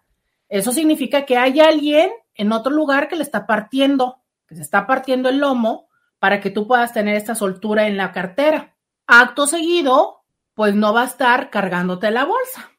eso 0.49 0.71
significa 0.71 1.25
que 1.25 1.37
hay 1.37 1.59
alguien 1.59 2.11
en 2.33 2.51
otro 2.51 2.71
lugar 2.73 3.07
que 3.07 3.15
le 3.15 3.23
está 3.23 3.45
partiendo, 3.45 4.23
que 4.47 4.55
se 4.55 4.61
está 4.61 4.87
partiendo 4.87 5.29
el 5.29 5.37
lomo 5.37 5.87
para 6.17 6.41
que 6.41 6.49
tú 6.49 6.67
puedas 6.67 6.91
tener 6.91 7.15
esta 7.15 7.35
soltura 7.35 7.87
en 7.87 7.97
la 7.97 8.11
cartera. 8.11 8.75
Acto 9.05 9.45
seguido, 9.45 10.23
pues 10.55 10.75
no 10.75 10.93
va 10.93 11.03
a 11.03 11.05
estar 11.05 11.49
cargándote 11.49 12.11
la 12.11 12.25
bolsa. 12.25 12.71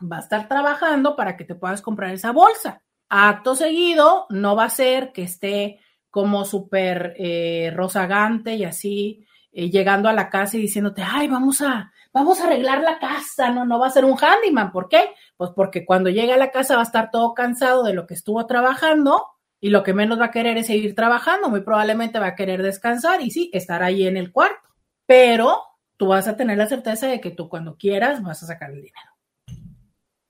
Va 0.00 0.18
a 0.18 0.20
estar 0.20 0.48
trabajando 0.48 1.16
para 1.16 1.36
que 1.36 1.44
te 1.44 1.54
puedas 1.54 1.82
comprar 1.82 2.12
esa 2.12 2.32
bolsa. 2.32 2.82
Acto 3.08 3.54
seguido, 3.54 4.26
no 4.30 4.56
va 4.56 4.64
a 4.64 4.70
ser 4.70 5.12
que 5.12 5.22
esté 5.22 5.80
como 6.10 6.44
súper 6.44 7.14
eh, 7.18 7.72
rozagante 7.74 8.54
y 8.54 8.64
así, 8.64 9.26
eh, 9.52 9.68
llegando 9.68 10.08
a 10.08 10.12
la 10.12 10.30
casa 10.30 10.56
y 10.56 10.60
diciéndote, 10.60 11.02
ay, 11.02 11.26
vamos 11.26 11.60
a, 11.60 11.92
vamos 12.14 12.40
a 12.40 12.44
arreglar 12.44 12.80
la 12.80 12.98
casa, 12.98 13.50
no, 13.50 13.66
no 13.66 13.78
va 13.80 13.88
a 13.88 13.90
ser 13.90 14.04
un 14.04 14.16
handyman. 14.16 14.70
¿Por 14.70 14.88
qué? 14.88 15.10
Pues 15.36 15.50
porque 15.54 15.84
cuando 15.84 16.08
llegue 16.08 16.32
a 16.32 16.38
la 16.38 16.52
casa 16.52 16.76
va 16.76 16.80
a 16.80 16.84
estar 16.84 17.10
todo 17.10 17.34
cansado 17.34 17.82
de 17.82 17.92
lo 17.92 18.06
que 18.06 18.14
estuvo 18.14 18.46
trabajando 18.46 19.26
y 19.60 19.70
lo 19.70 19.82
que 19.82 19.94
menos 19.94 20.20
va 20.20 20.26
a 20.26 20.30
querer 20.30 20.56
es 20.56 20.68
seguir 20.68 20.94
trabajando, 20.94 21.50
muy 21.50 21.62
probablemente 21.62 22.20
va 22.20 22.28
a 22.28 22.34
querer 22.36 22.62
descansar 22.62 23.20
y 23.20 23.30
sí, 23.30 23.50
estar 23.52 23.82
ahí 23.82 24.06
en 24.06 24.16
el 24.16 24.30
cuarto. 24.30 24.70
Pero 25.06 25.60
tú 25.96 26.06
vas 26.06 26.28
a 26.28 26.36
tener 26.36 26.56
la 26.56 26.68
certeza 26.68 27.08
de 27.08 27.20
que 27.20 27.32
tú 27.32 27.48
cuando 27.48 27.76
quieras 27.76 28.22
vas 28.22 28.42
a 28.44 28.46
sacar 28.46 28.70
el 28.70 28.82
dinero. 28.82 29.10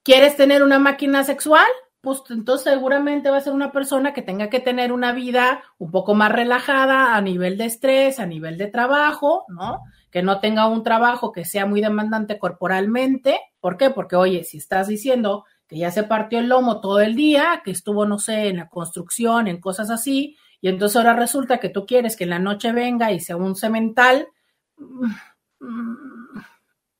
¿Quieres 0.02 0.36
tener 0.36 0.62
una 0.62 0.78
máquina 0.78 1.22
sexual? 1.22 1.68
Pues 2.00 2.22
entonces 2.30 2.72
seguramente 2.72 3.30
va 3.30 3.38
a 3.38 3.42
ser 3.42 3.52
una 3.52 3.72
persona 3.72 4.12
que 4.14 4.22
tenga 4.22 4.48
que 4.48 4.60
tener 4.60 4.92
una 4.92 5.12
vida 5.12 5.62
un 5.78 5.90
poco 5.90 6.14
más 6.14 6.32
relajada 6.32 7.14
a 7.14 7.20
nivel 7.20 7.56
de 7.58 7.66
estrés, 7.66 8.20
a 8.20 8.26
nivel 8.26 8.58
de 8.58 8.66
trabajo, 8.66 9.44
¿no? 9.48 9.80
Que 10.14 10.22
no 10.22 10.38
tenga 10.38 10.68
un 10.68 10.84
trabajo 10.84 11.32
que 11.32 11.44
sea 11.44 11.66
muy 11.66 11.80
demandante 11.80 12.38
corporalmente. 12.38 13.40
¿Por 13.58 13.76
qué? 13.76 13.90
Porque, 13.90 14.14
oye, 14.14 14.44
si 14.44 14.58
estás 14.58 14.86
diciendo 14.86 15.44
que 15.66 15.76
ya 15.76 15.90
se 15.90 16.04
partió 16.04 16.38
el 16.38 16.46
lomo 16.46 16.80
todo 16.80 17.00
el 17.00 17.16
día, 17.16 17.62
que 17.64 17.72
estuvo, 17.72 18.06
no 18.06 18.20
sé, 18.20 18.46
en 18.46 18.58
la 18.58 18.68
construcción, 18.68 19.48
en 19.48 19.60
cosas 19.60 19.90
así, 19.90 20.36
y 20.60 20.68
entonces 20.68 20.98
ahora 20.98 21.14
resulta 21.14 21.58
que 21.58 21.68
tú 21.68 21.84
quieres 21.84 22.14
que 22.14 22.22
en 22.22 22.30
la 22.30 22.38
noche 22.38 22.70
venga 22.70 23.10
y 23.10 23.18
sea 23.18 23.34
un 23.34 23.56
cemental, 23.56 24.28
mm, 24.76 25.10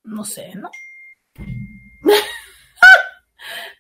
no 0.02 0.24
sé, 0.24 0.56
¿no? 0.56 0.72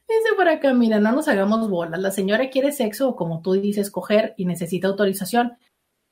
Dice 0.06 0.28
por 0.36 0.46
acá, 0.46 0.72
mira, 0.74 1.00
no 1.00 1.10
nos 1.10 1.26
hagamos 1.26 1.68
bolas. 1.68 1.98
La 1.98 2.12
señora 2.12 2.50
quiere 2.50 2.70
sexo 2.70 3.08
o 3.08 3.16
como 3.16 3.42
tú 3.42 3.54
dices, 3.54 3.90
coger 3.90 4.34
y 4.36 4.44
necesita 4.44 4.86
autorización 4.86 5.58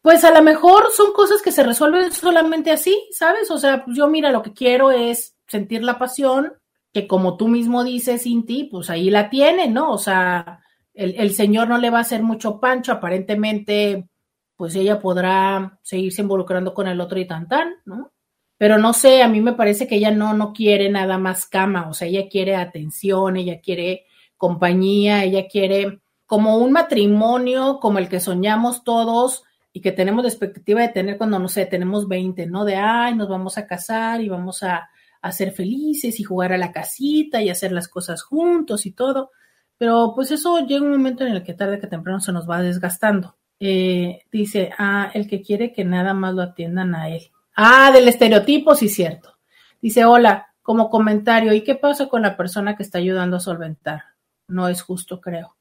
pues 0.03 0.25
a 0.25 0.33
lo 0.33 0.43
mejor 0.43 0.87
son 0.95 1.13
cosas 1.13 1.41
que 1.43 1.53
se 1.53 1.63
resuelven 1.63 2.13
solamente 2.13 2.73
así, 2.73 3.09
¿sabes? 3.13 3.51
O 3.53 3.59
sea, 3.59 3.85
yo 3.87 4.09
mira, 4.09 4.33
lo 4.33 4.43
que 4.43 4.53
quiero 4.53 4.91
es 4.91 5.37
sentir 5.47 5.85
la 5.85 5.99
pasión, 5.99 6.55
que 6.93 7.07
como 7.07 7.37
tú 7.37 7.47
mismo 7.47 7.85
dices, 7.85 8.27
Inti, 8.27 8.65
pues 8.65 8.91
ahí 8.91 9.11
la 9.11 9.31
tiene, 9.31 9.69
¿no? 9.69 9.93
O 9.93 9.99
sea, 9.99 10.61
el, 10.93 11.33
señor 11.35 11.69
no 11.69 11.79
le 11.79 11.91
va 11.91 11.99
a 11.99 12.03
hacer 12.03 12.23
mucho 12.23 12.61
pancho, 12.61 12.93
aparentemente, 12.93 14.09
pues 14.57 14.75
ella 14.75 14.99
podrá 14.99 15.79
seguirse 15.83 16.23
involucrando 16.23 16.75
con 16.75 16.89
el 16.89 17.01
otro 17.01 17.19
y 17.21 17.27
tan 17.27 17.49
tan, 17.49 17.77
¿no? 17.85 18.13
Pero 18.59 18.79
no 18.79 18.93
sé, 18.93 19.23
a 19.23 19.29
mí 19.29 19.41
me 19.41 19.55
parece 19.55 19.87
que 19.87 19.97
ella 19.97 20.11
no, 20.11 20.35
no 20.35 20.53
quiere 20.53 20.91
nada 20.91 21.17
más 21.17 21.47
cama, 21.47 21.89
o 21.89 21.95
sea, 21.95 22.09
ella 22.09 22.29
quiere 22.29 22.57
atención, 22.57 23.37
ella 23.37 23.61
quiere 23.61 24.07
compañía, 24.37 25.25
ella 25.25 25.47
quiere 25.49 26.01
como 26.27 26.59
un 26.59 26.73
matrimonio 26.73 27.79
como 27.81 27.99
el 27.99 28.09
que 28.09 28.21
soñamos 28.21 28.85
todos, 28.85 29.45
y 29.73 29.81
que 29.81 29.93
tenemos 29.93 30.23
la 30.23 30.29
expectativa 30.29 30.83
de 30.83 30.89
tener 30.89 31.17
cuando, 31.17 31.39
no 31.39 31.49
sé, 31.49 31.67
tenemos 31.67 32.07
20, 32.07 32.47
¿no? 32.47 32.65
De, 32.65 32.77
ay, 32.77 33.15
nos 33.15 33.29
vamos 33.29 33.57
a 33.57 33.67
casar 33.67 34.21
y 34.21 34.29
vamos 34.29 34.63
a, 34.63 34.89
ser 35.31 35.53
felices 35.53 36.19
y 36.19 36.25
jugar 36.25 36.53
a 36.53 36.59
la 36.59 36.73
casita 36.73 37.41
y 37.41 37.49
hacer 37.49 37.71
las 37.71 37.87
cosas 37.87 38.23
juntos 38.23 38.87
y 38.87 38.91
todo. 38.91 39.31
Pero 39.79 40.13
pues 40.17 40.33
eso 40.33 40.67
llega 40.67 40.85
un 40.85 40.91
momento 40.91 41.25
en 41.25 41.33
el 41.33 41.45
que 41.45 41.55
tarde 41.55 41.79
que 41.79 41.87
temprano 41.87 42.19
se 42.19 42.33
nos 42.33 42.51
va 42.51 42.61
desgastando. 42.61 43.37
Eh, 43.61 44.25
dice, 44.33 44.71
ah, 44.79 45.13
el 45.15 45.29
que 45.29 45.41
quiere 45.41 45.73
que 45.73 45.85
nada 45.85 46.13
más 46.13 46.35
lo 46.35 46.43
atiendan 46.43 46.97
a 46.97 47.09
él. 47.09 47.31
Ah, 47.55 47.93
del 47.93 48.09
estereotipo, 48.09 48.75
sí, 48.75 48.89
cierto. 48.89 49.39
Dice, 49.81 50.05
hola, 50.05 50.49
como 50.61 50.91
comentario, 50.91 51.53
¿y 51.53 51.63
qué 51.63 51.77
pasa 51.77 52.09
con 52.09 52.23
la 52.23 52.37
persona 52.37 52.77
que 52.77 52.83
está 52.83 52.99
ayudando 52.99 53.37
a 53.37 53.41
solventar? 53.41 54.03
No 54.49 54.67
es 54.67 54.83
justo, 54.83 55.21
creo. 55.21 55.57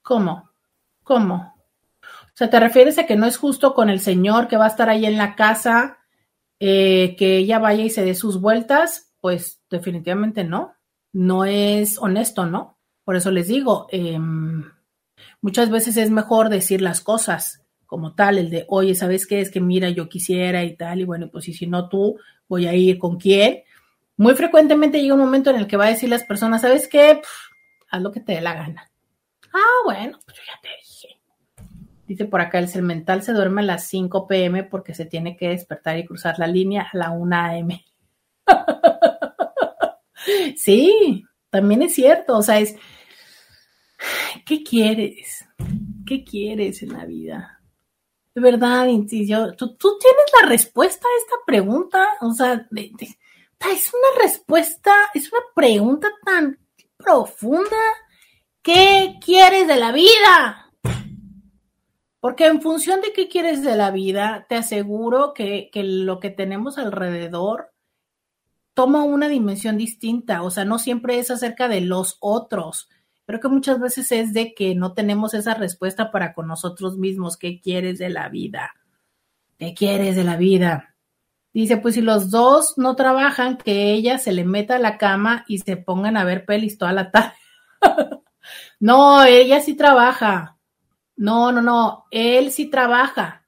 ¿Cómo? 0.00 0.50
¿Cómo? 1.02 1.51
O 2.34 2.36
sea, 2.36 2.50
¿te 2.50 2.60
refieres 2.60 2.98
a 2.98 3.06
que 3.06 3.16
no 3.16 3.26
es 3.26 3.36
justo 3.36 3.74
con 3.74 3.90
el 3.90 4.00
señor 4.00 4.48
que 4.48 4.56
va 4.56 4.64
a 4.64 4.68
estar 4.68 4.88
ahí 4.88 5.04
en 5.04 5.18
la 5.18 5.34
casa, 5.34 5.98
eh, 6.60 7.14
que 7.18 7.36
ella 7.36 7.58
vaya 7.58 7.84
y 7.84 7.90
se 7.90 8.04
dé 8.04 8.14
sus 8.14 8.40
vueltas? 8.40 9.12
Pues 9.20 9.60
definitivamente 9.70 10.44
no. 10.44 10.74
No 11.12 11.44
es 11.44 11.98
honesto, 11.98 12.46
¿no? 12.46 12.78
Por 13.04 13.16
eso 13.16 13.30
les 13.30 13.48
digo, 13.48 13.86
em, 13.90 14.64
muchas 15.42 15.70
veces 15.70 15.96
es 15.96 16.10
mejor 16.10 16.48
decir 16.48 16.80
las 16.80 17.00
cosas 17.00 17.62
como 17.86 18.14
tal, 18.14 18.38
el 18.38 18.48
de, 18.48 18.64
oye, 18.68 18.94
¿sabes 18.94 19.26
qué? 19.26 19.40
Es 19.42 19.50
que 19.50 19.60
mira, 19.60 19.90
yo 19.90 20.08
quisiera 20.08 20.64
y 20.64 20.76
tal, 20.76 21.00
y 21.00 21.04
bueno, 21.04 21.28
pues 21.30 21.48
y 21.48 21.52
si 21.52 21.66
no 21.66 21.90
tú, 21.90 22.18
voy 22.48 22.66
a 22.66 22.74
ir 22.74 22.98
con 22.98 23.18
quién. 23.18 23.64
Muy 24.16 24.34
frecuentemente 24.34 25.02
llega 25.02 25.14
un 25.14 25.20
momento 25.20 25.50
en 25.50 25.56
el 25.56 25.66
que 25.66 25.76
va 25.76 25.86
a 25.86 25.90
decir 25.90 26.08
las 26.08 26.24
personas, 26.24 26.62
¿sabes 26.62 26.88
qué? 26.88 27.20
haz 27.92 28.02
lo 28.02 28.10
que 28.10 28.20
te 28.20 28.32
dé 28.32 28.40
la 28.40 28.54
gana. 28.54 28.90
Ah, 29.52 29.82
bueno, 29.84 30.18
pues 30.24 30.38
yo 30.38 30.42
ya 30.46 30.58
te. 30.62 30.70
Dice 32.06 32.24
por 32.24 32.40
acá, 32.40 32.58
el 32.58 32.82
mental 32.82 33.22
se 33.22 33.32
duerme 33.32 33.62
a 33.62 33.64
las 33.64 33.86
5 33.86 34.26
pm 34.26 34.64
porque 34.64 34.94
se 34.94 35.06
tiene 35.06 35.36
que 35.36 35.48
despertar 35.48 35.98
y 35.98 36.04
cruzar 36.04 36.38
la 36.38 36.46
línea 36.46 36.88
a 36.92 36.96
la 36.96 37.10
1 37.10 37.36
am. 37.36 37.68
sí, 40.56 41.24
también 41.50 41.82
es 41.82 41.94
cierto. 41.94 42.36
O 42.36 42.42
sea, 42.42 42.58
es, 42.58 42.76
¿qué 44.44 44.62
quieres? 44.62 45.44
¿Qué 46.06 46.24
quieres 46.24 46.82
en 46.82 46.92
la 46.92 47.04
vida? 47.04 47.60
De 48.34 48.40
verdad, 48.40 48.86
yo, 49.10 49.54
¿tú, 49.54 49.76
¿tú, 49.76 49.98
tienes 49.98 50.24
la 50.40 50.48
respuesta 50.48 51.06
a 51.06 51.22
esta 51.22 51.36
pregunta. 51.46 52.08
O 52.22 52.32
sea, 52.32 52.66
es 53.70 53.92
una 53.94 54.22
respuesta, 54.22 54.92
es 55.14 55.30
una 55.30 55.42
pregunta 55.54 56.10
tan 56.24 56.58
profunda. 56.96 57.76
¿Qué 58.62 59.18
quieres 59.24 59.66
de 59.66 59.76
la 59.76 59.92
vida? 59.92 60.61
Porque 62.22 62.46
en 62.46 62.62
función 62.62 63.00
de 63.00 63.12
qué 63.12 63.26
quieres 63.26 63.64
de 63.64 63.74
la 63.74 63.90
vida, 63.90 64.46
te 64.48 64.54
aseguro 64.54 65.34
que, 65.34 65.70
lo 65.74 66.20
que 66.20 66.30
tenemos 66.30 66.78
alrededor 66.78 67.72
toma 68.74 69.02
una 69.02 69.28
dimensión 69.28 69.76
distinta. 69.76 70.44
O 70.44 70.52
sea, 70.52 70.64
no 70.64 70.78
siempre 70.78 71.18
es 71.18 71.32
acerca 71.32 71.66
de 71.66 71.80
los 71.80 72.18
otros. 72.20 72.88
Creo 73.26 73.40
que 73.40 73.48
muchas 73.48 73.80
veces 73.80 74.12
es 74.12 74.32
de 74.32 74.54
que 74.54 74.76
no 74.76 74.92
tenemos 74.92 75.34
esa 75.34 75.54
respuesta 75.54 76.12
para 76.12 76.32
con 76.32 76.46
nosotros 76.46 76.96
mismos. 76.96 77.36
¿Qué 77.36 77.60
quieres 77.60 77.98
de 77.98 78.10
la 78.10 78.28
vida? 78.28 78.72
¿Qué 79.58 79.74
quieres 79.74 80.14
de 80.14 80.22
la 80.22 80.36
vida? 80.36 80.94
Dice, 81.52 81.78
pues 81.78 81.96
si 81.96 82.02
los 82.02 82.30
dos 82.30 82.74
no 82.76 82.94
trabajan, 82.94 83.56
que 83.56 83.94
ella 83.94 84.18
se 84.18 84.30
le 84.30 84.44
meta 84.44 84.76
a 84.76 84.78
la 84.78 84.96
cama 84.96 85.44
y 85.48 85.58
se 85.58 85.76
pongan 85.76 86.16
a 86.16 86.22
ver 86.22 86.44
pelis 86.44 86.78
toda 86.78 86.92
la 86.92 87.10
tarde. 87.10 87.34
no, 88.78 89.24
ella 89.24 89.60
sí 89.60 89.74
trabaja. 89.74 90.56
No, 91.16 91.52
no, 91.52 91.62
no, 91.62 92.06
él 92.10 92.50
sí 92.50 92.66
trabaja. 92.66 93.46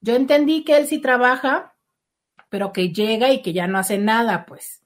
Yo 0.00 0.14
entendí 0.14 0.64
que 0.64 0.76
él 0.76 0.86
sí 0.86 1.00
trabaja, 1.00 1.74
pero 2.48 2.72
que 2.72 2.92
llega 2.92 3.30
y 3.32 3.42
que 3.42 3.52
ya 3.52 3.66
no 3.66 3.78
hace 3.78 3.98
nada, 3.98 4.46
pues. 4.46 4.82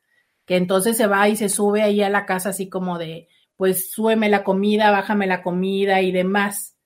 Que 0.46 0.56
entonces 0.56 0.96
se 0.96 1.06
va 1.06 1.28
y 1.28 1.36
se 1.36 1.48
sube 1.48 1.82
ahí 1.82 2.02
a 2.02 2.10
la 2.10 2.26
casa 2.26 2.50
así 2.50 2.68
como 2.68 2.98
de, 2.98 3.28
pues 3.56 3.90
súbeme 3.92 4.28
la 4.28 4.44
comida, 4.44 4.90
bájame 4.90 5.26
la 5.26 5.42
comida 5.42 6.00
y 6.00 6.12
demás. 6.12 6.76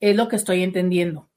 Es 0.00 0.16
lo 0.16 0.28
que 0.28 0.36
estoy 0.36 0.62
entendiendo. 0.62 1.30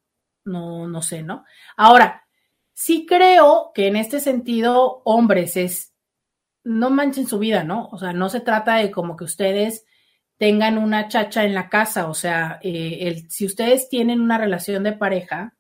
No, 0.45 0.88
no 0.88 1.02
sé, 1.02 1.24
¿no? 1.24 1.45
Ahora, 1.76 2.26
sí 2.74 3.06
creo 3.06 3.72
que 3.74 3.88
en 3.88 3.95
este 3.95 4.20
sentido, 4.20 5.02
hombres, 5.03 5.57
es, 5.57 5.94
no 6.64 6.90
manchen 6.90 7.28
su 7.28 7.40
vida, 7.40 7.64
¿no? 7.64 7.90
O 7.91 7.98
sea, 7.98 8.14
no 8.14 8.30
se 8.30 8.40
trata 8.41 8.76
de 8.78 8.91
como 8.91 9.18
que 9.18 9.26
ustedes 9.26 9.86
tengan 10.40 10.78
una 10.78 11.10
chacha 11.10 11.44
en 11.44 11.53
la 11.53 11.70
casa. 11.70 12.10
O 12.10 12.16
sea, 12.16 12.60
eh, 12.64 13.26
si 13.30 13.45
ustedes 13.45 13.90
tienen 13.90 14.22
una 14.22 14.40
relación 14.40 14.84
de 14.84 14.94
pareja, 14.94 15.56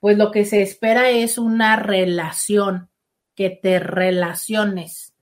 pues 0.00 0.18
lo 0.18 0.32
que 0.32 0.44
se 0.44 0.62
espera 0.62 1.10
es 1.10 1.38
una 1.38 1.76
relación, 1.76 2.90
que 3.36 3.50
te 3.50 3.78
relaciones, 3.78 5.14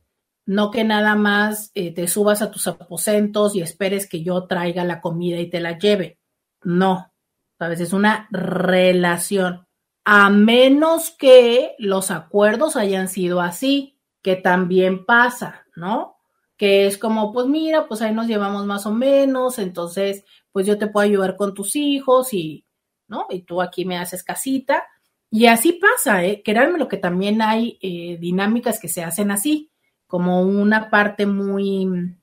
no 0.47 0.71
que 0.71 0.85
nada 0.85 1.15
más 1.15 1.71
eh, 1.75 1.95
te 1.95 2.09
subas 2.09 2.43
a 2.43 2.51
tus 2.51 2.67
aposentos 2.67 3.55
y 3.55 3.63
esperes 3.63 4.09
que 4.09 4.23
yo 4.23 4.47
traiga 4.47 4.85
la 4.85 5.01
comida 5.01 5.39
y 5.39 5.49
te 5.49 5.61
la 5.61 5.79
lleve. 5.79 6.19
No, 6.63 7.13
sabes, 7.59 7.81
es 7.81 7.93
una 7.93 8.29
relación, 8.31 9.67
a 10.05 10.31
menos 10.31 11.11
que 11.11 11.75
los 11.79 12.11
acuerdos 12.11 12.77
hayan 12.77 13.09
sido 13.09 13.41
así, 13.41 13.99
que 14.23 14.37
también 14.37 15.05
pasa, 15.07 15.65
¿no? 15.75 16.17
Que 16.63 16.87
es 16.87 16.97
como, 16.97 17.33
pues 17.33 17.49
mira, 17.49 17.89
pues 17.89 18.03
ahí 18.03 18.15
nos 18.15 18.29
llevamos 18.29 18.65
más 18.67 18.87
o 18.87 18.93
menos, 18.93 19.59
entonces, 19.59 20.25
pues 20.53 20.65
yo 20.65 20.79
te 20.79 20.87
puedo 20.87 21.05
ayudar 21.05 21.35
con 21.35 21.55
tus 21.55 21.75
hijos 21.75 22.33
y, 22.33 22.65
¿no? 23.09 23.27
Y 23.31 23.43
tú 23.43 23.61
aquí 23.61 23.85
me 23.85 23.99
haces 23.99 24.23
casita. 24.23 24.85
Y 25.29 25.47
así 25.47 25.73
pasa, 25.73 26.25
¿eh? 26.25 26.41
Créanme 26.45 26.79
lo 26.79 26.87
que 26.87 26.99
también 26.99 27.43
hay 27.43 27.81
eh, 27.83 28.17
dinámicas 28.21 28.79
que 28.79 28.87
se 28.87 29.03
hacen 29.03 29.33
así, 29.33 29.73
como 30.07 30.43
una 30.43 30.89
parte 30.89 31.27
muy 31.27 32.15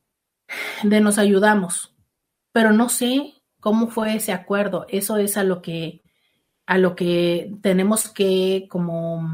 de 0.84 1.02
nos 1.02 1.18
ayudamos. 1.18 1.94
Pero 2.54 2.72
no 2.72 2.88
sé 2.88 3.34
cómo 3.60 3.90
fue 3.90 4.16
ese 4.16 4.32
acuerdo. 4.32 4.86
Eso 4.88 5.18
es 5.18 5.36
a 5.36 5.44
lo 5.44 5.62
que, 5.62 6.02
a 6.66 6.78
lo 6.78 6.96
que 6.96 7.58
tenemos 7.62 8.08
que 8.08 8.68
como 8.70 9.28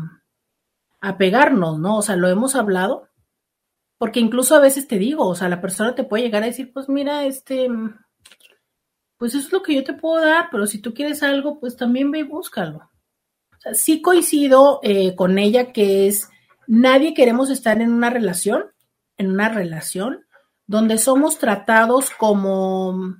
apegarnos, 1.00 1.78
¿no? 1.78 1.98
O 1.98 2.02
sea, 2.02 2.16
lo 2.16 2.28
hemos 2.28 2.56
hablado, 2.56 3.08
porque 3.98 4.20
incluso 4.20 4.56
a 4.56 4.60
veces 4.60 4.88
te 4.88 4.98
digo, 4.98 5.28
o 5.28 5.36
sea, 5.36 5.50
la 5.50 5.62
persona 5.62 5.96
te 5.96 6.04
puede 6.04 6.24
llegar 6.24 6.44
a 6.44 6.48
decir, 6.48 6.72
pues 6.74 6.90
mira, 6.90 7.26
este, 7.26 7.70
pues 9.18 9.34
eso 9.34 9.48
es 9.48 9.52
lo 9.54 9.64
que 9.64 9.76
yo 9.76 9.84
te 9.84 9.94
puedo 9.94 10.24
dar, 10.24 10.50
pero 10.52 10.68
si 10.68 10.80
tú 10.80 10.94
quieres 10.94 11.24
algo, 11.24 11.60
pues 11.60 11.78
también 11.78 12.12
ve 12.12 12.20
y 12.20 12.24
búscalo. 12.24 12.78
O 12.78 13.60
sea, 13.60 13.74
sí 13.74 14.02
coincido 14.02 14.80
eh, 14.84 15.16
con 15.16 15.38
ella 15.40 15.72
que 15.72 16.08
es, 16.08 16.30
nadie 16.68 17.14
queremos 17.14 17.50
estar 17.50 17.82
en 17.82 17.94
una 17.94 18.10
relación, 18.10 18.66
en 19.18 19.32
una 19.32 19.50
relación 19.50 20.26
donde 20.68 20.98
somos 20.98 21.38
tratados 21.38 22.10
como, 22.10 23.16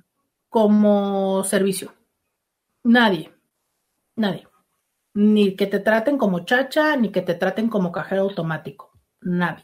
como 0.48 1.44
servicio. 1.44 1.94
Nadie, 2.84 3.32
nadie. 4.14 4.46
Ni 5.14 5.56
que 5.56 5.66
te 5.66 5.80
traten 5.80 6.18
como 6.18 6.44
chacha, 6.44 6.94
ni 6.96 7.10
que 7.10 7.22
te 7.22 7.34
traten 7.34 7.68
como 7.68 7.90
cajero 7.90 8.22
automático. 8.22 8.92
Nadie. 9.22 9.62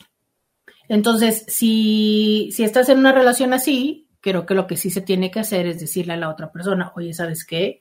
Entonces, 0.93 1.47
si, 1.49 2.51
si 2.53 2.65
estás 2.65 2.91
en 2.91 2.99
una 2.99 3.13
relación 3.13 3.55
así, 3.55 4.11
creo 4.21 4.45
que 4.45 4.53
lo 4.53 4.67
que 4.67 4.77
sí 4.77 4.91
se 4.91 5.01
tiene 5.01 5.31
que 5.31 5.41
hacer 5.41 5.67
es 5.67 5.81
decirle 5.81 6.13
a 6.13 6.19
la 6.19 6.29
otra 6.29 6.53
persona, 6.53 6.93
oye, 6.95 7.15
¿sabes 7.15 7.47
qué? 7.47 7.81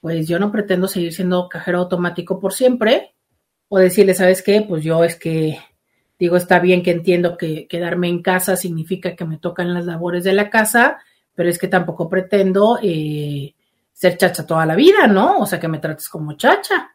Pues 0.00 0.26
yo 0.26 0.40
no 0.40 0.50
pretendo 0.50 0.88
seguir 0.88 1.12
siendo 1.12 1.48
cajero 1.48 1.78
automático 1.78 2.40
por 2.40 2.52
siempre. 2.52 3.14
O 3.68 3.78
decirle, 3.78 4.12
¿sabes 4.14 4.42
qué? 4.42 4.60
Pues 4.60 4.82
yo 4.82 5.04
es 5.04 5.14
que 5.14 5.56
digo, 6.18 6.36
está 6.36 6.58
bien 6.58 6.82
que 6.82 6.90
entiendo 6.90 7.36
que 7.36 7.68
quedarme 7.68 8.08
en 8.08 8.22
casa 8.22 8.56
significa 8.56 9.14
que 9.14 9.24
me 9.24 9.38
tocan 9.38 9.72
las 9.72 9.86
labores 9.86 10.24
de 10.24 10.32
la 10.32 10.50
casa, 10.50 10.98
pero 11.36 11.48
es 11.48 11.60
que 11.60 11.68
tampoco 11.68 12.08
pretendo 12.08 12.76
eh, 12.82 13.54
ser 13.92 14.16
chacha 14.16 14.44
toda 14.44 14.66
la 14.66 14.74
vida, 14.74 15.06
¿no? 15.06 15.38
O 15.38 15.46
sea, 15.46 15.60
que 15.60 15.68
me 15.68 15.78
trates 15.78 16.08
como 16.08 16.32
chacha. 16.32 16.90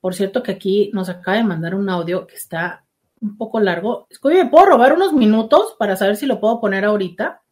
Por 0.00 0.14
cierto 0.14 0.42
que 0.42 0.52
aquí 0.52 0.90
nos 0.94 1.10
acaba 1.10 1.36
de 1.36 1.44
mandar 1.44 1.74
un 1.74 1.90
audio 1.90 2.26
que 2.26 2.36
está 2.36 2.86
un 3.22 3.36
poco 3.36 3.60
largo. 3.60 4.08
Oye, 4.22 4.44
¿me 4.44 4.50
puedo 4.50 4.66
robar 4.66 4.92
unos 4.92 5.12
minutos 5.12 5.76
para 5.78 5.96
saber 5.96 6.16
si 6.16 6.26
lo 6.26 6.40
puedo 6.40 6.60
poner 6.60 6.84
ahorita? 6.84 7.42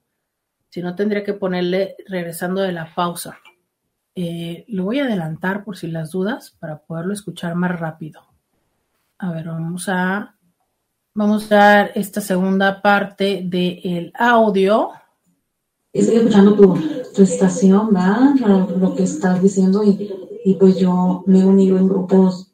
Si 0.68 0.82
no, 0.82 0.94
tendría 0.94 1.24
que 1.24 1.34
ponerle 1.34 1.97
regresando 2.06 2.60
de 2.60 2.72
la 2.72 2.92
pausa. 2.94 3.38
Eh, 4.14 4.64
lo 4.68 4.84
voy 4.84 4.98
a 4.98 5.05
adelantar 5.05 5.64
por 5.64 5.76
si 5.76 5.86
las 5.86 6.10
dudas 6.10 6.56
para 6.59 6.78
poderlo 6.78 7.12
escuchar 7.12 7.55
más 7.55 7.78
rápido. 7.78 8.20
A 9.18 9.32
ver, 9.32 9.47
vamos 9.47 9.88
a 9.88 10.34
vamos 11.14 11.51
a 11.51 11.56
dar 11.56 11.92
esta 11.94 12.20
segunda 12.20 12.82
parte 12.82 13.42
del 13.44 14.12
audio. 14.16 14.90
Estoy 15.92 16.16
escuchando 16.16 16.55
tu, 16.55 17.22
estación, 17.22 17.92
¿verdad? 17.92 18.34
Lo, 18.76 18.94
que 18.94 19.02
estás 19.02 19.42
diciendo 19.42 19.82
y, 19.84 20.10
y, 20.44 20.55
pues 20.55 20.78
yo 20.78 21.22
me 21.26 21.40
he 21.40 21.44
unido 21.44 21.78
en 21.78 21.88
grupos 21.88 22.52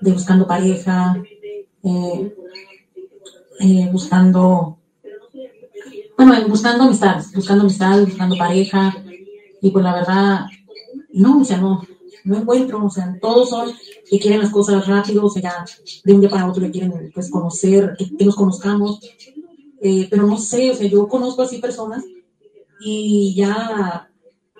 de 0.00 0.12
buscando 0.12 0.46
pareja, 0.46 1.16
eh, 1.86 2.34
eh, 3.60 3.88
buscando, 3.92 4.78
bueno, 6.16 6.48
buscando 6.48 6.84
amistades, 6.84 7.32
buscando 7.32 7.62
amistades, 7.62 8.06
buscando 8.06 8.36
pareja, 8.36 8.92
y 9.62 9.70
pues 9.70 9.84
la 9.84 9.94
verdad, 9.94 10.46
no, 11.12 11.40
o 11.40 11.44
sea, 11.44 11.58
no, 11.58 11.82
no 12.24 12.36
encuentro, 12.38 12.84
o 12.84 12.90
sea, 12.90 13.16
todos 13.20 13.50
son 13.50 13.70
que 14.10 14.18
quieren 14.18 14.40
las 14.40 14.50
cosas 14.50 14.84
rápido, 14.86 15.26
o 15.26 15.30
sea, 15.30 15.64
de 16.04 16.12
un 16.12 16.20
día 16.20 16.28
para 16.28 16.48
otro 16.48 16.64
que 16.64 16.72
quieren, 16.72 17.12
pues, 17.14 17.30
conocer, 17.30 17.96
que, 17.96 18.24
nos 18.24 18.34
conozcamos, 18.34 18.98
eh, 19.80 20.08
pero 20.10 20.26
no 20.26 20.38
sé, 20.38 20.72
o 20.72 20.74
sea, 20.74 20.88
yo 20.88 21.06
conozco 21.06 21.42
así 21.42 21.58
personas 21.58 22.04
y 22.80 23.32
ya 23.36 24.10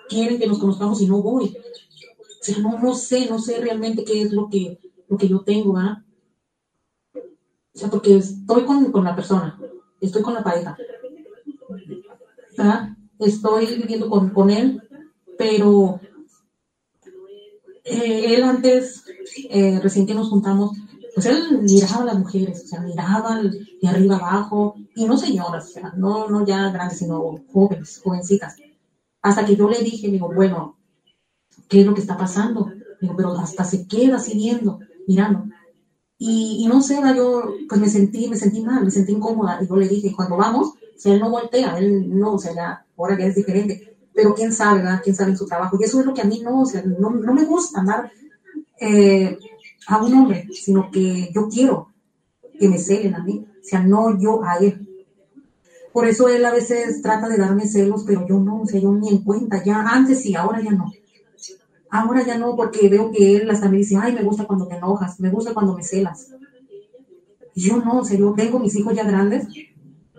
quieren 0.07 0.39
que 0.39 0.47
nos 0.47 0.59
conozcamos 0.59 1.01
y 1.01 1.07
no 1.07 1.21
voy. 1.21 1.57
O 2.39 2.43
sea, 2.43 2.57
no, 2.59 2.79
no 2.79 2.95
sé, 2.95 3.27
no 3.29 3.37
sé 3.37 3.59
realmente 3.59 4.05
qué 4.05 4.21
es 4.21 4.31
lo 4.31 4.49
que, 4.49 4.79
lo 5.09 5.17
que 5.17 5.27
yo 5.27 5.41
tengo, 5.41 5.73
¿verdad? 5.73 5.97
O 7.77 7.79
sea, 7.79 7.91
porque 7.91 8.17
estoy 8.17 8.65
con, 8.65 8.91
con 8.91 9.03
la 9.03 9.15
persona, 9.15 9.55
estoy 10.01 10.23
con 10.23 10.33
la 10.33 10.43
pareja, 10.43 10.75
estoy 13.19 13.67
viviendo 13.77 14.09
con, 14.09 14.31
con 14.31 14.49
él, 14.49 14.81
pero 15.37 15.99
eh, 17.83 18.33
él 18.33 18.43
antes, 18.43 19.05
eh, 19.51 19.79
recién 19.79 20.07
que 20.07 20.15
nos 20.15 20.29
juntamos, 20.29 20.75
pues 21.13 21.27
él 21.27 21.59
miraba 21.61 22.01
a 22.01 22.05
las 22.05 22.17
mujeres, 22.17 22.63
o 22.63 22.67
sea, 22.67 22.79
miraba 22.79 23.43
de 23.43 23.87
arriba 23.87 24.15
abajo, 24.15 24.73
y 24.95 25.05
no 25.05 25.15
señoras, 25.15 25.69
o 25.69 25.73
sea, 25.73 25.93
no, 25.95 26.27
no 26.29 26.47
ya 26.47 26.71
grandes, 26.71 26.97
sino 26.97 27.43
jóvenes, 27.53 28.01
jovencitas. 28.03 28.55
Hasta 29.21 29.45
que 29.45 29.55
yo 29.55 29.69
le 29.69 29.83
dije, 29.83 30.07
digo, 30.07 30.33
bueno, 30.33 30.77
¿qué 31.67 31.81
es 31.81 31.85
lo 31.85 31.93
que 31.93 32.01
está 32.01 32.17
pasando? 32.17 32.71
Digo, 32.99 33.13
pero 33.15 33.37
hasta 33.37 33.63
se 33.63 33.87
queda 33.87 34.15
así 34.15 34.35
viendo, 34.35 34.79
mirando. 35.05 35.43
Y, 36.19 36.65
no 36.67 36.81
sé, 36.81 36.99
yo 37.15 37.53
pues 37.69 37.79
me 37.79 37.89
sentí, 37.89 38.27
me 38.27 38.35
sentí 38.35 38.61
mal, 38.63 38.83
me 38.83 38.91
sentí 38.91 39.11
incómoda. 39.11 39.59
Y 39.61 39.67
yo 39.67 39.75
le 39.75 39.87
dije, 39.87 40.13
cuando 40.15 40.37
vamos, 40.37 40.73
Si 40.95 41.11
él 41.11 41.19
no 41.19 41.29
voltea, 41.29 41.77
él 41.77 42.09
no, 42.17 42.33
o 42.33 42.39
sea, 42.39 42.55
ya, 42.55 42.85
ahora 42.97 43.17
ya 43.17 43.25
es 43.25 43.35
diferente. 43.35 43.95
Pero 44.13 44.33
quién 44.33 44.51
sabe, 44.51 44.79
¿verdad? 44.79 45.01
Quién 45.03 45.15
sabe 45.15 45.31
en 45.31 45.37
su 45.37 45.45
trabajo. 45.45 45.77
Y 45.79 45.83
eso 45.83 45.99
es 45.99 46.05
lo 46.07 46.13
que 46.13 46.21
a 46.21 46.25
mí 46.25 46.41
no, 46.43 46.61
o 46.61 46.65
sea, 46.65 46.81
no, 46.81 47.11
no 47.11 47.33
me 47.33 47.45
gusta 47.45 47.81
andar 47.81 48.11
eh, 48.79 49.37
a 49.87 50.01
un 50.03 50.13
hombre, 50.13 50.47
sino 50.51 50.89
que 50.91 51.29
yo 51.33 51.47
quiero 51.47 51.89
que 52.59 52.67
me 52.67 52.77
celen 52.77 53.15
a 53.15 53.23
mí, 53.23 53.45
o 53.47 53.63
sea, 53.63 53.81
no 53.81 54.19
yo 54.19 54.43
a 54.43 54.57
él. 54.57 54.87
Por 55.93 56.07
eso 56.07 56.27
él 56.29 56.45
a 56.45 56.51
veces 56.51 57.01
trata 57.01 57.27
de 57.27 57.37
darme 57.37 57.67
celos, 57.67 58.03
pero 58.05 58.27
yo 58.27 58.39
no, 58.39 58.61
o 58.61 58.65
sea, 58.65 58.79
yo 58.79 58.91
ni 58.91 59.09
en 59.09 59.23
cuenta, 59.23 59.63
ya 59.63 59.81
antes 59.81 60.21
sí, 60.21 60.35
ahora 60.35 60.61
ya 60.61 60.71
no. 60.71 60.91
Ahora 61.89 62.25
ya 62.25 62.37
no, 62.37 62.55
porque 62.55 62.89
veo 62.89 63.11
que 63.11 63.37
él 63.37 63.49
hasta 63.49 63.69
me 63.69 63.77
dice, 63.77 63.97
ay, 63.99 64.13
me 64.13 64.23
gusta 64.23 64.45
cuando 64.45 64.67
te 64.67 64.75
enojas, 64.75 65.19
me 65.19 65.29
gusta 65.29 65.53
cuando 65.53 65.73
me 65.73 65.83
celas. 65.83 66.31
Yo 67.55 67.77
no, 67.77 67.99
o 67.99 68.05
sea, 68.05 68.17
yo 68.17 68.33
tengo 68.33 68.59
mis 68.59 68.75
hijos 68.75 68.93
ya 68.93 69.03
grandes, 69.03 69.47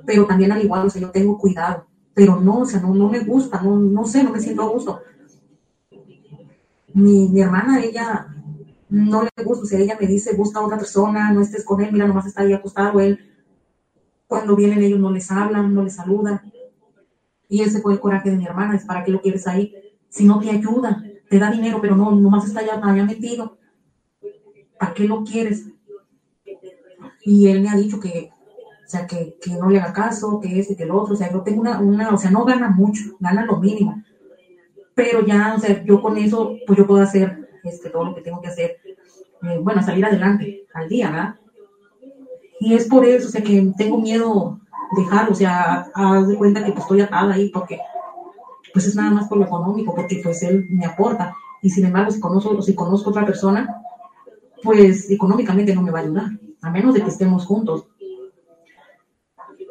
pero 0.06 0.26
también 0.26 0.50
al 0.52 0.64
igual, 0.64 0.86
o 0.86 0.90
sea, 0.90 1.02
yo 1.02 1.10
tengo 1.10 1.38
cuidado, 1.38 1.86
pero 2.14 2.40
no, 2.40 2.60
o 2.60 2.66
sea, 2.66 2.80
no, 2.80 2.94
no 2.94 3.08
me 3.08 3.20
gusta, 3.20 3.60
no, 3.60 3.76
no 3.76 4.04
sé, 4.04 4.24
no 4.24 4.32
me 4.32 4.40
siento 4.40 4.62
a 4.62 4.68
gusto. 4.68 5.00
Mi, 6.94 7.28
mi 7.28 7.40
hermana, 7.40 7.80
ella 7.80 8.26
no 8.88 9.22
le 9.22 9.44
gusta, 9.44 9.64
o 9.64 9.66
sea, 9.66 9.78
ella 9.78 9.96
me 10.00 10.06
dice, 10.06 10.34
busca 10.34 10.60
a 10.60 10.64
otra 10.64 10.78
persona, 10.78 11.30
no 11.32 11.42
estés 11.42 11.64
con 11.64 11.80
él, 11.82 11.92
mira, 11.92 12.06
nomás 12.06 12.26
está 12.26 12.42
ahí 12.42 12.52
acostado, 12.52 12.98
él, 13.00 13.20
cuando 14.26 14.56
vienen 14.56 14.82
ellos 14.82 14.98
no 14.98 15.10
les 15.10 15.30
hablan, 15.30 15.74
no 15.74 15.82
les 15.82 15.94
saludan. 15.94 16.40
Y 17.48 17.62
ese 17.62 17.80
fue 17.80 17.92
el 17.92 18.00
coraje 18.00 18.30
de 18.30 18.36
mi 18.36 18.46
hermana, 18.46 18.74
es 18.74 18.84
para 18.84 19.04
qué 19.04 19.10
lo 19.10 19.20
quieres 19.20 19.46
ahí, 19.46 19.74
si 20.08 20.24
no 20.24 20.40
te 20.40 20.50
ayuda, 20.50 21.02
te 21.28 21.38
da 21.38 21.50
dinero, 21.50 21.80
pero 21.80 21.96
no, 21.96 22.12
nomás 22.12 22.46
está 22.46 22.60
allá, 22.60 22.80
allá 22.82 23.04
metido. 23.04 23.58
¿Para 24.78 24.94
qué 24.94 25.04
lo 25.04 25.24
quieres? 25.24 25.66
Y 27.22 27.48
él 27.48 27.60
me 27.60 27.68
ha 27.68 27.76
dicho 27.76 28.00
que, 28.00 28.30
o 28.30 28.88
sea, 28.88 29.06
que, 29.06 29.36
que 29.40 29.50
no 29.52 29.68
le 29.68 29.78
haga 29.78 29.92
caso, 29.92 30.40
que 30.40 30.58
este, 30.58 30.76
que 30.76 30.84
el 30.84 30.90
otro, 30.90 31.14
o 31.14 31.16
sea, 31.16 31.30
yo 31.30 31.42
tengo 31.42 31.60
una, 31.60 31.80
una, 31.80 32.10
o 32.10 32.18
sea, 32.18 32.30
no 32.30 32.44
gana 32.44 32.70
mucho, 32.70 33.16
gana 33.20 33.44
lo 33.44 33.58
mínimo. 33.58 34.02
Pero 34.94 35.24
ya, 35.26 35.54
o 35.56 35.60
sea, 35.60 35.84
yo 35.84 36.00
con 36.00 36.16
eso, 36.16 36.56
pues 36.66 36.78
yo 36.78 36.86
puedo 36.86 37.02
hacer 37.02 37.48
este, 37.64 37.90
todo 37.90 38.04
lo 38.04 38.14
que 38.14 38.22
tengo 38.22 38.40
que 38.40 38.48
hacer, 38.48 38.78
eh, 39.42 39.58
bueno, 39.60 39.82
salir 39.82 40.04
adelante 40.04 40.66
al 40.72 40.88
día, 40.88 41.10
¿verdad? 41.10 41.34
Y 42.60 42.74
es 42.74 42.86
por 42.86 43.04
eso, 43.04 43.28
o 43.28 43.30
sea, 43.30 43.42
que 43.42 43.72
tengo 43.76 43.98
miedo 43.98 44.58
dejarlo, 44.96 45.32
o 45.32 45.34
sea, 45.34 45.90
haz 45.94 46.28
de 46.28 46.36
cuenta 46.36 46.64
que 46.64 46.72
pues 46.72 46.84
estoy 46.84 47.00
atada 47.00 47.34
ahí 47.34 47.50
porque 47.50 47.78
pues 48.72 48.86
es 48.86 48.96
nada 48.96 49.10
más 49.10 49.28
por 49.28 49.38
lo 49.38 49.44
económico, 49.44 49.94
porque 49.94 50.20
pues 50.22 50.42
él 50.42 50.66
me 50.70 50.86
aporta. 50.86 51.34
Y 51.62 51.70
sin 51.70 51.86
embargo, 51.86 52.10
si 52.10 52.20
conozco, 52.20 52.62
si 52.62 52.74
conozco 52.74 53.10
otra 53.10 53.24
persona, 53.24 53.82
pues 54.62 55.10
económicamente 55.10 55.74
no 55.74 55.82
me 55.82 55.90
va 55.90 56.00
a 56.00 56.02
ayudar, 56.02 56.30
a 56.62 56.70
menos 56.70 56.94
de 56.94 57.02
que 57.02 57.08
estemos 57.08 57.44
juntos. 57.46 57.86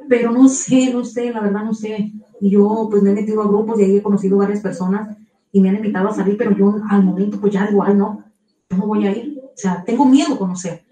Pero 0.09 0.31
no 0.31 0.47
sé, 0.47 0.93
no 0.93 1.03
sé, 1.03 1.31
la 1.31 1.41
verdad 1.41 1.63
no 1.63 1.73
sé. 1.73 2.11
Y 2.39 2.49
yo 2.49 2.87
pues 2.89 3.03
me 3.03 3.11
he 3.11 3.13
metido 3.13 3.41
a 3.41 3.47
grupos 3.47 3.79
y 3.79 3.83
ahí 3.83 3.97
he 3.97 4.03
conocido 4.03 4.37
varias 4.37 4.61
personas 4.61 5.17
y 5.51 5.59
me 5.59 5.69
han 5.69 5.75
invitado 5.75 6.09
a 6.09 6.13
salir, 6.13 6.37
pero 6.37 6.55
yo 6.55 6.75
al 6.89 7.03
momento 7.03 7.39
pues 7.39 7.53
ya 7.53 7.69
igual 7.69 7.97
no, 7.97 8.23
yo 8.69 8.77
no 8.77 8.87
voy 8.87 9.07
a 9.07 9.11
ir. 9.11 9.37
O 9.43 9.59
sea, 9.59 9.83
tengo 9.83 10.05
miedo 10.05 10.35
a 10.35 10.37
conocer. 10.37 10.85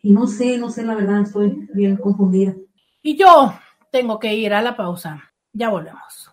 Y 0.00 0.12
no 0.12 0.26
sé, 0.26 0.56
no 0.58 0.70
sé, 0.70 0.84
la 0.84 0.94
verdad, 0.94 1.22
estoy 1.22 1.68
bien 1.74 1.96
confundida. 1.96 2.54
Y 3.02 3.16
yo 3.16 3.52
tengo 3.90 4.18
que 4.18 4.34
ir 4.34 4.54
a 4.54 4.62
la 4.62 4.76
pausa. 4.76 5.22
Ya 5.52 5.68
volvemos. 5.68 6.30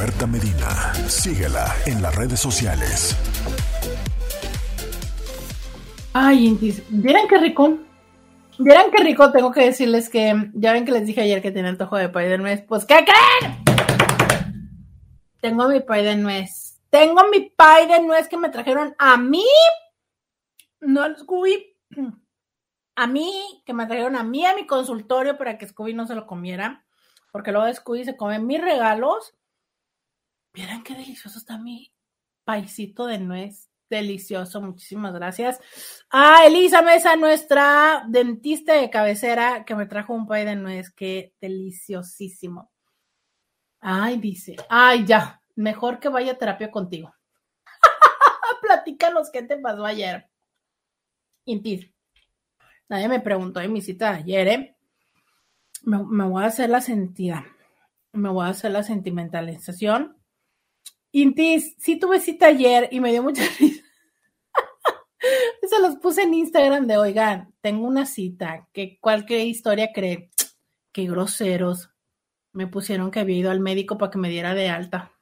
Roberta 0.00 0.26
Medina, 0.26 0.94
síguela 1.08 1.76
en 1.84 2.00
las 2.00 2.16
redes 2.16 2.40
sociales. 2.40 3.14
Ay, 6.14 6.46
Intis, 6.46 6.82
¿vieran 6.88 7.28
qué 7.28 7.36
rico? 7.36 7.76
¿Vieran 8.58 8.90
qué 8.90 9.04
rico? 9.04 9.30
Tengo 9.30 9.52
que 9.52 9.66
decirles 9.66 10.08
que, 10.08 10.50
ya 10.54 10.72
ven 10.72 10.86
que 10.86 10.92
les 10.92 11.04
dije 11.04 11.20
ayer 11.20 11.42
que 11.42 11.50
tenía 11.50 11.68
antojo 11.68 11.98
de 11.98 12.08
pay 12.08 12.30
de 12.30 12.38
nuez, 12.38 12.64
pues 12.66 12.86
¿qué 12.86 13.04
creen? 13.04 13.62
Tengo 15.42 15.68
mi 15.68 15.80
pay 15.80 16.02
de 16.02 16.16
nuez. 16.16 16.80
Tengo 16.88 17.28
mi 17.30 17.50
pay 17.50 17.86
de 17.86 18.00
nuez 18.00 18.26
que 18.26 18.38
me 18.38 18.48
trajeron 18.48 18.94
a 18.96 19.18
mí, 19.18 19.44
no 20.80 21.02
al 21.02 21.18
Scooby, 21.18 21.76
a 22.96 23.06
mí, 23.06 23.62
que 23.66 23.74
me 23.74 23.84
trajeron 23.84 24.16
a 24.16 24.22
mí 24.22 24.46
a 24.46 24.54
mi 24.54 24.66
consultorio 24.66 25.36
para 25.36 25.58
que 25.58 25.68
Scooby 25.68 25.92
no 25.92 26.06
se 26.06 26.14
lo 26.14 26.26
comiera, 26.26 26.86
porque 27.32 27.52
luego 27.52 27.70
Scooby 27.70 28.06
se 28.06 28.16
come 28.16 28.38
mis 28.38 28.62
regalos. 28.62 29.34
Vieran 30.52 30.82
qué 30.82 30.94
delicioso 30.94 31.38
está 31.38 31.58
mi 31.58 31.92
paisito 32.44 33.06
de 33.06 33.18
nuez. 33.18 33.68
Delicioso, 33.88 34.60
muchísimas 34.60 35.12
gracias. 35.12 35.60
A 36.10 36.46
Elisa 36.46 36.80
Mesa, 36.80 37.16
nuestra 37.16 38.04
dentista 38.08 38.74
de 38.74 38.88
cabecera, 38.88 39.64
que 39.64 39.74
me 39.74 39.86
trajo 39.86 40.14
un 40.14 40.28
pay 40.28 40.44
de 40.44 40.54
nuez, 40.54 40.90
qué 40.90 41.34
deliciosísimo. 41.40 42.70
Ay, 43.80 44.18
dice, 44.18 44.56
ay, 44.68 45.04
ya, 45.04 45.40
mejor 45.56 45.98
que 45.98 46.08
vaya 46.08 46.32
a 46.32 46.38
terapia 46.38 46.70
contigo. 46.70 47.12
Platícanos 48.62 49.30
qué 49.32 49.42
te 49.42 49.56
pasó 49.56 49.84
ayer. 49.84 50.28
Intis. 51.46 51.90
Nadie 52.88 53.08
me 53.08 53.20
preguntó 53.20 53.60
en 53.60 53.72
mi 53.72 53.80
cita 53.80 54.10
ayer, 54.10 54.48
¿eh? 54.48 54.76
Me 55.82 56.24
voy 56.24 56.44
a 56.44 56.46
hacer 56.46 56.70
la 56.70 56.80
sentida. 56.80 57.46
Me 58.12 58.28
voy 58.28 58.46
a 58.46 58.50
hacer 58.50 58.70
la 58.70 58.82
sentimentalización. 58.82 60.19
Intis, 61.12 61.74
sí 61.78 61.98
tuve 61.98 62.20
cita 62.20 62.46
ayer 62.46 62.88
y 62.90 63.00
me 63.00 63.10
dio 63.10 63.22
mucha 63.22 63.42
risa. 63.58 63.84
Se 65.68 65.80
los 65.80 65.96
puse 65.96 66.22
en 66.22 66.34
Instagram 66.34 66.86
de, 66.86 66.96
oigan, 66.96 67.52
tengo 67.60 67.86
una 67.86 68.06
cita, 68.06 68.68
que 68.72 68.98
cualquier 69.00 69.46
historia 69.46 69.90
cree, 69.92 70.30
qué 70.92 71.06
groseros. 71.06 71.90
Me 72.52 72.66
pusieron 72.66 73.10
que 73.10 73.20
había 73.20 73.36
ido 73.36 73.50
al 73.50 73.60
médico 73.60 73.98
para 73.98 74.10
que 74.10 74.18
me 74.18 74.28
diera 74.28 74.54
de 74.54 74.68
alta. 74.68 75.12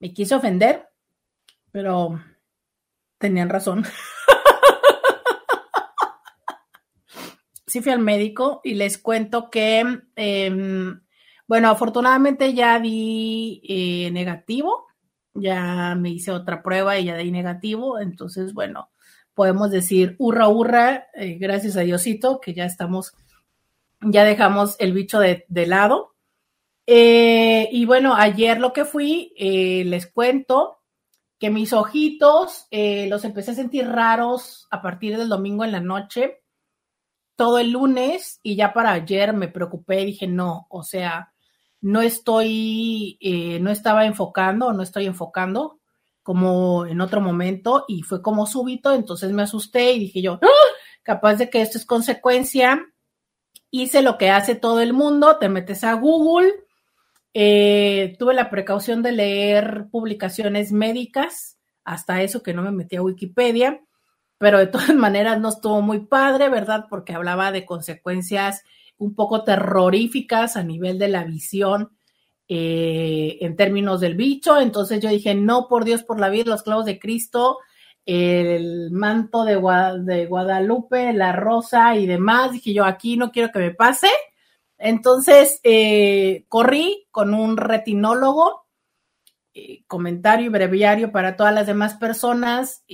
Me 0.00 0.12
quise 0.12 0.34
ofender, 0.34 0.88
pero 1.72 2.20
tenían 3.18 3.48
razón. 3.48 3.84
sí 7.66 7.80
fui 7.80 7.90
al 7.90 8.00
médico 8.00 8.60
y 8.62 8.74
les 8.74 8.98
cuento 8.98 9.50
que, 9.50 10.02
eh, 10.14 10.94
bueno, 11.48 11.70
afortunadamente 11.70 12.54
ya 12.54 12.78
di 12.78 13.60
eh, 13.64 14.10
negativo 14.12 14.87
ya 15.40 15.94
me 15.94 16.10
hice 16.10 16.30
otra 16.30 16.62
prueba 16.62 16.98
y 16.98 17.06
ya 17.06 17.16
di 17.16 17.30
negativo, 17.30 17.98
entonces, 17.98 18.52
bueno, 18.52 18.90
podemos 19.38 19.70
decir 19.70 20.16
hurra, 20.18 20.48
hurra, 20.48 21.06
eh, 21.14 21.38
gracias 21.38 21.76
a 21.76 21.82
Diosito, 21.82 22.40
que 22.40 22.54
ya 22.54 22.64
estamos, 22.64 23.14
ya 24.00 24.24
dejamos 24.24 24.74
el 24.80 24.92
bicho 24.92 25.20
de, 25.20 25.46
lado. 25.48 26.16
Eh, 26.86 27.68
y 27.70 27.84
bueno, 27.84 28.16
ayer 28.16 28.58
lo 28.58 28.72
que 28.72 28.84
fui, 28.84 29.32
eh, 29.36 29.84
les 29.84 30.10
cuento 30.10 30.80
que 31.38 31.50
mis 31.50 31.72
ojitos 31.72 32.66
los 32.72 33.24
empecé 33.24 33.52
a 33.52 33.54
sentir 33.54 33.86
raros 33.86 34.66
a 34.72 34.82
partir 34.82 35.16
del 35.16 35.28
domingo 35.28 35.64
en 35.64 35.70
la 35.70 35.80
noche, 35.80 36.42
todo 37.36 37.60
el 37.60 37.70
lunes, 37.70 38.40
y 38.42 38.56
ya 38.56 38.72
para 38.72 38.90
ayer 38.90 39.32
me 39.34 39.46
preocupé, 39.46 40.04
dije, 40.04 40.26
no, 40.26 40.66
o 40.68 40.82
sea, 40.82 41.32
no 41.80 42.02
estoy, 42.02 43.18
eh, 43.20 43.60
no 43.60 43.70
estaba 43.70 44.06
enfocando, 44.06 44.72
no 44.72 44.82
estoy 44.82 45.06
enfocando 45.06 45.78
como 46.22 46.84
en 46.84 47.00
otro 47.00 47.20
momento 47.20 47.84
y 47.88 48.02
fue 48.02 48.20
como 48.20 48.46
súbito, 48.46 48.92
entonces 48.92 49.32
me 49.32 49.42
asusté 49.42 49.92
y 49.92 50.00
dije 50.00 50.20
yo, 50.20 50.38
¡Ah! 50.42 50.74
capaz 51.02 51.36
de 51.36 51.48
que 51.48 51.62
esto 51.62 51.78
es 51.78 51.86
consecuencia. 51.86 52.84
Hice 53.70 54.02
lo 54.02 54.18
que 54.18 54.30
hace 54.30 54.54
todo 54.54 54.80
el 54.80 54.92
mundo, 54.92 55.38
te 55.38 55.48
metes 55.48 55.84
a 55.84 55.94
Google, 55.94 56.52
eh, 57.32 58.16
tuve 58.18 58.34
la 58.34 58.50
precaución 58.50 59.02
de 59.02 59.12
leer 59.12 59.86
publicaciones 59.90 60.72
médicas, 60.72 61.58
hasta 61.84 62.20
eso 62.22 62.42
que 62.42 62.52
no 62.52 62.62
me 62.62 62.72
metí 62.72 62.96
a 62.96 63.02
Wikipedia, 63.02 63.80
pero 64.36 64.58
de 64.58 64.66
todas 64.66 64.94
maneras 64.94 65.40
no 65.40 65.48
estuvo 65.48 65.80
muy 65.80 66.00
padre, 66.00 66.48
¿verdad? 66.48 66.86
Porque 66.90 67.14
hablaba 67.14 67.52
de 67.52 67.64
consecuencias 67.64 68.64
un 68.98 69.14
poco 69.14 69.44
terroríficas 69.44 70.56
a 70.56 70.62
nivel 70.62 70.98
de 70.98 71.08
la 71.08 71.24
visión 71.24 71.96
eh, 72.48 73.38
en 73.40 73.56
términos 73.56 74.00
del 74.00 74.16
bicho. 74.16 74.58
Entonces 74.60 75.00
yo 75.00 75.08
dije, 75.08 75.34
no, 75.34 75.68
por 75.68 75.84
Dios, 75.84 76.02
por 76.02 76.18
la 76.18 76.28
vida, 76.28 76.44
los 76.46 76.62
clavos 76.62 76.84
de 76.84 76.98
Cristo, 76.98 77.58
el 78.04 78.90
manto 78.90 79.44
de, 79.44 79.56
Guadalupe, 79.56 81.12
la 81.12 81.32
rosa 81.32 81.94
y 81.96 82.06
demás. 82.06 82.52
Dije 82.52 82.72
yo, 82.72 82.84
aquí 82.84 83.16
no 83.16 83.30
quiero 83.30 83.52
que 83.52 83.60
me 83.60 83.74
pase. 83.74 84.08
Entonces 84.78 85.60
eh, 85.62 86.44
corrí 86.48 87.06
con 87.10 87.34
un 87.34 87.56
retinólogo, 87.56 88.66
eh, 89.54 89.84
comentario 89.86 90.46
y 90.46 90.50
breviario 90.50 91.12
para 91.12 91.36
todas 91.36 91.54
las 91.54 91.66
demás 91.66 91.94
personas 91.94 92.84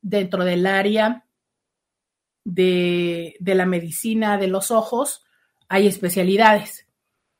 dentro 0.00 0.44
del 0.44 0.66
área 0.66 1.24
de 2.44 3.36
la 3.40 3.66
medicina 3.66 4.38
de 4.38 4.48
los 4.48 4.70
ojos 4.70 5.24
hay 5.68 5.86
especialidades. 5.86 6.86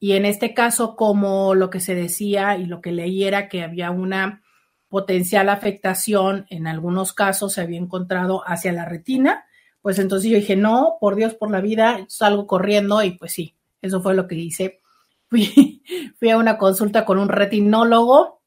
Y 0.00 0.12
en 0.12 0.24
este 0.24 0.54
caso, 0.54 0.96
como 0.96 1.54
lo 1.54 1.70
que 1.70 1.80
se 1.80 1.94
decía 1.94 2.56
y 2.56 2.66
lo 2.66 2.80
que 2.80 2.92
leí 2.92 3.24
era 3.24 3.48
que 3.48 3.62
había 3.62 3.90
una 3.90 4.42
potencial 4.88 5.48
afectación, 5.48 6.46
en 6.50 6.66
algunos 6.66 7.12
casos 7.12 7.54
se 7.54 7.60
había 7.60 7.78
encontrado 7.78 8.42
hacia 8.46 8.72
la 8.72 8.84
retina, 8.84 9.44
pues 9.82 9.98
entonces 9.98 10.30
yo 10.30 10.36
dije, 10.36 10.56
no, 10.56 10.96
por 11.00 11.16
Dios, 11.16 11.34
por 11.34 11.50
la 11.50 11.60
vida, 11.60 12.04
salgo 12.08 12.46
corriendo 12.46 13.02
y 13.02 13.12
pues 13.12 13.32
sí, 13.32 13.56
Eso 13.80 14.00
fue 14.02 14.14
lo 14.14 14.26
que 14.26 14.34
hice. 14.34 14.80
Fui, 15.28 16.30
a 16.30 16.36
una 16.36 16.58
consulta 16.58 17.04
con 17.04 17.18
un 17.18 17.28
retinólogo 17.28 18.40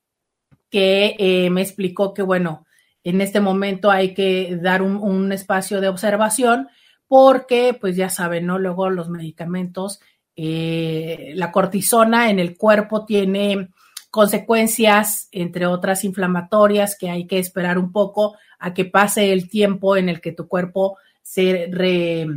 que 0.69 1.15
eh, 1.19 1.49
me 1.49 1.61
explicó 1.61 2.13
que, 2.13 2.21
bueno, 2.21 2.65
en 3.03 3.21
este 3.21 3.39
momento 3.39 3.91
hay 3.91 4.13
que 4.13 4.57
dar 4.61 4.81
un, 4.81 5.31
espacio 5.31 5.81
de 5.81 5.89
observación 5.89 6.69
porque, 7.11 7.73
pues 7.73 7.97
ya 7.97 8.09
saben, 8.09 8.45
¿no? 8.45 8.57
Luego 8.57 8.89
los 8.89 9.09
medicamentos, 9.09 9.99
eh, 10.38 11.33
la 11.35 11.51
cortisona 11.51 12.29
en 12.29 12.39
el 12.39 12.55
cuerpo 12.55 13.03
tiene 13.03 13.67
consecuencias, 14.09 15.27
entre 15.33 15.65
otras 15.65 16.05
inflamatorias, 16.05 16.97
que 16.97 17.09
hay 17.09 17.27
que 17.27 17.38
esperar 17.38 17.77
un 17.77 17.91
poco 17.91 18.38
a 18.59 18.73
que 18.73 18.85
pase 18.85 19.33
el 19.33 19.49
tiempo 19.49 19.97
en 19.97 20.07
el 20.07 20.21
que 20.21 20.31
tu 20.31 20.47
cuerpo 20.47 20.99
se, 21.21 21.67
re, 21.69 22.27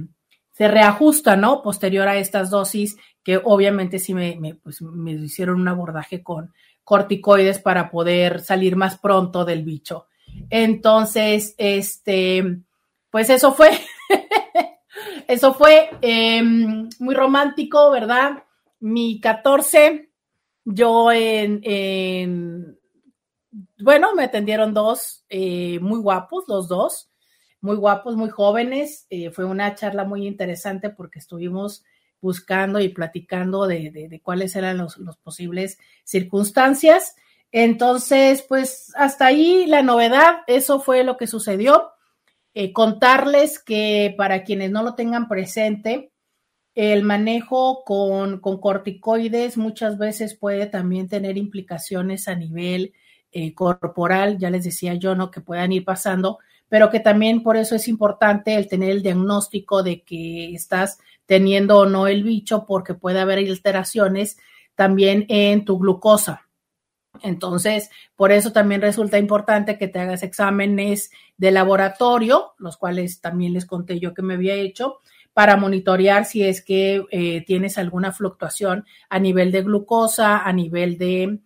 se 0.50 0.66
reajusta, 0.66 1.36
¿no? 1.36 1.62
Posterior 1.62 2.08
a 2.08 2.16
estas 2.16 2.50
dosis, 2.50 2.96
que 3.22 3.40
obviamente 3.44 4.00
sí 4.00 4.12
me, 4.12 4.34
me, 4.40 4.56
pues, 4.56 4.82
me 4.82 5.12
hicieron 5.12 5.60
un 5.60 5.68
abordaje 5.68 6.20
con 6.20 6.52
corticoides 6.82 7.60
para 7.60 7.92
poder 7.92 8.40
salir 8.40 8.74
más 8.74 8.98
pronto 8.98 9.44
del 9.44 9.62
bicho. 9.62 10.08
Entonces, 10.50 11.54
este, 11.58 12.58
pues 13.10 13.30
eso 13.30 13.54
fue, 13.54 13.70
eso 15.28 15.54
fue 15.54 15.90
eh, 16.02 16.42
muy 16.42 17.14
romántico, 17.14 17.90
¿verdad? 17.90 18.44
Mi 18.80 19.20
14 19.20 20.10
yo 20.64 21.12
en, 21.12 21.60
en 21.62 22.78
bueno, 23.78 24.14
me 24.14 24.24
atendieron 24.24 24.74
dos 24.74 25.24
eh, 25.28 25.78
muy 25.80 26.00
guapos, 26.00 26.44
los 26.48 26.68
dos, 26.68 27.10
muy 27.60 27.76
guapos, 27.76 28.16
muy 28.16 28.30
jóvenes. 28.30 29.06
Eh, 29.10 29.30
fue 29.30 29.44
una 29.44 29.74
charla 29.74 30.04
muy 30.04 30.26
interesante 30.26 30.90
porque 30.90 31.18
estuvimos 31.18 31.84
buscando 32.20 32.80
y 32.80 32.88
platicando 32.88 33.66
de, 33.66 33.90
de, 33.90 34.20
cuáles 34.22 34.56
eran 34.56 34.78
los, 34.78 34.96
los, 34.96 35.18
posibles 35.18 35.78
circunstancias. 36.04 37.16
Entonces, 37.52 38.42
pues 38.48 38.92
hasta 38.96 39.26
ahí 39.26 39.66
la 39.66 39.82
novedad, 39.82 40.38
eso 40.46 40.80
fue 40.80 41.04
lo 41.04 41.18
que 41.18 41.26
sucedió. 41.26 41.93
Eh, 42.54 42.72
contarles 42.72 43.58
que 43.58 44.14
para 44.16 44.44
quienes 44.44 44.70
no 44.70 44.82
lo 44.82 44.94
tengan 44.94 45.28
presente, 45.28 46.12
el 46.74 47.02
manejo 47.02 47.84
con, 47.84 48.40
con, 48.40 48.60
corticoides 48.60 49.56
muchas 49.56 49.98
veces 49.98 50.34
puede 50.34 50.66
también 50.66 51.08
tener 51.08 51.36
implicaciones 51.36 52.28
a 52.28 52.34
nivel 52.34 52.92
eh, 53.32 53.54
corporal, 53.54 54.38
ya 54.38 54.50
les 54.50 54.64
decía 54.64 54.94
yo, 54.94 55.16
¿no? 55.16 55.30
Que 55.32 55.40
puedan 55.40 55.72
ir 55.72 55.84
pasando, 55.84 56.38
pero 56.68 56.90
que 56.90 57.00
también 57.00 57.42
por 57.42 57.56
eso 57.56 57.74
es 57.74 57.88
importante 57.88 58.54
el 58.54 58.68
tener 58.68 58.90
el 58.90 59.02
diagnóstico 59.02 59.82
de 59.82 60.02
que 60.02 60.54
estás 60.54 60.98
teniendo 61.26 61.78
o 61.78 61.86
no 61.86 62.06
el 62.06 62.22
bicho, 62.22 62.64
porque 62.66 62.94
puede 62.94 63.18
haber 63.18 63.38
alteraciones 63.38 64.38
también 64.76 65.26
en 65.28 65.64
tu 65.64 65.78
glucosa. 65.78 66.46
Entonces, 67.22 67.90
por 68.16 68.32
eso 68.32 68.52
también 68.52 68.80
resulta 68.80 69.18
importante 69.18 69.78
que 69.78 69.88
te 69.88 70.00
hagas 70.00 70.22
exámenes 70.22 71.10
de 71.36 71.50
laboratorio, 71.50 72.54
los 72.58 72.76
cuales 72.76 73.20
también 73.20 73.52
les 73.52 73.66
conté 73.66 74.00
yo 74.00 74.14
que 74.14 74.22
me 74.22 74.34
había 74.34 74.54
hecho, 74.54 74.98
para 75.34 75.56
monitorear 75.56 76.24
si 76.24 76.44
es 76.44 76.62
que 76.62 77.04
eh, 77.10 77.44
tienes 77.44 77.76
alguna 77.76 78.12
fluctuación 78.12 78.86
a 79.08 79.18
nivel 79.18 79.50
de 79.50 79.62
glucosa, 79.62 80.38
a 80.38 80.52
nivel 80.52 80.96
de, 80.96 81.40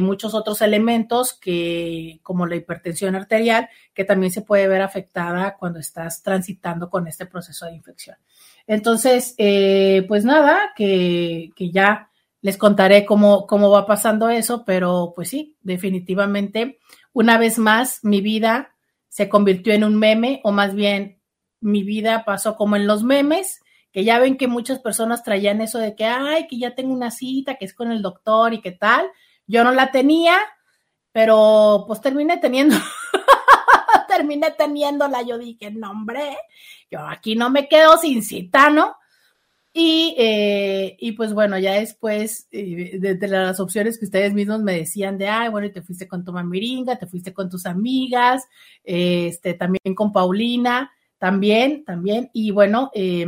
muchos 0.00 0.34
otros 0.34 0.62
elementos 0.62 1.34
que, 1.34 2.20
como 2.22 2.46
la 2.46 2.56
hipertensión 2.56 3.14
arterial, 3.14 3.68
que 3.92 4.04
también 4.04 4.32
se 4.32 4.42
puede 4.42 4.66
ver 4.66 4.80
afectada 4.80 5.56
cuando 5.58 5.78
estás 5.78 6.22
transitando 6.22 6.88
con 6.88 7.06
este 7.06 7.26
proceso 7.26 7.66
de 7.66 7.74
infección. 7.74 8.16
Entonces, 8.66 9.34
eh, 9.36 10.04
pues 10.08 10.24
nada, 10.24 10.72
que, 10.74 11.50
ya 11.58 12.10
les 12.40 12.56
contaré 12.56 13.04
cómo, 13.04 13.46
cómo 13.46 13.70
va 13.70 13.86
pasando 13.86 14.28
eso, 14.28 14.64
pero 14.64 15.12
pues 15.14 15.28
sí, 15.30 15.56
definitivamente, 15.60 16.78
una 17.12 17.38
vez 17.38 17.58
más, 17.58 18.00
mi 18.04 18.20
vida 18.20 18.74
se 19.08 19.28
convirtió 19.28 19.72
en 19.72 19.84
un 19.84 19.96
meme, 19.96 20.40
o 20.44 20.52
más 20.52 20.74
bien 20.74 21.20
mi 21.60 21.82
vida 21.82 22.24
pasó 22.24 22.56
como 22.56 22.76
en 22.76 22.86
los 22.86 23.02
memes, 23.02 23.60
que 23.90 24.04
ya 24.04 24.18
ven 24.18 24.36
que 24.36 24.48
muchas 24.48 24.78
personas 24.78 25.24
traían 25.24 25.60
eso 25.60 25.78
de 25.78 25.96
que, 25.96 26.04
ay, 26.04 26.46
que 26.46 26.58
ya 26.58 26.74
tengo 26.74 26.92
una 26.92 27.10
cita, 27.10 27.56
que 27.56 27.64
es 27.64 27.74
con 27.74 27.90
el 27.90 28.02
doctor 28.02 28.54
y 28.54 28.60
qué 28.60 28.72
tal. 28.72 29.10
Yo 29.46 29.64
no 29.64 29.72
la 29.72 29.90
tenía, 29.90 30.38
pero 31.10 31.84
pues 31.86 32.00
terminé 32.00 32.36
teniendo, 32.36 32.76
terminé 34.08 34.50
teniéndola. 34.52 35.22
Yo 35.22 35.38
dije, 35.38 35.70
no, 35.70 35.90
hombre, 35.90 36.36
yo 36.90 37.00
aquí 37.00 37.34
no 37.34 37.50
me 37.50 37.66
quedo 37.66 37.96
sin 37.96 38.22
cita, 38.22 38.70
¿no? 38.70 38.94
Y, 39.80 40.16
eh, 40.18 40.96
y 40.98 41.12
pues 41.12 41.32
bueno, 41.32 41.56
ya 41.56 41.74
después 41.74 42.48
eh, 42.50 42.98
de, 42.98 43.14
de, 43.14 43.28
las 43.28 43.60
opciones 43.60 43.96
que 43.96 44.06
ustedes 44.06 44.34
mismos 44.34 44.60
me 44.60 44.72
decían 44.72 45.18
de, 45.18 45.28
ay, 45.28 45.50
bueno, 45.50 45.70
te 45.70 45.82
fuiste 45.82 46.08
con 46.08 46.24
tu 46.24 46.32
mamiringa, 46.32 46.98
te 46.98 47.06
fuiste 47.06 47.32
con 47.32 47.48
tus 47.48 47.64
amigas, 47.64 48.42
este, 48.82 49.54
también 49.54 49.94
con 49.94 50.12
Paulina, 50.12 50.90
también, 51.18 51.84
también. 51.84 52.28
Y 52.32 52.50
bueno, 52.50 52.90
eh, 52.92 53.24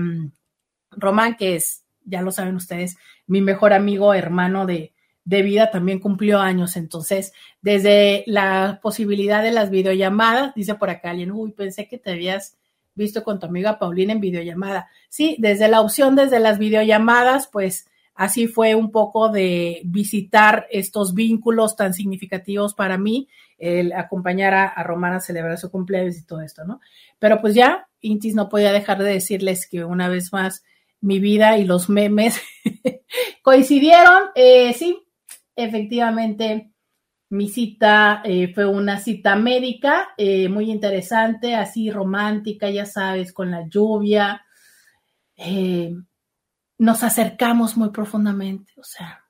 Román, 0.90 1.36
que 1.36 1.54
es, 1.54 1.84
ya 2.04 2.20
lo 2.20 2.32
saben 2.32 2.56
ustedes, 2.56 2.96
mi 3.28 3.40
mejor 3.40 3.72
amigo, 3.72 4.12
hermano 4.12 4.66
de, 4.66 4.92
de 5.24 5.42
vida, 5.42 5.70
también 5.70 6.00
cumplió 6.00 6.40
años. 6.40 6.76
Entonces, 6.76 7.32
desde 7.62 8.24
la 8.26 8.80
posibilidad 8.82 9.44
de 9.44 9.52
las 9.52 9.70
videollamadas, 9.70 10.52
dice 10.56 10.74
por 10.74 10.90
acá 10.90 11.10
alguien, 11.10 11.30
uy, 11.30 11.52
pensé 11.52 11.86
que 11.86 11.98
te 11.98 12.10
habías 12.10 12.56
visto 12.94 13.22
con 13.22 13.38
tu 13.38 13.46
amiga 13.46 13.78
Paulina 13.78 14.12
en 14.12 14.20
videollamada. 14.20 14.88
Sí, 15.08 15.36
desde 15.38 15.68
la 15.68 15.80
opción, 15.80 16.16
desde 16.16 16.40
las 16.40 16.58
videollamadas, 16.58 17.48
pues 17.48 17.86
así 18.14 18.46
fue 18.46 18.74
un 18.74 18.90
poco 18.90 19.28
de 19.30 19.80
visitar 19.84 20.66
estos 20.70 21.14
vínculos 21.14 21.76
tan 21.76 21.94
significativos 21.94 22.74
para 22.74 22.98
mí, 22.98 23.28
el 23.58 23.92
acompañar 23.92 24.54
a, 24.54 24.66
a 24.66 24.82
Romana 24.82 25.16
a 25.16 25.20
celebrar 25.20 25.58
su 25.58 25.70
cumpleaños 25.70 26.18
y 26.18 26.26
todo 26.26 26.40
esto, 26.40 26.64
¿no? 26.64 26.80
Pero 27.18 27.40
pues 27.40 27.54
ya, 27.54 27.88
Intis 28.00 28.34
no 28.34 28.48
podía 28.48 28.72
dejar 28.72 28.98
de 28.98 29.12
decirles 29.12 29.68
que 29.68 29.84
una 29.84 30.08
vez 30.08 30.32
más 30.32 30.64
mi 31.00 31.18
vida 31.18 31.58
y 31.58 31.64
los 31.64 31.88
memes 31.88 32.40
coincidieron. 33.42 34.24
Eh, 34.34 34.72
sí, 34.74 35.02
efectivamente, 35.56 36.70
mi 37.30 37.48
cita 37.48 38.22
eh, 38.24 38.52
fue 38.52 38.66
una 38.66 38.98
cita 38.98 39.36
médica 39.36 40.10
eh, 40.16 40.48
muy 40.48 40.70
interesante, 40.70 41.54
así 41.54 41.90
romántica, 41.90 42.68
ya 42.70 42.84
sabes, 42.86 43.32
con 43.32 43.52
la 43.52 43.68
lluvia. 43.68 44.44
Eh, 45.36 45.94
nos 46.78 47.02
acercamos 47.04 47.76
muy 47.76 47.90
profundamente, 47.90 48.72
o 48.76 48.82
sea, 48.82 49.24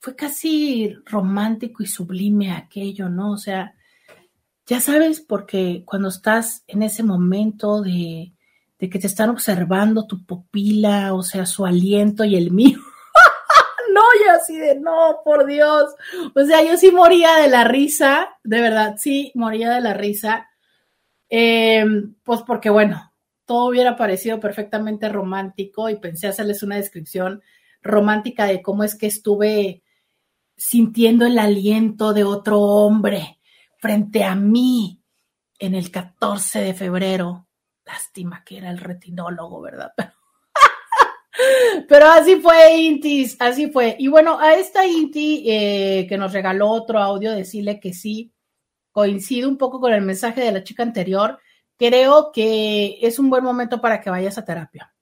fue 0.00 0.16
casi 0.16 0.94
romántico 1.06 1.84
y 1.84 1.86
sublime 1.86 2.50
aquello, 2.50 3.08
¿no? 3.08 3.32
O 3.32 3.38
sea, 3.38 3.74
ya 4.66 4.80
sabes, 4.80 5.20
porque 5.20 5.84
cuando 5.86 6.08
estás 6.08 6.64
en 6.66 6.82
ese 6.82 7.04
momento 7.04 7.82
de, 7.82 8.32
de 8.80 8.90
que 8.90 8.98
te 8.98 9.06
están 9.06 9.30
observando 9.30 10.08
tu 10.08 10.24
pupila, 10.26 11.14
o 11.14 11.22
sea, 11.22 11.46
su 11.46 11.64
aliento 11.64 12.24
y 12.24 12.34
el 12.34 12.50
mío. 12.50 12.80
No, 13.92 14.00
y 14.24 14.28
así 14.28 14.58
de, 14.58 14.78
no, 14.78 15.20
por 15.24 15.46
Dios. 15.46 15.94
O 16.34 16.44
sea, 16.44 16.62
yo 16.64 16.76
sí 16.76 16.90
moría 16.90 17.36
de 17.36 17.48
la 17.48 17.64
risa, 17.64 18.36
de 18.44 18.60
verdad, 18.60 18.96
sí, 18.98 19.32
moría 19.34 19.70
de 19.70 19.80
la 19.80 19.94
risa. 19.94 20.48
Eh, 21.28 21.84
pues 22.22 22.42
porque, 22.46 22.70
bueno, 22.70 23.12
todo 23.44 23.68
hubiera 23.68 23.96
parecido 23.96 24.40
perfectamente 24.40 25.08
romántico 25.08 25.88
y 25.88 25.96
pensé 25.96 26.28
hacerles 26.28 26.62
una 26.62 26.76
descripción 26.76 27.42
romántica 27.82 28.46
de 28.46 28.62
cómo 28.62 28.84
es 28.84 28.96
que 28.96 29.06
estuve 29.06 29.82
sintiendo 30.56 31.26
el 31.26 31.38
aliento 31.38 32.12
de 32.12 32.24
otro 32.24 32.60
hombre 32.60 33.40
frente 33.78 34.24
a 34.24 34.34
mí 34.34 35.02
en 35.58 35.74
el 35.74 35.90
14 35.90 36.60
de 36.60 36.74
febrero. 36.74 37.48
Lástima 37.84 38.44
que 38.44 38.58
era 38.58 38.70
el 38.70 38.78
retinólogo, 38.78 39.60
¿verdad? 39.60 39.92
Pero 39.96 40.12
así 42.12 42.36
fue, 42.36 42.76
Intis, 42.76 43.36
así 43.38 43.70
fue. 43.70 43.96
Y 43.98 44.08
bueno, 44.08 44.38
a 44.38 44.54
esta 44.54 44.86
Inti 44.86 45.44
eh, 45.46 46.06
que 46.08 46.18
nos 46.18 46.32
regaló 46.32 46.68
otro 46.68 46.98
audio, 46.98 47.32
decirle 47.32 47.80
que 47.80 47.92
sí, 47.92 48.32
coincide 48.90 49.46
un 49.46 49.56
poco 49.56 49.80
con 49.80 49.92
el 49.92 50.02
mensaje 50.02 50.42
de 50.42 50.52
la 50.52 50.64
chica 50.64 50.82
anterior. 50.82 51.38
Creo 51.76 52.30
que 52.32 52.98
es 53.00 53.18
un 53.18 53.30
buen 53.30 53.42
momento 53.42 53.80
para 53.80 54.00
que 54.00 54.10
vayas 54.10 54.38
a 54.38 54.44
terapia. 54.44 54.94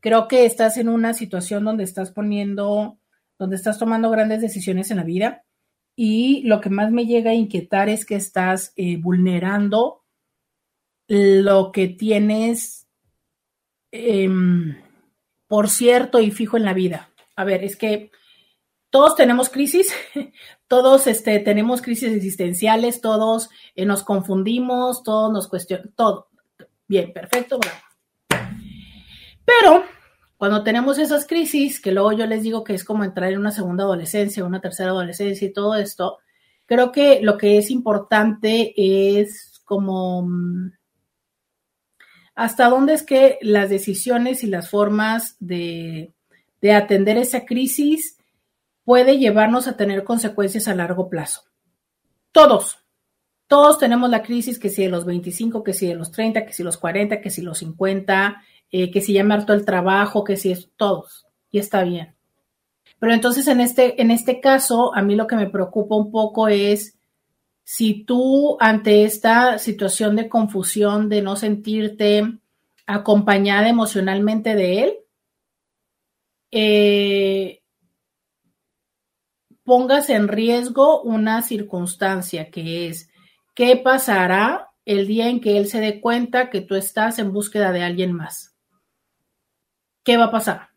Creo 0.00 0.28
que 0.28 0.44
estás 0.44 0.76
en 0.76 0.88
una 0.88 1.12
situación 1.12 1.64
donde 1.64 1.84
estás 1.84 2.10
poniendo, 2.12 2.98
donde 3.38 3.56
estás 3.56 3.78
tomando 3.78 4.10
grandes 4.10 4.40
decisiones 4.40 4.90
en 4.90 4.96
la 4.96 5.04
vida 5.04 5.44
y 5.96 6.42
lo 6.42 6.60
que 6.60 6.70
más 6.70 6.92
me 6.92 7.06
llega 7.06 7.32
a 7.32 7.34
inquietar 7.34 7.88
es 7.88 8.06
que 8.06 8.14
estás 8.14 8.72
eh, 8.76 8.96
vulnerando 8.98 10.04
lo 11.08 11.72
que 11.72 11.88
tienes 11.88 12.86
eh, 13.90 14.28
por 15.48 15.70
cierto 15.70 16.20
y 16.20 16.30
fijo 16.30 16.56
en 16.56 16.64
la 16.64 16.74
vida. 16.74 17.10
A 17.34 17.44
ver, 17.44 17.64
es 17.64 17.76
que 17.76 18.10
todos 18.90 19.16
tenemos 19.16 19.48
crisis, 19.48 19.92
todos 20.68 21.06
este, 21.06 21.38
tenemos 21.40 21.82
crisis 21.82 22.12
existenciales, 22.12 23.00
todos 23.00 23.50
eh, 23.74 23.84
nos 23.84 24.02
confundimos, 24.02 25.02
todos 25.02 25.32
nos 25.32 25.48
cuestionamos, 25.48 25.94
todo. 25.96 26.28
Bien, 26.86 27.12
perfecto, 27.12 27.58
bravo. 27.58 27.76
Pero 29.44 29.84
cuando 30.36 30.62
tenemos 30.62 30.98
esas 30.98 31.26
crisis, 31.26 31.80
que 31.80 31.92
luego 31.92 32.12
yo 32.12 32.26
les 32.26 32.42
digo 32.42 32.64
que 32.64 32.74
es 32.74 32.84
como 32.84 33.04
entrar 33.04 33.32
en 33.32 33.38
una 33.38 33.50
segunda 33.50 33.84
adolescencia, 33.84 34.44
una 34.44 34.60
tercera 34.60 34.90
adolescencia 34.90 35.48
y 35.48 35.52
todo 35.52 35.74
esto, 35.74 36.18
creo 36.64 36.92
que 36.92 37.20
lo 37.22 37.36
que 37.36 37.58
es 37.58 37.70
importante 37.70 38.72
es 38.76 39.60
como 39.64 40.22
mm, 40.22 40.72
hasta 42.38 42.68
dónde 42.68 42.94
es 42.94 43.02
que 43.02 43.36
las 43.42 43.68
decisiones 43.68 44.44
y 44.44 44.46
las 44.46 44.70
formas 44.70 45.34
de, 45.40 46.12
de 46.62 46.72
atender 46.72 47.16
esa 47.16 47.44
crisis 47.44 48.16
puede 48.84 49.18
llevarnos 49.18 49.66
a 49.66 49.76
tener 49.76 50.04
consecuencias 50.04 50.68
a 50.68 50.74
largo 50.76 51.08
plazo. 51.10 51.42
Todos, 52.30 52.78
todos 53.48 53.80
tenemos 53.80 54.08
la 54.08 54.22
crisis 54.22 54.60
que 54.60 54.68
si 54.68 54.84
de 54.84 54.88
los 54.88 55.04
25, 55.04 55.64
que 55.64 55.72
si 55.72 55.88
de 55.88 55.96
los 55.96 56.12
30, 56.12 56.46
que 56.46 56.52
si 56.52 56.62
los 56.62 56.76
40, 56.76 57.20
que 57.20 57.30
si 57.30 57.42
los 57.42 57.58
50, 57.58 58.40
eh, 58.70 58.92
que 58.92 59.00
si 59.00 59.14
ya 59.14 59.24
me 59.24 59.34
harto 59.34 59.52
el 59.52 59.64
trabajo, 59.64 60.22
que 60.22 60.36
si 60.36 60.52
es 60.52 60.70
todos, 60.76 61.26
y 61.50 61.58
está 61.58 61.82
bien. 61.82 62.14
Pero 63.00 63.14
entonces 63.14 63.48
en 63.48 63.60
este, 63.60 64.00
en 64.00 64.12
este 64.12 64.38
caso, 64.38 64.94
a 64.94 65.02
mí 65.02 65.16
lo 65.16 65.26
que 65.26 65.34
me 65.34 65.50
preocupa 65.50 65.96
un 65.96 66.12
poco 66.12 66.46
es 66.46 66.97
si 67.70 68.02
tú 68.02 68.56
ante 68.60 69.04
esta 69.04 69.58
situación 69.58 70.16
de 70.16 70.30
confusión, 70.30 71.10
de 71.10 71.20
no 71.20 71.36
sentirte 71.36 72.38
acompañada 72.86 73.68
emocionalmente 73.68 74.54
de 74.54 74.84
él, 74.84 74.98
eh, 76.50 77.62
pongas 79.64 80.08
en 80.08 80.28
riesgo 80.28 81.02
una 81.02 81.42
circunstancia 81.42 82.50
que 82.50 82.88
es 82.88 83.10
qué 83.54 83.76
pasará 83.76 84.70
el 84.86 85.06
día 85.06 85.28
en 85.28 85.38
que 85.38 85.58
él 85.58 85.66
se 85.66 85.80
dé 85.80 86.00
cuenta 86.00 86.48
que 86.48 86.62
tú 86.62 86.74
estás 86.74 87.18
en 87.18 87.34
búsqueda 87.34 87.70
de 87.70 87.82
alguien 87.82 88.14
más. 88.14 88.56
¿Qué 90.04 90.16
va 90.16 90.24
a 90.24 90.30
pasar? 90.30 90.70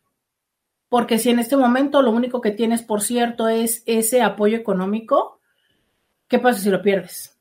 Porque 0.90 1.18
si 1.18 1.30
en 1.30 1.38
este 1.38 1.56
momento 1.56 2.02
lo 2.02 2.10
único 2.10 2.42
que 2.42 2.50
tienes, 2.50 2.82
por 2.82 3.00
cierto, 3.00 3.48
es 3.48 3.82
ese 3.86 4.20
apoyo 4.20 4.58
económico, 4.58 5.38
¿Qué 6.32 6.38
pasa 6.38 6.60
si 6.60 6.70
lo 6.70 6.80
pierdes? 6.80 7.38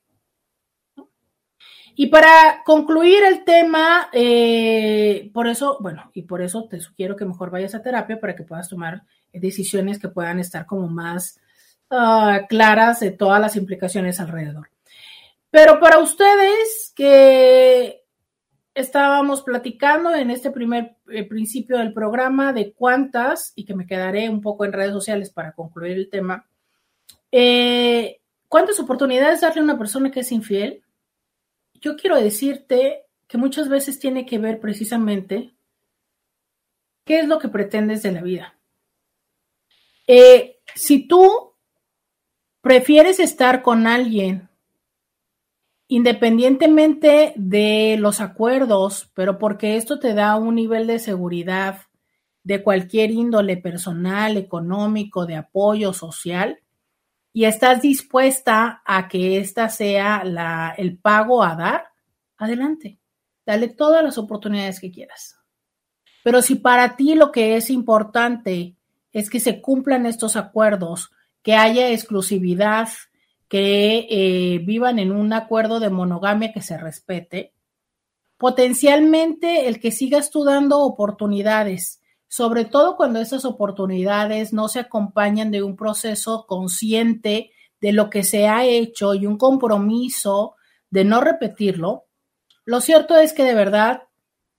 Y 1.95 2.07
para 2.07 2.61
concluir 2.65 3.23
el 3.23 3.45
tema, 3.45 4.09
eh, 4.11 5.31
por 5.33 5.47
eso, 5.47 5.77
bueno, 5.79 6.11
y 6.13 6.23
por 6.23 6.41
eso 6.41 6.67
te 6.67 6.81
sugiero 6.81 7.15
que 7.15 7.23
mejor 7.23 7.51
vayas 7.51 7.73
a 7.73 7.81
terapia 7.81 8.19
para 8.19 8.35
que 8.35 8.43
puedas 8.43 8.67
tomar 8.67 9.03
decisiones 9.31 9.97
que 9.97 10.09
puedan 10.09 10.41
estar 10.41 10.65
como 10.65 10.89
más 10.89 11.39
ah, 11.89 12.41
claras 12.49 12.99
de 12.99 13.11
todas 13.11 13.39
las 13.39 13.55
implicaciones 13.55 14.19
alrededor. 14.19 14.69
Pero 15.49 15.79
para 15.79 15.99
ustedes 15.99 16.91
que 16.93 18.03
estábamos 18.73 19.41
platicando 19.41 20.13
en 20.13 20.31
este 20.31 20.51
primer 20.51 20.97
eh, 21.09 21.23
principio 21.23 21.77
del 21.77 21.93
programa 21.93 22.51
de 22.51 22.73
cuántas, 22.73 23.53
y 23.55 23.63
que 23.63 23.73
me 23.73 23.87
quedaré 23.87 24.27
un 24.27 24.41
poco 24.41 24.65
en 24.65 24.73
redes 24.73 24.91
sociales 24.91 25.29
para 25.29 25.53
concluir 25.53 25.93
el 25.93 26.09
tema, 26.09 26.45
eh, 27.31 28.20
¿Cuántas 28.51 28.81
oportunidades 28.81 29.39
darle 29.39 29.61
a 29.61 29.63
una 29.63 29.77
persona 29.77 30.11
que 30.11 30.19
es 30.19 30.31
infiel? 30.33 30.83
Yo 31.75 31.95
quiero 31.95 32.17
decirte 32.17 33.05
que 33.25 33.37
muchas 33.37 33.69
veces 33.69 33.97
tiene 33.97 34.25
que 34.25 34.39
ver 34.39 34.59
precisamente 34.59 35.53
qué 37.05 37.19
es 37.19 37.29
lo 37.29 37.39
que 37.39 37.47
pretendes 37.47 38.03
de 38.03 38.11
la 38.11 38.21
vida. 38.21 38.57
Eh, 40.05 40.59
si 40.75 41.07
tú 41.07 41.53
prefieres 42.59 43.21
estar 43.21 43.61
con 43.61 43.87
alguien 43.87 44.49
independientemente 45.87 47.31
de 47.37 47.95
los 47.99 48.19
acuerdos, 48.19 49.09
pero 49.13 49.39
porque 49.39 49.77
esto 49.77 49.97
te 49.97 50.13
da 50.13 50.35
un 50.35 50.55
nivel 50.55 50.87
de 50.87 50.99
seguridad 50.99 51.83
de 52.43 52.61
cualquier 52.61 53.11
índole 53.11 53.55
personal, 53.55 54.35
económico, 54.35 55.25
de 55.25 55.37
apoyo 55.37 55.93
social, 55.93 56.60
y 57.33 57.45
estás 57.45 57.81
dispuesta 57.81 58.81
a 58.85 59.07
que 59.07 59.37
esta 59.37 59.69
sea 59.69 60.23
la, 60.23 60.73
el 60.77 60.97
pago 60.97 61.43
a 61.43 61.55
dar, 61.55 61.85
adelante, 62.37 62.99
dale 63.45 63.69
todas 63.69 64.03
las 64.03 64.17
oportunidades 64.17 64.79
que 64.79 64.91
quieras. 64.91 65.37
Pero 66.23 66.41
si 66.41 66.55
para 66.55 66.95
ti 66.95 67.15
lo 67.15 67.31
que 67.31 67.55
es 67.55 67.69
importante 67.69 68.75
es 69.11 69.29
que 69.29 69.39
se 69.39 69.61
cumplan 69.61 70.05
estos 70.05 70.35
acuerdos, 70.35 71.11
que 71.41 71.55
haya 71.55 71.89
exclusividad, 71.89 72.89
que 73.47 74.07
eh, 74.09 74.59
vivan 74.59 74.99
en 74.99 75.11
un 75.11 75.33
acuerdo 75.33 75.79
de 75.79 75.89
monogamia 75.89 76.53
que 76.53 76.61
se 76.61 76.77
respete, 76.77 77.53
potencialmente 78.37 79.67
el 79.67 79.79
que 79.79 79.91
sigas 79.91 80.31
tú 80.31 80.43
dando 80.43 80.79
oportunidades 80.79 82.00
sobre 82.31 82.63
todo 82.63 82.95
cuando 82.95 83.19
esas 83.19 83.43
oportunidades 83.43 84.53
no 84.53 84.69
se 84.69 84.79
acompañan 84.79 85.51
de 85.51 85.63
un 85.63 85.75
proceso 85.75 86.45
consciente 86.47 87.51
de 87.81 87.91
lo 87.91 88.09
que 88.09 88.23
se 88.23 88.47
ha 88.47 88.63
hecho 88.63 89.13
y 89.13 89.25
un 89.25 89.37
compromiso 89.37 90.55
de 90.89 91.03
no 91.03 91.19
repetirlo, 91.19 92.05
lo 92.63 92.79
cierto 92.79 93.17
es 93.17 93.33
que 93.33 93.43
de 93.43 93.53
verdad 93.53 94.03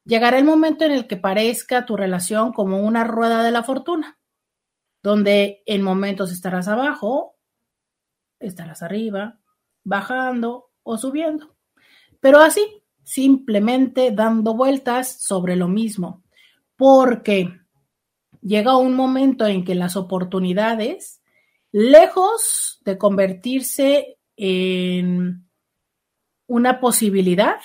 llegará 0.04 0.36
el 0.36 0.44
momento 0.44 0.84
en 0.84 0.92
el 0.92 1.06
que 1.06 1.16
parezca 1.16 1.86
tu 1.86 1.96
relación 1.96 2.52
como 2.52 2.78
una 2.82 3.04
rueda 3.04 3.42
de 3.42 3.52
la 3.52 3.62
fortuna, 3.62 4.18
donde 5.02 5.62
en 5.64 5.80
momentos 5.80 6.30
estarás 6.30 6.68
abajo, 6.68 7.38
estarás 8.38 8.82
arriba, 8.82 9.40
bajando 9.82 10.72
o 10.82 10.98
subiendo, 10.98 11.56
pero 12.20 12.40
así, 12.40 12.82
simplemente 13.02 14.10
dando 14.10 14.52
vueltas 14.52 15.22
sobre 15.22 15.56
lo 15.56 15.68
mismo, 15.68 16.22
porque 16.76 17.61
llega 18.42 18.76
un 18.76 18.94
momento 18.94 19.46
en 19.46 19.64
que 19.64 19.74
las 19.74 19.96
oportunidades, 19.96 21.22
lejos 21.70 22.80
de 22.84 22.98
convertirse 22.98 24.18
en 24.36 25.48
una 26.46 26.80
posibilidad, 26.80 27.60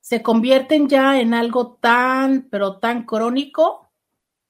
se 0.00 0.22
convierten 0.22 0.88
ya 0.88 1.20
en 1.20 1.34
algo 1.34 1.78
tan, 1.80 2.48
pero 2.50 2.78
tan 2.78 3.04
crónico 3.04 3.90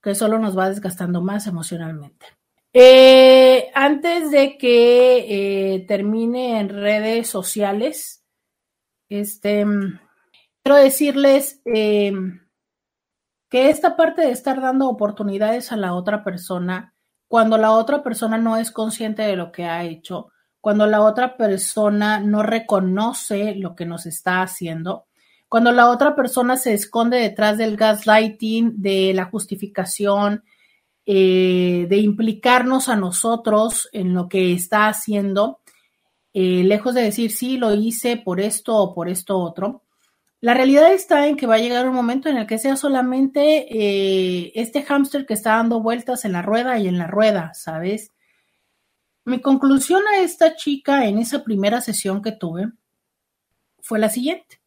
que 0.02 0.14
solo 0.14 0.38
nos 0.38 0.56
va 0.56 0.68
desgastando 0.68 1.22
más 1.22 1.46
emocionalmente. 1.46 2.26
Eh, 2.72 3.70
antes 3.72 4.30
de 4.32 4.58
que 4.58 5.74
eh, 5.76 5.84
termine 5.86 6.58
en 6.58 6.68
redes 6.68 7.28
sociales, 7.28 8.24
este, 9.08 9.64
quiero 10.62 10.76
decirles 10.76 11.62
eh, 11.64 12.12
que 13.54 13.70
esta 13.70 13.94
parte 13.94 14.22
de 14.22 14.32
estar 14.32 14.60
dando 14.60 14.88
oportunidades 14.88 15.70
a 15.70 15.76
la 15.76 15.94
otra 15.94 16.24
persona, 16.24 16.92
cuando 17.28 17.56
la 17.56 17.70
otra 17.70 18.02
persona 18.02 18.36
no 18.36 18.56
es 18.56 18.72
consciente 18.72 19.22
de 19.22 19.36
lo 19.36 19.52
que 19.52 19.62
ha 19.64 19.84
hecho, 19.84 20.32
cuando 20.60 20.88
la 20.88 21.02
otra 21.02 21.36
persona 21.36 22.18
no 22.18 22.42
reconoce 22.42 23.54
lo 23.54 23.76
que 23.76 23.86
nos 23.86 24.06
está 24.06 24.42
haciendo, 24.42 25.06
cuando 25.48 25.70
la 25.70 25.88
otra 25.88 26.16
persona 26.16 26.56
se 26.56 26.74
esconde 26.74 27.18
detrás 27.18 27.56
del 27.56 27.76
gaslighting, 27.76 28.82
de 28.82 29.12
la 29.14 29.26
justificación, 29.26 30.42
eh, 31.06 31.86
de 31.88 31.98
implicarnos 31.98 32.88
a 32.88 32.96
nosotros 32.96 33.88
en 33.92 34.14
lo 34.14 34.28
que 34.28 34.52
está 34.52 34.88
haciendo, 34.88 35.60
eh, 36.32 36.64
lejos 36.64 36.92
de 36.92 37.02
decir 37.02 37.30
sí, 37.30 37.56
lo 37.56 37.72
hice 37.72 38.16
por 38.16 38.40
esto 38.40 38.76
o 38.76 38.92
por 38.92 39.08
esto 39.08 39.38
otro, 39.38 39.83
la 40.44 40.52
realidad 40.52 40.92
está 40.92 41.26
en 41.26 41.38
que 41.38 41.46
va 41.46 41.54
a 41.54 41.58
llegar 41.58 41.88
un 41.88 41.94
momento 41.94 42.28
en 42.28 42.36
el 42.36 42.46
que 42.46 42.58
sea 42.58 42.76
solamente 42.76 43.66
eh, 43.70 44.52
este 44.54 44.82
hámster 44.82 45.24
que 45.24 45.32
está 45.32 45.52
dando 45.56 45.80
vueltas 45.80 46.26
en 46.26 46.32
la 46.32 46.42
rueda 46.42 46.78
y 46.78 46.86
en 46.86 46.98
la 46.98 47.06
rueda, 47.06 47.54
¿sabes? 47.54 48.12
Mi 49.24 49.40
conclusión 49.40 50.02
a 50.06 50.18
esta 50.18 50.54
chica 50.54 51.06
en 51.06 51.16
esa 51.16 51.42
primera 51.44 51.80
sesión 51.80 52.20
que 52.20 52.32
tuve 52.32 52.70
fue 53.80 53.98
la 53.98 54.10
siguiente. 54.10 54.60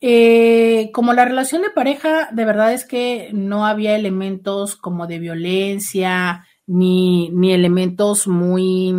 Eh, 0.00 0.92
como 0.92 1.12
la 1.14 1.24
relación 1.24 1.62
de 1.62 1.70
pareja, 1.70 2.28
de 2.30 2.44
verdad 2.44 2.72
es 2.72 2.84
que 2.84 3.30
no 3.32 3.66
había 3.66 3.96
elementos 3.96 4.76
como 4.76 5.08
de 5.08 5.18
violencia, 5.18 6.46
ni, 6.64 7.30
ni 7.30 7.52
elementos 7.52 8.28
muy 8.28 8.94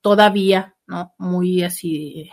todavía, 0.00 0.74
¿no? 0.88 1.14
Muy 1.16 1.62
así, 1.62 2.28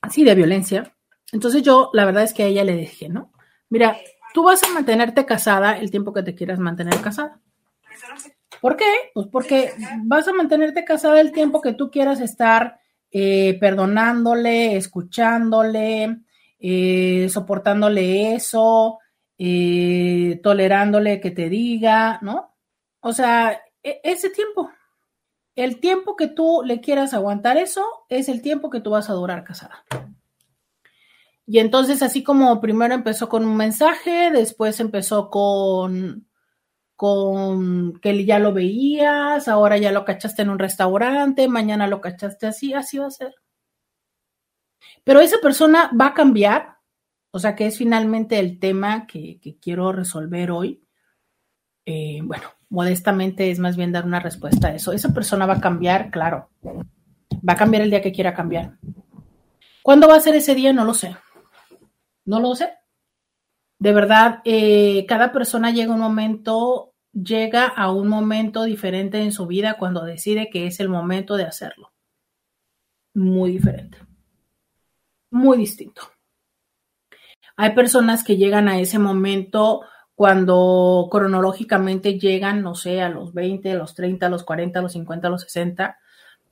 así 0.00 0.24
de 0.24 0.34
violencia. 0.34 0.96
Entonces 1.32 1.62
yo, 1.62 1.90
la 1.94 2.04
verdad 2.04 2.22
es 2.22 2.34
que 2.34 2.44
a 2.44 2.46
ella 2.46 2.62
le 2.62 2.76
dije, 2.76 3.08
¿no? 3.08 3.32
Mira, 3.70 3.96
tú 4.34 4.44
vas 4.44 4.62
a 4.62 4.68
mantenerte 4.68 5.24
casada 5.24 5.78
el 5.78 5.90
tiempo 5.90 6.12
que 6.12 6.22
te 6.22 6.34
quieras 6.34 6.58
mantener 6.58 7.00
casada. 7.00 7.40
¿Por 8.60 8.76
qué? 8.76 8.84
Pues 9.14 9.26
porque 9.32 9.72
vas 10.04 10.28
a 10.28 10.32
mantenerte 10.32 10.84
casada 10.84 11.20
el 11.20 11.32
tiempo 11.32 11.60
que 11.60 11.72
tú 11.72 11.90
quieras 11.90 12.20
estar 12.20 12.78
eh, 13.10 13.58
perdonándole, 13.58 14.76
escuchándole, 14.76 16.18
eh, 16.58 17.28
soportándole 17.28 18.34
eso, 18.34 19.00
eh, 19.36 20.38
tolerándole 20.42 21.20
que 21.20 21.30
te 21.30 21.48
diga, 21.48 22.18
¿no? 22.22 22.54
O 23.00 23.12
sea, 23.12 23.60
e, 23.82 24.00
ese 24.04 24.30
tiempo, 24.30 24.70
el 25.56 25.80
tiempo 25.80 26.14
que 26.14 26.28
tú 26.28 26.62
le 26.64 26.80
quieras 26.80 27.14
aguantar 27.14 27.56
eso, 27.56 27.84
es 28.08 28.28
el 28.28 28.42
tiempo 28.42 28.70
que 28.70 28.80
tú 28.80 28.90
vas 28.90 29.10
a 29.10 29.14
durar 29.14 29.44
casada. 29.44 29.84
Y 31.52 31.58
entonces, 31.58 32.02
así 32.02 32.22
como 32.22 32.62
primero 32.62 32.94
empezó 32.94 33.28
con 33.28 33.44
un 33.44 33.58
mensaje, 33.58 34.30
después 34.30 34.80
empezó 34.80 35.28
con, 35.28 36.26
con 36.96 38.00
que 38.00 38.24
ya 38.24 38.38
lo 38.38 38.54
veías, 38.54 39.48
ahora 39.48 39.76
ya 39.76 39.92
lo 39.92 40.06
cachaste 40.06 40.40
en 40.40 40.48
un 40.48 40.58
restaurante, 40.58 41.48
mañana 41.48 41.86
lo 41.88 42.00
cachaste 42.00 42.46
así, 42.46 42.72
así 42.72 42.96
va 42.96 43.08
a 43.08 43.10
ser. 43.10 43.34
Pero 45.04 45.20
esa 45.20 45.36
persona 45.42 45.90
va 45.92 46.06
a 46.06 46.14
cambiar, 46.14 46.78
o 47.32 47.38
sea, 47.38 47.54
que 47.54 47.66
es 47.66 47.76
finalmente 47.76 48.38
el 48.38 48.58
tema 48.58 49.06
que, 49.06 49.38
quiero 49.60 49.92
resolver 49.92 50.52
hoy. 50.52 50.82
Eh, 51.84 52.20
bueno, 52.22 52.48
modestamente 52.70 53.50
es 53.50 53.58
más 53.58 53.76
bien 53.76 53.92
dar 53.92 54.06
una 54.06 54.20
respuesta 54.20 54.68
a 54.68 54.74
eso. 54.74 54.94
Esa 54.94 55.12
persona 55.12 55.44
va 55.44 55.56
a 55.56 55.60
cambiar, 55.60 56.10
claro. 56.10 56.48
Va 56.66 57.52
a 57.52 57.56
cambiar 57.56 57.82
el 57.82 57.90
día 57.90 58.00
que 58.00 58.12
quiera 58.12 58.32
cambiar. 58.32 58.78
¿Cuándo 59.82 60.08
va 60.08 60.16
a 60.16 60.20
ser 60.20 60.34
ese 60.34 60.54
día? 60.54 60.72
No 60.72 60.86
lo 60.86 60.94
sé. 60.94 61.14
No 62.24 62.40
lo 62.40 62.54
sé. 62.54 62.70
De 63.78 63.92
verdad, 63.92 64.40
eh, 64.44 65.04
cada 65.08 65.32
persona 65.32 65.72
llega 65.72 65.92
un 65.92 66.00
momento, 66.00 66.94
llega 67.12 67.66
a 67.66 67.90
un 67.90 68.08
momento 68.08 68.62
diferente 68.64 69.20
en 69.20 69.32
su 69.32 69.46
vida 69.46 69.76
cuando 69.78 70.04
decide 70.04 70.50
que 70.50 70.66
es 70.66 70.78
el 70.80 70.88
momento 70.88 71.36
de 71.36 71.44
hacerlo. 71.44 71.92
Muy 73.14 73.52
diferente. 73.52 73.98
Muy 75.30 75.58
distinto. 75.58 76.02
Hay 77.56 77.74
personas 77.74 78.24
que 78.24 78.36
llegan 78.36 78.68
a 78.68 78.78
ese 78.78 78.98
momento 78.98 79.82
cuando 80.14 81.08
cronológicamente 81.10 82.18
llegan, 82.18 82.62
no 82.62 82.74
sé, 82.74 83.02
a 83.02 83.08
los 83.08 83.34
20, 83.34 83.72
a 83.72 83.74
los 83.74 83.94
30, 83.94 84.26
a 84.26 84.30
los 84.30 84.44
40, 84.44 84.78
a 84.78 84.82
los 84.82 84.92
50, 84.92 85.26
a 85.26 85.30
los 85.30 85.42
60, 85.42 85.98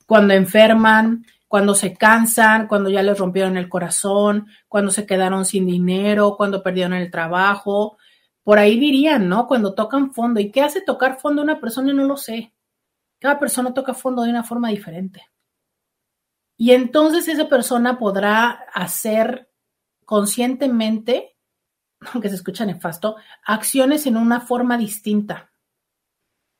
cuando 0.05 0.33
enferman, 0.33 1.25
cuando 1.51 1.75
se 1.75 1.93
cansan, 1.97 2.65
cuando 2.69 2.89
ya 2.89 3.03
les 3.03 3.19
rompieron 3.19 3.57
el 3.57 3.67
corazón, 3.67 4.47
cuando 4.69 4.89
se 4.89 5.05
quedaron 5.05 5.43
sin 5.43 5.65
dinero, 5.65 6.37
cuando 6.37 6.63
perdieron 6.63 6.93
el 6.93 7.11
trabajo. 7.11 7.97
Por 8.41 8.57
ahí 8.57 8.79
dirían, 8.79 9.27
¿no? 9.27 9.47
Cuando 9.47 9.73
tocan 9.73 10.13
fondo. 10.13 10.39
¿Y 10.39 10.49
qué 10.49 10.61
hace 10.61 10.79
tocar 10.79 11.19
fondo 11.19 11.41
una 11.41 11.59
persona? 11.59 11.91
No 11.91 12.05
lo 12.05 12.15
sé. 12.15 12.53
Cada 13.19 13.37
persona 13.37 13.73
toca 13.73 13.93
fondo 13.93 14.21
de 14.21 14.29
una 14.29 14.45
forma 14.45 14.69
diferente. 14.69 15.25
Y 16.55 16.71
entonces 16.71 17.27
esa 17.27 17.49
persona 17.49 17.99
podrá 17.99 18.51
hacer 18.73 19.51
conscientemente, 20.05 21.35
aunque 22.13 22.29
se 22.29 22.35
escucha 22.35 22.65
nefasto, 22.65 23.17
acciones 23.43 24.07
en 24.07 24.15
una 24.15 24.39
forma 24.39 24.77
distinta. 24.77 25.51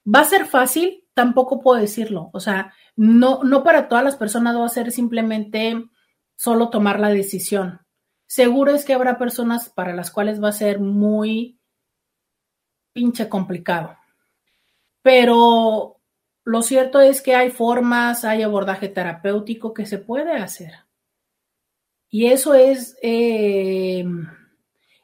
¿Va 0.06 0.20
a 0.20 0.26
ser 0.26 0.48
fácil? 0.48 1.01
Tampoco 1.14 1.60
puedo 1.60 1.80
decirlo. 1.80 2.30
O 2.34 2.40
sea, 2.40 2.74
no, 2.96 3.44
no 3.44 3.64
para 3.64 3.88
todas 3.88 4.04
las 4.04 4.16
personas 4.16 4.56
va 4.56 4.66
a 4.66 4.70
ser 4.70 4.92
simplemente 4.92 5.84
solo 6.36 6.70
tomar 6.70 7.00
la 7.00 7.10
decisión. 7.10 7.82
Seguro 8.28 8.74
es 8.74 8.86
que 8.86 8.94
habrá 8.94 9.18
personas 9.18 9.70
para 9.70 9.94
las 9.94 10.10
cuales 10.10 10.42
va 10.42 10.50
a 10.50 10.54
ser 10.54 10.80
muy 10.80 11.60
pinche 12.94 13.30
complicado. 13.30 13.98
Pero 15.02 15.98
lo 16.44 16.62
cierto 16.62 17.00
es 17.00 17.22
que 17.22 17.36
hay 17.36 17.52
formas, 17.52 18.26
hay 18.26 18.42
abordaje 18.42 18.90
terapéutico 18.90 19.74
que 19.74 19.86
se 19.86 19.98
puede 19.98 20.34
hacer. 20.34 20.72
Y 22.10 22.28
eso 22.28 22.54
es 22.54 22.98
eh, 23.02 24.04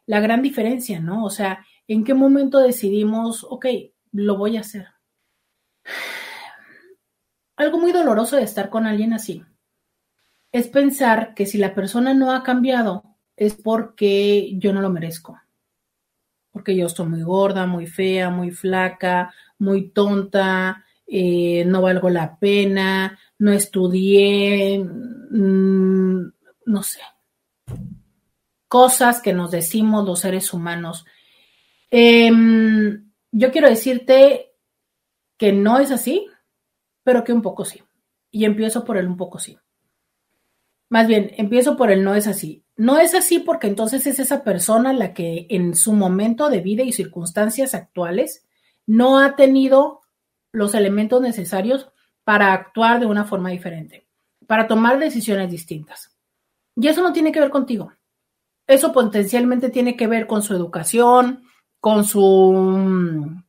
la 0.06 0.20
gran 0.20 0.42
diferencia, 0.42 1.00
¿no? 1.00 1.24
O 1.24 1.30
sea, 1.30 1.66
¿en 1.88 2.04
qué 2.04 2.14
momento 2.14 2.60
decidimos, 2.60 3.46
ok, 3.50 3.66
lo 4.12 4.38
voy 4.38 4.58
a 4.58 4.62
hacer? 4.62 4.88
Algo 7.56 7.80
muy 7.80 7.92
doloroso 7.92 8.36
de 8.36 8.44
estar 8.44 8.70
con 8.70 8.86
alguien 8.86 9.14
así 9.14 9.44
es 10.52 10.68
pensar 10.68 11.34
que 11.34 11.46
si 11.46 11.58
la 11.58 11.74
persona 11.76 12.14
no 12.14 12.32
ha 12.32 12.44
cambiado 12.44 13.04
es 13.36 13.56
porque 13.56 14.52
yo 14.58 14.74
no 14.74 14.82
lo 14.82 14.90
merezco. 14.90 15.40
Porque 16.52 16.76
yo 16.76 16.88
estoy 16.88 17.08
muy 17.08 17.22
gorda, 17.22 17.68
muy 17.68 17.86
fea, 17.86 18.30
muy 18.30 18.52
flaca, 18.52 19.34
muy 19.60 19.90
tonta, 19.90 20.84
eh, 21.06 21.64
no 21.66 21.82
valgo 21.82 22.10
la 22.10 22.40
pena, 22.40 23.18
no 23.38 23.52
estudié, 23.52 24.80
mm, 24.80 26.34
no 26.66 26.84
sé. 26.84 27.02
Cosas 28.68 29.22
que 29.22 29.34
nos 29.34 29.52
decimos 29.52 30.06
los 30.06 30.20
seres 30.20 30.52
humanos. 30.54 31.06
Em, 31.92 33.12
yo 33.32 33.52
quiero 33.52 33.70
decirte 33.70 34.47
que 35.38 35.54
no 35.54 35.80
es 35.80 35.92
así, 35.92 36.28
pero 37.04 37.24
que 37.24 37.34
un 37.34 37.42
poco 37.42 37.66
sí. 37.66 37.84
Y 38.32 38.46
empiezo 38.46 38.84
por 38.84 38.98
el 38.98 39.08
un 39.08 39.18
poco 39.18 39.40
sí. 39.40 39.58
Más 40.90 41.08
bien, 41.08 41.32
empiezo 41.38 41.78
por 41.78 41.92
el 41.92 42.04
no 42.04 42.16
es 42.16 42.28
así. 42.28 42.64
No 42.76 43.00
es 43.00 43.16
así 43.16 43.40
porque 43.40 43.68
entonces 43.68 44.06
es 44.08 44.20
esa 44.20 44.44
persona 44.44 44.94
la 44.94 45.14
que 45.14 45.48
en 45.50 45.76
su 45.76 45.94
momento 45.94 46.50
de 46.50 46.62
vida 46.62 46.84
y 46.84 46.94
circunstancias 46.94 47.74
actuales 47.74 48.46
no 48.86 49.20
ha 49.20 49.36
tenido 49.36 50.02
los 50.52 50.76
elementos 50.76 51.22
necesarios 51.22 51.90
para 52.24 52.54
actuar 52.54 53.00
de 53.00 53.06
una 53.06 53.26
forma 53.26 53.50
diferente, 53.50 54.08
para 54.48 54.68
tomar 54.68 55.00
decisiones 55.00 55.50
distintas. 55.50 56.16
Y 56.76 56.88
eso 56.88 57.02
no 57.02 57.14
tiene 57.14 57.32
que 57.32 57.40
ver 57.40 57.50
contigo. 57.50 57.94
Eso 58.68 58.92
potencialmente 58.92 59.70
tiene 59.70 59.96
que 59.96 60.08
ver 60.08 60.28
con 60.28 60.42
su 60.42 60.54
educación, 60.54 61.44
con 61.80 62.04
su 62.04 63.42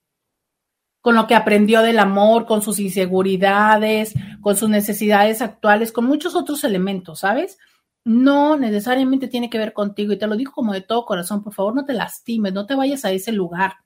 con 1.09 1.15
lo 1.15 1.27
que 1.27 1.35
aprendió 1.35 1.81
del 1.81 2.01
amor, 2.01 2.45
con 2.45 2.61
sus 2.61 2.79
inseguridades, 2.79 4.13
con 4.43 4.59
sus 4.59 4.69
necesidades 4.69 5.41
actuales, 5.41 5.91
con 5.91 6.05
muchos 6.05 6.35
otros 6.35 6.65
elementos, 6.65 7.21
¿sabes? 7.21 7.57
No 8.05 8.59
necesariamente 8.59 9.27
tiene 9.27 9.49
que 9.49 9.57
ver 9.57 9.73
contigo 9.73 10.13
y 10.13 10.19
te 10.19 10.27
lo 10.27 10.37
digo 10.37 10.53
como 10.53 10.75
de 10.75 10.83
todo 10.83 11.07
corazón, 11.07 11.43
por 11.43 11.55
favor 11.55 11.75
no 11.75 11.87
te 11.87 11.95
lastimes, 11.95 12.53
no 12.53 12.67
te 12.67 12.75
vayas 12.75 13.07
a 13.07 13.11
ese 13.11 13.33
lugar. 13.33 13.77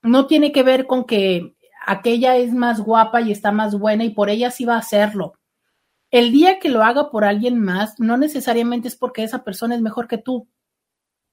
No 0.00 0.28
tiene 0.28 0.52
que 0.52 0.62
ver 0.62 0.86
con 0.86 1.06
que 1.06 1.56
aquella 1.84 2.36
es 2.36 2.52
más 2.52 2.80
guapa 2.80 3.20
y 3.20 3.32
está 3.32 3.50
más 3.50 3.76
buena 3.76 4.04
y 4.04 4.10
por 4.10 4.30
ella 4.30 4.52
sí 4.52 4.64
va 4.64 4.76
a 4.76 4.78
hacerlo. 4.78 5.32
El 6.12 6.30
día 6.30 6.60
que 6.60 6.68
lo 6.68 6.84
haga 6.84 7.10
por 7.10 7.24
alguien 7.24 7.58
más, 7.58 7.98
no 7.98 8.16
necesariamente 8.16 8.86
es 8.86 8.94
porque 8.94 9.24
esa 9.24 9.42
persona 9.42 9.74
es 9.74 9.80
mejor 9.80 10.06
que 10.06 10.18
tú, 10.18 10.46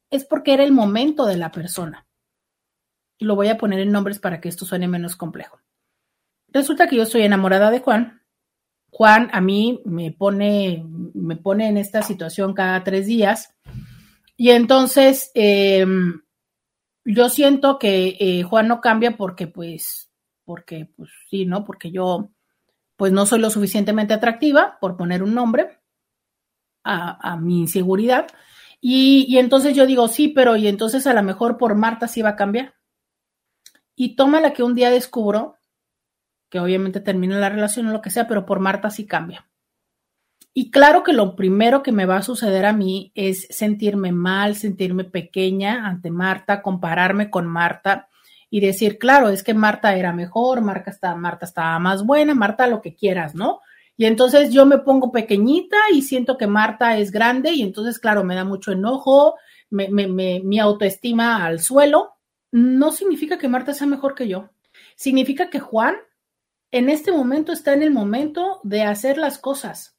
es 0.09 0.25
porque 0.25 0.55
era 0.55 0.63
el 0.63 0.71
momento 0.71 1.27
de 1.27 1.37
la 1.37 1.51
persona 1.51 2.08
lo 3.19 3.35
voy 3.35 3.49
a 3.49 3.57
poner 3.57 3.79
en 3.79 3.91
nombres 3.91 4.19
para 4.19 4.41
que 4.41 4.49
esto 4.49 4.65
suene 4.65 4.87
menos 4.87 5.15
complejo. 5.15 5.59
Resulta 6.47 6.87
que 6.87 6.95
yo 6.95 7.03
estoy 7.03 7.21
enamorada 7.21 7.69
de 7.69 7.79
Juan. 7.79 8.21
Juan 8.89 9.29
a 9.33 9.41
mí 9.41 9.81
me 9.85 10.11
pone, 10.11 10.83
me 11.13 11.35
pone 11.35 11.67
en 11.67 11.77
esta 11.77 12.01
situación 12.01 12.53
cada 12.53 12.83
tres 12.83 13.05
días. 13.05 13.53
Y 14.35 14.51
entonces 14.51 15.31
em, 15.35 16.21
yo 17.05 17.29
siento 17.29 17.77
que 17.77 18.17
eh, 18.19 18.43
Juan 18.43 18.67
no 18.67 18.81
cambia 18.81 19.15
porque, 19.17 19.47
pues, 19.47 20.11
porque, 20.45 20.89
pues 20.95 21.09
sí, 21.29 21.45
¿no? 21.45 21.65
Porque 21.65 21.91
yo, 21.91 22.31
pues 22.95 23.11
no 23.11 23.25
soy 23.25 23.39
lo 23.39 23.49
suficientemente 23.49 24.13
atractiva, 24.13 24.77
por 24.79 24.97
poner 24.97 25.21
un 25.23 25.35
nombre, 25.35 25.79
a, 26.83 27.37
mi 27.37 27.59
inseguridad. 27.59 28.27
Y, 28.81 29.25
y, 29.27 29.37
entonces 29.37 29.75
yo 29.75 29.85
digo, 29.85 30.07
sí, 30.07 30.29
pero 30.29 30.55
y 30.55 30.67
entonces 30.67 31.05
a 31.05 31.13
lo 31.13 31.21
mejor 31.21 31.57
por 31.57 31.75
Marta 31.75 32.07
sí 32.07 32.21
va 32.21 32.29
a 32.29 32.35
cambiar. 32.35 32.78
Y 34.01 34.15
toma 34.15 34.39
la 34.39 34.53
que 34.53 34.63
un 34.63 34.75
día 34.75 34.91
descubro, 34.91 35.57
que 36.49 36.61
obviamente 36.61 37.01
termina 37.01 37.37
la 37.37 37.49
relación 37.49 37.85
o 37.85 37.91
lo 37.91 38.01
que 38.01 38.09
sea, 38.09 38.29
pero 38.29 38.45
por 38.45 38.61
Marta 38.61 38.89
sí 38.89 39.05
cambia. 39.05 39.45
Y 40.53 40.71
claro 40.71 41.03
que 41.03 41.11
lo 41.11 41.35
primero 41.35 41.83
que 41.83 41.91
me 41.91 42.05
va 42.05 42.15
a 42.15 42.21
suceder 42.21 42.65
a 42.65 42.71
mí 42.71 43.11
es 43.13 43.45
sentirme 43.49 44.13
mal, 44.13 44.55
sentirme 44.55 45.03
pequeña 45.03 45.85
ante 45.85 46.11
Marta, 46.11 46.61
compararme 46.61 47.29
con 47.29 47.45
Marta 47.45 48.07
y 48.49 48.61
decir, 48.61 48.99
claro, 48.99 49.27
es 49.27 49.43
que 49.43 49.53
Marta 49.53 49.93
era 49.93 50.13
mejor, 50.13 50.61
Marta 50.61 50.91
estaba, 50.91 51.15
Marta 51.15 51.45
estaba 51.45 51.77
más 51.79 52.05
buena, 52.05 52.33
Marta 52.33 52.67
lo 52.67 52.81
que 52.81 52.95
quieras, 52.95 53.35
¿no? 53.35 53.59
Y 53.97 54.05
entonces 54.05 54.53
yo 54.53 54.65
me 54.65 54.77
pongo 54.77 55.11
pequeñita 55.11 55.75
y 55.93 56.03
siento 56.03 56.37
que 56.37 56.47
Marta 56.47 56.97
es 56.97 57.11
grande 57.11 57.51
y 57.51 57.63
entonces, 57.63 57.99
claro, 57.99 58.23
me 58.23 58.35
da 58.35 58.45
mucho 58.45 58.71
enojo, 58.71 59.35
me, 59.69 59.89
me, 59.89 60.07
mi 60.07 60.57
autoestima 60.57 61.45
al 61.45 61.59
suelo 61.59 62.18
no 62.51 62.91
significa 62.91 63.37
que 63.37 63.47
Marta 63.47 63.73
sea 63.73 63.87
mejor 63.87 64.15
que 64.15 64.27
yo. 64.27 64.49
Significa 64.95 65.49
que 65.49 65.59
Juan 65.59 65.95
en 66.71 66.89
este 66.89 67.11
momento 67.11 67.51
está 67.51 67.73
en 67.73 67.83
el 67.83 67.91
momento 67.91 68.59
de 68.63 68.83
hacer 68.83 69.17
las 69.17 69.37
cosas. 69.39 69.97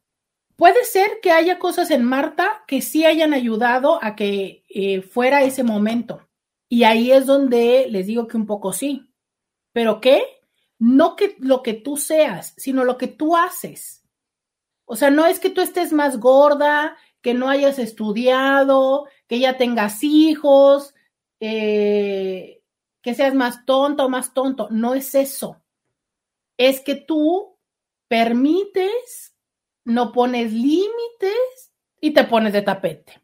Puede 0.57 0.85
ser 0.85 1.21
que 1.23 1.33
haya 1.33 1.59
cosas 1.59 1.91
en 1.91 2.05
Marta 2.05 2.65
que 2.67 2.83
sí 2.83 3.05
hayan 3.05 3.33
ayudado 3.33 3.99
a 4.03 4.15
que 4.15 4.65
eh, 4.69 5.03
fuera 5.03 5.43
ese 5.43 5.63
momento. 5.63 6.29
Y 6.69 6.85
ahí 6.85 7.11
es 7.11 7.27
donde 7.27 7.87
les 7.89 8.07
digo 8.07 8.29
que 8.29 8.37
un 8.37 8.47
poco 8.47 8.73
sí. 8.73 9.11
¿Pero 9.73 10.01
qué? 10.01 10.23
No 10.79 11.17
que 11.17 11.37
lo 11.41 11.63
que 11.63 11.75
tú 11.75 11.97
seas, 11.97 12.55
sino 12.57 12.85
lo 12.85 12.99
que 12.99 13.09
tú 13.09 13.37
haces. 13.37 14.05
O 14.85 14.97
sea, 14.97 15.11
no 15.11 15.27
es 15.27 15.41
que 15.41 15.51
tú 15.51 15.61
estés 15.61 15.93
más 15.93 16.19
gorda, 16.19 16.97
que 17.23 17.35
no 17.35 17.49
hayas 17.49 17.79
estudiado, 17.79 19.07
que 19.27 19.39
ya 19.39 19.57
tengas 19.57 20.03
hijos, 20.03 20.95
eh, 21.41 22.63
que 23.03 23.15
seas 23.15 23.35
más 23.35 23.65
tonto 23.65 24.05
o 24.05 24.09
más 24.09 24.33
tonto. 24.35 24.69
No 24.71 24.95
es 24.95 25.15
eso. 25.15 25.61
Es 26.57 26.81
que 26.81 26.95
tú 26.95 27.57
permites, 28.09 29.35
no 29.85 30.13
pones 30.13 30.53
límites 30.53 31.73
y 32.01 32.13
te 32.13 32.25
pones 32.25 32.53
de 32.53 32.63
tapete. 32.63 33.21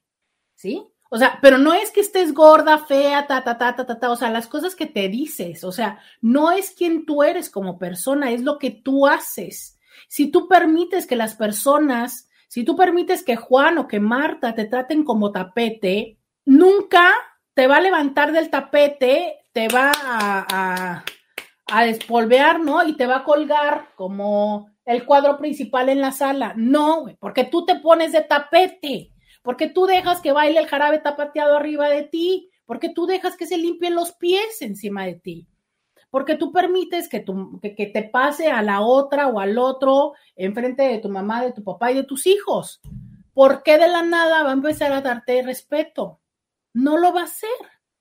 ¿sí? 0.57 0.85
O 1.09 1.19
sea, 1.19 1.39
pero 1.41 1.59
no 1.59 1.73
es 1.73 1.93
que 1.93 2.01
estés 2.01 2.35
gorda, 2.35 2.79
fea, 2.79 3.27
ta, 3.29 3.45
ta, 3.45 3.57
ta, 3.57 3.77
ta, 3.77 3.87
ta, 3.87 3.99
ta, 4.01 4.11
o 4.11 4.17
sea, 4.17 4.31
las 4.31 4.49
cosas 4.49 4.75
que 4.75 4.87
te 4.87 5.09
dices, 5.09 5.63
o 5.63 5.71
sea, 5.71 6.01
no 6.21 6.51
es 6.51 6.73
quien 6.73 7.07
tú 7.07 7.23
eres 7.23 7.49
como 7.49 7.79
persona, 7.79 8.33
es 8.33 8.43
lo 8.43 8.59
que 8.59 8.73
tú 8.73 9.07
haces. 9.07 9.79
Si 10.09 10.33
tú 10.33 10.49
permites 10.49 11.07
que 11.07 11.15
las 11.15 11.37
personas, 11.37 12.29
si 12.49 12.65
tú 12.65 12.75
permites 12.75 13.23
que 13.23 13.37
Juan 13.37 13.79
o 13.79 13.87
que 13.87 14.01
Marta 14.01 14.55
te 14.55 14.65
traten 14.65 15.05
como 15.05 15.31
tapete, 15.31 16.19
nunca 16.45 17.13
te 17.57 17.67
va 17.67 17.79
a 17.79 17.81
levantar 17.81 18.31
del 18.31 18.51
tapete, 18.51 19.47
te 19.51 19.67
va 19.67 19.91
a, 19.91 20.47
a, 20.49 21.05
a 21.67 21.85
despolvear, 21.85 22.61
¿no? 22.61 22.87
Y 22.87 22.97
te 22.97 23.09
va 23.09 23.17
a 23.17 23.25
colgar 23.25 23.89
como 23.97 24.71
el 24.85 25.05
cuadro 25.05 25.37
principal 25.39 25.89
en 25.89 26.01
la 26.01 26.13
sala. 26.13 26.53
No, 26.57 27.01
güey, 27.01 27.17
porque 27.17 27.43
tú 27.43 27.67
te 27.67 27.81
pones 27.81 28.13
de 28.13 28.21
tapete 28.21 29.11
porque 29.47 29.69
tú 29.69 29.87
dejas 29.87 30.21
que 30.21 30.33
baile 30.33 30.59
el 30.59 30.67
jarabe 30.67 30.99
tapateado 30.99 31.57
arriba 31.57 31.89
de 31.89 32.03
ti, 32.03 32.51
porque 32.65 32.89
tú 32.89 33.07
dejas 33.07 33.37
que 33.37 33.47
se 33.47 33.57
limpien 33.57 33.95
los 33.95 34.11
pies 34.11 34.61
encima 34.61 35.07
de 35.07 35.15
ti, 35.15 35.47
porque 36.11 36.35
tú 36.35 36.51
permites 36.51 37.09
que, 37.09 37.25
que, 37.63 37.87
te 37.87 38.03
pase 38.03 38.51
a 38.51 38.61
la 38.61 38.81
otra 38.81 39.29
o 39.29 39.39
al 39.39 39.57
otro 39.57 40.15
enfrente 40.35 40.83
de 40.83 40.99
tu 40.99 41.09
mamá, 41.09 41.45
de 41.45 41.53
tu 41.53 41.63
papá 41.63 41.93
y 41.93 41.95
de 41.95 42.03
tus 42.03 42.27
hijos. 42.27 42.81
¿Por 43.33 43.63
qué 43.63 43.79
de 43.79 43.87
la 43.87 44.03
nada 44.03 44.43
va 44.43 44.51
a 44.51 44.55
empezar 44.55 44.93
a 44.93 45.01
darte 45.01 45.41
respeto? 45.43 46.19
No 46.77 46.99
lo 46.99 47.11
va 47.15 47.23
a 47.23 47.25
hacer, 47.25 47.49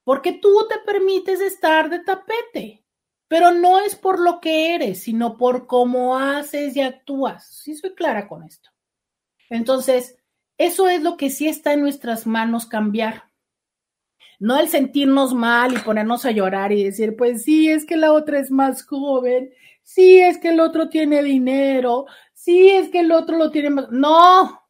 porque 0.03 0.33
tú 0.33 0.67
te 0.67 0.79
permites 0.79 1.39
estar 1.39 1.89
de 1.89 1.99
tapete, 1.99 2.83
pero 3.29 3.51
no 3.51 3.79
es 3.79 3.95
por 3.95 4.19
lo 4.19 4.41
que 4.41 4.75
eres, 4.75 5.03
sino 5.03 5.37
por 5.37 5.65
cómo 5.65 6.17
haces 6.17 6.75
y 6.75 6.81
actúas. 6.81 7.47
Sí, 7.47 7.73
soy 7.73 7.95
clara 7.95 8.27
con 8.27 8.43
esto. 8.43 8.71
Entonces, 9.49 10.17
eso 10.57 10.89
es 10.89 11.01
lo 11.01 11.15
que 11.15 11.29
sí 11.29 11.47
está 11.47 11.71
en 11.71 11.83
nuestras 11.83 12.27
manos 12.27 12.65
cambiar. 12.65 13.23
No 14.39 14.59
el 14.59 14.67
sentirnos 14.67 15.33
mal 15.33 15.71
y 15.71 15.77
ponernos 15.77 16.25
a 16.25 16.31
llorar 16.31 16.73
y 16.73 16.83
decir, 16.83 17.15
pues 17.15 17.43
sí, 17.43 17.69
es 17.69 17.85
que 17.85 17.95
la 17.95 18.11
otra 18.11 18.39
es 18.39 18.51
más 18.51 18.83
joven, 18.83 19.53
sí, 19.83 20.19
es 20.19 20.37
que 20.37 20.49
el 20.49 20.59
otro 20.59 20.89
tiene 20.89 21.23
dinero, 21.23 22.07
sí, 22.33 22.71
es 22.71 22.89
que 22.89 22.99
el 22.99 23.13
otro 23.13 23.37
lo 23.37 23.51
tiene 23.51 23.69
más. 23.69 23.89
No, 23.89 24.64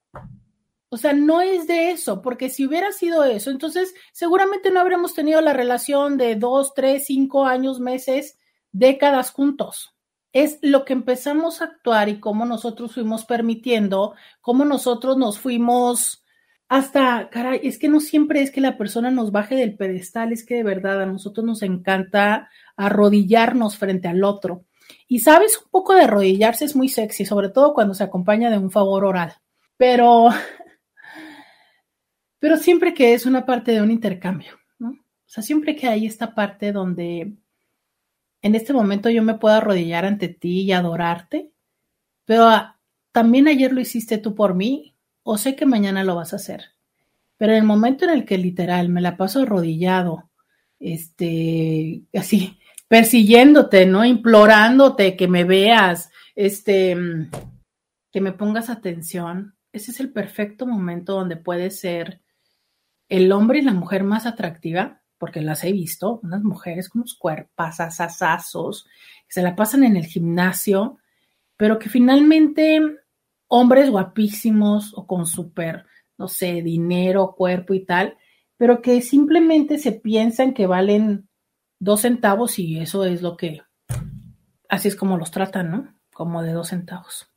o 0.96 0.98
sea, 0.98 1.14
no 1.14 1.42
es 1.42 1.68
de 1.68 1.92
eso, 1.92 2.22
porque 2.22 2.50
si 2.50 2.66
hubiera 2.66 2.92
sido 2.92 3.24
eso, 3.24 3.52
entonces 3.52 3.94
seguramente 4.14 4.72
no 4.72 4.80
habríamos 4.80 5.14
tenido 5.14 5.42
la 5.42 5.54
relación 5.54 6.18
de 6.18 6.36
dos, 6.36 6.74
tres, 6.74 7.06
cinco 7.06 7.46
años, 7.46 7.80
meses, 7.80 8.38
décadas 8.72 9.32
juntos 9.32 9.96
es 10.36 10.60
lo 10.62 10.84
que 10.84 10.92
empezamos 10.92 11.62
a 11.62 11.66
actuar 11.66 12.10
y 12.10 12.20
cómo 12.20 12.46
nosotros 12.46 12.94
fuimos 12.94 13.24
permitiendo, 13.24 14.16
cómo 14.42 14.66
nosotros 14.66 15.16
nos 15.16 15.40
fuimos 15.40 16.26
hasta, 16.68 17.30
caray, 17.30 17.62
es 17.64 17.80
que 17.80 17.88
no 17.88 18.02
siempre 18.02 18.42
es 18.42 18.52
que 18.52 18.60
la 18.60 18.78
persona 18.78 19.12
nos 19.12 19.32
baje 19.32 19.56
del 19.56 19.78
pedestal, 19.78 20.34
es 20.34 20.46
que 20.46 20.56
de 20.56 20.64
verdad 20.64 21.02
a 21.02 21.06
nosotros 21.06 21.46
nos 21.46 21.62
encanta 21.62 22.50
arrodillarnos 22.76 23.78
frente 23.78 24.10
al 24.10 24.26
otro. 24.26 24.66
Y 25.08 25.20
sabes, 25.20 25.58
un 25.58 25.70
poco 25.72 25.96
de 25.96 26.04
arrodillarse 26.04 26.66
es 26.66 26.76
muy 26.76 26.90
sexy, 26.90 27.24
sobre 27.24 27.48
todo 27.48 27.74
cuando 27.74 27.94
se 27.94 28.04
acompaña 28.04 28.50
de 28.50 28.58
un 28.58 28.72
favor 28.72 29.06
oral. 29.06 29.36
Pero, 29.78 30.28
pero 32.46 32.58
siempre 32.58 32.94
que 32.94 33.16
es 33.16 33.26
una 33.26 33.44
parte 33.44 33.72
de 33.72 33.82
un 33.82 33.90
intercambio, 33.90 34.52
¿no? 34.78 34.90
O 34.90 35.26
sea, 35.26 35.42
siempre 35.42 35.76
que 35.76 35.88
hay 35.88 36.06
esta 36.06 36.36
parte 36.36 36.72
donde 36.72 37.34
en 38.44 38.54
este 38.54 38.72
momento 38.72 39.10
yo 39.10 39.24
me 39.24 39.34
puedo 39.34 39.56
arrodillar 39.56 40.06
ante 40.06 40.28
ti 40.28 40.62
y 40.62 40.72
adorarte, 40.72 41.50
pero 42.24 42.44
ah, 42.44 42.80
también 43.12 43.48
ayer 43.48 43.74
lo 43.74 43.82
hiciste 43.82 44.20
tú 44.20 44.36
por 44.36 44.54
mí, 44.54 44.94
o 45.24 45.40
sé 45.40 45.56
que 45.56 45.66
mañana 45.66 46.04
lo 46.04 46.18
vas 46.18 46.34
a 46.34 46.36
hacer. 46.36 46.66
Pero 47.38 47.54
en 47.54 47.58
el 47.58 47.64
momento 47.64 48.06
en 48.06 48.12
el 48.12 48.26
que 48.26 48.38
literal 48.38 48.90
me 48.90 49.02
la 49.02 49.18
paso 49.18 49.42
arrodillado, 49.42 50.30
este, 50.80 52.04
así, 52.14 52.60
persiguiéndote, 52.88 53.88
¿no? 53.88 54.06
Implorándote 54.06 55.18
que 55.18 55.28
me 55.28 55.46
veas, 55.46 56.12
este, 56.36 56.96
que 58.12 58.22
me 58.22 58.34
pongas 58.34 58.70
atención, 58.70 59.56
ese 59.74 59.90
es 59.90 60.00
el 60.00 60.14
perfecto 60.14 60.68
momento 60.68 61.14
donde 61.14 61.38
puedes 61.38 61.80
ser 61.80 62.22
el 63.10 63.32
hombre 63.32 63.60
y 63.60 63.62
la 63.64 63.74
mujer 63.74 64.04
más 64.04 64.26
atractiva 64.26 65.02
porque 65.18 65.42
las 65.42 65.64
he 65.64 65.72
visto, 65.72 66.20
unas 66.24 66.44
mujeres 66.44 66.90
con 66.90 67.02
unos 67.02 67.16
cuerpos 67.16 67.80
asasazos, 67.80 68.86
que 69.28 69.34
se 69.34 69.42
la 69.42 69.56
pasan 69.56 69.84
en 69.84 69.98
el 69.98 70.06
gimnasio, 70.06 70.98
pero 71.58 71.80
que 71.80 71.90
finalmente 71.90 72.82
hombres 73.48 73.90
guapísimos 73.90 74.94
o 74.96 75.08
con 75.08 75.26
súper, 75.26 75.86
no 76.18 76.28
sé, 76.28 76.62
dinero, 76.62 77.34
cuerpo 77.38 77.74
y 77.74 77.86
tal, 77.86 78.18
pero 78.58 78.82
que 78.82 79.02
simplemente 79.02 79.78
se 79.78 79.94
piensan 79.94 80.54
que 80.54 80.68
valen 80.68 81.30
dos 81.80 82.02
centavos 82.02 82.60
y 82.60 82.80
eso 82.80 83.06
es 83.06 83.22
lo 83.22 83.38
que, 83.38 83.62
así 84.70 84.88
es 84.88 84.96
como 84.96 85.18
los 85.18 85.32
tratan, 85.32 85.72
¿no? 85.72 85.96
Como 86.14 86.42
de 86.42 86.54
dos 86.54 86.70
centavos. 86.70 87.35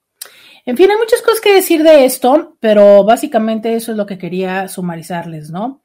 En 0.68 0.76
fin, 0.76 0.90
hay 0.90 0.98
muchas 0.98 1.22
cosas 1.22 1.40
que 1.40 1.54
decir 1.54 1.82
de 1.82 2.04
esto, 2.04 2.58
pero 2.60 3.02
básicamente 3.02 3.74
eso 3.74 3.92
es 3.92 3.96
lo 3.96 4.04
que 4.04 4.18
quería 4.18 4.68
sumarizarles, 4.68 5.50
¿no? 5.50 5.82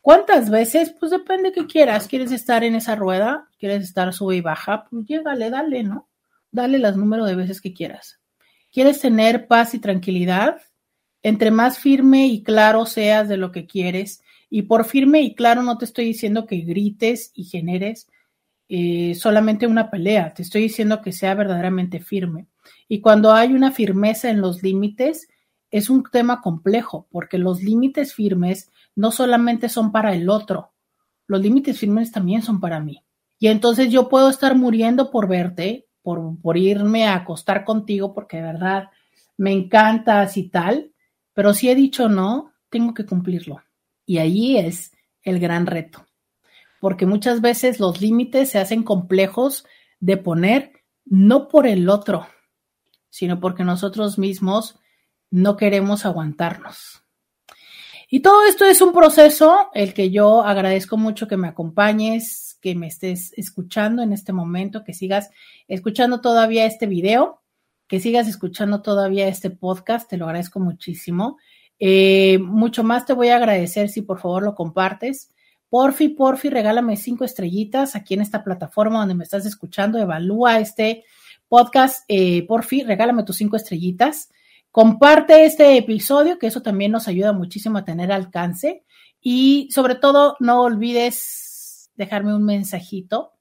¿Cuántas 0.00 0.50
veces? 0.50 0.92
Pues 0.98 1.12
depende 1.12 1.52
que 1.52 1.66
quieras. 1.66 2.08
¿Quieres 2.08 2.32
estar 2.32 2.64
en 2.64 2.74
esa 2.74 2.96
rueda? 2.96 3.48
¿Quieres 3.60 3.84
estar 3.84 4.12
sube 4.12 4.34
y 4.34 4.40
baja? 4.40 4.86
Pues 4.90 5.06
llégale, 5.06 5.50
dale, 5.50 5.84
¿no? 5.84 6.08
Dale 6.50 6.80
las 6.80 6.96
número 6.96 7.26
de 7.26 7.36
veces 7.36 7.60
que 7.60 7.72
quieras. 7.72 8.18
¿Quieres 8.72 8.98
tener 8.98 9.46
paz 9.46 9.72
y 9.72 9.78
tranquilidad? 9.78 10.60
Entre 11.22 11.52
más 11.52 11.78
firme 11.78 12.26
y 12.26 12.42
claro 12.42 12.86
seas 12.86 13.28
de 13.28 13.36
lo 13.36 13.52
que 13.52 13.66
quieres, 13.66 14.20
y 14.50 14.62
por 14.62 14.84
firme 14.84 15.20
y 15.20 15.36
claro 15.36 15.62
no 15.62 15.78
te 15.78 15.84
estoy 15.84 16.06
diciendo 16.06 16.44
que 16.44 16.56
grites 16.56 17.30
y 17.36 17.44
generes 17.44 18.08
eh, 18.68 19.14
solamente 19.14 19.68
una 19.68 19.92
pelea, 19.92 20.34
te 20.34 20.42
estoy 20.42 20.62
diciendo 20.62 21.02
que 21.02 21.12
sea 21.12 21.36
verdaderamente 21.36 22.00
firme. 22.00 22.48
Y 22.94 23.00
cuando 23.00 23.32
hay 23.32 23.54
una 23.54 23.72
firmeza 23.72 24.30
en 24.30 24.40
los 24.40 24.62
límites, 24.62 25.26
es 25.72 25.90
un 25.90 26.04
tema 26.04 26.40
complejo, 26.40 27.08
porque 27.10 27.38
los 27.38 27.60
límites 27.60 28.14
firmes 28.14 28.70
no 28.94 29.10
solamente 29.10 29.68
son 29.68 29.90
para 29.90 30.14
el 30.14 30.30
otro, 30.30 30.74
los 31.26 31.40
límites 31.40 31.76
firmes 31.76 32.12
también 32.12 32.42
son 32.42 32.60
para 32.60 32.78
mí. 32.78 33.02
Y 33.40 33.48
entonces 33.48 33.90
yo 33.90 34.08
puedo 34.08 34.30
estar 34.30 34.54
muriendo 34.54 35.10
por 35.10 35.26
verte, 35.26 35.88
por, 36.02 36.40
por 36.40 36.56
irme 36.56 37.08
a 37.08 37.16
acostar 37.16 37.64
contigo, 37.64 38.14
porque 38.14 38.36
de 38.36 38.44
verdad 38.44 38.90
me 39.36 39.50
encantas 39.50 40.36
y 40.36 40.44
tal, 40.44 40.92
pero 41.32 41.52
si 41.52 41.70
he 41.70 41.74
dicho 41.74 42.08
no, 42.08 42.52
tengo 42.70 42.94
que 42.94 43.06
cumplirlo. 43.06 43.60
Y 44.06 44.18
ahí 44.18 44.56
es 44.56 44.92
el 45.22 45.40
gran 45.40 45.66
reto, 45.66 46.06
porque 46.80 47.06
muchas 47.06 47.40
veces 47.40 47.80
los 47.80 48.00
límites 48.00 48.50
se 48.50 48.60
hacen 48.60 48.84
complejos 48.84 49.66
de 49.98 50.16
poner 50.16 50.84
no 51.04 51.48
por 51.48 51.66
el 51.66 51.88
otro, 51.88 52.28
sino 53.14 53.38
porque 53.38 53.62
nosotros 53.62 54.18
mismos 54.18 54.76
no 55.30 55.56
queremos 55.56 56.04
aguantarnos. 56.04 57.04
Y 58.10 58.22
todo 58.22 58.44
esto 58.44 58.64
es 58.64 58.80
un 58.80 58.92
proceso, 58.92 59.70
el 59.72 59.94
que 59.94 60.10
yo 60.10 60.42
agradezco 60.42 60.96
mucho 60.96 61.28
que 61.28 61.36
me 61.36 61.46
acompañes, 61.46 62.58
que 62.60 62.74
me 62.74 62.88
estés 62.88 63.32
escuchando 63.36 64.02
en 64.02 64.12
este 64.12 64.32
momento, 64.32 64.82
que 64.82 64.94
sigas 64.94 65.30
escuchando 65.68 66.20
todavía 66.20 66.66
este 66.66 66.86
video, 66.86 67.40
que 67.86 68.00
sigas 68.00 68.26
escuchando 68.26 68.82
todavía 68.82 69.28
este 69.28 69.50
podcast, 69.50 70.10
te 70.10 70.16
lo 70.16 70.24
agradezco 70.24 70.58
muchísimo. 70.58 71.38
Eh, 71.78 72.38
mucho 72.40 72.82
más 72.82 73.06
te 73.06 73.12
voy 73.12 73.28
a 73.28 73.36
agradecer 73.36 73.90
si 73.90 74.02
por 74.02 74.18
favor 74.18 74.42
lo 74.42 74.56
compartes. 74.56 75.32
Porfi, 75.68 76.08
porfi, 76.08 76.50
regálame 76.50 76.96
cinco 76.96 77.24
estrellitas 77.24 77.94
aquí 77.94 78.14
en 78.14 78.22
esta 78.22 78.42
plataforma 78.42 78.98
donde 78.98 79.14
me 79.14 79.22
estás 79.22 79.46
escuchando. 79.46 79.98
Evalúa 79.98 80.58
este 80.58 81.04
podcast. 81.48 82.04
Eh, 82.08 82.46
porfi, 82.46 82.82
regálame 82.82 83.24
tus 83.24 83.36
cinco 83.36 83.56
estrellitas. 83.56 84.30
Comparte 84.70 85.44
este 85.44 85.76
episodio, 85.76 86.38
que 86.38 86.48
eso 86.48 86.62
también 86.62 86.92
nos 86.92 87.08
ayuda 87.08 87.32
muchísimo 87.32 87.78
a 87.78 87.84
tener 87.84 88.10
alcance. 88.12 88.84
Y 89.20 89.68
sobre 89.70 89.94
todo, 89.94 90.36
no 90.40 90.62
olvides 90.62 91.90
dejarme 91.94 92.34
un 92.34 92.44
mensajito 92.44 93.32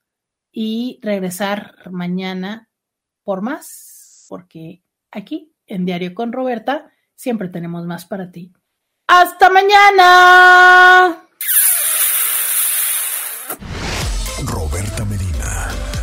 y 0.52 1.00
regresar 1.02 1.76
mañana 1.92 2.70
por 3.24 3.42
más, 3.42 4.26
porque 4.30 4.84
aquí 5.12 5.52
en 5.66 5.86
Diario 5.86 6.14
con 6.14 6.32
Roberta 6.32 6.92
siempre 7.16 7.50
tenemos 7.50 7.86
más 7.86 8.06
para 8.06 8.32
ti. 8.32 8.54
¡Hasta 9.08 9.50
mañana! 9.50 11.23